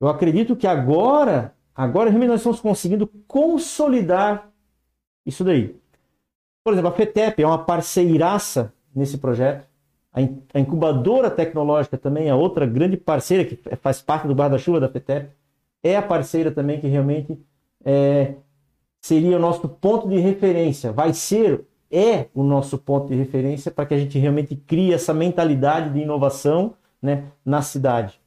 Eu 0.00 0.08
acredito 0.08 0.54
que 0.54 0.66
agora, 0.66 1.54
agora 1.74 2.10
realmente 2.10 2.30
nós 2.30 2.40
estamos 2.40 2.60
conseguindo 2.60 3.06
consolidar 3.26 4.50
isso 5.26 5.42
daí. 5.42 5.76
Por 6.66 6.72
exemplo, 6.72 6.90
a 6.90 6.94
FETEP 6.94 7.44
é 7.44 7.46
uma 7.46 7.64
parceiraça 7.64 8.72
nesse 8.92 9.18
projeto. 9.18 9.68
A 10.12 10.58
incubadora 10.58 11.30
tecnológica 11.30 11.96
também 11.96 12.28
é 12.28 12.34
outra 12.34 12.66
grande 12.66 12.96
parceira 12.96 13.44
que 13.44 13.56
faz 13.76 14.02
parte 14.02 14.26
do 14.26 14.34
guarda-chuva 14.34 14.80
da 14.80 14.88
FETEP. 14.88 15.30
É 15.80 15.96
a 15.96 16.02
parceira 16.02 16.50
também 16.50 16.80
que 16.80 16.88
realmente 16.88 17.40
é, 17.84 18.34
seria 19.00 19.36
o 19.36 19.38
nosso 19.38 19.68
ponto 19.68 20.08
de 20.08 20.18
referência. 20.18 20.90
Vai 20.90 21.14
ser, 21.14 21.64
é 21.88 22.26
o 22.34 22.42
nosso 22.42 22.78
ponto 22.78 23.06
de 23.06 23.14
referência 23.14 23.70
para 23.70 23.86
que 23.86 23.94
a 23.94 23.98
gente 23.98 24.18
realmente 24.18 24.56
crie 24.56 24.92
essa 24.92 25.14
mentalidade 25.14 25.90
de 25.90 26.00
inovação 26.00 26.74
né, 27.00 27.26
na 27.44 27.62
cidade. 27.62 28.20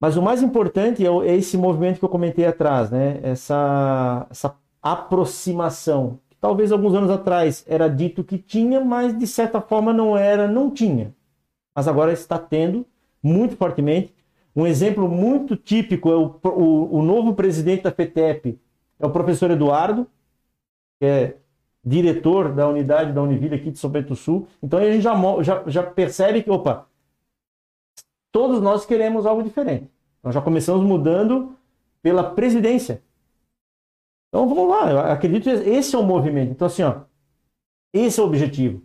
Mas 0.00 0.16
o 0.16 0.22
mais 0.22 0.42
importante 0.42 1.06
é, 1.06 1.08
é 1.08 1.36
esse 1.36 1.56
movimento 1.56 2.00
que 2.00 2.04
eu 2.04 2.08
comentei 2.08 2.46
atrás, 2.46 2.90
né? 2.90 3.20
essa, 3.22 4.26
essa 4.28 4.56
aproximação 4.82 6.18
talvez 6.40 6.72
alguns 6.72 6.94
anos 6.94 7.10
atrás 7.10 7.64
era 7.68 7.88
dito 7.88 8.24
que 8.24 8.38
tinha, 8.38 8.80
mas 8.80 9.16
de 9.16 9.26
certa 9.26 9.60
forma 9.60 9.92
não 9.92 10.16
era, 10.16 10.46
não 10.46 10.70
tinha. 10.70 11.14
Mas 11.74 11.86
agora 11.88 12.12
está 12.12 12.38
tendo 12.38 12.86
muito 13.22 13.56
fortemente. 13.56 14.14
Um 14.54 14.66
exemplo 14.66 15.08
muito 15.08 15.56
típico 15.56 16.10
é 16.10 16.16
o, 16.16 16.38
o, 16.42 16.98
o 16.98 17.02
novo 17.02 17.34
presidente 17.34 17.82
da 17.82 17.90
FETEP, 17.90 18.58
é 18.98 19.06
o 19.06 19.10
professor 19.10 19.50
Eduardo, 19.50 20.06
que 20.98 21.04
é 21.04 21.36
diretor 21.84 22.52
da 22.52 22.66
unidade 22.66 23.12
da 23.12 23.22
Univille 23.22 23.54
aqui 23.54 23.70
de 23.70 23.78
São 23.78 23.90
Bento 23.90 24.08
do 24.08 24.16
Sul. 24.16 24.48
Então 24.62 24.78
a 24.78 24.90
gente 24.90 25.02
já, 25.02 25.14
já, 25.42 25.62
já 25.66 25.82
percebe 25.82 26.42
que, 26.42 26.50
opa, 26.50 26.86
todos 28.32 28.60
nós 28.60 28.84
queremos 28.84 29.24
algo 29.24 29.42
diferente. 29.42 29.88
Nós 30.22 30.34
já 30.34 30.40
começamos 30.40 30.84
mudando 30.84 31.54
pela 32.02 32.24
presidência. 32.24 33.02
Então 34.28 34.48
vamos 34.48 34.68
lá, 34.68 34.90
eu 34.90 34.98
acredito 34.98 35.44
que 35.44 35.50
esse 35.50 35.94
é 35.94 35.98
o 35.98 36.02
movimento. 36.02 36.50
Então, 36.50 36.66
assim, 36.66 36.82
ó, 36.82 37.02
esse 37.92 38.20
é 38.20 38.22
o 38.22 38.26
objetivo. 38.26 38.82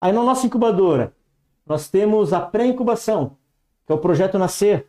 Aí 0.00 0.12
na 0.12 0.22
nossa 0.22 0.46
incubadora, 0.46 1.14
nós 1.66 1.88
temos 1.88 2.32
a 2.32 2.40
pré-incubação, 2.40 3.36
que 3.86 3.92
é 3.92 3.94
o 3.94 3.98
projeto 3.98 4.38
Nascer. 4.38 4.86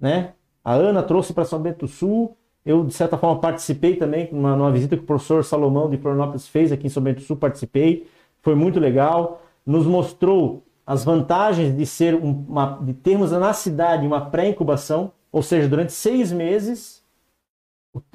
Né? 0.00 0.34
A 0.64 0.74
Ana 0.74 1.02
trouxe 1.02 1.32
para 1.32 1.44
São 1.44 1.60
Bento 1.60 1.80
do 1.80 1.88
Sul 1.88 2.36
eu, 2.64 2.82
de 2.82 2.94
certa 2.94 3.18
forma, 3.18 3.40
participei 3.40 3.96
também 3.96 4.28
numa, 4.32 4.56
numa 4.56 4.72
visita 4.72 4.96
que 4.96 5.02
o 5.02 5.06
professor 5.06 5.44
Salomão 5.44 5.90
de 5.90 5.98
Florianópolis 5.98 6.48
fez 6.48 6.72
aqui 6.72 6.86
em 6.86 6.90
São 6.90 7.02
Bento 7.02 7.16
do 7.16 7.22
Sul, 7.22 7.36
participei, 7.36 8.08
foi 8.40 8.54
muito 8.54 8.80
legal, 8.80 9.42
nos 9.66 9.86
mostrou 9.86 10.64
as 10.86 11.04
vantagens 11.04 11.76
de 11.76 11.84
ser 11.84 12.14
uma, 12.14 12.78
de 12.80 12.94
termos 12.94 13.32
na 13.32 13.52
cidade 13.52 14.06
uma 14.06 14.30
pré-incubação, 14.30 15.12
ou 15.30 15.42
seja, 15.42 15.68
durante 15.68 15.92
seis 15.92 16.32
meses 16.32 17.03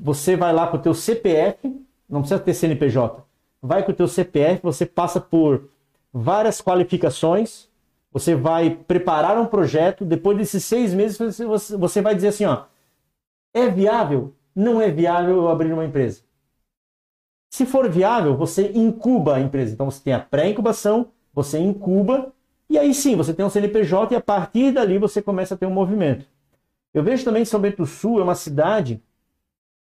você 0.01 0.35
vai 0.35 0.53
lá 0.53 0.67
com 0.67 0.77
o 0.77 0.81
teu 0.81 0.93
CPF, 0.93 1.57
não 2.07 2.21
precisa 2.21 2.39
ter 2.39 2.53
CNPJ, 2.53 3.23
vai 3.61 3.83
com 3.83 3.91
o 3.91 3.95
teu 3.95 4.07
CPF, 4.07 4.61
você 4.63 4.85
passa 4.85 5.19
por 5.19 5.69
várias 6.11 6.61
qualificações, 6.61 7.69
você 8.11 8.35
vai 8.35 8.71
preparar 8.71 9.39
um 9.39 9.45
projeto, 9.45 10.03
depois 10.03 10.37
desses 10.37 10.65
seis 10.65 10.93
meses 10.93 11.17
você, 11.17 11.77
você 11.77 12.01
vai 12.01 12.15
dizer 12.15 12.29
assim, 12.29 12.45
ó, 12.45 12.63
é 13.53 13.69
viável? 13.69 14.33
não 14.59 14.81
é 14.81 14.91
viável 14.91 15.47
abrir 15.47 15.71
uma 15.71 15.85
empresa. 15.85 16.21
Se 17.49 17.65
for 17.65 17.89
viável, 17.89 18.35
você 18.35 18.71
incuba 18.73 19.35
a 19.35 19.39
empresa. 19.39 19.73
Então 19.73 19.89
você 19.89 20.03
tem 20.03 20.13
a 20.13 20.19
pré-incubação, 20.19 21.07
você 21.33 21.57
incuba, 21.57 22.33
e 22.69 22.77
aí 22.77 22.93
sim, 22.93 23.15
você 23.15 23.33
tem 23.33 23.45
um 23.45 23.49
CNPJ 23.49 24.13
e 24.13 24.17
a 24.17 24.21
partir 24.21 24.71
dali 24.71 24.97
você 24.97 25.21
começa 25.21 25.55
a 25.55 25.57
ter 25.57 25.65
um 25.65 25.73
movimento. 25.73 26.25
Eu 26.93 27.03
vejo 27.03 27.23
também 27.23 27.43
que 27.43 27.49
São 27.49 27.59
Bento 27.59 27.77
do 27.77 27.85
Sul 27.85 28.19
é 28.19 28.23
uma 28.23 28.35
cidade 28.35 29.01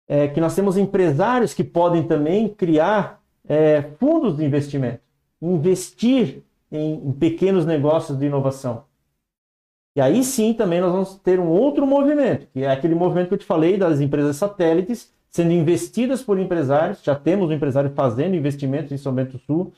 é, 0.09 0.27
que 0.27 0.41
nós 0.41 0.55
temos 0.55 0.77
empresários 0.77 1.53
que 1.53 1.63
podem 1.63 2.03
também 2.03 2.49
criar 2.49 3.23
é, 3.47 3.83
fundos 4.01 4.37
de 4.37 4.45
investimento, 4.45 5.01
investir 5.41 6.43
em, 6.73 6.95
em 7.09 7.13
pequenos 7.13 7.67
negócios 7.67 8.19
de 8.19 8.27
inovação. 8.27 8.85
E 9.95 10.01
aí 10.01 10.25
sim 10.25 10.55
também 10.55 10.81
nós 10.81 10.93
vamos 10.93 11.17
ter 11.17 11.39
um 11.39 11.49
outro 11.49 11.87
movimento, 11.87 12.47
que 12.53 12.63
é 12.63 12.71
aquele 12.71 12.95
movimento 12.95 13.29
que 13.29 13.35
eu 13.35 13.39
te 13.39 13.45
falei 13.45 13.77
das 13.77 14.01
empresas 14.01 14.37
satélites 14.37 15.13
sendo 15.31 15.53
investidas 15.53 16.23
por 16.23 16.39
empresários. 16.39 17.03
Já 17.03 17.15
temos 17.15 17.51
um 17.51 17.53
empresário 17.53 17.91
fazendo 17.91 18.35
investimentos 18.35 18.93
em 18.93 18.97
São 18.97 19.13
Bento 19.13 19.33
do 19.33 19.39
Sul. 19.39 19.73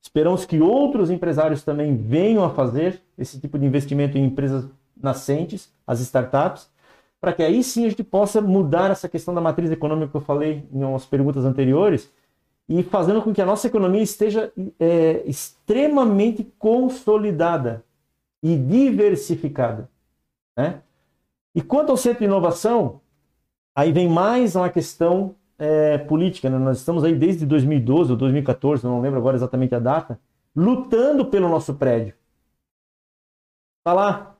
Esperamos 0.00 0.44
que 0.44 0.60
outros 0.60 1.10
empresários 1.10 1.62
também 1.62 1.96
venham 1.96 2.44
a 2.44 2.50
fazer 2.50 3.00
esse 3.18 3.40
tipo 3.40 3.58
de 3.58 3.66
investimento 3.66 4.18
em 4.18 4.24
empresas 4.24 4.66
nascentes, 5.00 5.72
as 5.86 6.00
startups, 6.00 6.68
para 7.24 7.32
que 7.32 7.42
aí 7.42 7.64
sim 7.64 7.86
a 7.86 7.88
gente 7.88 8.04
possa 8.04 8.42
mudar 8.42 8.90
essa 8.90 9.08
questão 9.08 9.32
da 9.32 9.40
matriz 9.40 9.70
econômica 9.70 10.10
que 10.10 10.16
eu 10.18 10.20
falei 10.20 10.68
em 10.70 10.84
umas 10.84 11.06
perguntas 11.06 11.46
anteriores 11.46 12.12
e 12.68 12.82
fazendo 12.82 13.22
com 13.22 13.32
que 13.32 13.40
a 13.40 13.46
nossa 13.46 13.66
economia 13.66 14.02
esteja 14.02 14.52
é, 14.78 15.22
extremamente 15.24 16.44
consolidada 16.58 17.82
e 18.42 18.58
diversificada. 18.58 19.88
Né? 20.54 20.82
E 21.54 21.62
quanto 21.62 21.88
ao 21.88 21.96
centro 21.96 22.18
de 22.18 22.26
inovação, 22.26 23.00
aí 23.74 23.90
vem 23.90 24.06
mais 24.06 24.54
uma 24.54 24.68
questão 24.68 25.34
é, 25.58 25.96
política. 25.96 26.50
Né? 26.50 26.58
Nós 26.58 26.76
estamos 26.76 27.04
aí 27.04 27.14
desde 27.14 27.46
2012 27.46 28.12
ou 28.12 28.18
2014, 28.18 28.84
não 28.84 29.00
lembro 29.00 29.18
agora 29.18 29.34
exatamente 29.34 29.74
a 29.74 29.78
data, 29.78 30.20
lutando 30.54 31.24
pelo 31.24 31.48
nosso 31.48 31.72
prédio. 31.72 32.14
Está 33.78 33.94
lá. 33.94 34.33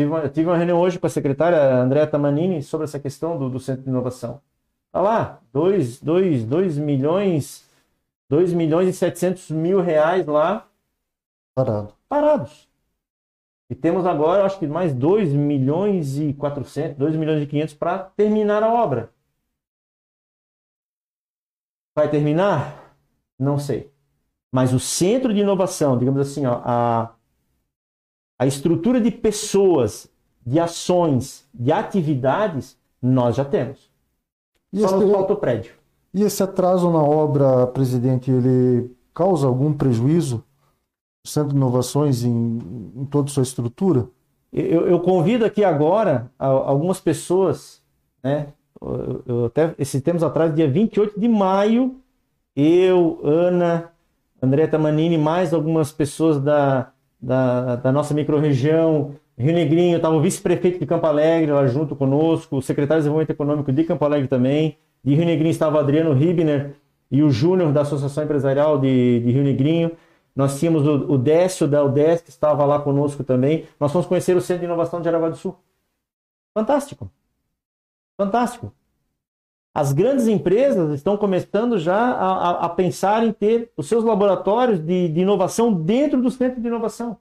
Tive 0.00 0.10
uma, 0.10 0.28
tive 0.30 0.48
uma, 0.48 0.56
reunião 0.56 0.80
hoje 0.80 0.98
com 0.98 1.06
a 1.06 1.10
secretária 1.10 1.74
Andréa 1.74 2.06
Tamanini 2.06 2.62
sobre 2.62 2.84
essa 2.84 2.98
questão 2.98 3.38
do, 3.38 3.50
do 3.50 3.60
centro 3.60 3.82
de 3.82 3.90
inovação. 3.90 4.40
Está 4.86 4.98
lá, 5.02 5.42
2 5.52 6.00
milhões, 6.78 7.68
2 8.26 8.54
milhões 8.54 8.88
e 8.88 8.92
700 8.94 9.50
mil 9.50 9.82
reais 9.82 10.24
lá. 10.24 10.66
Parado. 11.54 11.92
Parados. 12.08 12.66
E 13.68 13.74
temos 13.74 14.06
agora, 14.06 14.46
acho 14.46 14.58
que 14.58 14.66
mais 14.66 14.94
2 14.94 15.34
milhões 15.34 16.16
e 16.16 16.32
400, 16.32 16.96
2 16.96 17.16
milhões 17.16 17.42
e 17.42 17.46
500 17.46 17.74
para 17.74 17.98
terminar 17.98 18.62
a 18.62 18.72
obra. 18.72 19.10
Vai 21.94 22.10
terminar? 22.10 22.96
Não 23.38 23.58
sei. 23.58 23.92
Mas 24.50 24.72
o 24.72 24.80
centro 24.80 25.34
de 25.34 25.40
inovação, 25.40 25.98
digamos 25.98 26.22
assim, 26.22 26.46
ó, 26.46 26.62
a, 26.64 27.14
a 28.40 28.46
estrutura 28.46 28.98
de 28.98 29.10
pessoas, 29.10 30.08
de 30.46 30.58
ações, 30.58 31.46
de 31.52 31.70
atividades, 31.70 32.74
nós 33.02 33.36
já 33.36 33.44
temos. 33.44 33.90
E 34.72 34.80
Só 34.80 34.86
esse, 34.86 34.94
nos 34.94 35.12
falta 35.12 35.34
o 35.34 35.36
prédio. 35.36 35.74
E 36.14 36.22
esse 36.22 36.42
atraso 36.42 36.90
na 36.90 37.02
obra, 37.02 37.66
presidente, 37.66 38.30
ele 38.30 38.90
causa 39.12 39.46
algum 39.46 39.74
prejuízo 39.74 40.42
Centro 41.22 41.50
de 41.50 41.56
Inovações 41.56 42.24
em, 42.24 42.58
em 42.96 43.04
toda 43.04 43.28
a 43.28 43.30
sua 43.30 43.42
estrutura? 43.42 44.08
Eu, 44.50 44.88
eu 44.88 45.00
convido 45.00 45.44
aqui 45.44 45.62
agora 45.62 46.30
algumas 46.38 46.98
pessoas, 46.98 47.82
né? 48.22 48.54
Eu, 48.80 49.22
eu 49.26 49.44
até 49.44 49.74
esses 49.78 50.00
tempos 50.00 50.22
atrás, 50.22 50.54
dia 50.54 50.66
28 50.66 51.20
de 51.20 51.28
maio, 51.28 52.00
eu, 52.56 53.20
Ana, 53.22 53.92
André 54.40 54.66
Tamanini, 54.66 55.18
mais 55.18 55.52
algumas 55.52 55.92
pessoas 55.92 56.40
da, 56.40 56.90
da, 57.20 57.76
da 57.76 57.92
nossa 57.92 58.14
microrregião, 58.14 59.14
Rio 59.36 59.54
Negrinho, 59.54 59.96
estava 59.96 60.14
o 60.14 60.20
vice-prefeito 60.20 60.78
de 60.78 60.86
Campo 60.86 61.06
Alegre 61.06 61.52
lá 61.52 61.66
junto 61.66 61.96
conosco, 61.96 62.56
o 62.56 62.62
secretário 62.62 63.00
de 63.00 63.04
Desenvolvimento 63.04 63.30
Econômico 63.30 63.72
de 63.72 63.84
Campo 63.84 64.04
Alegre 64.04 64.28
também, 64.28 64.76
de 65.02 65.14
Rio 65.14 65.24
Negrinho 65.24 65.50
estava 65.50 65.80
Adriano 65.80 66.12
Ribner 66.12 66.74
e 67.10 67.22
o 67.22 67.30
Júnior 67.30 67.72
da 67.72 67.82
Associação 67.82 68.24
Empresarial 68.24 68.78
de, 68.78 69.20
de 69.20 69.30
Rio 69.30 69.42
Negrinho. 69.42 69.92
Nós 70.34 70.58
tínhamos 70.58 70.86
o, 70.86 71.12
o 71.12 71.18
Décio 71.18 71.66
da 71.66 71.82
UDESC, 71.84 72.24
que 72.24 72.30
estava 72.30 72.64
lá 72.64 72.80
conosco 72.80 73.24
também. 73.24 73.66
Nós 73.78 73.90
fomos 73.90 74.06
conhecer 74.06 74.36
o 74.36 74.40
Centro 74.40 74.60
de 74.60 74.66
Inovação 74.66 75.00
de 75.00 75.08
Aragua 75.08 75.30
do 75.30 75.36
Sul. 75.36 75.56
Fantástico. 76.54 77.10
Fantástico. 78.16 78.72
As 79.72 79.92
grandes 79.92 80.26
empresas 80.26 80.92
estão 80.92 81.16
começando 81.16 81.78
já 81.78 81.96
a, 81.96 82.32
a, 82.32 82.50
a 82.66 82.68
pensar 82.68 83.24
em 83.24 83.32
ter 83.32 83.70
os 83.76 83.88
seus 83.88 84.04
laboratórios 84.04 84.80
de, 84.80 85.08
de 85.08 85.20
inovação 85.20 85.72
dentro 85.72 86.20
do 86.20 86.30
centro 86.30 86.60
de 86.60 86.66
inovação. 86.66 87.18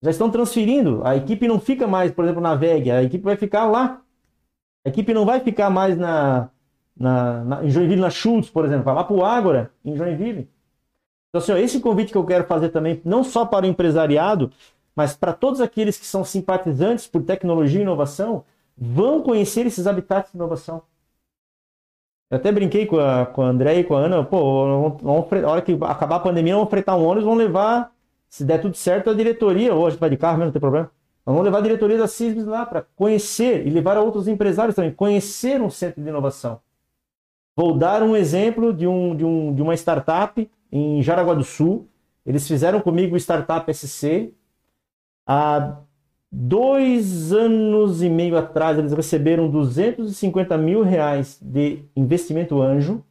Já 0.00 0.10
estão 0.10 0.30
transferindo. 0.30 1.02
A 1.04 1.16
equipe 1.16 1.48
não 1.48 1.58
fica 1.58 1.86
mais, 1.86 2.12
por 2.12 2.24
exemplo, 2.24 2.40
na 2.40 2.54
VEG, 2.54 2.90
a 2.90 3.02
equipe 3.02 3.24
vai 3.24 3.36
ficar 3.36 3.64
lá. 3.66 4.00
A 4.84 4.88
equipe 4.88 5.12
não 5.12 5.26
vai 5.26 5.40
ficar 5.40 5.68
mais 5.70 5.98
na, 5.98 6.50
na, 6.96 7.44
na 7.44 7.64
em 7.64 7.70
Joinville, 7.70 8.00
na 8.00 8.10
Schultz, 8.10 8.48
por 8.48 8.64
exemplo, 8.64 8.84
vai 8.84 8.94
lá 8.94 9.02
para 9.02 9.16
o 9.16 9.24
Ágora, 9.24 9.72
em 9.84 9.96
Joinville. 9.96 10.48
Então, 11.28 11.40
assim, 11.40 11.64
esse 11.64 11.80
convite 11.80 12.12
que 12.12 12.18
eu 12.18 12.24
quero 12.24 12.44
fazer 12.44 12.68
também, 12.68 13.00
não 13.04 13.24
só 13.24 13.44
para 13.44 13.66
o 13.66 13.68
empresariado, 13.68 14.52
mas 14.94 15.14
para 15.16 15.32
todos 15.32 15.60
aqueles 15.60 15.98
que 15.98 16.06
são 16.06 16.24
simpatizantes 16.24 17.06
por 17.06 17.22
tecnologia 17.22 17.80
e 17.80 17.82
inovação, 17.82 18.44
vão 18.76 19.22
conhecer 19.22 19.66
esses 19.66 19.86
habitats 19.86 20.32
de 20.32 20.36
inovação. 20.36 20.82
Eu 22.30 22.36
até 22.38 22.50
brinquei 22.50 22.86
com 22.86 22.98
a, 22.98 23.24
com 23.26 23.42
a 23.42 23.48
André 23.48 23.80
e 23.80 23.84
com 23.84 23.96
a 23.96 24.00
Ana, 24.00 24.24
pô, 24.24 24.38
a 25.06 25.50
hora 25.50 25.62
que 25.62 25.72
acabar 25.82 26.16
a 26.16 26.20
pandemia, 26.20 26.54
vamos 26.54 26.70
fretar 26.70 26.96
um 26.98 27.04
ônibus, 27.04 27.24
vamos 27.24 27.38
levar, 27.38 27.92
se 28.28 28.44
der 28.44 28.60
tudo 28.60 28.76
certo, 28.76 29.10
a 29.10 29.14
diretoria, 29.14 29.72
ou 29.74 29.86
a 29.86 29.90
gente 29.90 30.00
vai 30.00 30.10
de 30.10 30.16
carro 30.16 30.38
mesmo, 30.38 30.46
não 30.46 30.52
tem 30.52 30.60
problema. 30.60 30.90
Vamos 31.24 31.42
levar 31.44 31.58
a 31.58 31.62
diretoria 31.62 31.98
da 31.98 32.06
CISBS 32.06 32.46
lá 32.46 32.66
para 32.66 32.82
conhecer 32.94 33.66
e 33.66 33.70
levar 33.70 33.96
a 33.96 34.00
outros 34.00 34.28
empresários 34.28 34.74
também, 34.74 34.92
conhecer 34.92 35.60
um 35.60 35.70
centro 35.70 36.02
de 36.02 36.08
inovação. 36.08 36.60
Vou 37.56 37.76
dar 37.76 38.02
um 38.02 38.14
exemplo 38.14 38.72
de, 38.72 38.86
um, 38.86 39.16
de, 39.16 39.24
um, 39.24 39.54
de 39.54 39.62
uma 39.62 39.74
startup 39.74 40.48
em 40.70 41.02
Jaraguá 41.02 41.34
do 41.34 41.42
Sul. 41.42 41.88
Eles 42.24 42.46
fizeram 42.46 42.80
comigo 42.80 43.14
o 43.14 43.18
Startup 43.18 43.72
SC. 43.72 44.32
Há 45.26 45.78
dois 46.36 47.32
anos 47.32 48.02
e 48.02 48.08
meio 48.08 48.36
atrás, 48.36 48.78
eles 48.78 48.92
receberam 48.92 49.50
250 49.50 50.56
mil 50.58 50.82
reais 50.82 51.38
de 51.40 51.84
investimento 51.96 52.60
anjo. 52.60 53.02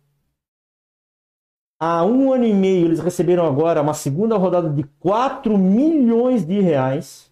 Há 1.80 2.06
um 2.06 2.32
ano 2.32 2.46
e 2.46 2.54
meio, 2.54 2.86
eles 2.86 3.00
receberam 3.00 3.46
agora 3.46 3.82
uma 3.82 3.94
segunda 3.94 4.38
rodada 4.38 4.70
de 4.70 4.84
4 5.00 5.58
milhões 5.58 6.46
de 6.46 6.60
reais. 6.62 7.32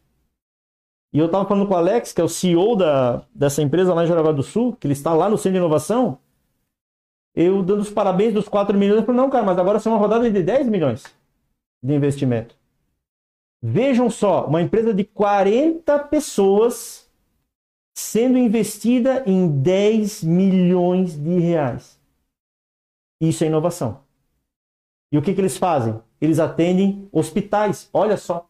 E 1.13 1.19
eu 1.19 1.27
estava 1.27 1.45
falando 1.45 1.67
com 1.67 1.73
o 1.73 1.77
Alex, 1.77 2.11
que 2.11 2.19
é 2.19 2.23
o 2.23 2.29
CEO 2.29 2.75
da, 2.75 3.23
dessa 3.33 3.61
empresa 3.61 3.93
lá 3.93 4.03
em 4.03 4.07
Jaraguá 4.07 4.31
do 4.31 4.43
Sul, 4.43 4.75
que 4.75 4.87
ele 4.87 4.93
está 4.93 5.13
lá 5.13 5.29
no 5.29 5.37
Centro 5.37 5.51
de 5.53 5.57
Inovação 5.59 6.17
eu 7.35 7.63
dando 7.63 7.81
os 7.81 7.89
parabéns 7.89 8.33
dos 8.33 8.47
4 8.47 8.77
milhões, 8.77 8.99
eu 8.99 9.05
falei, 9.05 9.21
não, 9.21 9.29
cara, 9.29 9.43
mas 9.43 9.57
agora 9.57 9.79
são 9.79 9.93
uma 9.93 9.99
rodada 9.99 10.29
de 10.29 10.43
10 10.43 10.69
milhões 10.69 11.03
de 11.81 11.93
investimento. 11.93 12.55
Vejam 13.65 14.10
só, 14.10 14.45
uma 14.45 14.61
empresa 14.61 14.94
de 14.94 15.06
40 15.06 15.98
pessoas 15.99 17.10
sendo 17.95 18.38
investida 18.38 19.23
em 19.26 19.48
10 19.61 20.22
milhões 20.22 21.15
de 21.15 21.40
reais. 21.40 21.98
Isso 23.22 23.41
é 23.45 23.48
inovação. 23.48 24.02
E 25.10 25.18
o 25.18 25.22
que, 25.22 25.34
que 25.34 25.40
eles 25.40 25.57
fazem? 25.57 25.98
Eles 26.19 26.40
atendem 26.40 27.07
hospitais. 27.10 27.90
Olha 27.94 28.18
só. 28.18 28.49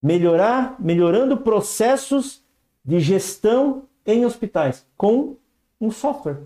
Melhorar, 0.00 0.80
melhorando 0.80 1.38
processos 1.38 2.44
de 2.84 3.00
gestão 3.00 3.88
em 4.06 4.24
hospitais 4.24 4.86
com 4.96 5.36
um 5.80 5.90
software. 5.90 6.42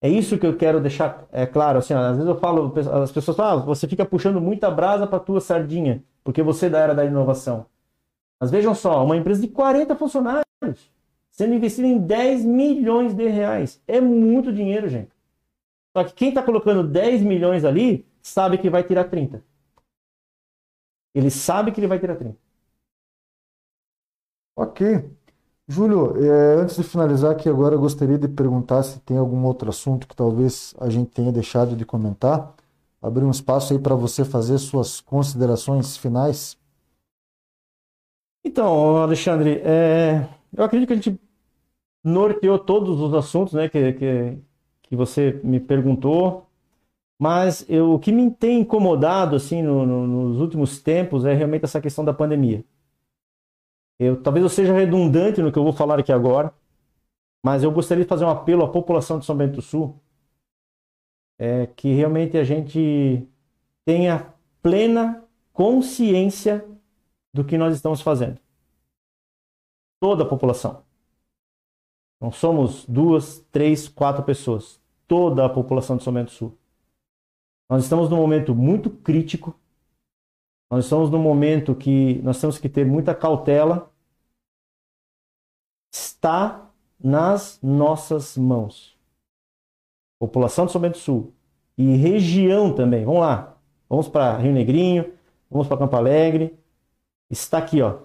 É 0.00 0.08
isso 0.08 0.38
que 0.38 0.46
eu 0.46 0.56
quero 0.56 0.80
deixar 0.80 1.26
é, 1.32 1.44
claro. 1.44 1.80
Assim, 1.80 1.92
às 1.92 2.16
vezes 2.16 2.28
eu 2.28 2.38
falo, 2.38 2.72
as 3.02 3.12
pessoas 3.12 3.36
falam, 3.36 3.62
ah, 3.62 3.66
você 3.66 3.86
fica 3.86 4.06
puxando 4.06 4.40
muita 4.40 4.70
brasa 4.70 5.06
para 5.06 5.18
tua 5.18 5.40
sardinha, 5.40 6.02
porque 6.24 6.42
você 6.42 6.66
é 6.66 6.70
da 6.70 6.78
era 6.80 6.94
da 6.94 7.04
inovação. 7.04 7.66
Mas 8.40 8.50
vejam 8.50 8.74
só, 8.74 9.04
uma 9.04 9.16
empresa 9.16 9.40
de 9.40 9.48
40 9.48 9.94
funcionários 9.94 10.44
sendo 11.30 11.54
investida 11.54 11.88
em 11.88 11.98
10 11.98 12.44
milhões 12.44 13.12
de 13.14 13.28
reais. 13.28 13.82
É 13.88 14.00
muito 14.00 14.52
dinheiro, 14.52 14.88
gente. 14.88 15.10
Só 15.96 16.04
que 16.04 16.14
quem 16.14 16.28
está 16.28 16.42
colocando 16.42 16.86
10 16.86 17.22
milhões 17.22 17.64
ali 17.64 18.06
sabe 18.22 18.56
que 18.58 18.70
vai 18.70 18.84
tirar 18.84 19.04
30. 19.04 19.42
Ele 21.14 21.30
sabe 21.30 21.72
que 21.72 21.80
ele 21.80 21.86
vai 21.86 21.98
tirar 21.98 22.16
30. 22.16 22.36
Ok. 24.56 25.10
Júlio, 25.66 26.22
é, 26.24 26.54
antes 26.60 26.76
de 26.76 26.84
finalizar 26.84 27.32
aqui 27.32 27.48
agora, 27.48 27.74
eu 27.74 27.80
gostaria 27.80 28.18
de 28.18 28.28
perguntar 28.28 28.82
se 28.82 29.00
tem 29.00 29.16
algum 29.16 29.44
outro 29.44 29.70
assunto 29.70 30.06
que 30.06 30.14
talvez 30.14 30.74
a 30.78 30.88
gente 30.88 31.10
tenha 31.10 31.32
deixado 31.32 31.74
de 31.74 31.84
comentar. 31.84 32.54
Abrir 33.04 33.22
um 33.22 33.30
espaço 33.30 33.74
aí 33.74 33.78
para 33.78 33.94
você 33.94 34.24
fazer 34.24 34.56
suas 34.56 34.98
considerações 34.98 35.94
finais. 35.94 36.58
Então, 38.42 38.96
Alexandre, 38.96 39.60
é, 39.62 40.26
eu 40.56 40.64
acredito 40.64 40.86
que 40.86 40.94
a 40.94 40.96
gente 40.96 41.20
norteou 42.02 42.58
todos 42.58 43.02
os 43.02 43.12
assuntos 43.12 43.52
né, 43.52 43.68
que, 43.68 43.92
que, 43.92 44.38
que 44.84 44.96
você 44.96 45.38
me 45.44 45.60
perguntou, 45.60 46.46
mas 47.20 47.66
eu, 47.68 47.92
o 47.92 47.98
que 47.98 48.10
me 48.10 48.30
tem 48.30 48.60
incomodado 48.60 49.36
assim 49.36 49.62
no, 49.62 49.84
no, 49.84 50.06
nos 50.06 50.40
últimos 50.40 50.80
tempos 50.80 51.26
é 51.26 51.34
realmente 51.34 51.66
essa 51.66 51.82
questão 51.82 52.06
da 52.06 52.14
pandemia. 52.14 52.64
Eu, 53.98 54.22
talvez 54.22 54.42
eu 54.42 54.48
seja 54.48 54.72
redundante 54.72 55.42
no 55.42 55.52
que 55.52 55.58
eu 55.58 55.62
vou 55.62 55.74
falar 55.74 55.98
aqui 55.98 56.10
agora, 56.10 56.54
mas 57.44 57.62
eu 57.62 57.70
gostaria 57.70 58.02
de 58.02 58.08
fazer 58.08 58.24
um 58.24 58.30
apelo 58.30 58.64
à 58.64 58.68
população 58.72 59.18
de 59.18 59.26
São 59.26 59.36
Bento 59.36 59.56
do 59.56 59.62
Sul, 59.62 60.00
é, 61.38 61.66
que 61.66 61.92
realmente 61.92 62.36
a 62.36 62.44
gente 62.44 63.26
tenha 63.84 64.32
plena 64.62 65.24
consciência 65.52 66.66
do 67.32 67.44
que 67.44 67.58
nós 67.58 67.74
estamos 67.74 68.00
fazendo. 68.00 68.38
Toda 70.00 70.24
a 70.24 70.28
população. 70.28 70.82
Não 72.20 72.30
somos 72.32 72.86
duas, 72.86 73.40
três, 73.50 73.88
quatro 73.88 74.22
pessoas. 74.22 74.80
Toda 75.06 75.44
a 75.44 75.48
população 75.48 75.96
de 75.96 76.04
São 76.04 76.12
Bento 76.12 76.26
do 76.26 76.32
Sul. 76.32 76.58
Nós 77.68 77.84
estamos 77.84 78.08
num 78.08 78.16
momento 78.16 78.54
muito 78.54 78.90
crítico 78.90 79.58
nós 80.74 80.86
estamos 80.86 81.08
num 81.08 81.20
momento 81.20 81.72
que 81.72 82.20
nós 82.22 82.40
temos 82.40 82.58
que 82.58 82.68
ter 82.68 82.84
muita 82.84 83.14
cautela. 83.14 83.92
Está 85.92 86.68
nas 86.98 87.60
nossas 87.62 88.36
mãos. 88.36 88.93
População 90.26 90.66
de 90.66 90.72
São 90.72 90.80
Bento 90.80 90.94
do 90.94 90.98
Sul 90.98 91.32
e 91.76 91.96
região 91.96 92.72
também. 92.72 93.04
Vamos 93.04 93.20
lá. 93.20 93.56
Vamos 93.88 94.08
para 94.08 94.38
Rio 94.38 94.52
Negrinho, 94.52 95.12
vamos 95.50 95.66
para 95.68 95.76
Campo 95.76 95.96
Alegre. 95.96 96.58
Está 97.30 97.58
aqui, 97.58 97.82
ó. 97.82 97.98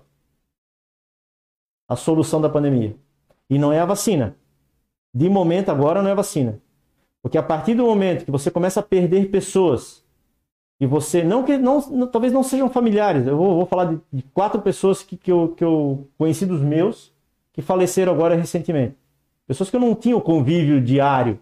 A 1.88 1.96
solução 1.96 2.42
da 2.42 2.50
pandemia. 2.50 2.96
E 3.50 3.58
não 3.58 3.72
é 3.72 3.80
a 3.80 3.86
vacina. 3.86 4.36
De 5.14 5.30
momento 5.30 5.70
agora 5.70 6.02
não 6.02 6.10
é 6.10 6.16
vacina. 6.16 6.62
Porque 7.22 7.38
a 7.38 7.44
partir 7.44 7.74
do 7.74 7.86
momento 7.86 8.26
que 8.26 8.32
você 8.32 8.52
começa 8.52 8.80
a 8.80 8.84
perder 8.84 9.30
pessoas 9.30 10.04
e 10.80 10.86
você, 10.86 11.24
não 11.24 11.44
que 11.44 11.58
não, 11.58 12.08
talvez 12.08 12.32
não 12.32 12.44
sejam 12.44 12.70
familiares, 12.70 13.28
eu 13.28 13.36
vou, 13.36 13.56
vou 13.56 13.66
falar 13.66 13.86
de, 13.86 14.00
de, 14.14 14.24
quatro 14.34 14.62
pessoas 14.62 15.04
que, 15.04 15.18
que, 15.18 15.32
eu, 15.32 15.54
que 15.58 15.64
eu 15.64 16.08
conheci 16.18 16.46
dos 16.46 16.62
meus, 16.62 17.12
que 17.52 17.62
faleceram 17.62 18.14
agora 18.14 18.36
recentemente. 18.36 18.96
Pessoas 19.46 19.70
que 19.70 19.76
eu 19.76 19.80
não 19.80 19.96
tinha 19.96 20.16
o 20.16 20.22
convívio 20.22 20.80
diário. 20.80 21.40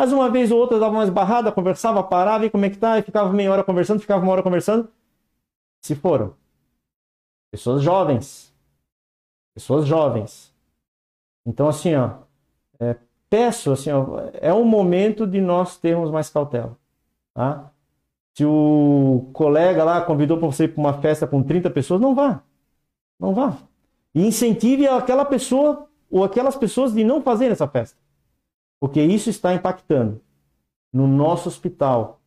Mas 0.00 0.12
uma 0.12 0.30
vez 0.30 0.50
ou 0.50 0.58
outra 0.58 0.78
dava 0.78 0.94
uma 0.94 1.04
esbarrada, 1.04 1.52
conversava, 1.52 2.02
parava, 2.02 2.46
e 2.46 2.50
como 2.50 2.64
é 2.64 2.70
que 2.70 2.78
tá? 2.78 2.98
E 2.98 3.02
ficava 3.02 3.30
meia 3.34 3.52
hora 3.52 3.62
conversando, 3.62 4.00
ficava 4.00 4.22
uma 4.22 4.32
hora 4.32 4.42
conversando. 4.42 4.88
Se 5.82 5.94
foram. 5.94 6.32
Pessoas 7.50 7.82
jovens. 7.82 8.50
Pessoas 9.54 9.86
jovens. 9.86 10.54
Então, 11.44 11.68
assim, 11.68 11.94
ó, 11.96 12.12
é, 12.78 12.96
peço, 13.28 13.72
assim, 13.72 13.90
ó, 13.90 14.22
é 14.32 14.54
um 14.54 14.64
momento 14.64 15.26
de 15.26 15.38
nós 15.38 15.76
termos 15.76 16.10
mais 16.10 16.30
cautela. 16.30 16.78
Tá? 17.34 17.70
Se 18.34 18.42
o 18.46 19.28
colega 19.34 19.84
lá 19.84 20.00
convidou 20.00 20.38
para 20.38 20.46
você 20.46 20.64
ir 20.64 20.68
para 20.68 20.80
uma 20.80 20.94
festa 20.94 21.26
com 21.26 21.42
30 21.42 21.68
pessoas, 21.68 22.00
não 22.00 22.14
vá. 22.14 22.42
Não 23.18 23.34
vá. 23.34 23.54
E 24.14 24.26
incentive 24.26 24.88
aquela 24.88 25.26
pessoa 25.26 25.90
ou 26.10 26.24
aquelas 26.24 26.56
pessoas 26.56 26.94
de 26.94 27.04
não 27.04 27.20
fazerem 27.20 27.52
essa 27.52 27.68
festa. 27.68 27.98
Porque 28.80 29.02
isso 29.02 29.28
está 29.28 29.54
impactando 29.54 30.20
no 30.92 31.06
nosso 31.06 31.48
hospital. 31.48 32.20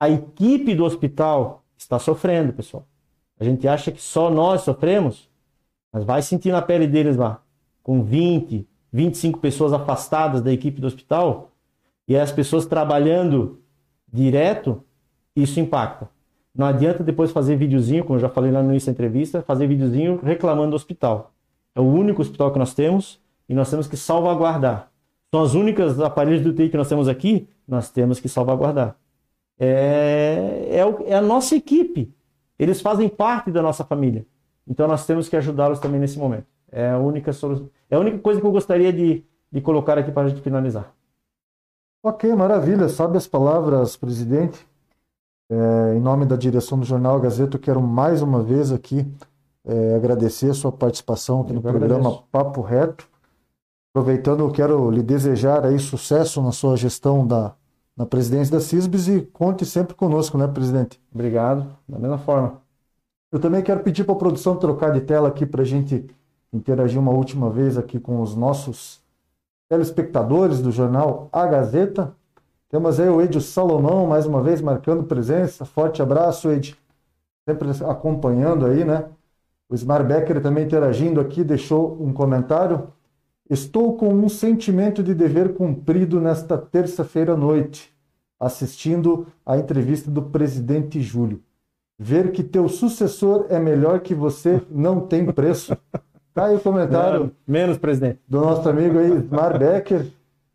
A 0.00 0.08
equipe 0.08 0.74
do 0.74 0.84
hospital 0.84 1.62
está 1.76 1.98
sofrendo, 1.98 2.52
pessoal. 2.52 2.86
A 3.38 3.44
gente 3.44 3.68
acha 3.68 3.92
que 3.92 4.00
só 4.00 4.30
nós 4.30 4.62
sofremos, 4.62 5.30
mas 5.92 6.02
vai 6.02 6.22
sentir 6.22 6.50
na 6.50 6.62
pele 6.62 6.86
deles 6.86 7.16
lá, 7.16 7.42
com 7.82 8.02
20, 8.02 8.66
25 8.90 9.38
pessoas 9.38 9.72
afastadas 9.74 10.40
da 10.40 10.50
equipe 10.50 10.80
do 10.80 10.86
hospital, 10.86 11.50
e 12.08 12.16
as 12.16 12.32
pessoas 12.32 12.64
trabalhando 12.64 13.60
direto, 14.10 14.82
isso 15.34 15.60
impacta. 15.60 16.08
Não 16.54 16.66
adianta 16.66 17.04
depois 17.04 17.30
fazer 17.30 17.56
videozinho, 17.56 18.02
como 18.04 18.16
eu 18.16 18.20
já 18.20 18.30
falei 18.30 18.50
lá 18.50 18.62
no 18.62 18.70
início 18.70 18.86
da 18.86 18.92
entrevista, 18.92 19.42
fazer 19.42 19.66
videozinho 19.66 20.18
reclamando 20.22 20.70
do 20.70 20.76
hospital. 20.76 21.32
É 21.74 21.80
o 21.80 21.84
único 21.84 22.22
hospital 22.22 22.50
que 22.50 22.58
nós 22.58 22.72
temos 22.72 23.20
e 23.46 23.54
nós 23.54 23.68
temos 23.68 23.86
que 23.86 23.96
salvaguardar. 23.96 24.90
São 25.36 25.42
as 25.42 25.52
únicas 25.52 26.00
aparelhos 26.00 26.40
do 26.40 26.50
TI 26.54 26.70
que 26.70 26.78
nós 26.78 26.88
temos 26.88 27.08
aqui, 27.08 27.46
nós 27.68 27.90
temos 27.90 28.18
que 28.18 28.26
salvaguardar. 28.26 28.96
É, 29.58 30.66
é, 30.70 31.10
é 31.10 31.14
a 31.14 31.20
nossa 31.20 31.54
equipe. 31.54 32.10
Eles 32.58 32.80
fazem 32.80 33.06
parte 33.06 33.50
da 33.50 33.60
nossa 33.60 33.84
família. 33.84 34.24
Então 34.66 34.88
nós 34.88 35.04
temos 35.04 35.28
que 35.28 35.36
ajudá-los 35.36 35.78
também 35.78 36.00
nesse 36.00 36.18
momento. 36.18 36.46
É 36.72 36.88
a 36.88 36.98
única 36.98 37.34
solução. 37.34 37.68
É 37.90 37.96
a 37.96 38.00
única 38.00 38.18
coisa 38.20 38.40
que 38.40 38.46
eu 38.46 38.50
gostaria 38.50 38.90
de, 38.90 39.24
de 39.52 39.60
colocar 39.60 39.98
aqui 39.98 40.10
para 40.10 40.22
a 40.22 40.28
gente 40.30 40.40
finalizar. 40.40 40.90
Ok, 42.02 42.34
maravilha. 42.34 42.88
Sabe 42.88 43.18
as 43.18 43.26
palavras, 43.26 43.94
presidente? 43.94 44.66
É, 45.50 45.96
em 45.96 46.00
nome 46.00 46.24
da 46.24 46.36
direção 46.36 46.78
do 46.78 46.86
Jornal 46.86 47.20
Gazeta, 47.20 47.58
eu 47.58 47.60
quero 47.60 47.82
mais 47.82 48.22
uma 48.22 48.42
vez 48.42 48.72
aqui 48.72 49.06
é, 49.66 49.96
agradecer 49.96 50.48
a 50.48 50.54
sua 50.54 50.72
participação 50.72 51.42
aqui 51.42 51.52
no 51.52 51.60
programa 51.60 52.22
Papo 52.32 52.62
Reto. 52.62 53.06
Aproveitando, 53.96 54.40
eu 54.40 54.50
quero 54.50 54.90
lhe 54.90 55.02
desejar 55.02 55.64
aí 55.64 55.78
sucesso 55.78 56.42
na 56.42 56.52
sua 56.52 56.76
gestão 56.76 57.26
da, 57.26 57.54
na 57.96 58.04
presidência 58.04 58.52
da 58.52 58.60
CISBS 58.60 59.08
e 59.08 59.22
conte 59.22 59.64
sempre 59.64 59.94
conosco, 59.94 60.36
né, 60.36 60.46
presidente? 60.46 61.00
Obrigado, 61.10 61.66
da 61.88 61.98
mesma 61.98 62.18
forma. 62.18 62.60
Eu 63.32 63.38
também 63.38 63.62
quero 63.62 63.80
pedir 63.80 64.04
para 64.04 64.14
a 64.14 64.18
produção 64.18 64.54
trocar 64.54 64.92
de 64.92 65.00
tela 65.00 65.28
aqui 65.28 65.46
para 65.46 65.62
a 65.62 65.64
gente 65.64 66.04
interagir 66.52 67.00
uma 67.00 67.10
última 67.10 67.48
vez 67.48 67.78
aqui 67.78 67.98
com 67.98 68.20
os 68.20 68.36
nossos 68.36 69.00
telespectadores 69.66 70.60
do 70.60 70.70
jornal 70.70 71.30
A 71.32 71.46
Gazeta. 71.46 72.12
Temos 72.68 73.00
aí 73.00 73.08
o 73.08 73.22
Edio 73.22 73.40
Salomão, 73.40 74.06
mais 74.06 74.26
uma 74.26 74.42
vez, 74.42 74.60
marcando 74.60 75.04
presença. 75.04 75.64
Forte 75.64 76.02
abraço, 76.02 76.50
Ed. 76.50 76.76
Sempre 77.48 77.70
acompanhando 77.82 78.66
aí, 78.66 78.84
né? 78.84 79.06
O 79.70 79.74
Ismar 79.74 80.04
Becker 80.06 80.42
também 80.42 80.66
interagindo 80.66 81.18
aqui, 81.18 81.42
deixou 81.42 81.96
um 81.98 82.12
comentário. 82.12 82.92
Estou 83.48 83.96
com 83.96 84.12
um 84.12 84.28
sentimento 84.28 85.02
de 85.02 85.14
dever 85.14 85.54
cumprido 85.54 86.20
nesta 86.20 86.58
terça-feira 86.58 87.34
à 87.34 87.36
noite, 87.36 87.94
assistindo 88.40 89.26
a 89.44 89.56
entrevista 89.56 90.10
do 90.10 90.22
presidente 90.22 91.00
Júlio. 91.00 91.40
Ver 91.98 92.32
que 92.32 92.42
teu 92.42 92.68
sucessor 92.68 93.46
é 93.48 93.58
melhor 93.58 94.00
que 94.00 94.14
você 94.14 94.60
não 94.70 95.00
tem 95.00 95.26
preço. 95.26 95.76
Tá 96.34 96.48
aí 96.48 96.56
o 96.56 96.60
comentário. 96.60 97.20
Não, 97.20 97.32
menos, 97.48 97.78
presidente. 97.78 98.20
Do 98.28 98.42
nosso 98.42 98.68
amigo 98.68 98.98
aí, 98.98 99.10
Ismar 99.10 99.58
Becker. 99.58 100.04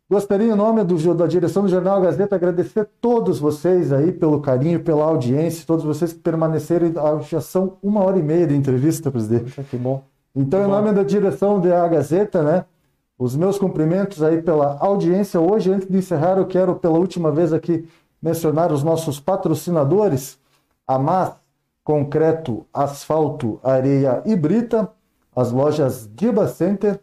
Gostaria, 0.08 0.52
em 0.52 0.54
nome 0.54 0.84
do, 0.84 1.12
da 1.12 1.26
direção 1.26 1.64
do 1.64 1.68
Jornal 1.68 2.00
Gazeta, 2.00 2.36
agradecer 2.36 2.80
a 2.80 2.86
todos 3.00 3.40
vocês 3.40 3.92
aí 3.92 4.12
pelo 4.12 4.40
carinho, 4.40 4.78
pela 4.78 5.02
audiência, 5.02 5.66
todos 5.66 5.84
vocês 5.84 6.12
que 6.12 6.20
permaneceram. 6.20 6.92
Já 7.22 7.40
são 7.40 7.78
uma 7.82 8.00
hora 8.04 8.16
e 8.16 8.22
meia 8.22 8.46
de 8.46 8.54
entrevista, 8.54 9.10
presidente. 9.10 9.60
Que 9.64 9.76
bom. 9.76 10.04
Então, 10.36 10.60
que 10.60 10.66
em 10.66 10.70
nome 10.70 10.90
bom. 10.90 10.94
da 10.94 11.02
direção 11.02 11.60
da 11.60 11.88
Gazeta, 11.88 12.44
né? 12.44 12.64
Os 13.22 13.36
meus 13.36 13.56
cumprimentos 13.56 14.20
aí 14.20 14.42
pela 14.42 14.76
audiência. 14.80 15.40
Hoje, 15.40 15.70
antes 15.70 15.86
de 15.86 15.96
encerrar, 15.96 16.38
eu 16.38 16.46
quero 16.48 16.74
pela 16.74 16.98
última 16.98 17.30
vez 17.30 17.52
aqui 17.52 17.88
mencionar 18.20 18.72
os 18.72 18.82
nossos 18.82 19.20
patrocinadores, 19.20 20.40
a 20.84 20.98
MAS, 20.98 21.36
concreto, 21.84 22.66
asfalto, 22.74 23.60
areia 23.62 24.24
e 24.26 24.34
brita, 24.34 24.90
as 25.36 25.52
lojas 25.52 26.10
Diba 26.12 26.48
Center, 26.48 26.98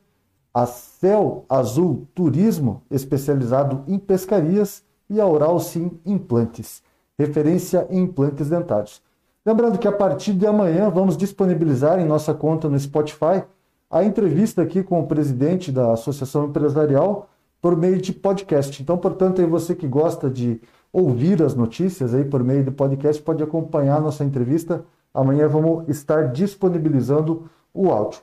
a 0.53 0.65
Céu 0.65 1.45
Azul 1.47 2.05
Turismo, 2.13 2.83
especializado 2.91 3.85
em 3.87 3.97
pescarias, 3.97 4.83
e 5.09 5.21
a 5.21 5.25
Oral 5.25 5.57
Sim 5.57 6.01
Implantes, 6.05 6.83
referência 7.17 7.87
em 7.89 8.01
implantes 8.01 8.49
dentários. 8.49 9.01
Lembrando 9.45 9.79
que 9.79 9.87
a 9.87 9.91
partir 9.93 10.33
de 10.33 10.45
amanhã 10.45 10.89
vamos 10.89 11.15
disponibilizar 11.15 11.97
em 11.97 12.05
nossa 12.05 12.33
conta 12.33 12.67
no 12.67 12.77
Spotify 12.77 13.41
a 13.89 14.03
entrevista 14.03 14.61
aqui 14.61 14.83
com 14.83 14.99
o 14.99 15.07
presidente 15.07 15.71
da 15.71 15.93
Associação 15.93 16.45
Empresarial 16.45 17.29
por 17.61 17.75
meio 17.75 18.01
de 18.01 18.13
podcast. 18.13 18.81
Então, 18.81 18.97
portanto, 18.97 19.41
aí 19.41 19.47
você 19.47 19.75
que 19.75 19.87
gosta 19.87 20.29
de 20.29 20.61
ouvir 20.93 21.41
as 21.41 21.55
notícias 21.55 22.13
aí 22.13 22.23
por 22.23 22.43
meio 22.43 22.63
do 22.63 22.71
podcast 22.71 23.21
pode 23.21 23.43
acompanhar 23.43 24.01
nossa 24.01 24.23
entrevista. 24.23 24.85
Amanhã 25.13 25.47
vamos 25.47 25.87
estar 25.89 26.31
disponibilizando 26.31 27.49
o 27.73 27.89
áudio. 27.89 28.21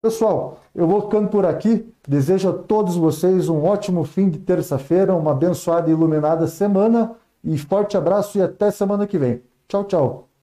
Pessoal, 0.00 0.58
eu 0.74 0.86
vou 0.86 1.02
ficando 1.02 1.28
por 1.28 1.44
aqui. 1.44 1.92
Desejo 2.08 2.48
a 2.48 2.52
todos 2.52 2.96
vocês 2.96 3.48
um 3.48 3.62
ótimo 3.64 4.04
fim 4.04 4.30
de 4.30 4.38
terça-feira, 4.38 5.14
uma 5.14 5.32
abençoada 5.32 5.90
e 5.90 5.92
iluminada 5.92 6.46
semana 6.46 7.16
e 7.44 7.58
forte 7.58 7.96
abraço 7.96 8.38
e 8.38 8.42
até 8.42 8.70
semana 8.70 9.06
que 9.06 9.18
vem. 9.18 9.42
Tchau, 9.68 9.84
tchau. 9.84 10.29